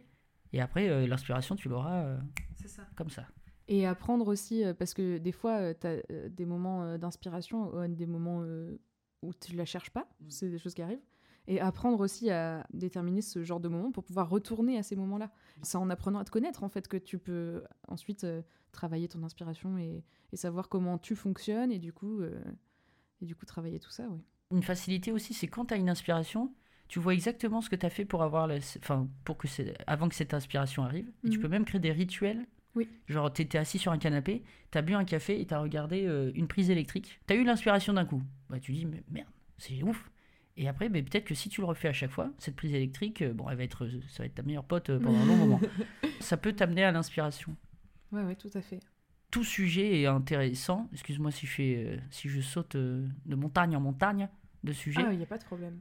Et 0.53 0.61
après, 0.61 0.89
euh, 0.91 1.07
l'inspiration, 1.07 1.57
tu 1.57 1.69
l'auras 1.71 2.03
euh, 2.05 2.19
comme 2.97 3.09
ça. 3.11 3.27
Et 3.69 3.87
apprendre 3.87 4.29
aussi, 4.29 4.63
euh, 4.65 4.75
parce 4.75 4.93
que 4.93 5.17
des 5.19 5.33
fois, 5.33 5.73
tu 5.75 5.87
as 5.87 6.03
des 6.29 6.45
moments 6.45 6.83
euh, 6.83 6.99
d'inspiration, 6.99 7.75
euh, 7.79 7.89
des 7.89 8.07
moments 8.07 8.43
euh, 8.43 8.79
où 9.23 9.33
tu 9.33 9.57
la 9.57 9.65
cherches 9.65 9.91
pas, 9.91 10.07
c'est 10.29 10.51
des 10.51 10.59
choses 10.59 10.75
qui 10.75 10.83
arrivent. 10.83 11.01
Et 11.49 11.61
apprendre 11.61 11.99
aussi 12.01 12.31
à 12.31 12.67
déterminer 12.73 13.21
ce 13.21 13.43
genre 13.43 13.59
de 13.61 13.69
moments 13.69 13.91
pour 13.91 14.05
pouvoir 14.05 14.29
retourner 14.29 14.79
à 14.79 14.83
ces 14.83 14.95
moments-là. 14.97 15.31
C'est 15.63 15.77
en 15.77 15.91
apprenant 15.91 16.21
à 16.21 16.25
te 16.25 16.31
connaître, 16.31 16.63
en 16.63 16.69
fait, 16.69 16.87
que 16.87 16.97
tu 16.97 17.19
peux 17.19 17.65
ensuite 17.89 18.23
euh, 18.25 18.43
travailler 18.71 19.09
ton 19.09 19.23
inspiration 19.25 19.77
et, 19.77 20.05
et 20.33 20.37
savoir 20.37 20.69
comment 20.69 20.99
tu 20.99 21.17
fonctionnes 21.17 21.73
et 21.73 21.79
du 21.81 21.93
coup, 21.93 22.21
euh, 22.21 22.41
et 23.21 23.27
du 23.27 23.35
coup 23.35 23.45
travailler 23.45 23.81
tout 23.81 23.91
ça, 23.91 24.07
oui. 24.09 24.21
Une 24.53 24.63
facilité 24.63 25.13
aussi, 25.13 25.35
c'est 25.35 25.49
quand 25.49 25.67
tu 25.67 25.75
as 25.75 25.79
une 25.79 25.89
inspiration, 25.91 26.55
tu 26.89 26.99
vois 27.01 27.15
exactement 27.15 27.61
ce 27.61 27.71
que 27.71 27.77
tu 27.77 27.87
as 27.87 27.91
fait 27.91 28.05
pour 28.05 28.23
avoir 28.23 28.47
la- 28.47 28.59
enfin 28.79 29.09
pour 29.25 29.39
que 29.39 29.49
c'est 29.49 29.75
avant 29.87 30.09
que 30.11 30.15
cette 30.15 30.35
inspiration 30.35 30.83
arrive 30.85 31.11
et 31.25 31.31
tu 31.31 31.39
Mhm. 31.39 31.43
peux 31.43 31.49
même 31.49 31.65
créer 31.65 31.81
des 31.81 31.91
rituels. 31.93 32.47
Oui. 32.75 32.87
Genre 33.09 33.33
tu 33.33 33.43
étais 33.43 33.57
assis 33.59 33.79
sur 33.79 33.93
un 33.93 33.99
canapé, 33.99 34.43
tu 34.71 34.77
as 34.79 34.83
bu 34.83 34.93
un 34.95 35.05
café 35.07 35.41
et 35.41 35.47
tu 35.47 35.55
as 35.55 35.61
regardé 35.61 36.05
euh, 36.07 36.31
une 36.35 36.49
prise 36.49 36.69
électrique. 36.71 37.19
Tu 37.27 37.33
as 37.33 37.37
eu 37.37 37.45
l'inspiration 37.45 37.95
d'un 37.95 38.05
coup. 38.05 38.23
Bah 38.51 38.61
tu 38.61 38.73
dis 38.73 38.85
mais 38.85 39.03
merde, 39.11 39.29
c'est 39.59 39.83
ouf. 39.83 40.11
Et 40.57 40.69
après 40.69 40.89
ben, 40.89 41.05
peut-être 41.05 41.25
que 41.25 41.35
si 41.35 41.49
tu 41.49 41.61
le 41.61 41.67
refais 41.67 41.89
à 41.89 41.93
chaque 41.93 42.11
fois, 42.11 42.31
cette 42.39 42.57
prise 42.57 42.75
électrique 42.75 43.23
euh, 43.23 43.33
bon 43.33 43.49
elle 43.49 43.57
va 43.57 43.63
être 43.65 43.89
ça 44.09 44.23
va 44.23 44.27
être 44.27 44.35
ta 44.35 44.43
meilleure 44.43 44.65
pote 44.65 44.91
euh, 44.91 44.99
pendant 45.01 45.19
un 45.19 45.25
long 45.27 45.37
moment. 45.37 45.61
Ça 46.21 46.37
peut 46.37 46.53
t'amener 46.53 46.85
à 46.85 46.93
l'inspiration. 46.93 47.57
Ouais, 48.13 48.23
ouais, 48.23 48.37
tout 48.37 48.51
à 48.55 48.61
fait. 48.61 48.79
Tout 49.31 49.45
sujet 49.45 50.03
est 50.03 50.07
intéressant. 50.07 50.89
Excuse-moi 50.93 51.31
si 51.31 51.47
je 51.47 51.53
fais 51.53 51.85
euh, 51.87 51.97
si 52.11 52.29
je 52.29 52.41
saute 52.41 52.75
euh, 52.77 53.09
de 53.25 53.35
montagne 53.35 53.75
en 53.77 53.81
montagne 53.81 54.29
de 54.63 54.73
sujets. 54.73 55.03
Ah, 55.05 55.13
il 55.13 55.17
n'y 55.17 55.25
a 55.25 55.27
pas 55.27 55.39
de 55.39 55.45
problème. 55.45 55.81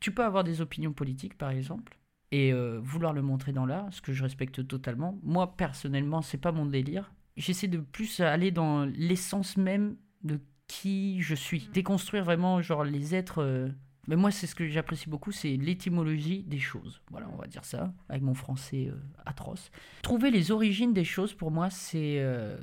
Tu 0.00 0.12
peux 0.12 0.24
avoir 0.24 0.44
des 0.44 0.60
opinions 0.60 0.92
politiques, 0.92 1.36
par 1.36 1.50
exemple, 1.50 1.98
et 2.30 2.52
euh, 2.52 2.78
vouloir 2.82 3.12
le 3.12 3.22
montrer 3.22 3.52
dans 3.52 3.66
l'art, 3.66 3.88
ce 3.92 4.00
que 4.00 4.12
je 4.12 4.22
respecte 4.22 4.66
totalement. 4.66 5.18
Moi, 5.22 5.56
personnellement, 5.56 6.22
c'est 6.22 6.38
pas 6.38 6.52
mon 6.52 6.64
délire. 6.66 7.12
J'essaie 7.36 7.68
de 7.68 7.78
plus 7.78 8.20
aller 8.20 8.50
dans 8.50 8.84
l'essence 8.84 9.56
même 9.56 9.96
de 10.22 10.40
qui 10.68 11.20
je 11.22 11.34
suis. 11.34 11.68
Déconstruire 11.72 12.24
vraiment, 12.24 12.62
genre, 12.62 12.84
les 12.84 13.14
êtres. 13.14 13.42
euh, 13.42 13.68
Mais 14.10 14.16
moi, 14.16 14.30
c'est 14.32 14.48
ce 14.48 14.56
que 14.56 14.66
j'apprécie 14.68 15.08
beaucoup, 15.08 15.30
c'est 15.30 15.56
l'étymologie 15.56 16.42
des 16.42 16.58
choses. 16.58 17.00
Voilà, 17.12 17.28
on 17.32 17.36
va 17.36 17.46
dire 17.46 17.64
ça, 17.64 17.94
avec 18.08 18.22
mon 18.22 18.34
français 18.34 18.88
euh, 18.90 18.96
atroce. 19.24 19.70
Trouver 20.02 20.32
les 20.32 20.50
origines 20.50 20.92
des 20.92 21.04
choses, 21.04 21.32
pour 21.32 21.52
moi, 21.52 21.70
c'est. 21.70 22.16
euh, 22.18 22.58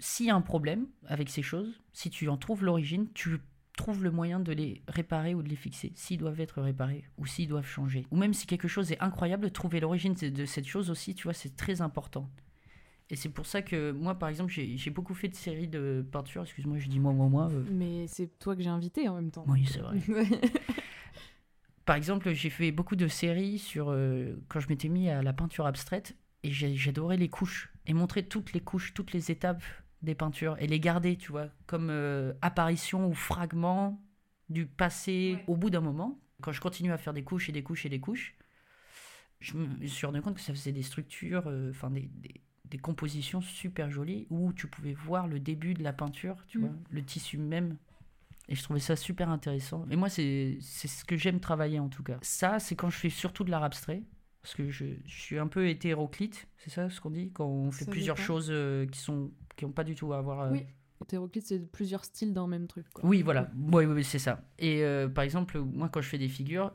S'il 0.00 0.26
y 0.26 0.30
a 0.30 0.34
un 0.34 0.40
problème 0.42 0.88
avec 1.06 1.30
ces 1.30 1.42
choses, 1.42 1.80
si 1.92 2.10
tu 2.10 2.28
en 2.28 2.36
trouves 2.36 2.64
l'origine, 2.64 3.06
tu 3.14 3.38
trouves 3.76 4.02
le 4.02 4.10
moyen 4.10 4.40
de 4.40 4.52
les 4.52 4.82
réparer 4.88 5.34
ou 5.34 5.42
de 5.42 5.48
les 5.48 5.54
fixer, 5.56 5.92
s'ils 5.94 6.18
doivent 6.18 6.40
être 6.40 6.60
réparés 6.60 7.04
ou 7.16 7.26
s'ils 7.26 7.46
doivent 7.48 7.66
changer. 7.66 8.04
Ou 8.10 8.16
même 8.16 8.34
si 8.34 8.46
quelque 8.46 8.68
chose 8.68 8.90
est 8.90 9.00
incroyable, 9.00 9.50
trouver 9.52 9.78
l'origine 9.80 10.14
de 10.14 10.28
de 10.30 10.44
cette 10.46 10.66
chose 10.66 10.90
aussi, 10.90 11.14
tu 11.14 11.24
vois, 11.24 11.34
c'est 11.34 11.56
très 11.56 11.80
important. 11.80 12.28
Et 13.10 13.14
c'est 13.16 13.28
pour 13.28 13.46
ça 13.46 13.62
que 13.62 13.92
moi, 13.92 14.16
par 14.18 14.28
exemple, 14.28 14.50
j'ai 14.52 14.90
beaucoup 14.90 15.14
fait 15.14 15.28
de 15.28 15.34
séries 15.36 15.68
de 15.68 16.04
peinture. 16.10 16.42
Excuse-moi, 16.42 16.78
je 16.78 16.88
dis 16.88 16.98
moi, 16.98 17.12
moi, 17.12 17.28
moi. 17.28 17.48
euh, 17.52 17.64
Mais 17.70 18.06
c'est 18.08 18.36
toi 18.38 18.56
que 18.56 18.62
j'ai 18.62 18.68
invité 18.68 19.08
en 19.08 19.14
même 19.14 19.30
temps. 19.30 19.44
Oui, 19.46 19.64
c'est 19.70 19.78
vrai. 19.80 19.98
Par 21.84 21.94
exemple, 21.94 22.32
j'ai 22.32 22.50
fait 22.50 22.72
beaucoup 22.72 22.96
de 22.96 23.06
séries 23.06 23.58
sur 23.58 23.90
euh, 23.90 24.34
quand 24.48 24.58
je 24.58 24.68
m'étais 24.68 24.88
mis 24.88 25.08
à 25.08 25.22
la 25.22 25.32
peinture 25.32 25.66
abstraite 25.66 26.16
et 26.42 26.50
j'adorais 26.50 27.16
les 27.16 27.28
couches 27.28 27.72
et 27.86 27.94
montrer 27.94 28.24
toutes 28.26 28.52
les 28.52 28.60
couches, 28.60 28.92
toutes 28.92 29.12
les 29.12 29.30
étapes 29.30 29.62
des 30.02 30.16
peintures 30.16 30.56
et 30.58 30.66
les 30.66 30.80
garder, 30.80 31.16
tu 31.16 31.30
vois, 31.30 31.48
comme 31.66 31.88
euh, 31.90 32.32
apparition 32.42 33.06
ou 33.06 33.14
fragment 33.14 34.02
du 34.48 34.66
passé 34.66 35.34
Ouais. 35.36 35.44
au 35.46 35.56
bout 35.56 35.70
d'un 35.70 35.80
moment. 35.80 36.18
Quand 36.42 36.50
je 36.52 36.60
continue 36.60 36.90
à 36.92 36.98
faire 36.98 37.12
des 37.14 37.22
couches 37.22 37.48
et 37.48 37.52
des 37.52 37.62
couches 37.62 37.86
et 37.86 37.88
des 37.88 38.00
couches, 38.00 38.34
je 39.40 39.56
me 39.56 39.86
suis 39.86 40.06
rendu 40.06 40.20
compte 40.22 40.34
que 40.34 40.40
ça 40.40 40.52
faisait 40.52 40.72
des 40.72 40.82
structures, 40.82 41.44
euh, 41.46 41.70
enfin 41.70 41.90
des, 41.90 42.10
des- 42.14 42.40
des 42.70 42.78
compositions 42.78 43.40
super 43.40 43.90
jolies 43.90 44.26
où 44.30 44.52
tu 44.52 44.66
pouvais 44.66 44.92
voir 44.94 45.26
le 45.26 45.38
début 45.40 45.74
de 45.74 45.82
la 45.82 45.92
peinture, 45.92 46.36
tu 46.48 46.58
Mm. 46.58 46.60
vois, 46.62 46.70
le 46.90 47.02
tissu 47.04 47.38
même. 47.38 47.76
Et 48.48 48.54
je 48.54 48.62
trouvais 48.62 48.80
ça 48.80 48.94
super 48.96 49.28
intéressant. 49.28 49.86
Et 49.90 49.96
moi, 49.96 50.08
c'est 50.08 50.58
ce 50.60 51.04
que 51.04 51.16
j'aime 51.16 51.40
travailler 51.40 51.80
en 51.80 51.88
tout 51.88 52.02
cas. 52.04 52.18
Ça, 52.22 52.58
c'est 52.60 52.76
quand 52.76 52.90
je 52.90 52.96
fais 52.96 53.10
surtout 53.10 53.42
de 53.44 53.50
l'art 53.50 53.64
abstrait. 53.64 54.02
Parce 54.42 54.54
que 54.54 54.70
je, 54.70 54.84
je 55.04 55.20
suis 55.20 55.38
un 55.40 55.48
peu 55.48 55.68
hétéroclite, 55.68 56.46
c'est 56.58 56.70
ça 56.70 56.88
ce 56.88 57.00
qu'on 57.00 57.10
dit? 57.10 57.32
Quand 57.32 57.46
on 57.48 57.72
fait 57.72 57.84
Ça 57.84 57.90
plusieurs 57.90 58.16
choses 58.16 58.46
euh, 58.50 58.86
qui 58.86 59.00
sont 59.00 59.32
qui 59.56 59.64
n'ont 59.64 59.72
pas 59.72 59.82
du 59.82 59.96
tout 59.96 60.12
à 60.12 60.20
voir. 60.20 60.42
euh, 60.42 60.50
Oui. 60.52 60.64
Hétéroclite, 61.02 61.44
c'est 61.46 61.58
plusieurs 61.72 62.04
styles 62.04 62.32
dans 62.32 62.44
le 62.46 62.50
même 62.52 62.68
truc. 62.68 62.86
quoi. 62.94 63.04
oui, 63.04 63.22
voilà. 63.22 63.50
Oui, 63.56 63.84
oui, 63.86 63.94
oui, 63.96 64.04
c'est 64.04 64.20
ça. 64.20 64.48
Et 64.60 64.84
euh, 64.84 65.08
par 65.08 65.24
exemple, 65.24 65.58
moi, 65.58 65.88
quand 65.88 66.00
je 66.00 66.08
fais 66.08 66.18
des 66.18 66.28
figures, 66.28 66.72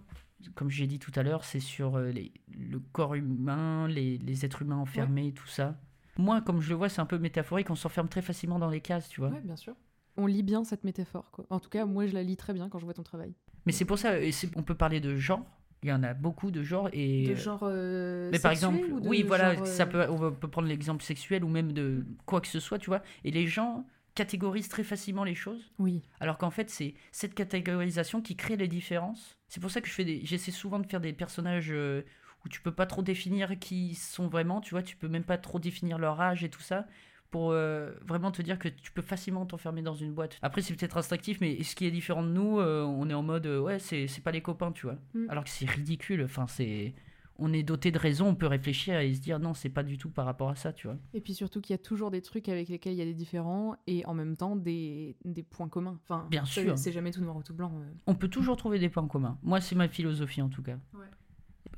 comme 0.55 0.69
j'ai 0.69 0.87
dit 0.87 0.99
tout 0.99 1.11
à 1.15 1.23
l'heure, 1.23 1.43
c'est 1.43 1.59
sur 1.59 1.95
euh, 1.97 2.09
les- 2.11 2.31
le 2.57 2.79
corps 2.79 3.15
humain, 3.15 3.87
les, 3.87 4.17
les 4.17 4.45
êtres 4.45 4.61
humains 4.61 4.77
enfermés, 4.77 5.31
tout 5.33 5.47
ça. 5.47 5.79
Moi, 6.17 6.41
comme 6.41 6.59
je 6.61 6.69
le 6.69 6.75
vois, 6.75 6.89
c'est 6.89 7.01
un 7.01 7.05
peu 7.05 7.17
métaphorique. 7.17 7.69
On 7.69 7.75
s'enferme 7.75 8.09
très 8.09 8.21
facilement 8.21 8.59
dans 8.59 8.69
les 8.69 8.81
cases, 8.81 9.07
tu 9.09 9.21
vois. 9.21 9.29
Ouais, 9.29 9.41
bien 9.43 9.55
sûr. 9.55 9.75
On 10.17 10.25
lit 10.25 10.43
bien 10.43 10.63
cette 10.63 10.83
métaphore. 10.83 11.31
Quoi. 11.31 11.45
En 11.49 11.59
tout 11.59 11.69
cas, 11.69 11.85
moi, 11.85 12.05
je 12.05 12.13
la 12.13 12.21
lis 12.23 12.35
très 12.37 12.53
bien 12.53 12.67
quand 12.69 12.79
je 12.79 12.85
vois 12.85 12.93
ton 12.93 13.03
travail. 13.03 13.33
Mais 13.65 13.71
c'est 13.71 13.85
pour 13.85 13.97
ça, 13.97 14.19
et 14.19 14.31
on 14.55 14.63
peut 14.63 14.75
parler 14.75 14.99
de 14.99 15.15
genre. 15.15 15.45
Il 15.83 15.89
y 15.89 15.93
en 15.93 16.03
a 16.03 16.13
beaucoup 16.13 16.51
de 16.51 16.61
genres. 16.61 16.89
Et, 16.93 17.25
De 17.27 17.33
genre. 17.35 17.61
euh, 17.63 18.29
Mais 18.31 18.37
par 18.39 18.51
exemple, 18.51 18.79
oui, 19.03 19.23
voilà, 19.23 19.55
genre, 19.55 19.63
euh, 19.63 19.65
ça 19.65 19.85
peut, 19.87 20.05
on 20.09 20.31
peut 20.31 20.47
prendre 20.47 20.67
l'exemple 20.67 21.01
sexuel 21.03 21.43
ou 21.43 21.47
même 21.49 21.71
de 21.71 22.05
quoi 22.27 22.39
que 22.41 22.47
ce 22.47 22.59
soit, 22.59 22.77
tu 22.77 22.87
vois. 22.91 23.01
Et 23.23 23.31
les 23.31 23.47
gens 23.47 23.85
catégorisent 24.15 24.69
très 24.69 24.83
facilement 24.83 25.23
les 25.23 25.35
choses. 25.35 25.71
Oui. 25.79 26.01
Alors 26.19 26.37
qu'en 26.37 26.51
fait, 26.51 26.69
c'est 26.69 26.95
cette 27.11 27.33
catégorisation 27.33 28.21
qui 28.21 28.35
crée 28.35 28.57
les 28.57 28.67
différences. 28.67 29.37
C'est 29.47 29.59
pour 29.59 29.71
ça 29.71 29.81
que 29.81 29.87
je 29.87 29.93
fais 29.93 30.05
des... 30.05 30.21
j'essaie 30.25 30.51
souvent 30.51 30.79
de 30.79 30.87
faire 30.87 31.01
des 31.01 31.13
personnages 31.13 31.71
euh, 31.71 32.03
où 32.45 32.49
tu 32.49 32.61
peux 32.61 32.73
pas 32.73 32.85
trop 32.85 33.01
définir 33.01 33.57
qui 33.59 33.89
ils 33.89 33.95
sont 33.95 34.27
vraiment, 34.27 34.61
tu 34.61 34.71
vois, 34.71 34.83
tu 34.83 34.95
peux 34.97 35.07
même 35.07 35.23
pas 35.23 35.37
trop 35.37 35.59
définir 35.59 35.97
leur 35.97 36.19
âge 36.19 36.43
et 36.43 36.49
tout 36.49 36.61
ça 36.61 36.85
pour 37.31 37.51
euh, 37.51 37.91
vraiment 38.05 38.29
te 38.31 38.41
dire 38.41 38.59
que 38.59 38.67
tu 38.67 38.91
peux 38.91 39.01
facilement 39.01 39.45
t'enfermer 39.45 39.81
dans 39.81 39.95
une 39.95 40.13
boîte. 40.13 40.37
Après, 40.41 40.61
c'est 40.61 40.75
peut-être 40.75 40.97
instinctif, 40.97 41.39
mais 41.39 41.63
ce 41.63 41.75
qui 41.75 41.85
est 41.85 41.91
différent 41.91 42.23
de 42.23 42.27
nous, 42.27 42.59
euh, 42.59 42.83
on 42.83 43.09
est 43.09 43.13
en 43.13 43.23
mode 43.23 43.47
euh, 43.47 43.59
ouais, 43.59 43.79
c'est 43.79 44.07
c'est 44.07 44.21
pas 44.21 44.31
les 44.31 44.41
copains, 44.41 44.73
tu 44.73 44.85
vois. 44.85 44.97
Mm. 45.13 45.29
Alors 45.29 45.45
que 45.45 45.49
c'est 45.49 45.67
ridicule. 45.67 46.23
Enfin, 46.23 46.45
c'est 46.47 46.93
on 47.41 47.51
est 47.51 47.63
doté 47.63 47.91
de 47.91 47.97
raison, 47.97 48.27
on 48.27 48.35
peut 48.35 48.47
réfléchir 48.47 48.99
et 48.99 49.13
se 49.13 49.19
dire 49.19 49.39
non, 49.39 49.53
c'est 49.53 49.69
pas 49.69 49.83
du 49.83 49.97
tout 49.97 50.09
par 50.09 50.25
rapport 50.25 50.49
à 50.49 50.55
ça, 50.55 50.71
tu 50.71 50.87
vois. 50.87 50.97
Et 51.13 51.19
puis 51.21 51.33
surtout 51.33 51.59
qu'il 51.59 51.73
y 51.73 51.75
a 51.75 51.77
toujours 51.81 52.11
des 52.11 52.21
trucs 52.21 52.47
avec 52.47 52.69
lesquels 52.69 52.93
il 52.93 52.99
y 52.99 53.01
a 53.01 53.05
des 53.05 53.13
différents 53.13 53.75
et 53.87 54.05
en 54.05 54.13
même 54.13 54.37
temps 54.37 54.55
des, 54.55 55.17
des 55.25 55.43
points 55.43 55.67
communs. 55.67 55.99
Enfin, 56.03 56.27
Bien 56.29 56.45
sûr. 56.45 56.77
C'est 56.77 56.91
jamais 56.91 57.11
tout 57.11 57.21
noir 57.21 57.35
ou 57.35 57.43
tout 57.43 57.53
blanc. 57.53 57.71
euh. 57.75 57.91
On 58.07 58.15
peut 58.15 58.27
toujours 58.29 58.55
trouver 58.55 58.79
des 58.79 58.89
points 58.89 59.07
communs. 59.07 59.37
Moi, 59.43 59.59
c'est 59.59 59.75
ma 59.75 59.87
philosophie 59.87 60.41
en 60.41 60.49
tout 60.49 60.61
cas. 60.63 60.77
Ouais. 60.93 61.07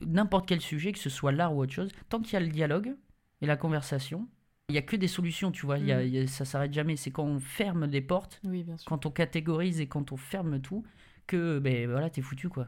N'importe 0.05 0.47
quel 0.47 0.59
sujet, 0.61 0.91
que 0.91 0.99
ce 0.99 1.09
soit 1.09 1.32
l'art 1.32 1.55
ou 1.55 1.61
autre 1.61 1.74
chose, 1.74 1.91
tant 2.09 2.20
qu'il 2.20 2.34
y 2.34 2.36
a 2.36 2.39
le 2.41 2.47
dialogue 2.49 2.95
et 3.41 3.45
la 3.45 3.55
conversation, 3.57 4.28
il 4.70 4.76
y 4.76 4.78
a 4.78 4.82
que 4.82 4.95
des 4.95 5.07
solutions, 5.07 5.51
tu 5.51 5.66
vois. 5.66 5.78
il 5.78 5.86
y 5.86 5.91
a- 5.91 6.03
il 6.03 6.14
y 6.14 6.18
a- 6.20 6.28
ça 6.28 6.45
s'arrête 6.45 6.74
jamais. 6.74 6.95
C'est 6.95 7.11
quand 7.11 7.26
on 7.26 7.39
ferme 7.39 7.86
les 7.86 8.01
portes, 8.01 8.41
Oui, 8.43 8.64
bien 8.64 8.78
sûr. 8.78 8.88
quand 8.88 9.05
on 9.05 9.11
catégorise 9.11 9.80
et 9.80 9.88
quand 9.88 10.11
on 10.11 10.18
ferme 10.18 10.59
tout, 10.61 10.84
que 11.28 11.59
ben 11.59 11.89
voilà, 11.89 12.09
t'es 12.09 12.22
foutu 12.22 12.49
quoi. 12.49 12.68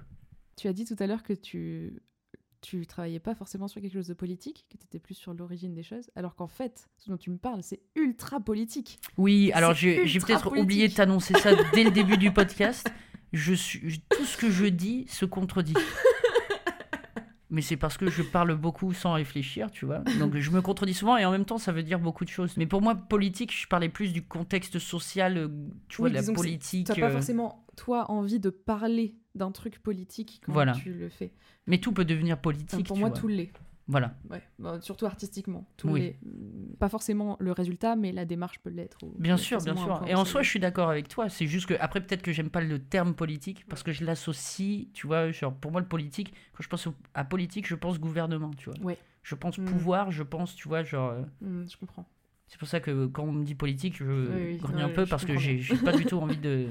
Tu 0.55 0.67
as 0.69 0.73
dit 0.73 0.85
tout 0.85 0.95
à 0.99 1.07
l'heure 1.07 1.23
que 1.23 1.33
tu 1.33 2.01
tu 2.65 2.85
travaillais 2.87 3.19
pas 3.19 3.35
forcément 3.35 3.67
sur 3.67 3.79
quelque 3.79 3.93
chose 3.93 4.07
de 4.07 4.13
politique, 4.13 4.65
que 4.69 4.77
tu 4.77 4.85
étais 4.85 4.99
plus 4.99 5.13
sur 5.13 5.33
l'origine 5.33 5.73
des 5.73 5.83
choses, 5.83 6.09
alors 6.15 6.35
qu'en 6.35 6.47
fait, 6.47 6.87
ce 6.97 7.11
dont 7.11 7.17
tu 7.17 7.29
me 7.29 7.37
parles, 7.37 7.61
c'est 7.61 7.81
ultra 7.95 8.39
politique. 8.39 8.99
Oui, 9.17 9.51
alors 9.53 9.73
j'ai 9.73 10.03
peut-être 10.19 10.57
oublié 10.57 10.87
de 10.87 10.93
t'annoncer 10.93 11.35
ça 11.35 11.51
dès 11.73 11.83
le 11.83 11.91
début 11.91 12.17
du 12.17 12.31
podcast. 12.33 12.91
Je 13.33 13.53
suis, 13.53 14.01
tout 14.09 14.25
ce 14.25 14.37
que 14.37 14.49
je 14.49 14.65
dis 14.65 15.05
se 15.07 15.25
contredit. 15.25 15.73
Mais 17.51 17.61
c'est 17.61 17.77
parce 17.77 17.97
que 17.97 18.09
je 18.09 18.23
parle 18.23 18.55
beaucoup 18.55 18.93
sans 18.93 19.13
réfléchir, 19.13 19.69
tu 19.71 19.85
vois. 19.85 19.99
Donc 20.19 20.35
je 20.35 20.51
me 20.51 20.61
contredis 20.61 20.95
souvent 20.95 21.15
et 21.17 21.25
en 21.25 21.31
même 21.31 21.45
temps 21.45 21.59
ça 21.59 21.71
veut 21.71 21.83
dire 21.83 21.99
beaucoup 21.99 22.25
de 22.25 22.29
choses. 22.29 22.57
Mais 22.57 22.65
pour 22.65 22.81
moi, 22.81 22.95
politique, 22.95 23.55
je 23.55 23.67
parlais 23.67 23.89
plus 23.89 24.11
du 24.11 24.23
contexte 24.23 24.79
social, 24.79 25.37
euh, 25.37 25.47
tu 25.87 25.97
vois, 25.97 26.09
Oui, 26.09 26.15
de 26.15 26.25
la 26.25 26.33
politique. 26.33 26.87
T'as 26.87 26.95
pas 26.95 27.09
euh, 27.09 27.11
forcément, 27.11 27.65
toi, 27.77 28.09
envie 28.09 28.39
de 28.39 28.49
parler 28.49 29.15
d'un 29.35 29.51
truc 29.51 29.79
politique 29.79 30.41
quand 30.45 30.53
Voilà. 30.53 30.71
tu 30.73 30.93
le 30.93 31.09
fais. 31.09 31.31
Mais 31.67 31.77
tout 31.79 31.91
peut 31.91 32.05
devenir 32.05 32.33
Enfin, 32.35 32.41
politique. 32.41 32.87
pour 32.87 32.95
tu 32.95 32.99
moi, 33.01 33.09
vois. 33.09 33.17
tout 33.17 33.27
l'est. 33.27 33.51
Voilà. 33.87 34.15
Ouais. 34.31 34.41
Bah, 34.57 34.79
surtout 34.81 35.05
artistiquement. 35.05 35.67
Tout 35.77 35.89
Oui. 35.89 35.99
l'est. 36.01 36.17
Mm, 36.23 36.75
Pas 36.79 36.89
forcément 36.89 37.37
le 37.39 37.51
résultat, 37.51 37.95
mais 37.95 38.11
la 38.11 38.25
démarche 38.25 38.59
peut 38.59 38.71
l'être. 38.71 38.97
Bien 39.19 39.37
sûr, 39.37 39.61
bien 39.61 39.75
sûr. 39.75 40.01
Et 40.07 40.15
en 40.15 40.25
soi, 40.25 40.41
je 40.41 40.49
suis 40.49 40.59
d'accord 40.59 40.89
avec 40.89 41.07
toi. 41.07 41.29
C'est 41.29 41.45
juste 41.45 41.67
que, 41.67 41.75
après, 41.79 42.01
peut-être 42.01 42.23
que 42.23 42.31
j'aime 42.31 42.49
pas 42.49 42.61
le 42.61 42.79
terme 42.79 43.13
politique 43.13 43.65
parce 43.67 43.83
que 43.83 43.91
je 43.91 44.03
l'associe, 44.03 44.87
tu 44.93 45.05
vois, 45.05 45.31
genre, 45.31 45.53
pour 45.53 45.71
moi, 45.71 45.81
le 45.81 45.87
politique, 45.87 46.33
quand 46.53 46.63
je 46.63 46.69
pense 46.69 46.87
à 47.13 47.23
politique, 47.25 47.67
je 47.67 47.75
pense 47.75 47.99
gouvernement, 47.99 48.51
tu 48.57 48.69
vois. 48.71 48.79
Ouais. 48.81 48.97
Je 49.21 49.35
pense 49.35 49.57
Mm. 49.59 49.65
pouvoir, 49.65 50.11
je 50.11 50.23
pense, 50.23 50.55
tu 50.55 50.67
vois, 50.67 50.83
genre. 50.83 51.11
euh, 51.11 51.21
Mm, 51.41 51.69
je 51.69 51.77
comprends. 51.77 52.07
C'est 52.47 52.57
pour 52.59 52.67
ça 52.67 52.79
que 52.79 53.07
quand 53.07 53.23
on 53.23 53.31
me 53.31 53.43
dit 53.43 53.55
politique, 53.55 53.97
je 53.97 54.03
Oui, 54.05 54.43
oui, 54.53 54.57
grogne 54.57 54.77
non, 54.77 54.85
un 54.85 54.89
peu 54.89 55.05
parce 55.05 55.25
que 55.25 55.35
j'ai 55.37 55.59
pas 55.77 55.91
du 55.93 56.05
tout 56.05 56.17
envie 56.19 56.37
de. 56.37 56.67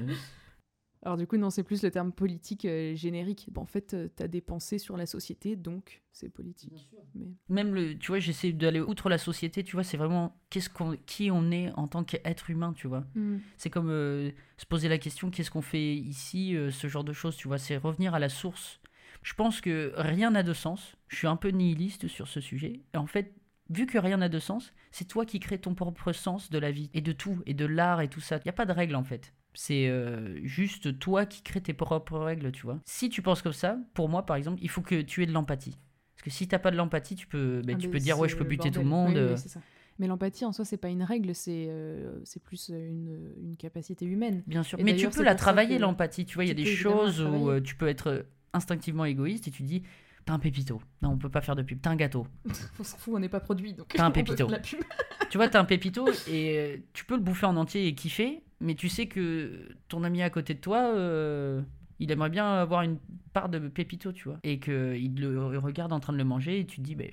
Alors 1.05 1.17
du 1.17 1.27
coup, 1.27 1.37
non, 1.37 1.51
c'est 1.51 1.63
plus 1.63 1.83
le 1.83 1.91
terme 1.91 2.11
politique 2.11 2.65
euh, 2.65 2.95
générique. 2.95 3.47
Bon, 3.51 3.61
en 3.61 3.67
fait, 3.67 3.93
euh, 3.93 4.09
t'as 4.15 4.27
des 4.27 4.41
pensées 4.41 4.79
sur 4.79 4.97
la 4.97 5.05
société, 5.05 5.55
donc 5.55 6.01
c'est 6.11 6.29
politique. 6.29 6.89
Mais... 7.13 7.27
Même 7.47 7.75
le, 7.75 7.95
tu 7.95 8.07
vois, 8.07 8.17
j'essaie 8.17 8.51
d'aller 8.51 8.81
outre 8.81 9.07
la 9.07 9.19
société, 9.19 9.63
tu 9.63 9.75
vois, 9.75 9.83
c'est 9.83 9.97
vraiment 9.97 10.35
qu'est-ce 10.49 10.69
qu'on, 10.69 10.97
qui 11.05 11.29
on 11.29 11.51
est 11.51 11.71
en 11.75 11.87
tant 11.87 12.03
qu'être 12.03 12.49
humain, 12.49 12.73
tu 12.73 12.87
vois. 12.87 13.05
Mm. 13.13 13.37
C'est 13.57 13.69
comme 13.69 13.89
euh, 13.91 14.31
se 14.57 14.65
poser 14.65 14.89
la 14.89 14.97
question 14.97 15.29
qu'est-ce 15.29 15.51
qu'on 15.51 15.61
fait 15.61 15.95
ici, 15.95 16.55
euh, 16.55 16.71
ce 16.71 16.87
genre 16.87 17.03
de 17.03 17.13
choses, 17.13 17.35
tu 17.35 17.47
vois. 17.47 17.59
C'est 17.59 17.77
revenir 17.77 18.15
à 18.15 18.19
la 18.19 18.29
source. 18.29 18.79
Je 19.21 19.35
pense 19.35 19.61
que 19.61 19.93
rien 19.97 20.31
n'a 20.31 20.41
de 20.41 20.53
sens. 20.53 20.95
Je 21.07 21.17
suis 21.17 21.27
un 21.27 21.35
peu 21.35 21.49
nihiliste 21.49 22.07
sur 22.07 22.27
ce 22.27 22.41
sujet. 22.41 22.81
Et 22.95 22.97
en 22.97 23.05
fait, 23.05 23.35
vu 23.69 23.85
que 23.85 23.99
rien 23.99 24.17
n'a 24.17 24.29
de 24.29 24.39
sens, 24.39 24.73
c'est 24.89 25.07
toi 25.07 25.25
qui 25.25 25.39
crées 25.39 25.59
ton 25.59 25.75
propre 25.75 26.13
sens 26.13 26.49
de 26.49 26.57
la 26.57 26.71
vie 26.71 26.89
et 26.95 27.01
de 27.01 27.11
tout, 27.11 27.43
et 27.45 27.53
de 27.53 27.65
l'art 27.65 28.01
et 28.01 28.07
tout 28.07 28.21
ça. 28.21 28.37
Il 28.37 28.45
n'y 28.45 28.49
a 28.49 28.53
pas 28.53 28.65
de 28.65 28.73
règle 28.73 28.95
en 28.95 29.03
fait. 29.03 29.33
C'est 29.55 29.87
euh, 29.87 30.39
juste 30.45 30.99
toi 30.99 31.25
qui 31.25 31.41
crées 31.41 31.61
tes 31.61 31.73
propres 31.73 32.19
règles, 32.19 32.51
tu 32.51 32.63
vois. 32.63 32.79
Si 32.85 33.09
tu 33.09 33.21
penses 33.21 33.41
comme 33.41 33.53
ça, 33.53 33.77
pour 33.93 34.09
moi 34.09 34.25
par 34.25 34.35
exemple, 34.35 34.59
il 34.61 34.69
faut 34.69 34.81
que 34.81 35.01
tu 35.01 35.23
aies 35.23 35.25
de 35.25 35.31
l'empathie. 35.33 35.77
Parce 36.15 36.23
que 36.23 36.29
si 36.29 36.47
t'as 36.47 36.59
pas 36.59 36.71
de 36.71 36.77
l'empathie, 36.77 37.15
tu 37.15 37.27
peux, 37.27 37.61
ben, 37.65 37.75
Ah, 37.77 37.81
tu 37.81 37.89
peux 37.89 37.99
dire 37.99 38.19
ouais, 38.19 38.29
je 38.29 38.35
peux 38.37 38.43
buter 38.45 38.71
tout 38.71 38.79
le 38.81 38.85
monde. 38.85 39.13
Oui, 39.15 39.19
oui, 39.19 39.31
euh. 39.31 39.59
Mais 39.97 40.07
l'empathie 40.07 40.43
en 40.43 40.51
soi, 40.51 40.65
c'est 40.65 40.77
pas 40.77 40.89
une 40.89 41.03
règle, 41.03 41.33
c'est 41.33 41.67
euh, 41.69 42.19
c'est 42.25 42.43
plus 42.43 42.69
une, 42.69 43.31
une 43.41 43.55
capacité 43.55 44.05
humaine. 44.05 44.43
Bien 44.45 44.61
sûr. 44.63 44.77
Et 44.79 44.83
Mais 44.83 44.95
tu 44.95 45.09
peux 45.09 45.23
la 45.23 45.35
travailler, 45.35 45.79
l'empathie. 45.79 46.25
Tu 46.25 46.35
vois, 46.35 46.43
il 46.43 46.49
y 46.49 46.51
a 46.51 46.55
des 46.55 46.65
choses 46.65 47.21
où 47.21 47.49
euh, 47.49 47.61
tu 47.61 47.75
peux 47.75 47.87
être 47.87 48.25
instinctivement 48.53 49.05
égoïste 49.05 49.47
et 49.47 49.51
tu 49.51 49.63
dis 49.63 49.83
T'as 50.25 50.33
un 50.33 50.39
pépito. 50.39 50.81
Non, 51.03 51.11
on 51.11 51.17
peut 51.17 51.29
pas 51.29 51.41
faire 51.41 51.55
de 51.55 51.61
pub. 51.61 51.79
T'as 51.81 51.91
un 51.91 51.95
gâteau. 51.95 52.25
On 52.79 52.83
s'en 52.83 52.97
fout, 52.97 53.13
on 53.15 53.19
n'est 53.19 53.29
pas 53.29 53.39
produit, 53.39 53.73
donc 53.73 53.89
T'as 53.95 54.05
un 54.05 54.11
pépito. 54.11 54.47
tu 55.29 55.37
vois, 55.37 55.47
t'as 55.47 55.59
un 55.59 55.65
pépito 55.65 56.07
et 56.27 56.83
tu 56.93 57.05
peux 57.05 57.15
le 57.15 57.21
bouffer 57.21 57.45
en 57.45 57.55
entier 57.57 57.87
et 57.87 57.93
kiffer, 57.93 58.41
mais 58.59 58.75
tu 58.75 58.89
sais 58.89 59.07
que 59.07 59.69
ton 59.87 60.03
ami 60.03 60.21
à 60.21 60.29
côté 60.29 60.53
de 60.53 60.59
toi, 60.59 60.93
euh, 60.93 61.61
il 61.99 62.11
aimerait 62.11 62.29
bien 62.29 62.45
avoir 62.53 62.81
une 62.83 62.97
part 63.33 63.49
de 63.49 63.59
pépito, 63.59 64.11
tu 64.11 64.29
vois. 64.29 64.39
Et 64.43 64.59
qu'il 64.59 65.19
le 65.19 65.57
regarde 65.57 65.93
en 65.93 65.99
train 65.99 66.13
de 66.13 66.17
le 66.17 66.23
manger 66.23 66.59
et 66.59 66.65
tu 66.65 66.77
te 66.77 66.81
dis, 66.81 66.95
ben, 66.95 67.09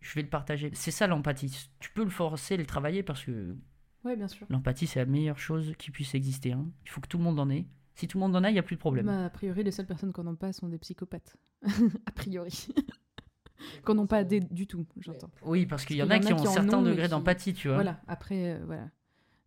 je 0.00 0.14
vais 0.14 0.22
le 0.22 0.28
partager. 0.28 0.70
C'est 0.74 0.90
ça 0.90 1.06
l'empathie. 1.06 1.68
Tu 1.80 1.90
peux 1.90 2.04
le 2.04 2.10
forcer, 2.10 2.56
le 2.56 2.66
travailler 2.66 3.02
parce 3.02 3.24
que 3.24 3.56
Ouais, 4.04 4.16
bien 4.16 4.28
sûr. 4.28 4.46
l'empathie, 4.50 4.86
c'est 4.86 5.00
la 5.00 5.06
meilleure 5.06 5.38
chose 5.38 5.74
qui 5.78 5.90
puisse 5.90 6.14
exister. 6.14 6.52
hein. 6.52 6.66
Il 6.84 6.90
faut 6.90 7.00
que 7.00 7.08
tout 7.08 7.18
le 7.18 7.24
monde 7.24 7.40
en 7.40 7.50
ait. 7.50 7.66
Si 7.94 8.06
tout 8.06 8.18
le 8.18 8.20
monde 8.20 8.36
en 8.36 8.44
a, 8.44 8.50
il 8.50 8.52
n'y 8.52 8.58
a 8.58 8.62
plus 8.62 8.76
de 8.76 8.80
problème. 8.80 9.06
Bah, 9.06 9.24
a 9.24 9.30
priori, 9.30 9.62
les 9.64 9.70
seules 9.70 9.86
personnes 9.86 10.12
qui 10.12 10.20
en 10.20 10.26
ont 10.26 10.36
pas 10.36 10.52
sont 10.52 10.68
des 10.68 10.78
psychopathes. 10.78 11.36
a 12.06 12.10
priori. 12.12 12.68
Qu'on 13.84 13.94
n'ont 13.94 14.06
pas 14.06 14.22
des- 14.22 14.40
du 14.40 14.66
tout, 14.66 14.86
j'entends. 15.00 15.30
Oui, 15.42 15.64
parce 15.66 15.84
qu'il 15.86 15.96
y 15.96 16.02
en 16.02 16.10
a 16.10 16.18
qui 16.18 16.32
ont 16.32 16.36
un 16.40 16.46
certain 16.46 16.82
degré 16.82 17.04
qui- 17.04 17.08
d'empathie, 17.08 17.54
tu 17.54 17.68
vois. 17.68 17.76
Voilà, 17.78 18.00
après, 18.06 18.54
euh, 18.54 18.62
voilà. 18.66 18.90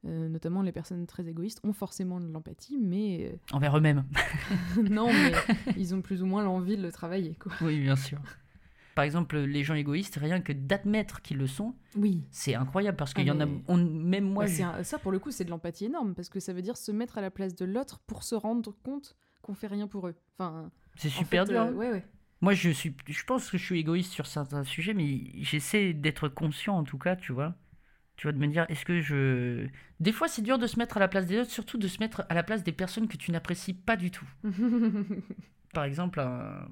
Euh, 0.05 0.29
notamment 0.29 0.61
les 0.61 0.71
personnes 0.71 1.05
très 1.07 1.27
égoïstes 1.27 1.59
ont 1.65 1.73
forcément 1.73 2.21
de 2.21 2.27
l'empathie, 2.31 2.77
mais 2.77 3.37
Envers 3.51 3.77
eux-mêmes. 3.77 4.05
euh, 4.77 4.81
non, 4.89 5.11
mais 5.11 5.33
ils 5.77 5.93
ont 5.93 6.01
plus 6.01 6.23
ou 6.23 6.25
moins 6.25 6.41
l'envie 6.43 6.77
de 6.77 6.81
le 6.81 6.91
travailler, 6.91 7.35
quoi. 7.35 7.51
oui, 7.61 7.81
bien 7.81 7.97
sûr. 7.97 8.19
Par 8.95 9.03
exemple, 9.03 9.37
les 9.37 9.63
gens 9.63 9.75
égoïstes, 9.75 10.15
rien 10.15 10.39
que 10.41 10.51
d'admettre 10.53 11.21
qu'ils 11.21 11.37
le 11.37 11.47
sont, 11.47 11.75
Oui. 11.97 12.23
c'est 12.31 12.55
incroyable 12.55 12.97
parce 12.97 13.13
qu'il 13.13 13.29
Ah, 13.29 13.33
y 13.33 13.37
en 13.37 13.41
a. 13.41 13.47
on- 13.67 13.77
même 13.77 14.23
moi, 14.25 14.45
Bah, 14.45 14.49
je- 14.51 14.55
c'est 14.55 14.63
un- 14.63 14.83
ça, 14.83 14.99
pour 14.99 15.11
le 15.11 15.19
coup, 15.19 15.31
c'est 15.31 15.43
de 15.45 15.49
l'empathie 15.49 15.85
énorme, 15.85 16.15
parce 16.15 16.29
que 16.29 16.39
ça 16.39 16.53
veut 16.53 16.61
dire 16.61 16.77
se 16.77 16.91
mettre 16.93 17.17
à 17.17 17.21
la 17.21 17.29
place 17.31 17.53
de 17.55 17.65
l'autre 17.65 17.99
pour 18.07 18.23
se 18.23 18.35
rendre 18.35 18.73
compte 18.83 19.17
qu'on 19.41 19.53
fait 19.53 19.67
rien 19.67 19.87
pour 19.87 20.07
eux. 20.07 20.15
Enfin, 20.37 20.71
c'est 20.95 21.09
super 21.09 21.45
fait, 21.45 21.51
dur. 21.53 21.61
euh, 21.61 21.65
hein. 21.65 21.73
ouais, 21.73 21.91
ouais. 21.91 22.05
Moi, 22.41 22.53
je 22.53 22.69
suis, 22.69 22.95
je 23.05 23.23
pense 23.25 23.49
que 23.49 23.57
je 23.57 23.63
suis 23.65 23.79
égoïste 23.79 24.11
sur 24.13 24.25
certains 24.25 24.63
sujets, 24.63 24.93
mais 24.93 25.29
j'essaie 25.41 25.93
d'être 25.93 26.29
conscient 26.29 26.77
en 26.77 26.83
tout 26.85 26.97
cas, 26.97 27.17
tu 27.17 27.33
vois. 27.33 27.53
Tu 28.19 28.27
vois, 28.27 28.33
de 28.33 28.37
me 28.37 28.47
dire, 28.47 28.65
est-ce 28.67 28.83
que 28.83 28.99
je. 28.99 29.65
Des 30.01 30.11
fois, 30.11 30.27
c'est 30.27 30.41
dur 30.41 30.59
de 30.59 30.67
se 30.67 30.77
mettre 30.77 30.97
à 30.97 30.99
la 30.99 31.07
place 31.07 31.25
des 31.25 31.39
autres, 31.39 31.51
surtout 31.51 31.77
de 31.77 31.87
se 31.87 31.99
mettre 31.99 32.25
à 32.27 32.33
la 32.33 32.43
place 32.43 32.65
des 32.65 32.73
personnes 32.73 33.07
que 33.07 33.15
tu 33.15 33.31
n'apprécies 33.31 33.73
pas 33.73 33.95
du 33.95 34.11
tout. 34.11 34.27
Par 35.73 35.85
exemple, 35.85 36.19
un- 36.19 36.67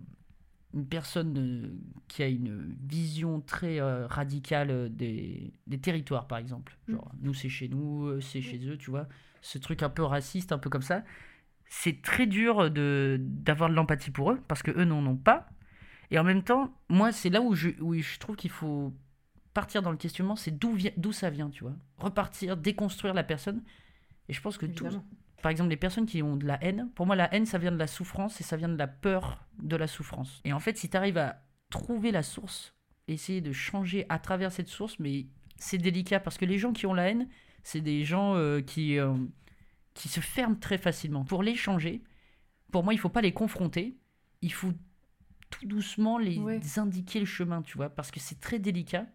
une 0.74 0.86
personne 0.86 1.38
euh, 1.38 1.70
qui 2.10 2.22
a 2.22 2.28
une 2.28 2.76
vision 2.86 3.40
très 3.40 3.80
euh, 3.80 4.08
radicale 4.08 4.72
euh, 4.72 4.90
des, 4.90 5.54
des 5.68 5.80
territoires, 5.80 6.28
par 6.28 6.38
exemple. 6.38 6.78
Mm. 6.90 6.94
Genre, 6.96 7.12
nous, 7.22 7.34
c'est 7.34 7.48
chez 7.48 7.70
nous, 7.70 8.20
c'est 8.20 8.42
chez 8.42 8.60
eux, 8.68 8.78
tu 8.78 8.90
vois. 8.90 9.08
Ce 9.42 9.58
truc 9.58 9.84
un 9.84 9.90
peu 9.90 10.04
raciste, 10.04 10.52
un 10.52 10.58
peu 10.58 10.70
comme 10.70 10.82
ça. 10.82 11.06
C'est 11.70 12.02
très 12.02 12.28
dur 12.28 12.70
de 12.70 13.18
d'avoir 13.22 13.70
de 13.70 13.76
l'empathie 13.76 14.12
pour 14.12 14.34
eux, 14.34 14.42
parce 14.50 14.64
que 14.64 14.72
eux 14.72 14.84
n'en 14.84 15.06
ont 15.06 15.16
pas. 15.16 15.48
Et 16.12 16.20
en 16.20 16.26
même 16.26 16.44
temps, 16.44 16.74
moi, 16.90 17.14
c'est 17.14 17.30
là 17.30 17.42
où 17.42 17.56
je, 17.56 17.70
où 17.82 17.94
je 17.96 18.20
trouve 18.20 18.36
qu'il 18.36 18.52
faut 18.52 18.94
partir 19.58 19.82
dans 19.82 19.90
le 19.90 19.98
questionnement, 19.98 20.36
c'est 20.36 20.56
d'où 20.56 21.12
ça 21.12 21.32
vient, 21.32 21.50
tu 21.50 21.64
vois. 21.64 21.74
Repartir, 21.98 22.58
déconstruire 22.58 23.16
la 23.16 23.24
personne. 23.24 23.64
Et 24.30 24.34
je 24.34 24.40
pense 24.40 24.56
que 24.56 24.68
tout, 24.68 24.88
par 25.42 25.50
exemple, 25.50 25.72
les 25.72 25.78
personnes 25.78 26.06
qui 26.06 26.22
ont 26.22 26.36
de 26.36 26.46
la 26.46 26.64
haine, 26.64 26.92
pour 26.94 27.08
moi, 27.08 27.16
la 27.16 27.34
haine, 27.34 27.48
ça 27.48 27.58
vient 27.58 27.72
de 27.72 27.78
la 27.78 27.88
souffrance 27.88 28.40
et 28.40 28.44
ça 28.44 28.56
vient 28.56 28.70
de 28.70 28.78
la 28.78 28.86
peur 28.86 29.44
de 29.58 29.76
la 29.76 29.88
souffrance. 29.88 30.42
Et 30.46 30.54
en 30.54 30.60
fait, 30.60 30.78
si 30.78 30.92
tu 30.92 30.96
arrives 30.96 31.18
à 31.18 31.42
trouver 31.72 32.12
la 32.12 32.22
source, 32.22 32.76
essayer 33.08 33.42
de 33.42 33.52
changer 33.52 34.06
à 34.10 34.20
travers 34.20 34.52
cette 34.52 34.68
source, 34.68 35.00
mais 35.00 35.26
c'est 35.56 35.80
délicat 35.80 36.20
parce 36.20 36.38
que 36.38 36.46
les 36.46 36.60
gens 36.60 36.72
qui 36.72 36.86
ont 36.86 36.94
la 36.94 37.10
haine, 37.10 37.28
c'est 37.64 37.82
des 37.82 38.04
gens 38.04 38.36
euh, 38.36 38.62
qui, 38.62 39.00
euh, 39.00 39.16
qui 39.96 40.08
se 40.08 40.20
ferment 40.20 40.60
très 40.60 40.78
facilement. 40.78 41.26
Pour 41.26 41.42
les 41.42 41.56
changer, 41.56 42.04
pour 42.72 42.84
moi, 42.84 42.94
il 42.94 43.00
faut 43.00 43.10
pas 43.10 43.22
les 43.22 43.32
confronter, 43.34 43.98
il 44.44 44.54
faut 44.54 44.74
tout 45.50 45.66
doucement 45.66 46.20
les 46.20 46.38
Ouais. 46.38 46.60
indiquer 46.78 47.20
le 47.20 47.26
chemin, 47.26 47.64
tu 47.64 47.76
vois, 47.76 47.90
parce 47.90 48.12
que 48.12 48.20
c'est 48.20 48.40
très 48.40 48.60
délicat. 48.60 49.08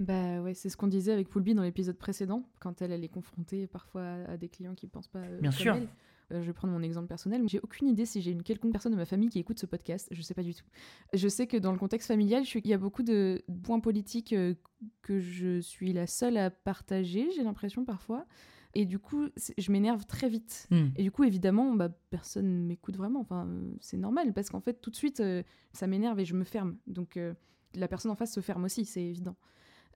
Bah 0.00 0.40
ouais, 0.42 0.54
c'est 0.54 0.68
ce 0.68 0.76
qu'on 0.76 0.86
disait 0.86 1.12
avec 1.12 1.28
Poulby 1.28 1.54
dans 1.54 1.62
l'épisode 1.62 1.96
précédent, 1.98 2.44
quand 2.60 2.82
elle, 2.82 2.92
elle 2.92 3.04
est 3.04 3.08
confrontée 3.08 3.66
parfois 3.66 4.02
à 4.28 4.36
des 4.36 4.48
clients 4.48 4.74
qui 4.74 4.86
pensent 4.86 5.08
pas 5.08 5.20
euh, 5.20 5.40
Bien 5.40 5.50
comme 5.50 5.58
sûr. 5.60 5.74
elle. 5.74 5.88
Euh, 6.30 6.42
je 6.42 6.46
vais 6.46 6.52
prendre 6.52 6.74
mon 6.74 6.82
exemple 6.82 7.06
personnel. 7.08 7.42
J'ai 7.48 7.58
aucune 7.60 7.88
idée 7.88 8.04
si 8.04 8.20
j'ai 8.20 8.32
une 8.32 8.42
quelconque 8.42 8.72
personne 8.72 8.92
de 8.92 8.96
ma 8.98 9.06
famille 9.06 9.30
qui 9.30 9.38
écoute 9.38 9.58
ce 9.58 9.64
podcast. 9.66 10.08
Je 10.10 10.20
sais 10.22 10.34
pas 10.34 10.42
du 10.42 10.54
tout. 10.54 10.66
Je 11.14 11.26
sais 11.26 11.46
que 11.46 11.56
dans 11.56 11.72
le 11.72 11.78
contexte 11.78 12.06
familial, 12.08 12.44
je 12.44 12.48
suis- 12.48 12.60
il 12.64 12.70
y 12.70 12.74
a 12.74 12.78
beaucoup 12.78 13.02
de 13.02 13.42
points 13.62 13.80
politiques 13.80 14.34
euh, 14.34 14.54
que 15.02 15.20
je 15.20 15.60
suis 15.60 15.92
la 15.94 16.06
seule 16.06 16.36
à 16.36 16.50
partager, 16.50 17.30
j'ai 17.34 17.42
l'impression 17.42 17.84
parfois. 17.84 18.26
Et 18.74 18.84
du 18.84 18.98
coup, 18.98 19.28
je 19.56 19.72
m'énerve 19.72 20.04
très 20.04 20.28
vite. 20.28 20.68
Hmm. 20.70 20.88
Et 20.96 21.02
du 21.02 21.10
coup, 21.10 21.24
évidemment, 21.24 21.74
bah, 21.74 21.88
personne 22.10 22.66
m'écoute 22.66 22.96
vraiment. 22.98 23.20
Enfin, 23.20 23.46
euh, 23.48 23.72
c'est 23.80 23.96
normal 23.96 24.34
parce 24.34 24.50
qu'en 24.50 24.60
fait, 24.60 24.74
tout 24.82 24.90
de 24.90 24.96
suite, 24.96 25.22
ça 25.72 25.86
m'énerve 25.86 26.20
et 26.20 26.26
je 26.26 26.34
me 26.34 26.44
ferme. 26.44 26.76
Donc, 26.86 27.18
la 27.74 27.88
personne 27.88 28.10
en 28.10 28.14
face 28.16 28.32
se 28.34 28.40
ferme 28.40 28.64
aussi, 28.64 28.84
c'est 28.84 29.02
évident. 29.02 29.36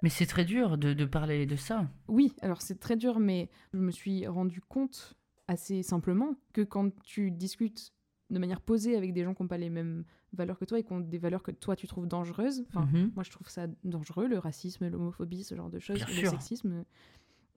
Mais 0.03 0.09
c'est 0.09 0.26
très 0.26 0.44
dur 0.44 0.78
de, 0.78 0.92
de 0.94 1.05
parler 1.05 1.46
de 1.46 1.57
ça. 1.57 1.88
Oui, 2.09 2.32
alors 2.42 2.61
c'est 2.62 2.78
très 2.80 2.96
dur, 2.96 3.18
mais 3.20 3.48
je 3.72 3.78
me 3.78 3.90
suis 3.90 4.26
rendu 4.26 4.61
compte 4.61 5.14
assez 5.48 5.82
simplement 5.82 6.34
que 6.53 6.62
quand 6.62 6.90
tu 7.05 7.30
discutes 7.30 7.92
de 8.30 8.38
manière 8.38 8.61
posée 8.61 8.96
avec 8.96 9.12
des 9.12 9.24
gens 9.24 9.34
qui 9.34 9.42
n'ont 9.42 9.48
pas 9.48 9.59
les 9.59 9.68
mêmes 9.70 10.05
valeurs 10.32 10.59
que 10.59 10.64
toi 10.64 10.78
et 10.78 10.82
qui 10.82 10.92
ont 10.92 11.00
des 11.00 11.18
valeurs 11.18 11.42
que 11.42 11.50
toi 11.50 11.76
tu 11.76 11.86
trouves 11.86 12.07
dangereuses, 12.07 12.64
enfin, 12.68 12.86
Mhm. 12.92 13.12
moi 13.14 13.22
je 13.24 13.30
trouve 13.30 13.48
ça 13.48 13.66
dangereux, 13.84 14.26
le 14.26 14.38
racisme, 14.38 14.88
l'homophobie, 14.88 15.44
ce 15.44 15.55
genre 15.55 15.68
de 15.68 15.78
choses, 15.78 15.96
Bien 15.98 16.07
le 16.09 16.12
sûr. 16.14 16.30
sexisme, 16.30 16.84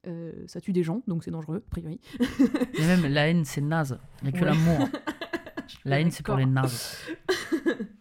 euh, 0.07 0.33
ça 0.47 0.59
tue 0.59 0.73
des 0.73 0.83
gens, 0.83 1.01
donc 1.07 1.23
c'est 1.23 1.31
dangereux, 1.31 1.63
a 1.65 1.69
priori. 1.69 2.01
Mais 2.77 2.85
même 2.87 3.05
la 3.11 3.29
haine, 3.29 3.45
c'est 3.45 3.61
naze. 3.61 3.97
Il 4.21 4.25
n'y 4.25 4.29
a 4.29 4.31
que 4.33 4.45
Ouais. 4.45 4.51
l'amour. 4.51 4.89
La 5.84 5.99
haine, 5.99 6.11
c'est 6.11 6.23
pour 6.26 6.35
les 6.35 6.45
nazes. 6.45 6.97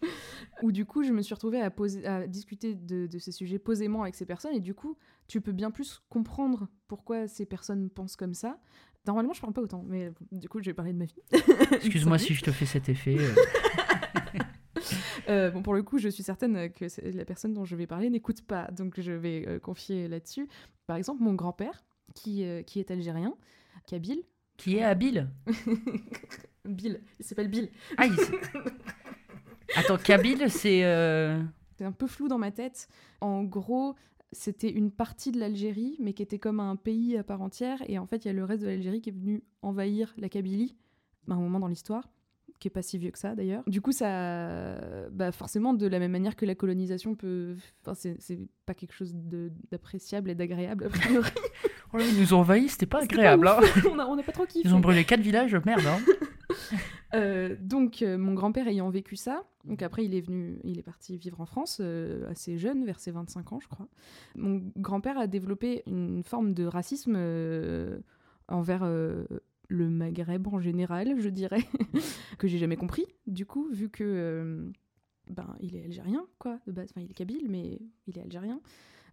Où 0.65 0.73
du 0.73 0.87
coup, 0.87 1.03
je 1.03 1.13
me 1.13 1.21
suis 1.21 1.35
retrouvée 1.35 1.61
à, 1.61 1.71
poser, 1.71 2.07
à 2.07 2.27
discuter 2.27 2.75
de, 2.75 3.07
de 3.07 3.19
ces 3.19 3.33
sujets 3.33 3.59
posément 3.59 4.01
avec 4.03 4.15
ces 4.15 4.25
personnes, 4.25 4.55
et 4.55 4.61
du 4.61 4.73
coup, 4.73 4.97
tu 5.29 5.43
peux 5.43 5.53
bien 5.53 5.71
plus 5.71 6.01
comprendre 6.09 6.69
pourquoi 6.89 7.29
ces 7.29 7.45
personnes 7.45 7.91
pensent 7.91 8.17
comme 8.17 8.33
ça. 8.33 8.59
Normalement, 9.07 9.35
je 9.35 9.43
parle 9.43 9.53
pas 9.53 9.61
autant, 9.61 9.85
mais 9.87 10.09
bon, 10.09 10.39
du 10.39 10.49
coup, 10.49 10.61
je 10.61 10.65
vais 10.65 10.73
parler 10.73 10.95
de 10.95 10.99
ma 10.99 11.05
vie. 11.05 11.17
Excuse-moi 11.73 12.17
si 12.19 12.33
je 12.33 12.43
te 12.43 12.51
fais 12.51 12.65
cet 12.65 12.89
effet. 12.89 13.17
euh. 13.19 13.35
Euh, 15.31 15.51
bon, 15.51 15.63
pour 15.63 15.73
le 15.73 15.83
coup, 15.83 15.97
je 15.99 16.09
suis 16.11 16.23
certaine 16.23 16.71
que 16.71 16.85
la 17.17 17.25
personne 17.25 17.55
dont 17.55 17.65
je 17.65 17.77
vais 17.77 17.87
parler 17.87 18.11
n'écoute 18.11 18.43
pas, 18.43 18.71
donc 18.73 19.01
je 19.01 19.13
vais 19.13 19.45
euh, 19.49 19.59
confier 19.59 20.07
là-dessus. 20.09 20.47
Par 20.87 20.97
exemple, 20.97 21.23
mon 21.23 21.33
grand-père, 21.33 21.83
qui, 22.15 22.45
qui 22.67 22.81
est 22.81 22.91
algérien, 22.91 23.35
Kabyle. 23.87 24.23
Qui 24.59 24.77
est 24.77 24.83
habile 24.83 25.31
Bill, 26.67 27.01
il 27.19 27.25
s'appelle 27.25 27.49
Bill. 27.49 27.71
Ah, 27.97 28.07
il- 28.07 28.15
Attends, 29.77 29.97
Kabyle, 29.99 30.51
c'est. 30.51 30.85
euh, 30.85 31.41
C'est 31.79 31.85
un 31.85 31.93
peu 31.93 32.07
flou 32.07 32.29
dans 32.29 32.39
ma 32.39 32.51
tête. 32.51 32.89
En 33.21 33.43
gros, 33.45 33.95
c'était 34.33 34.71
une 34.71 34.91
partie 34.91 35.33
de 35.33 35.39
l'Algérie, 35.41 35.97
mais 36.01 36.13
qui 36.13 36.23
était 36.23 36.39
comme 36.39 36.61
un 36.61 36.77
pays 36.77 37.17
à 37.17 37.25
part 37.25 37.43
entière. 37.43 37.83
Et 37.89 37.99
en 37.99 38.07
fait, 38.07 38.25
il 38.25 38.29
y 38.29 38.31
a 38.31 38.35
le 38.35 38.45
reste 38.45 38.63
de 38.63 38.69
l'Algérie 38.69 39.01
qui 39.01 39.11
est 39.11 39.15
venu 39.15 39.43
envahir 39.63 40.13
la 40.19 40.29
Kabylie, 40.29 40.77
à 41.29 41.35
un 41.35 41.37
moment 41.37 41.59
dans 41.61 41.69
l'histoire, 41.69 42.09
qui 42.61 42.69
est 42.69 42.71
pas 42.71 42.83
si 42.83 42.99
vieux 42.99 43.11
que 43.11 43.19
ça 43.19 43.35
d'ailleurs. 43.35 43.63
Du 43.67 43.81
coup, 43.81 43.93
ça, 43.93 44.77
bah 45.11 45.33
forcément, 45.33 45.75
de 45.75 45.87
la 45.87 45.99
même 45.99 46.13
manière 46.13 46.37
que 46.37 46.47
la 46.47 46.55
colonisation 46.55 47.15
peut, 47.15 47.57
enfin, 47.85 47.95
c'est 47.95 48.39
pas 48.67 48.75
quelque 48.75 48.95
chose 48.95 49.13
d'appréciable 49.15 50.31
et 50.31 50.35
d'agréable 50.35 50.85
a 50.87 50.89
priori. 50.89 51.31
Oh 51.93 51.99
là, 51.99 52.05
ils 52.07 52.19
nous 52.21 52.35
ont 52.35 52.39
envahis, 52.39 52.69
c'était 52.69 52.87
pas 52.87 53.03
agréable. 53.03 53.45
pas 53.45 53.59
hein. 53.59 53.63
ouf. 53.63 53.87
on 53.93 53.99
a- 53.99 54.07
on 54.07 54.17
n'a 54.17 54.23
pas 54.23 54.33
trop 54.33 54.47
kiffé. 54.47 54.67
Ils 54.69 54.75
ont 54.75 54.81
brûlé 54.81 55.05
quatre 55.05 55.21
villages, 55.21 55.55
merde. 55.65 55.87
Hein. 55.87 55.99
Euh, 57.15 57.57
donc, 57.61 58.03
euh, 58.03 58.19
mon 58.19 58.35
grand-père 58.35 58.67
ayant 58.67 58.91
vécu 58.91 59.17
ça, 59.17 59.45
donc 59.65 59.83
après, 59.83 60.05
il 60.05 60.15
est 60.15 60.21
venu, 60.21 60.59
il 60.65 60.79
est 60.79 60.83
parti 60.83 61.17
vivre 61.17 61.41
en 61.41 61.47
France 61.47 61.79
euh, 61.81 62.29
assez 62.31 62.59
jeune, 62.59 62.85
vers 62.85 62.99
ses 62.99 63.13
25 63.13 63.53
ans, 63.53 63.61
je 63.61 63.69
crois. 63.69 63.89
Mon 64.35 64.63
grand-père 64.77 65.19
a 65.19 65.27
développé 65.27 65.83
une 65.87 66.23
forme 66.25 66.55
de 66.55 66.65
racisme 66.65 67.17
envers 68.49 68.85
le 68.87 69.91
Maghreb 69.91 70.47
en 70.49 70.61
général, 70.61 71.21
je 71.21 71.29
dirais, 71.29 71.65
que 72.39 72.49
j'ai 72.49 72.59
jamais 72.59 72.77
compris, 72.77 73.07
du 73.27 73.47
coup, 73.47 73.69
vu 73.71 73.89
que 73.89 74.71
ben, 75.31 75.57
il 75.61 75.77
est 75.77 75.85
algérien, 75.85 76.27
quoi, 76.39 76.59
de 76.67 76.73
base. 76.73 76.91
Enfin, 76.91 77.01
il 77.01 77.11
est 77.11 77.15
kabyle, 77.15 77.47
mais 77.49 77.81
il 78.07 78.19
est 78.19 78.23
algérien. 78.23 78.61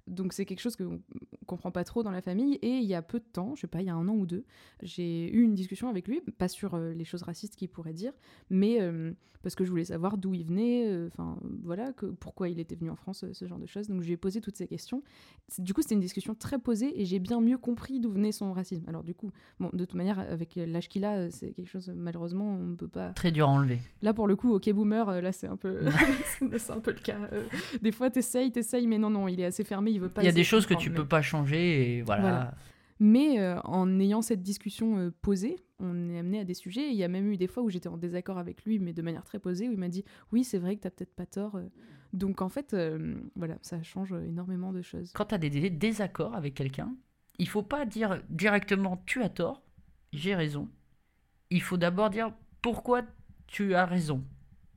Donc 0.07 0.33
c'est 0.33 0.45
quelque 0.45 0.59
chose 0.59 0.75
qu'on 0.75 0.93
ne 0.93 1.45
comprend 1.45 1.71
pas 1.71 1.83
trop 1.83 2.03
dans 2.03 2.11
la 2.11 2.21
famille. 2.21 2.55
Et 2.61 2.77
il 2.77 2.85
y 2.85 2.95
a 2.95 3.01
peu 3.01 3.19
de 3.19 3.25
temps, 3.25 3.55
je 3.55 3.61
sais 3.61 3.67
pas, 3.67 3.81
il 3.81 3.87
y 3.87 3.89
a 3.89 3.95
un 3.95 4.07
an 4.07 4.15
ou 4.15 4.25
deux, 4.25 4.45
j'ai 4.81 5.31
eu 5.33 5.41
une 5.41 5.55
discussion 5.55 5.89
avec 5.89 6.07
lui, 6.07 6.21
pas 6.37 6.47
sur 6.47 6.75
euh, 6.75 6.93
les 6.93 7.05
choses 7.05 7.23
racistes 7.23 7.55
qu'il 7.55 7.69
pourrait 7.69 7.93
dire, 7.93 8.13
mais 8.49 8.81
euh, 8.81 9.11
parce 9.43 9.55
que 9.55 9.65
je 9.65 9.69
voulais 9.69 9.85
savoir 9.85 10.17
d'où 10.17 10.33
il 10.33 10.45
venait, 10.45 10.87
euh, 10.87 11.07
enfin 11.07 11.37
voilà, 11.63 11.93
que, 11.93 12.05
pourquoi 12.05 12.49
il 12.49 12.59
était 12.59 12.75
venu 12.75 12.89
en 12.89 12.95
France, 12.95 13.25
ce 13.31 13.45
genre 13.45 13.59
de 13.59 13.65
choses. 13.65 13.87
Donc 13.87 14.01
je 14.01 14.07
lui 14.07 14.13
ai 14.13 14.17
posé 14.17 14.41
toutes 14.41 14.57
ces 14.57 14.67
questions. 14.67 15.03
Du 15.57 15.73
coup, 15.73 15.81
c'était 15.81 15.95
une 15.95 16.01
discussion 16.01 16.35
très 16.35 16.59
posée 16.59 16.99
et 16.99 17.05
j'ai 17.05 17.19
bien 17.19 17.41
mieux 17.41 17.57
compris 17.57 17.99
d'où 17.99 18.11
venait 18.11 18.31
son 18.31 18.53
racisme. 18.53 18.83
Alors 18.87 19.03
du 19.03 19.13
coup, 19.13 19.31
bon, 19.59 19.69
de 19.73 19.85
toute 19.85 19.95
manière, 19.95 20.19
avec 20.19 20.55
l'âge 20.55 20.89
qu'il 20.89 21.05
a, 21.05 21.29
c'est 21.31 21.51
quelque 21.51 21.69
chose, 21.69 21.91
malheureusement, 21.95 22.55
on 22.55 22.67
ne 22.67 22.75
peut 22.75 22.87
pas... 22.87 23.09
Très 23.13 23.31
dur 23.31 23.47
à 23.47 23.51
enlever. 23.51 23.79
Là, 24.01 24.13
pour 24.13 24.27
le 24.27 24.35
coup, 24.35 24.53
ok 24.53 24.69
boomer, 24.71 25.21
là 25.21 25.31
c'est 25.31 25.47
un 25.47 25.57
peu, 25.57 25.79
c'est 26.57 26.71
un 26.71 26.79
peu 26.79 26.91
le 26.91 26.99
cas. 26.99 27.17
des 27.81 27.91
fois, 27.91 28.09
t'essayes, 28.09 28.51
t'essayes, 28.51 28.87
mais 28.87 28.97
non, 28.97 29.09
non, 29.09 29.27
il 29.27 29.39
est 29.39 29.45
assez 29.45 29.63
fermé, 29.63 29.90
il 29.91 29.99
veut 29.99 30.09
pas. 30.09 30.21
Il 30.21 30.25
y 30.25 30.29
a 30.29 30.31
des 30.31 30.43
choses 30.43 30.65
que 30.65 30.73
tu 30.73 30.91
peux 30.91 31.07
pas 31.07 31.21
changer 31.21 31.97
et 31.97 32.01
voilà. 32.01 32.21
Voilà. 32.21 32.55
Mais 32.99 33.39
euh, 33.39 33.59
en 33.61 33.99
ayant 33.99 34.21
cette 34.21 34.43
discussion 34.43 34.97
euh, 34.99 35.11
posée, 35.23 35.55
on 35.79 36.07
est 36.09 36.19
amené 36.19 36.39
à 36.39 36.43
des 36.43 36.53
sujets. 36.53 36.89
Il 36.91 36.95
y 36.95 37.03
a 37.03 37.07
même 37.07 37.31
eu 37.31 37.37
des 37.37 37.47
fois 37.47 37.63
où 37.63 37.69
j'étais 37.69 37.89
en 37.89 37.97
désaccord 37.97 38.37
avec 38.37 38.63
lui, 38.63 38.77
mais 38.77 38.93
de 38.93 39.01
manière 39.01 39.23
très 39.23 39.39
posée, 39.39 39.67
où 39.67 39.71
il 39.71 39.79
m'a 39.79 39.89
dit 39.89 40.05
Oui, 40.31 40.43
c'est 40.43 40.59
vrai 40.59 40.75
que 40.75 40.81
t'as 40.81 40.91
peut-être 40.91 41.15
pas 41.15 41.25
tort. 41.25 41.55
euh. 41.55 41.63
Donc 42.13 42.41
en 42.43 42.49
fait, 42.49 42.73
euh, 42.73 43.15
voilà, 43.35 43.57
ça 43.63 43.81
change 43.81 44.13
énormément 44.13 44.71
de 44.71 44.81
choses. 44.83 45.11
Quand 45.13 45.25
tu 45.25 45.35
as 45.35 45.37
des 45.39 45.49
dé- 45.49 45.69
désaccords 45.71 46.35
avec 46.35 46.53
quelqu'un, 46.53 46.93
il 47.39 47.47
faut 47.47 47.63
pas 47.63 47.85
dire 47.85 48.21
directement 48.29 49.01
tu 49.07 49.23
as 49.23 49.29
tort, 49.29 49.63
j'ai 50.13 50.35
raison. 50.35 50.69
Il 51.49 51.61
faut 51.61 51.77
d'abord 51.77 52.09
dire 52.11 52.31
pourquoi 52.61 53.01
tu 53.47 53.73
as 53.73 53.85
raison? 53.85 54.23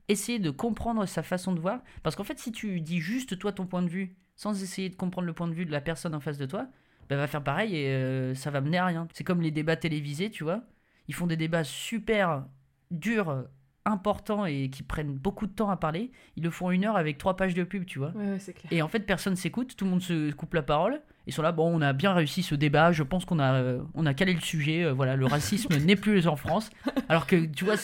Essayer 0.07 0.39
de 0.39 0.49
comprendre 0.49 1.05
sa 1.05 1.21
façon 1.23 1.53
de 1.53 1.59
voir. 1.59 1.81
Parce 2.03 2.15
qu'en 2.15 2.23
fait, 2.23 2.39
si 2.39 2.51
tu 2.51 2.81
dis 2.81 2.99
juste 2.99 3.37
toi 3.37 3.51
ton 3.51 3.65
point 3.67 3.81
de 3.83 3.89
vue, 3.89 4.15
sans 4.35 4.61
essayer 4.63 4.89
de 4.89 4.95
comprendre 4.95 5.27
le 5.27 5.33
point 5.33 5.47
de 5.47 5.53
vue 5.53 5.65
de 5.65 5.71
la 5.71 5.81
personne 5.81 6.13
en 6.15 6.19
face 6.19 6.37
de 6.37 6.45
toi, 6.45 6.67
elle 7.09 7.17
va 7.17 7.27
faire 7.27 7.43
pareil 7.43 7.75
et 7.75 7.87
euh, 7.89 8.33
ça 8.35 8.49
va 8.51 8.61
mener 8.61 8.77
à 8.77 8.85
rien. 8.85 9.07
C'est 9.13 9.23
comme 9.23 9.41
les 9.41 9.51
débats 9.51 9.75
télévisés, 9.75 10.29
tu 10.31 10.43
vois. 10.43 10.61
Ils 11.07 11.13
font 11.13 11.27
des 11.27 11.37
débats 11.37 11.63
super 11.63 12.45
durs, 12.91 13.45
importants 13.87 14.45
et 14.47 14.69
qui 14.71 14.81
prennent 14.81 15.13
beaucoup 15.13 15.45
de 15.45 15.51
temps 15.51 15.69
à 15.69 15.77
parler. 15.77 16.11
Ils 16.35 16.43
le 16.43 16.49
font 16.49 16.71
une 16.71 16.85
heure 16.85 16.97
avec 16.97 17.19
trois 17.19 17.35
pages 17.37 17.53
de 17.53 17.63
pub, 17.63 17.85
tu 17.85 17.99
vois. 17.99 18.09
Ouais, 18.15 18.31
ouais, 18.31 18.39
clair. 18.39 18.71
Et 18.71 18.81
en 18.81 18.87
fait, 18.87 19.01
personne 19.01 19.35
s'écoute, 19.35 19.75
tout 19.77 19.85
le 19.85 19.91
monde 19.91 20.01
se 20.01 20.31
coupe 20.31 20.55
la 20.55 20.63
parole. 20.63 21.01
Ils 21.27 21.33
sont 21.33 21.43
là, 21.43 21.51
bon, 21.51 21.71
on 21.71 21.81
a 21.81 21.93
bien 21.93 22.11
réussi 22.13 22.41
ce 22.41 22.55
débat, 22.55 22.91
je 22.91 23.03
pense 23.03 23.25
qu'on 23.25 23.37
a, 23.37 23.53
euh, 23.53 23.81
on 23.93 24.07
a 24.07 24.15
calé 24.15 24.33
le 24.33 24.41
sujet, 24.41 24.83
euh, 24.85 24.93
voilà, 24.93 25.15
le 25.15 25.25
racisme 25.27 25.75
n'est 25.85 25.95
plus 25.95 26.27
en 26.27 26.35
France. 26.35 26.71
Alors 27.09 27.27
que, 27.27 27.45
tu 27.45 27.63
vois, 27.65 27.75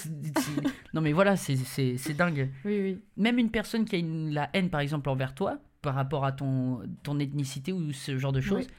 non 0.95 1.01
mais 1.01 1.11
voilà, 1.11 1.35
c'est 1.35 1.55
dingue. 2.15 2.49
Oui, 2.65 2.79
oui. 2.81 2.99
Même 3.17 3.37
une 3.37 3.51
personne 3.51 3.85
qui 3.85 3.95
a 3.95 3.99
une- 3.99 4.31
la 4.33 4.49
haine, 4.53 4.69
par 4.71 4.81
exemple, 4.81 5.07
envers 5.09 5.35
toi, 5.35 5.59
par 5.81 5.95
rapport 5.95 6.25
à 6.25 6.31
ton, 6.31 6.81
ton 7.03 7.19
ethnicité 7.19 7.73
ou 7.73 7.91
ce 7.91 8.17
genre 8.17 8.31
de 8.31 8.41
choses, 8.41 8.67
Oui. 8.67 8.73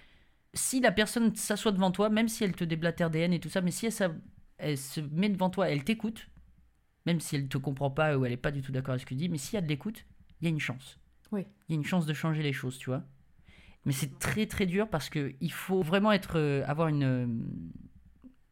si 0.54 0.80
la 0.80 0.92
personne 0.92 1.34
s'assoit 1.34 1.72
devant 1.72 1.90
toi, 1.90 2.08
même 2.10 2.28
si 2.28 2.44
elle 2.44 2.54
te 2.54 2.64
déblatère 2.64 3.10
des 3.10 3.20
haines 3.20 3.32
et 3.32 3.40
tout 3.40 3.48
ça, 3.48 3.60
mais 3.60 3.70
si 3.70 3.86
elle, 4.58 4.78
se 4.78 5.00
met 5.00 5.28
devant 5.28 5.50
toi, 5.50 5.68
elle 5.68 5.84
t'écoute, 5.84 6.28
même 7.06 7.20
si 7.20 7.36
elle 7.36 7.48
te 7.48 7.58
comprend 7.58 7.90
pas 7.90 8.16
ou 8.16 8.24
elle 8.24 8.32
est 8.32 8.36
pas 8.36 8.52
du 8.52 8.62
tout 8.62 8.72
d'accord 8.72 8.92
avec 8.92 9.00
ce 9.00 9.06
que 9.06 9.10
tu 9.10 9.16
dis, 9.16 9.28
mais 9.28 9.38
si 9.38 9.56
elle 9.56 9.66
l'écoute, 9.66 10.04
il 10.40 10.44
y 10.44 10.46
a 10.46 10.50
une 10.50 10.60
chance. 10.60 10.98
Oui. 11.32 11.46
Il 11.68 11.72
y 11.72 11.74
a 11.74 11.78
une 11.78 11.84
chance 11.84 12.06
de 12.06 12.12
changer 12.14 12.42
les 12.42 12.52
choses, 12.52 12.78
tu 12.78 12.90
vois. 12.90 13.02
Mais 13.84 13.92
c'est 13.92 14.18
très 14.20 14.46
très 14.46 14.66
dur 14.66 14.88
parce 14.88 15.08
que 15.08 15.32
il 15.40 15.50
faut 15.50 15.82
vraiment 15.82 16.12
être, 16.12 16.38
euh, 16.38 16.62
avoir 16.66 16.86
une 16.88 17.02
euh, 17.02 17.26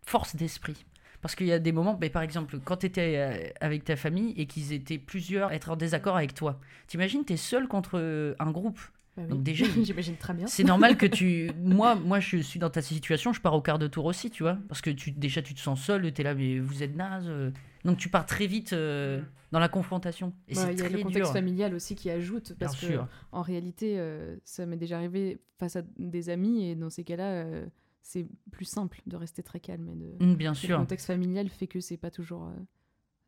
force 0.05 0.35
d'esprit. 0.35 0.85
Parce 1.23 1.35
qu'il 1.35 1.47
y 1.47 1.53
a 1.53 1.59
des 1.59 1.73
moments, 1.73 1.95
ben, 1.95 2.09
par 2.11 2.23
exemple, 2.23 2.59
quand 2.65 2.79
tu 2.79 2.87
étais 2.87 3.53
avec 3.61 3.85
ta 3.85 3.97
famille 3.97 4.33
et 4.39 4.47
qu'ils 4.47 4.73
étaient 4.73 4.99
plusieurs 4.99 5.51
à 5.51 5.55
être 5.55 5.71
en 5.71 5.77
désaccord 5.77 6.17
avec 6.17 6.35
toi, 6.35 6.59
t'imagines, 6.87 7.25
tu 7.25 7.35
es 7.35 7.37
seul 7.37 7.69
contre 7.69 7.99
euh, 7.99 8.35
un 8.39 8.51
groupe. 8.51 8.81
Bah 9.17 9.25
oui. 9.25 9.29
Donc 9.29 9.43
déjà, 9.43 9.67
j'imagine 9.83 10.17
très 10.17 10.33
bien. 10.33 10.47
C'est 10.47 10.65
normal 10.65 10.97
que 10.97 11.05
tu. 11.07 11.51
Moi, 11.63 11.95
moi, 11.95 12.21
je 12.21 12.39
suis 12.39 12.59
dans 12.59 12.71
ta 12.71 12.81
situation, 12.81 13.33
je 13.35 13.41
pars 13.41 13.53
au 13.55 13.61
quart 13.61 13.79
de 13.79 13.87
tour 13.87 14.07
aussi, 14.07 14.31
tu 14.31 14.45
vois. 14.45 14.57
Parce 14.69 14.81
que 14.81 14.89
tu, 14.91 15.11
déjà, 15.11 15.43
tu 15.43 15.53
te 15.53 15.61
sens 15.61 15.81
seul, 15.83 16.11
tu 16.13 16.21
es 16.21 16.25
là, 16.25 16.35
mais 16.35 16.59
vous 16.59 16.83
êtes 16.83 16.97
naze. 16.97 17.27
euh. 17.29 17.51
Donc 17.85 17.97
tu 17.97 18.09
pars 18.11 18.25
très 18.27 18.47
vite 18.47 18.73
euh, 18.75 19.21
dans 19.53 19.59
la 19.59 19.69
confrontation. 19.69 20.33
Et 20.49 20.55
Bah, 20.55 20.63
c'est 20.67 20.73
Il 20.75 20.81
y 20.81 20.83
a 20.85 20.89
le 20.91 20.99
contexte 21.03 21.31
dur. 21.31 21.33
familial 21.33 21.75
aussi 21.75 21.95
qui 21.97 22.09
ajoute, 22.11 22.49
Bien 22.57 22.67
parce 22.67 22.79
que 22.81 22.87
sûr. 22.87 23.09
en 23.33 23.41
réalité, 23.43 23.95
euh, 23.99 24.37
ça 24.45 24.65
m'est 24.67 24.77
déjà 24.77 24.97
arrivé 24.97 25.39
face 25.59 25.77
à 25.77 25.83
des 25.99 26.29
amis, 26.31 26.69
et 26.69 26.75
dans 26.77 26.91
ces 26.91 27.05
cas-là, 27.05 27.25
euh, 27.45 27.67
c'est 28.03 28.27
plus 28.51 28.65
simple 28.65 29.01
de 29.07 29.17
rester 29.17 29.43
très 29.43 29.61
calme 29.61 29.89
et 29.89 29.95
de. 29.95 30.25
Mm, 30.25 30.35
Bien 30.37 30.51
Le 30.51 30.57
sûr. 30.57 30.77
contexte 30.79 31.07
familial 31.07 31.49
fait 31.49 31.67
que 31.67 31.81
c'est 31.81 31.97
pas 31.97 32.11
toujours. 32.11 32.47
euh, 32.49 32.53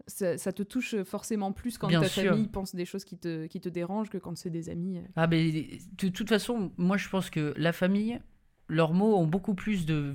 Ça, 0.08 0.36
ça 0.38 0.52
te 0.52 0.62
touche 0.62 0.96
forcément 1.04 1.52
plus 1.52 1.78
quand 1.78 1.88
Bien 1.88 2.00
ta 2.00 2.08
sûr. 2.08 2.32
famille 2.32 2.48
pense 2.48 2.74
des 2.74 2.84
choses 2.84 3.04
qui 3.04 3.16
te, 3.18 3.46
qui 3.46 3.60
te 3.60 3.68
dérangent 3.68 4.10
que 4.10 4.18
quand 4.18 4.36
c'est 4.36 4.50
des 4.50 4.68
amis. 4.68 4.98
euh. 4.98 5.02
Ah, 5.16 5.26
mais 5.28 5.78
de 5.98 6.08
toute 6.08 6.28
façon, 6.28 6.72
moi, 6.76 6.96
je 6.96 7.08
pense 7.08 7.30
que 7.30 7.54
la 7.56 7.72
famille, 7.72 8.20
leurs 8.68 8.94
mots 8.94 9.16
ont 9.16 9.26
beaucoup 9.26 9.54
plus 9.54 9.86
de. 9.86 10.14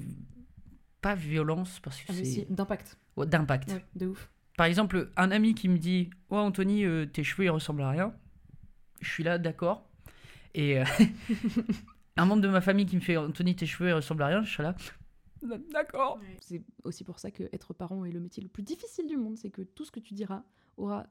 Pas 1.01 1.13
violence, 1.15 1.79
parce 1.79 1.99
que 2.01 2.05
Ah, 2.09 2.13
c'est. 2.23 2.47
D'impact. 2.51 2.97
Ouais, 3.15 3.25
D'impact. 3.27 3.71
Ouais, 3.71 3.85
de 3.95 4.07
ouf. 4.07 4.29
Par 4.57 4.65
exemple, 4.65 5.11
un 5.15 5.29
ami 5.31 5.53
qui 5.53 5.69
me 5.69 5.77
dit 5.77 6.09
Ouais, 6.31 6.39
Anthony, 6.39 6.83
euh, 6.83 7.05
tes 7.05 7.23
cheveux 7.23 7.45
ils 7.45 7.49
ressemblent 7.51 7.83
à 7.83 7.91
rien. 7.91 8.13
Je 9.01 9.07
suis 9.09 9.23
là, 9.23 9.37
d'accord. 9.37 9.87
Et 10.55 10.79
euh, 10.79 10.83
un 12.17 12.25
membre 12.25 12.41
de 12.41 12.47
ma 12.47 12.61
famille 12.61 12.85
qui 12.85 12.95
me 12.95 13.01
fait 13.01 13.17
Anthony, 13.17 13.55
tes 13.55 13.65
cheveux 13.65 13.89
ils 13.89 13.93
ressemblent 13.93 14.23
à 14.23 14.27
rien. 14.27 14.43
Je 14.43 14.51
suis 14.51 14.63
là, 14.63 14.75
d'accord. 15.71 16.19
C'est 16.41 16.61
aussi 16.83 17.03
pour 17.03 17.19
ça 17.19 17.31
que 17.31 17.43
être 17.53 17.73
parent 17.73 18.05
est 18.05 18.11
le 18.11 18.19
métier 18.19 18.41
le 18.41 18.49
plus 18.49 18.63
difficile 18.63 19.07
du 19.07 19.17
monde. 19.17 19.37
C'est 19.37 19.49
que 19.49 19.61
tout 19.61 19.85
ce 19.85 19.91
que 19.91 19.99
tu 19.99 20.13
diras 20.13 20.43
aura 20.77 21.07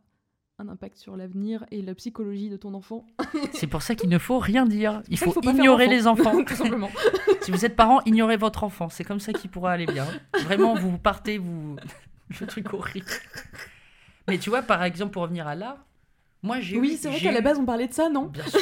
un 0.59 0.69
impact 0.69 0.97
sur 0.97 1.17
l'avenir 1.17 1.67
et 1.71 1.83
la 1.83 1.95
psychologie 1.95 2.49
de 2.49 2.57
ton 2.57 2.73
enfant. 2.75 3.07
C'est 3.53 3.67
pour 3.67 3.83
ça 3.83 3.95
qu'il 3.95 4.09
ne 4.09 4.19
faut 4.19 4.39
rien 4.39 4.65
dire. 4.65 5.03
Il 5.09 5.19
faut, 5.19 5.39
ignorer 5.43 5.87
les 5.87 6.07
enfants. 6.07 6.43
tout 6.47 6.55
simplement. 6.55 6.91
si 7.43 7.51
vous 7.51 7.65
êtes 7.65 7.77
parent, 7.77 8.01
ignorez 8.07 8.37
votre 8.37 8.65
enfant. 8.65 8.89
C'est 8.89 9.05
comme 9.05 9.21
ça 9.21 9.33
qu'il 9.33 9.51
pourra 9.51 9.73
aller 9.73 9.87
bien. 9.87 10.07
Vraiment, 10.45 10.75
vous 10.75 10.99
partez, 10.99 11.39
vous. 11.39 11.77
Le 12.41 12.47
truc 12.47 12.73
horrible. 12.73 13.07
Mais 14.29 14.39
tu 14.39 14.51
vois, 14.51 14.63
par 14.63 14.83
exemple, 14.83 15.13
pour 15.13 15.23
revenir 15.23 15.47
à 15.47 15.55
l'art, 15.55 15.85
moi 16.43 16.59
j'ai 16.61 16.79
Oui, 16.79 16.97
c'est 16.97 17.09
vrai 17.09 17.21
qu'à 17.21 17.33
la 17.33 17.41
base, 17.41 17.59
on 17.59 17.65
parlait 17.65 17.87
de 17.87 17.93
ça, 17.93 18.09
non? 18.09 18.25
Bien 18.25 18.47
sûr. 18.47 18.61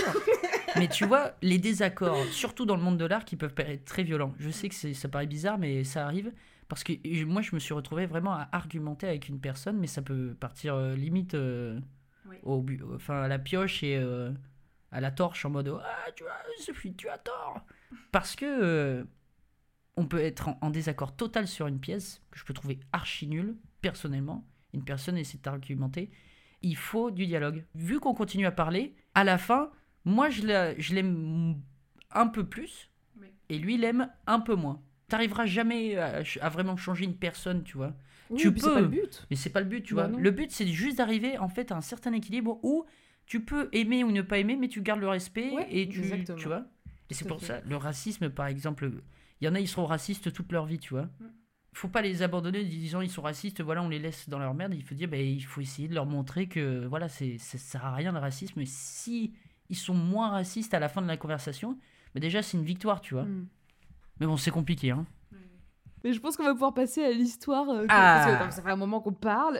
Mais 0.76 0.88
tu 0.88 1.06
vois, 1.06 1.32
les 1.42 1.58
désaccords, 1.58 2.24
surtout 2.26 2.66
dans 2.66 2.76
le 2.76 2.82
monde 2.82 2.96
de 2.98 3.04
l'art, 3.04 3.24
qui 3.24 3.36
peuvent 3.36 3.54
paraître 3.54 3.84
très 3.84 4.02
violents. 4.02 4.34
Je 4.38 4.50
sais 4.50 4.68
que 4.68 4.74
ça 4.74 5.08
paraît 5.08 5.26
bizarre, 5.26 5.58
mais 5.58 5.84
ça 5.84 6.04
arrive. 6.06 6.32
Parce 6.68 6.82
que 6.82 7.24
moi, 7.24 7.42
je 7.42 7.54
me 7.54 7.60
suis 7.60 7.74
retrouvé 7.74 8.06
vraiment 8.06 8.32
à 8.34 8.48
argumenter 8.52 9.06
avec 9.06 9.28
une 9.28 9.38
personne, 9.40 9.78
mais 9.78 9.86
ça 9.86 10.02
peut 10.02 10.34
partir 10.38 10.74
euh, 10.74 10.94
limite 10.94 11.34
euh, 11.34 11.78
Oui. 12.26 12.36
au, 12.42 12.64
enfin, 12.94 13.22
à 13.22 13.28
la 13.28 13.38
pioche 13.38 13.82
et 13.82 13.96
euh, 13.96 14.30
à 14.90 15.00
la 15.00 15.10
torche 15.10 15.44
en 15.44 15.50
mode 15.50 15.78
Ah, 15.84 16.10
tu 16.16 16.24
as, 16.26 16.92
tu 16.96 17.08
as 17.08 17.18
tort. 17.18 17.60
Parce 18.12 18.34
que 18.34 19.06
on 19.96 20.06
peut 20.06 20.20
être 20.20 20.48
en, 20.48 20.58
en 20.62 20.70
désaccord 20.70 21.14
total 21.14 21.46
sur 21.46 21.66
une 21.66 21.78
pièce, 21.78 22.22
que 22.30 22.38
je 22.38 22.44
peux 22.44 22.54
trouver 22.54 22.80
archi 22.92 23.28
nulle, 23.28 23.56
personnellement. 23.80 24.44
Une 24.72 24.82
personne 24.84 25.16
essaie 25.16 25.38
d'argumenter. 25.38 26.10
Il 26.62 26.76
faut 26.76 27.10
du 27.10 27.26
dialogue. 27.26 27.64
Vu 27.74 28.00
qu'on 28.00 28.14
continue 28.14 28.46
à 28.46 28.50
parler, 28.50 28.96
à 29.14 29.22
la 29.22 29.38
fin, 29.38 29.70
moi, 30.04 30.30
je 30.30 30.46
la- 30.46 30.78
je 30.78 30.94
l'aime 30.94 31.56
un 32.10 32.26
peu 32.26 32.44
plus, 32.46 32.90
Oui. 33.20 33.28
et 33.48 33.58
lui, 33.58 33.74
il 33.74 33.80
l'aime 33.80 34.08
un 34.26 34.40
peu 34.40 34.54
moins. 34.54 34.82
T'arriveras 35.08 35.46
jamais 35.46 35.96
à, 35.96 36.22
à 36.40 36.48
vraiment 36.48 36.76
changer 36.76 37.04
une 37.04 37.16
personne, 37.16 37.62
tu 37.64 37.76
vois. 37.76 37.94
Oui, 38.30 38.38
Tu 38.40 38.48
c'est 38.48 38.54
pas 38.68 38.74
peux. 38.74 38.80
le 38.80 38.88
but. 38.88 39.26
Mais 39.30 39.36
c'est 39.36 39.50
pas 39.50 39.60
le 39.60 39.66
but, 39.66 39.82
tu 39.82 39.94
Bah 39.94 40.06
vois. 40.06 40.12
non. 40.12 40.18
Le 40.18 40.30
but, 40.30 40.50
c'est 40.50 40.66
juste 40.66 40.98
d'arriver 40.98 41.36
en 41.38 41.48
fait 41.48 41.70
à 41.72 41.76
un 41.76 41.80
certain 41.82 42.12
équilibre 42.14 42.58
où 42.62 42.84
tu 43.26 43.44
peux 43.44 43.68
aimer 43.72 44.02
ou 44.04 44.10
ne 44.10 44.22
pas 44.22 44.38
aimer, 44.38 44.56
mais 44.56 44.68
tu 44.68 44.80
gardes 44.82 45.00
le 45.00 45.08
respect 45.08 45.50
Ouais, 45.50 45.66
et 45.70 45.88
tu, 45.88 46.00
exactement. 46.00 46.38
tu 46.38 46.46
vois. 46.48 46.64
Et 47.10 47.14
c'est 47.14 47.26
pour 47.28 47.40
fait. 47.40 47.46
ça, 47.46 47.60
le 47.66 47.76
racisme, 47.76 48.30
par 48.30 48.46
exemple, 48.46 48.90
il 49.40 49.44
y 49.44 49.48
en 49.48 49.54
a, 49.54 49.60
ils 49.60 49.68
seront 49.68 49.84
racistes 49.86 50.32
toute 50.32 50.50
leur 50.52 50.64
vie, 50.64 50.78
tu 50.78 50.94
vois. 50.94 51.04
Mm. 51.20 51.24
Faut 51.74 51.88
pas 51.88 52.02
les 52.02 52.22
abandonner 52.22 52.60
en 52.60 52.64
disant 52.68 53.00
ils 53.02 53.10
sont 53.10 53.20
racistes, 53.22 53.60
voilà, 53.60 53.82
on 53.82 53.88
les 53.88 53.98
laisse 53.98 54.28
dans 54.28 54.38
leur 54.38 54.54
merde. 54.54 54.72
Il 54.74 54.82
faut 54.82 54.94
dire, 54.94 55.08
ben, 55.08 55.20
il 55.20 55.40
faut 55.44 55.60
essayer 55.60 55.88
de 55.88 55.94
leur 55.94 56.06
montrer 56.06 56.46
que 56.48 56.86
voilà, 56.86 57.08
c'est, 57.08 57.36
ça 57.38 57.58
sert 57.58 57.84
à 57.84 57.94
rien 57.94 58.12
le 58.12 58.18
racisme. 58.20 58.60
Et 58.60 58.66
si 58.66 59.34
ils 59.70 59.76
sont 59.76 59.94
moins 59.94 60.30
racistes 60.30 60.74
à 60.74 60.78
la 60.78 60.88
fin 60.88 61.02
de 61.02 61.06
la 61.06 61.16
conversation, 61.16 61.78
ben 62.14 62.20
déjà 62.20 62.42
c'est 62.42 62.56
une 62.56 62.64
victoire, 62.64 63.00
tu 63.00 63.14
vois. 63.14 63.24
Hmm. 63.24 63.46
Mais 64.20 64.26
bon, 64.26 64.36
c'est 64.36 64.50
compliqué, 64.50 64.90
hein. 64.90 65.06
Mais 66.04 66.12
je 66.12 66.20
pense 66.20 66.36
qu'on 66.36 66.44
va 66.44 66.52
pouvoir 66.52 66.74
passer 66.74 67.02
à 67.02 67.10
l'histoire. 67.10 67.68
euh, 67.70 67.86
Ah. 67.88 68.22
Parce 68.24 68.26
que 68.26 68.42
attends, 68.42 68.50
ça 68.50 68.62
fait 68.62 68.70
un 68.70 68.76
moment 68.76 69.00
qu'on 69.00 69.14
parle. 69.14 69.58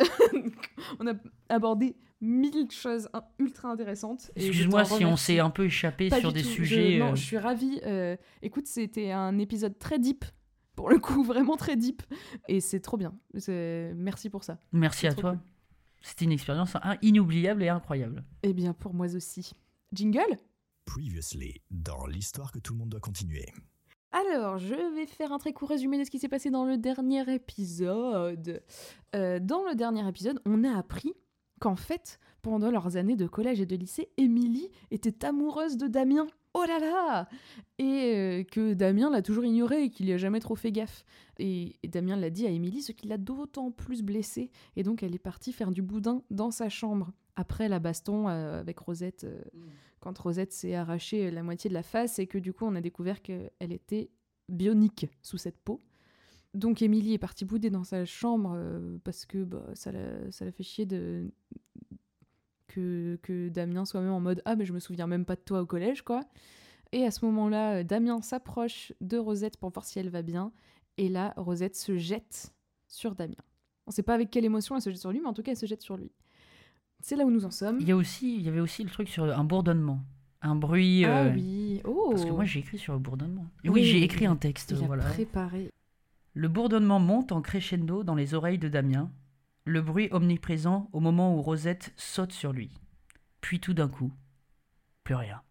on 1.01 1.07
a 1.07 1.15
abordé 1.49 1.97
mille 2.21 2.71
choses 2.71 3.09
hein, 3.15 3.23
ultra 3.39 3.71
intéressantes. 3.71 4.31
Excuse-moi 4.37 4.85
si 4.85 5.05
on 5.07 5.17
s'est 5.17 5.41
un 5.41 5.49
peu 5.51 5.65
échappé 5.65 6.11
Pas 6.11 6.21
sur 6.21 6.33
des 6.35 6.43
tout. 6.43 6.49
sujets. 6.51 6.93
Je, 6.95 6.99
non, 6.99 7.13
euh, 7.13 7.15
je 7.15 7.23
suis 7.25 7.39
ravie. 7.39 7.81
euh, 7.87 8.15
écoute, 8.43 8.67
c'était 8.67 9.11
un 9.11 9.39
épisode 9.39 9.79
très 9.79 9.99
deep. 9.99 10.25
Pour 10.77 10.91
le 10.91 10.99
coup, 10.99 11.25
vraiment 11.25 11.57
très 11.57 11.77
deep. 11.77 12.03
Et 12.49 12.61
c'est 12.61 12.81
trop 12.81 12.99
bien. 12.99 13.15
Merci 13.97 14.29
pour 14.29 14.45
ça. 14.45 14.59
Merci 14.73 15.07
à 15.07 15.15
toi. 15.15 15.31
cool. 15.31 15.41
C'était 16.03 16.27
une 16.27 16.33
expérience 16.33 16.77
inoubliable 17.01 17.63
et 17.63 17.71
incroyable. 17.71 18.23
Eh 18.43 18.53
bien, 18.53 18.75
pour 18.75 18.93
moi 18.93 19.07
aussi. 19.15 19.53
Jingle 19.95 20.39
Previously, 20.87 21.63
dans 21.71 22.07
l'histoire 22.07 22.51
que 22.51 22.59
tout 22.59 22.73
le 22.73 22.81
monde 22.81 22.89
doit 22.89 23.01
continuer. 23.01 23.47
Alors, 24.11 24.59
je 24.59 24.75
vais 24.95 25.07
faire 25.07 25.33
un 25.33 25.39
très 25.39 25.53
court 25.53 25.69
résumé 25.69 25.99
de 25.99 26.05
ce 26.05 26.11
qui 26.11 26.19
s'est 26.19 26.29
passé 26.29 26.51
dans 26.51 26.65
le 26.65 26.77
dernier 26.77 27.33
épisode. 27.33 28.63
Euh, 29.15 29.39
dans 29.41 29.65
le 29.65 29.75
dernier 29.75 30.07
épisode, 30.09 30.41
on 30.47 30.65
a 30.65 30.77
appris 30.77 31.13
qu'en 31.61 31.77
fait, 31.77 32.19
pendant 32.43 32.71
leurs 32.71 32.97
années 32.97 33.17
de 33.17 33.27
collège 33.27 33.61
et 33.61 33.67
de 33.67 33.77
lycée, 33.77 34.11
Émilie 34.17 34.69
était 34.91 35.25
amoureuse 35.25 35.77
de 35.77 35.87
Damien. 35.87 36.27
Oh 36.55 36.65
là 36.67 36.79
là 36.79 37.29
Et 37.79 38.15
euh, 38.15 38.45
que 38.45 38.75
Damien 38.75 39.11
l'a 39.11 39.23
toujours 39.23 39.45
ignoré 39.45 39.85
et 39.85 39.91
qu'il 39.91 40.07
n'y 40.07 40.13
a 40.13 40.19
jamais 40.19 40.41
trop 40.41 40.57
fait 40.57 40.73
gaffe. 40.73 41.05
Et, 41.39 41.77
et 41.83 41.89
Damien 41.89 42.17
l'a 42.17 42.31
dit 42.31 42.47
à 42.47 42.51
Émilie, 42.51 42.83
ce 42.83 42.93
qui 42.93 43.07
l'a 43.07 43.19
d'autant 43.19 43.71
plus 43.71 44.03
blessée. 44.03 44.51
Et 44.77 44.83
donc 44.83 45.03
elle 45.03 45.15
est 45.15 45.19
partie 45.19 45.53
faire 45.53 45.71
du 45.71 45.83
boudin 45.83 46.23
dans 46.31 46.51
sa 46.51 46.69
chambre. 46.69 47.13
Après 47.37 47.69
la 47.69 47.81
baston 47.81 48.29
euh, 48.29 48.61
avec 48.61 48.79
Rosette, 48.79 49.25
euh, 49.25 49.43
quand 50.01 50.17
Rosette 50.19 50.53
s'est 50.53 50.75
arraché 50.75 51.31
la 51.31 51.43
moitié 51.43 51.69
de 51.69 51.75
la 51.75 51.83
face 51.83 52.19
et 52.19 52.27
que 52.27 52.39
du 52.39 52.53
coup 52.53 52.65
on 52.65 52.75
a 52.75 52.81
découvert 52.81 53.23
qu'elle 53.23 53.51
était 53.61 54.11
bionique 54.49 55.09
sous 55.23 55.39
cette 55.39 55.59
peau. 55.59 55.83
Donc 56.55 56.83
Émilie 56.83 57.15
est 57.15 57.19
partie 57.19 57.45
bouder 57.45 57.71
dans 57.71 57.83
sa 57.83 58.05
chambre 58.05 58.53
euh, 58.55 58.99
parce 59.03 59.27
que 59.27 59.43
bah, 59.43 59.67
ça 59.75 59.91
l'a 59.91 60.53
fait 60.53 60.63
chier 60.63 60.87
de 60.87 61.31
que, 62.69 63.19
que 63.23 63.49
Damien 63.49 63.85
soit 63.85 64.01
même 64.01 64.13
en 64.13 64.21
mode 64.21 64.41
ah 64.45 64.55
mais 64.55 64.65
je 64.65 64.73
me 64.73 64.79
souviens 64.79 65.09
même 65.09 65.25
pas 65.25 65.35
de 65.35 65.41
toi 65.41 65.61
au 65.61 65.67
collège 65.67 66.03
quoi. 66.03 66.21
Et 66.93 67.05
à 67.05 67.11
ce 67.11 67.25
moment-là, 67.25 67.81
euh, 67.81 67.83
Damien 67.83 68.23
s'approche 68.23 68.93
de 69.01 69.19
Rosette 69.19 69.57
pour 69.57 69.71
voir 69.71 69.85
si 69.85 69.99
elle 69.99 70.11
va 70.11 70.23
bien. 70.23 70.53
Et 70.97 71.09
là, 71.09 71.35
Rosette 71.37 71.75
se 71.75 71.97
jette 71.97 72.55
sur 72.87 73.17
Damien. 73.17 73.35
On 73.89 73.91
sait 73.91 74.05
pas 74.05 74.15
avec 74.15 74.31
quelle 74.31 74.45
émotion 74.45 74.77
elle 74.77 74.83
se 74.83 74.91
jette 74.91 75.01
sur 75.01 75.11
lui, 75.11 75.21
mais 75.21 75.27
en 75.27 75.33
tout 75.33 75.43
cas 75.43 75.51
elle 75.51 75.59
se 75.59 75.67
jette 75.67 75.83
sur 75.83 75.97
lui. 75.97 76.13
C'est 77.07 77.17
là 77.17 77.27
où 77.27 77.31
nous 77.31 77.45
en 77.45 77.51
sommes. 77.51 77.77
Il 77.83 77.87
y, 77.87 77.93
a 77.93 77.97
aussi, 77.97 78.35
il 78.35 78.41
y 78.41 78.49
avait 78.49 78.61
aussi 78.61 78.83
le 78.83 78.89
truc 78.89 79.11
sur 79.11 79.25
un 79.25 79.45
bourdonnement. 79.45 80.03
Un 80.41 80.55
bruit. 80.55 81.05
Ah 81.05 81.25
euh, 81.25 81.35
oui. 81.35 81.83
Oh. 81.85 82.09
Parce 82.13 82.25
que 82.25 82.31
moi 82.31 82.47
j'ai 82.47 82.61
écrit 82.61 82.79
sur 82.79 82.95
le 82.95 82.99
bourdonnement. 82.99 83.45
Et 83.63 83.69
Oui, 83.69 83.83
oui, 83.83 83.85
j'ai 83.85 84.03
écrit 84.03 84.25
un 84.25 84.37
texte. 84.37 84.71
Il 84.71 84.83
a 84.83 84.87
Voilà. 84.87 85.05
préparé. 85.05 85.69
Le 86.33 86.49
bourdonnement 86.49 87.01
monte 87.01 87.31
en 87.31 87.43
crescendo 87.43 88.05
dans 88.05 88.15
les 88.15 88.33
oreilles 88.33 88.59
de 88.59 88.71
Damien, 88.71 89.13
le 89.67 89.83
bruit 89.83 90.09
omniprésent 90.13 90.89
au 90.95 91.01
moment 91.01 91.37
où 91.37 91.43
Rosette 91.43 91.93
saute 91.99 92.33
sur 92.33 92.55
lui. 92.55 92.71
Puis 93.43 93.61
tout 93.61 93.75
d'un 93.75 93.89
coup, 93.89 94.11
plus 95.03 95.15
rien. 95.15 95.43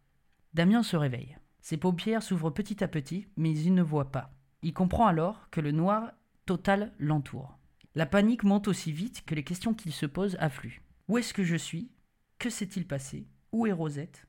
Damien 0.55 0.81
se 0.81 0.97
réveille. 0.97 1.37
Ses 1.61 1.77
paupières 1.77 2.23
s'ouvrent 2.23 2.49
petit 2.49 2.83
à 2.83 2.87
petit, 2.87 3.27
mais 3.37 3.55
il 3.55 3.75
ne 3.75 3.83
voit 3.83 4.11
pas. 4.11 4.33
Il 4.63 4.73
comprend 4.73 5.05
alors 5.05 5.51
que 5.51 5.61
le 5.61 5.71
noir 5.71 6.13
total 6.47 6.93
l'entoure. 6.97 7.59
La 7.93 8.07
panique 8.07 8.43
monte 8.43 8.67
aussi 8.67 8.91
vite 8.91 9.23
que 9.27 9.35
les 9.35 9.43
questions 9.43 9.75
qu'il 9.75 9.93
se 9.93 10.07
pose 10.07 10.35
affluent. 10.39 10.81
Où 11.07 11.17
est-ce 11.17 11.33
que 11.33 11.43
je 11.43 11.55
suis? 11.55 11.91
Que 12.39 12.49
s'est-il 12.49 12.87
passé? 12.87 13.27
Où 13.51 13.67
est 13.67 13.73
Rosette? 13.73 14.25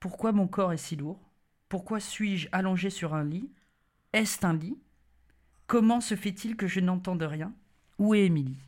Pourquoi 0.00 0.32
mon 0.32 0.48
corps 0.48 0.72
est 0.72 0.76
si 0.76 0.96
lourd? 0.96 1.20
Pourquoi 1.68 2.00
suis-je 2.00 2.48
allongé 2.52 2.90
sur 2.90 3.14
un 3.14 3.24
lit? 3.24 3.50
Est-ce 4.12 4.44
un 4.44 4.54
lit? 4.54 4.78
Comment 5.66 6.00
se 6.00 6.16
fait-il 6.16 6.56
que 6.56 6.66
je 6.66 6.80
n'entende 6.80 7.22
rien? 7.22 7.54
Où 7.98 8.14
est 8.14 8.26
Émilie? 8.26 8.58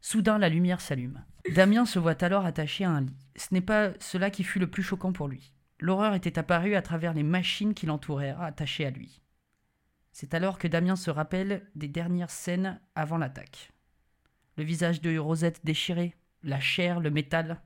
Soudain, 0.00 0.38
la 0.38 0.48
lumière 0.48 0.80
s'allume. 0.80 1.24
Damien 1.54 1.84
se 1.84 1.98
voit 1.98 2.22
alors 2.22 2.46
attaché 2.46 2.84
à 2.84 2.90
un 2.90 3.00
lit. 3.00 3.26
Ce 3.36 3.52
n'est 3.52 3.60
pas 3.60 3.90
cela 3.98 4.30
qui 4.30 4.44
fut 4.44 4.58
le 4.58 4.70
plus 4.70 4.82
choquant 4.82 5.12
pour 5.12 5.28
lui. 5.28 5.52
L'horreur 5.80 6.14
était 6.14 6.38
apparue 6.38 6.74
à 6.74 6.82
travers 6.82 7.14
les 7.14 7.22
machines 7.22 7.74
qui 7.74 7.86
l'entouraient, 7.86 8.36
attachées 8.38 8.86
à 8.86 8.90
lui. 8.90 9.20
C'est 10.12 10.34
alors 10.34 10.58
que 10.58 10.68
Damien 10.68 10.96
se 10.96 11.10
rappelle 11.10 11.68
des 11.74 11.88
dernières 11.88 12.30
scènes 12.30 12.80
avant 12.94 13.18
l'attaque. 13.18 13.70
Le 14.56 14.64
visage 14.64 15.00
de 15.00 15.16
Rosette 15.18 15.64
déchiré, 15.64 16.16
la 16.42 16.60
chair, 16.60 17.00
le 17.00 17.10
métal, 17.10 17.60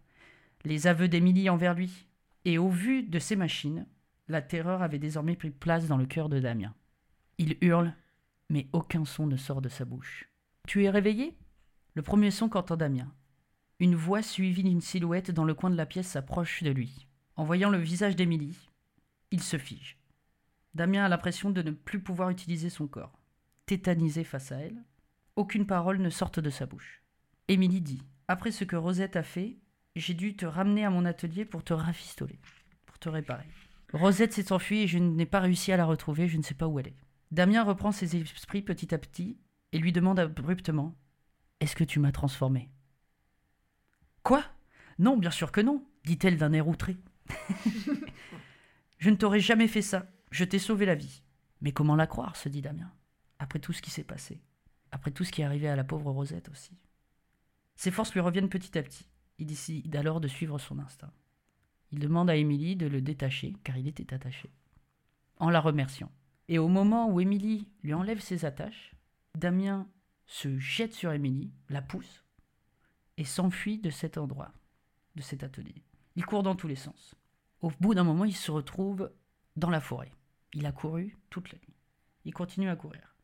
les 0.65 0.87
aveux 0.87 1.09
d'Émilie 1.09 1.51
envers 1.51 1.75
lui. 1.75 2.07
Et 2.45 2.59
au 2.59 2.69
vu 2.69 3.03
de 3.03 3.19
ces 3.19 3.37
machines, 3.37 3.87
la 4.29 4.43
terreur 4.43 4.83
avait 4.83 4.99
désormais 4.99 5.37
pris 5.37 5.51
place 5.51 5.87
dans 5.87 5.97
le 5.97 6.07
cœur 6.07 6.29
de 6.29 6.41
Damien. 6.41 6.75
Il 7.39 7.57
hurle, 7.61 7.95
mais 8.49 8.69
aucun 8.73 9.05
son 9.05 9.27
ne 9.27 9.37
sort 9.37 9.63
de 9.63 9.69
sa 9.69 9.85
bouche. 9.85 10.29
Tu 10.67 10.85
es 10.85 10.91
réveillé? 10.91 11.37
Le 11.95 12.03
premier 12.03 12.31
son 12.31 12.49
qu'entend 12.49 12.77
Damien. 12.77 13.13
Une 13.79 13.95
voix 13.95 14.23
suivie 14.23 14.63
d'une 14.63 14.81
silhouette 14.81 15.31
dans 15.31 15.45
le 15.45 15.55
coin 15.55 15.71
de 15.71 15.77
la 15.77 15.87
pièce 15.87 16.09
s'approche 16.09 16.63
de 16.63 16.71
lui. 16.71 17.07
En 17.37 17.45
voyant 17.45 17.71
le 17.71 17.79
visage 17.79 18.17
d'Émilie, 18.17 18.71
il 19.31 19.43
se 19.43 19.59
fige. 19.59 19.99
Damien 20.75 21.05
a 21.05 21.09
l'impression 21.09 21.51
de 21.51 21.63
ne 21.63 21.71
plus 21.71 22.01
pouvoir 22.01 22.31
utiliser 22.31 22.71
son 22.71 22.87
corps. 22.87 23.19
Tétanisé 23.67 24.25
face 24.25 24.53
à 24.53 24.57
elle, 24.57 24.83
aucune 25.37 25.67
parole 25.67 25.99
ne 25.99 26.11
sorte 26.11 26.41
de 26.41 26.51
sa 26.51 26.67
bouche. 26.67 27.03
Émilie 27.49 27.81
dit 27.81 28.03
Après 28.33 28.51
ce 28.51 28.65
que 28.65 28.77
Rosette 28.77 29.17
a 29.17 29.23
fait, 29.23 29.59
j'ai 29.95 30.15
dû 30.15 30.35
te 30.35 30.47
ramener 30.47 30.87
à 30.87 30.91
mon 30.91 31.05
atelier 31.05 31.45
pour 31.45 31.63
te 31.63 31.75
rafistoler, 31.75 32.41
pour 32.87 32.99
te 32.99 33.11
réparer. 33.11 33.45
Rosette 33.93 34.33
s'est 34.33 34.53
enfuie 34.53 34.81
et 34.81 34.87
je 34.87 34.97
n'ai 34.97 35.27
pas 35.27 35.41
réussi 35.41 35.71
à 35.71 35.77
la 35.77 35.85
retrouver, 35.85 36.29
je 36.29 36.39
ne 36.39 36.43
sais 36.43 36.55
pas 36.55 36.67
où 36.67 36.79
elle 36.79 36.87
est. 36.87 36.97
Damien 37.31 37.63
reprend 37.63 37.93
ses 37.93 38.17
esprits 38.17 38.63
petit 38.63 38.95
à 38.95 38.99
petit 38.99 39.37
et 39.73 39.79
lui 39.79 39.93
demande 39.93 40.19
abruptement 40.19 40.97
Est-ce 41.61 41.77
que 41.77 41.85
tu 41.85 42.01
m'as 42.01 42.11
transformé 42.11 42.71
Quoi? 44.23 44.43
Non, 44.99 45.19
bien 45.19 45.31
sûr 45.31 45.53
que 45.53 45.61
non, 45.61 45.87
dit-elle 46.07 46.39
d'un 46.39 46.55
air 46.55 46.69
outré. 46.69 46.97
je 48.97 49.11
ne 49.11 49.17
t'aurais 49.17 49.41
jamais 49.41 49.69
fait 49.69 49.83
ça, 49.83 50.07
je 50.31 50.45
t'ai 50.45 50.59
sauvé 50.59 50.87
la 50.87 50.95
vie. 50.95 51.23
Mais 51.61 51.73
comment 51.73 51.97
la 51.97 52.07
croire? 52.07 52.37
se 52.37 52.49
dit 52.49 52.63
Damien, 52.63 52.91
après 53.39 53.59
tout 53.59 53.75
ce 53.75 53.83
qui 53.83 53.91
s'est 53.91 54.05
passé, 54.05 54.41
après 54.91 55.11
tout 55.11 55.23
ce 55.23 55.33
qui 55.33 55.43
est 55.43 55.45
arrivé 55.45 55.69
à 55.69 55.77
la 55.77 55.85
pauvre 55.85 56.11
Rosette 56.11 56.49
aussi. 56.49 56.79
Ses 57.75 57.91
forces 57.91 58.13
lui 58.13 58.21
reviennent 58.21 58.49
petit 58.49 58.79
à 58.79 58.83
petit. 58.83 59.09
Il 59.39 59.47
décide 59.47 59.95
alors 59.97 60.21
de 60.21 60.29
suivre 60.29 60.59
son 60.59 60.79
instinct. 60.79 61.13
Il 61.91 61.99
demande 61.99 62.31
à 62.31 62.37
Émilie 62.37 62.77
de 62.77 62.87
le 62.87 63.01
détacher, 63.01 63.55
car 63.65 63.77
il 63.77 63.87
était 63.87 64.15
attaché, 64.15 64.51
en 65.39 65.51
la 65.51 65.61
remerciant. 65.61 66.11
Et 66.49 66.59
au 66.59 66.69
moment 66.69 67.11
où 67.11 67.21
Émilie 67.21 67.69
lui 67.83 67.95
enlève 67.95 68.21
ses 68.21 68.45
attaches, 68.45 68.95
Damien 69.37 69.89
se 70.27 70.59
jette 70.59 70.95
sur 70.95 71.13
Émilie, 71.13 71.53
la 71.69 71.83
pousse, 71.83 72.25
et 73.17 73.25
s'enfuit 73.25 73.79
de 73.79 73.91
cet 73.91 74.17
endroit, 74.17 74.53
de 75.17 75.23
cet 75.23 75.43
atelier. 75.43 75.83
Il 76.17 76.25
court 76.25 76.43
dans 76.43 76.57
tous 76.57 76.69
les 76.69 76.77
sens. 76.77 77.15
Au 77.61 77.71
bout 77.81 77.95
d'un 77.95 78.05
moment, 78.05 78.25
il 78.25 78.37
se 78.37 78.51
retrouve 78.51 79.13
dans 79.57 79.71
la 79.71 79.81
forêt. 79.81 80.13
Il 80.55 80.67
a 80.67 80.73
couru 80.73 81.19
toute 81.31 81.53
la 81.53 81.59
nuit. 81.59 81.77
Il 82.25 82.35
continue 82.35 82.69
à 82.69 82.77
courir. 82.77 83.17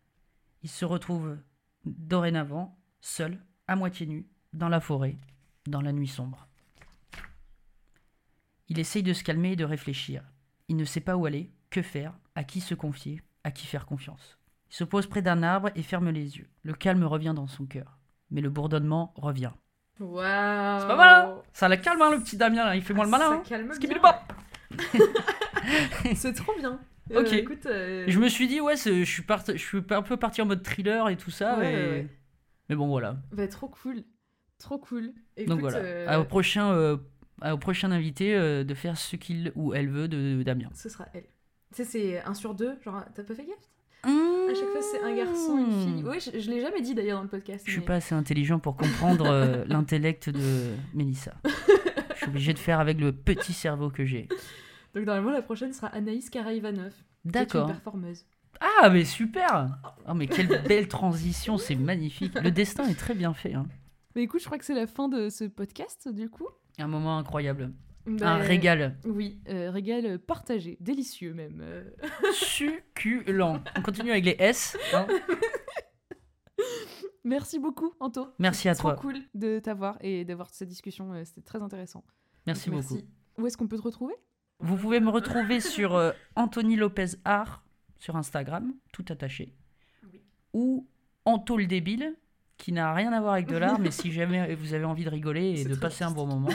Il 0.62 0.68
se 0.68 0.84
retrouve 0.84 1.38
dorénavant 1.84 2.78
seul, 3.00 3.44
à 3.66 3.76
moitié 3.76 4.06
nu, 4.06 4.28
dans 4.52 4.68
la 4.68 4.80
forêt, 4.80 5.16
dans 5.66 5.80
la 5.80 5.92
nuit 5.92 6.08
sombre. 6.08 6.46
Il 8.68 8.78
essaye 8.78 9.02
de 9.02 9.12
se 9.12 9.24
calmer 9.24 9.52
et 9.52 9.56
de 9.56 9.64
réfléchir. 9.64 10.22
Il 10.68 10.76
ne 10.76 10.84
sait 10.84 11.00
pas 11.00 11.16
où 11.16 11.26
aller, 11.26 11.50
que 11.70 11.82
faire, 11.82 12.12
à 12.34 12.44
qui 12.44 12.60
se 12.60 12.74
confier, 12.74 13.22
à 13.44 13.50
qui 13.50 13.66
faire 13.66 13.86
confiance. 13.86 14.38
Il 14.70 14.74
se 14.74 14.84
pose 14.84 15.06
près 15.06 15.22
d'un 15.22 15.42
arbre 15.42 15.70
et 15.74 15.82
ferme 15.82 16.10
les 16.10 16.36
yeux. 16.36 16.48
Le 16.62 16.74
calme 16.74 17.04
revient 17.04 17.32
dans 17.34 17.46
son 17.46 17.64
cœur. 17.64 17.96
Mais 18.30 18.42
le 18.42 18.50
bourdonnement 18.50 19.14
revient. 19.16 19.52
Waouh 20.00 20.80
C'est 20.80 20.86
pas 20.86 20.96
mal, 20.96 21.26
hein? 21.30 21.42
Ça 21.54 21.68
la 21.68 21.78
calme, 21.78 22.02
hein, 22.02 22.10
le 22.10 22.20
petit 22.20 22.36
Damien, 22.36 22.66
là. 22.66 22.76
il 22.76 22.82
fait 22.82 22.92
moins 22.94 23.06
le 23.06 23.10
malin. 23.10 23.32
hein. 23.32 23.42
calme. 23.46 23.72
C'est 26.14 26.34
trop 26.34 26.52
bien. 26.58 26.78
Ok. 27.14 27.32
écoute, 27.32 27.64
euh, 27.66 28.04
Je 28.06 28.18
me 28.18 28.28
suis 28.28 28.46
dit, 28.48 28.60
ouais, 28.60 28.76
je 28.76 29.02
suis, 29.04 29.22
part- 29.22 29.44
je 29.46 29.56
suis 29.56 29.78
un 29.90 30.02
peu 30.02 30.16
parti 30.18 30.42
en 30.42 30.46
mode 30.46 30.62
thriller 30.62 31.08
et 31.08 31.16
tout 31.16 31.30
ça. 31.30 31.58
Ouais, 31.58 31.72
et- 31.72 31.76
ouais, 31.76 31.90
ouais. 31.90 32.08
Mais 32.68 32.76
bon, 32.76 32.86
voilà. 32.88 33.16
bah, 33.32 33.48
trop 33.48 33.68
cool. 33.68 34.04
Trop 34.58 34.78
cool. 34.78 35.12
Écoute, 35.36 35.48
Donc 35.50 35.60
voilà. 35.60 35.78
euh, 35.78 36.20
Au, 36.20 36.24
prochain, 36.24 36.72
euh, 36.72 36.96
au 37.44 37.58
prochain 37.58 37.90
invité 37.92 38.34
euh, 38.34 38.64
de 38.64 38.74
faire 38.74 38.96
ce 38.98 39.16
qu'il 39.16 39.52
ou 39.54 39.72
elle 39.74 39.88
veut 39.88 40.08
de, 40.08 40.42
Damien. 40.42 40.68
Ce 40.74 40.88
sera 40.88 41.06
elle. 41.14 41.22
Tu 41.74 41.76
sais, 41.76 41.84
c'est 41.84 42.20
un 42.24 42.34
sur 42.34 42.54
deux. 42.54 42.74
Genre, 42.84 43.04
t'as 43.14 43.22
pas 43.22 43.34
fait 43.34 43.44
gaffe? 43.44 43.56
À 44.04 44.54
chaque 44.54 44.68
fois, 44.68 44.80
c'est 44.80 45.02
un 45.02 45.14
garçon, 45.14 45.58
une 45.58 45.72
fille. 45.82 46.04
Oui, 46.06 46.18
je, 46.20 46.38
je 46.40 46.50
l'ai 46.50 46.60
jamais 46.60 46.80
dit 46.80 46.94
d'ailleurs 46.94 47.18
dans 47.18 47.24
le 47.24 47.28
podcast. 47.28 47.64
Je 47.66 47.70
suis 47.72 47.80
mais- 47.80 47.86
pas 47.86 47.94
assez 47.96 48.14
intelligent 48.14 48.58
pour 48.58 48.76
comprendre 48.76 49.64
l'intellect 49.68 50.30
de 50.30 50.70
Mélissa. 50.94 51.34
Je 51.44 52.16
suis 52.16 52.26
obligé 52.28 52.52
de 52.54 52.58
faire 52.58 52.80
avec 52.80 52.98
le 53.00 53.12
petit 53.12 53.52
cerveau 53.52 53.90
que 53.90 54.04
j'ai. 54.06 54.28
Donc, 54.94 55.04
normalement, 55.04 55.30
la 55.32 55.42
prochaine 55.42 55.72
sera 55.72 55.88
Anaïs 55.88 56.30
Karaivanov. 56.30 56.86
est 56.86 56.92
une 57.26 57.30
D'accord. 57.32 57.66
performeuse. 57.66 58.24
Ah, 58.60 58.88
mais 58.90 59.04
super 59.04 59.68
Oh, 60.08 60.14
mais 60.14 60.26
quelle 60.26 60.48
belle 60.66 60.88
transition, 60.88 61.58
c'est 61.58 61.76
magnifique. 61.76 62.34
Le 62.40 62.50
destin 62.50 62.88
est 62.88 62.98
très 62.98 63.14
bien 63.14 63.34
fait. 63.34 63.54
hein. 63.54 63.66
Mais 64.18 64.24
écoute, 64.24 64.40
je 64.40 64.46
crois 64.46 64.58
que 64.58 64.64
c'est 64.64 64.74
la 64.74 64.88
fin 64.88 65.08
de 65.08 65.28
ce 65.28 65.44
podcast, 65.44 66.08
du 66.08 66.28
coup. 66.28 66.48
Un 66.78 66.88
moment 66.88 67.18
incroyable. 67.18 67.72
Bah, 68.04 68.30
Un 68.32 68.36
régal. 68.38 68.98
Oui, 69.04 69.38
euh, 69.48 69.70
régal 69.70 70.18
partagé, 70.18 70.76
délicieux 70.80 71.34
même. 71.34 71.60
euh. 71.62 71.84
Succulent. 72.32 73.62
On 73.76 73.80
continue 73.82 74.10
avec 74.10 74.24
les 74.24 74.34
S. 74.40 74.76
hein. 74.92 75.06
Merci 77.22 77.60
beaucoup, 77.60 77.92
Anto. 78.00 78.26
Merci 78.40 78.68
à 78.68 78.74
Trop 78.74 78.88
toi. 78.88 78.96
cool 78.96 79.18
de 79.34 79.60
t'avoir 79.60 79.96
et 80.00 80.24
d'avoir 80.24 80.50
cette 80.50 80.68
discussion. 80.68 81.12
euh, 81.12 81.22
C'était 81.24 81.42
très 81.42 81.62
intéressant. 81.62 82.02
Merci 82.44 82.70
Donc, 82.70 82.82
beaucoup. 82.82 83.00
Où 83.38 83.46
est-ce 83.46 83.56
qu'on 83.56 83.68
peut 83.68 83.76
te 83.76 83.82
retrouver? 83.82 84.14
Vous 84.58 84.76
pouvez 84.76 84.98
me 84.98 85.10
retrouver 85.10 85.60
sur 85.60 85.94
euh, 85.94 86.10
Anthony 86.34 86.74
Lopez 86.74 87.10
Art 87.24 87.64
sur 88.00 88.16
Instagram, 88.16 88.74
tout 88.92 89.04
attaché. 89.10 89.54
Oui. 90.12 90.20
Ou 90.54 90.88
Anto 91.24 91.56
le 91.56 91.66
débile 91.66 92.16
qui 92.58 92.72
n'a 92.72 92.92
rien 92.92 93.12
à 93.12 93.20
voir 93.20 93.34
avec 93.34 93.46
de 93.46 93.56
l'art, 93.56 93.78
mais 93.78 93.90
si 93.92 94.10
jamais 94.12 94.54
vous 94.56 94.74
avez 94.74 94.84
envie 94.84 95.04
de 95.04 95.08
rigoler 95.10 95.60
et 95.60 95.64
de 95.64 95.74
passer 95.76 96.02
un 96.04 96.10
bon 96.10 96.26
moment, 96.26 96.48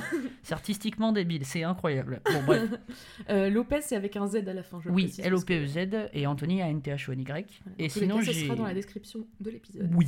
c'est 0.43 0.53
artistiquement 0.53 1.11
débile, 1.13 1.45
c'est 1.45 1.63
incroyable. 1.63 2.21
Bon, 2.25 2.43
bref. 2.45 2.69
Euh, 3.29 3.49
Lopez, 3.49 3.79
c'est 3.81 3.95
avec 3.95 4.17
un 4.17 4.27
Z 4.27 4.35
à 4.47 4.53
la 4.53 4.63
fin. 4.63 4.81
Je 4.81 4.89
Oui, 4.89 5.11
que- 5.15 5.21
L-O-P-E-Z 5.21 6.09
et 6.13 6.27
Anthony 6.27 6.61
A-N-T-H-O-N-Y. 6.61 7.25
Voilà. 7.25 7.45
Et 7.79 7.87
sinon, 7.89 8.21
j'ai. 8.21 8.33
sera 8.33 8.55
dans 8.55 8.65
la 8.65 8.73
description 8.73 9.25
de 9.39 9.49
l'épisode. 9.49 9.89
Oui. 9.95 10.07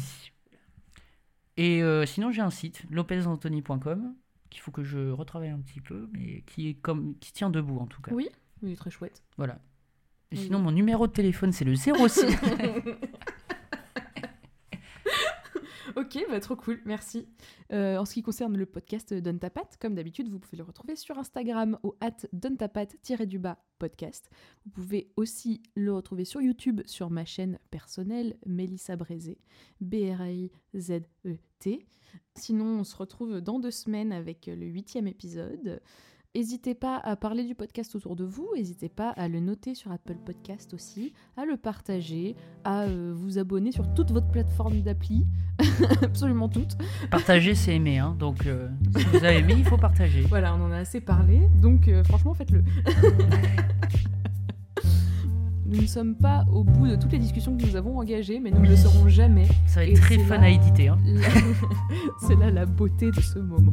Et 1.58 1.82
euh, 1.82 2.06
sinon, 2.06 2.32
j'ai 2.32 2.42
un 2.42 2.50
site, 2.50 2.84
lopezanthony.com, 2.90 4.14
qu'il 4.50 4.60
faut 4.62 4.72
que 4.72 4.84
je 4.84 5.10
retravaille 5.12 5.50
un 5.50 5.60
petit 5.60 5.80
peu, 5.80 6.10
mais 6.12 6.44
qui, 6.46 6.68
est 6.70 6.74
comme, 6.74 7.16
qui 7.20 7.32
tient 7.32 7.50
debout 7.50 7.78
en 7.80 7.86
tout 7.88 8.02
cas. 8.02 8.12
Oui, 8.14 8.28
oui, 8.62 8.76
très 8.76 8.90
chouette. 8.92 9.24
Voilà. 9.38 9.60
Et 10.32 10.36
Oui. 10.38 10.44
sinon, 10.44 10.60
mon 10.60 10.72
numéro 10.72 11.08
de 11.08 11.14
téléphone, 11.14 11.54
c'est 11.54 11.64
le 11.64 11.76
06. 11.76 12.26
Ok, 15.96 16.18
bah, 16.30 16.40
trop 16.40 16.56
cool, 16.56 16.82
merci. 16.86 17.28
Euh, 17.72 17.98
en 17.98 18.06
ce 18.06 18.14
qui 18.14 18.22
concerne 18.22 18.58
le 18.58 18.66
podcast 18.66 19.14
Donne 19.14 19.40
ta 19.40 19.50
comme 19.80 19.96
d'habitude, 19.96 20.30
vous 20.30 20.40
pouvez 20.40 20.58
le 20.58 20.64
retrouver 20.64 20.96
sur 20.96 21.18
Instagram 21.18 21.78
au 21.84 21.96
at 22.02 22.28
donne 22.34 22.58
ta 22.58 22.70
du 23.26 23.40
bas 23.40 23.64
podcast. 23.80 24.30
Vous 24.66 24.72
pouvez 24.72 25.12
aussi 25.16 25.62
le 25.76 25.94
retrouver 25.94 26.26
sur 26.26 26.42
YouTube 26.42 26.82
sur 26.86 27.10
ma 27.10 27.26
chaîne 27.26 27.60
personnelle 27.72 28.38
Mélissa 28.46 28.96
Brézé, 28.96 29.38
B-R-A-I-Z-E-T. 29.82 31.06
Sinon, 32.36 32.80
on 32.80 32.84
se 32.84 32.96
retrouve 32.96 33.42
dans 33.42 33.60
deux 33.60 33.72
semaines 33.72 34.12
avec 34.12 34.48
le 34.48 34.66
huitième 34.66 35.08
épisode. 35.08 35.82
N'hésitez 36.36 36.76
pas 36.76 36.98
à 36.98 37.16
parler 37.16 37.46
du 37.46 37.56
podcast 37.56 37.96
autour 37.96 38.18
de 38.18 38.26
vous, 38.26 38.46
n'hésitez 38.58 38.90
pas 38.90 39.12
à 39.12 39.30
le 39.30 39.40
noter 39.40 39.74
sur 39.74 39.94
Apple 39.94 40.16
Podcast 40.26 40.74
aussi, 40.74 41.14
à 41.38 41.46
le 41.46 41.56
partager, 41.56 42.36
à 42.66 42.82
euh, 42.82 43.14
vous 43.16 43.38
abonner 43.40 43.72
sur 43.72 43.94
toute 43.94 44.12
votre 44.12 44.28
plateforme 44.28 44.82
d'appli, 44.82 45.26
absolument 46.02 46.50
toutes. 46.50 46.76
Partager, 47.10 47.56
c'est 47.56 47.74
aimer. 47.76 48.00
Hein. 48.00 48.18
Donc, 48.20 48.46
euh, 48.48 48.68
si 48.98 49.06
vous 49.06 49.24
avez 49.24 49.38
aimé, 49.38 49.56
il 49.58 49.64
faut 49.64 49.78
partager. 49.78 50.22
Voilà, 50.28 50.54
on 50.56 50.62
en 50.66 50.72
a 50.72 50.78
assez 50.80 51.00
parlé, 51.00 51.40
donc 51.62 51.88
euh, 51.88 52.04
franchement 52.04 52.34
faites-le. 52.34 52.66
nous 55.66 55.82
ne 55.82 55.88
sommes 55.88 56.16
pas 56.18 56.44
au 56.52 56.66
bout 56.66 56.88
de 56.90 56.98
toutes 56.98 57.14
les 57.14 57.20
discussions 57.20 57.56
que 57.56 57.66
nous 57.66 57.78
avons 57.78 57.98
engagées, 57.98 58.42
mais 58.42 58.52
nous 58.52 58.60
ne 58.60 58.68
le 58.68 58.76
serons 58.76 59.08
jamais. 59.08 59.48
Ça 59.68 59.80
va 59.80 59.86
Et 59.86 59.92
être 59.94 60.02
très 60.02 60.18
fun 60.20 60.36
là- 60.40 60.44
à 60.44 60.50
éditer. 60.50 60.90
Hein. 60.90 60.98
La- 61.06 61.30
C'est 62.28 62.36
là 62.36 62.52
la 62.52 62.66
beauté 62.66 63.10
de 63.12 63.22
ce 63.22 63.40
moment. 63.40 63.72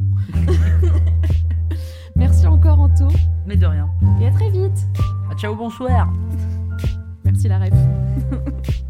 Merci 2.15 2.45
encore 2.47 2.79
Anto, 2.79 3.07
Mais 3.47 3.55
de 3.55 3.65
rien. 3.65 3.89
et 4.21 4.27
à 4.27 4.31
très 4.31 4.49
vite. 4.49 4.87
Ah, 5.31 5.35
ciao, 5.35 5.55
bonsoir. 5.55 6.11
Merci 7.25 7.47
la 7.47 7.59
ref. 7.59 7.73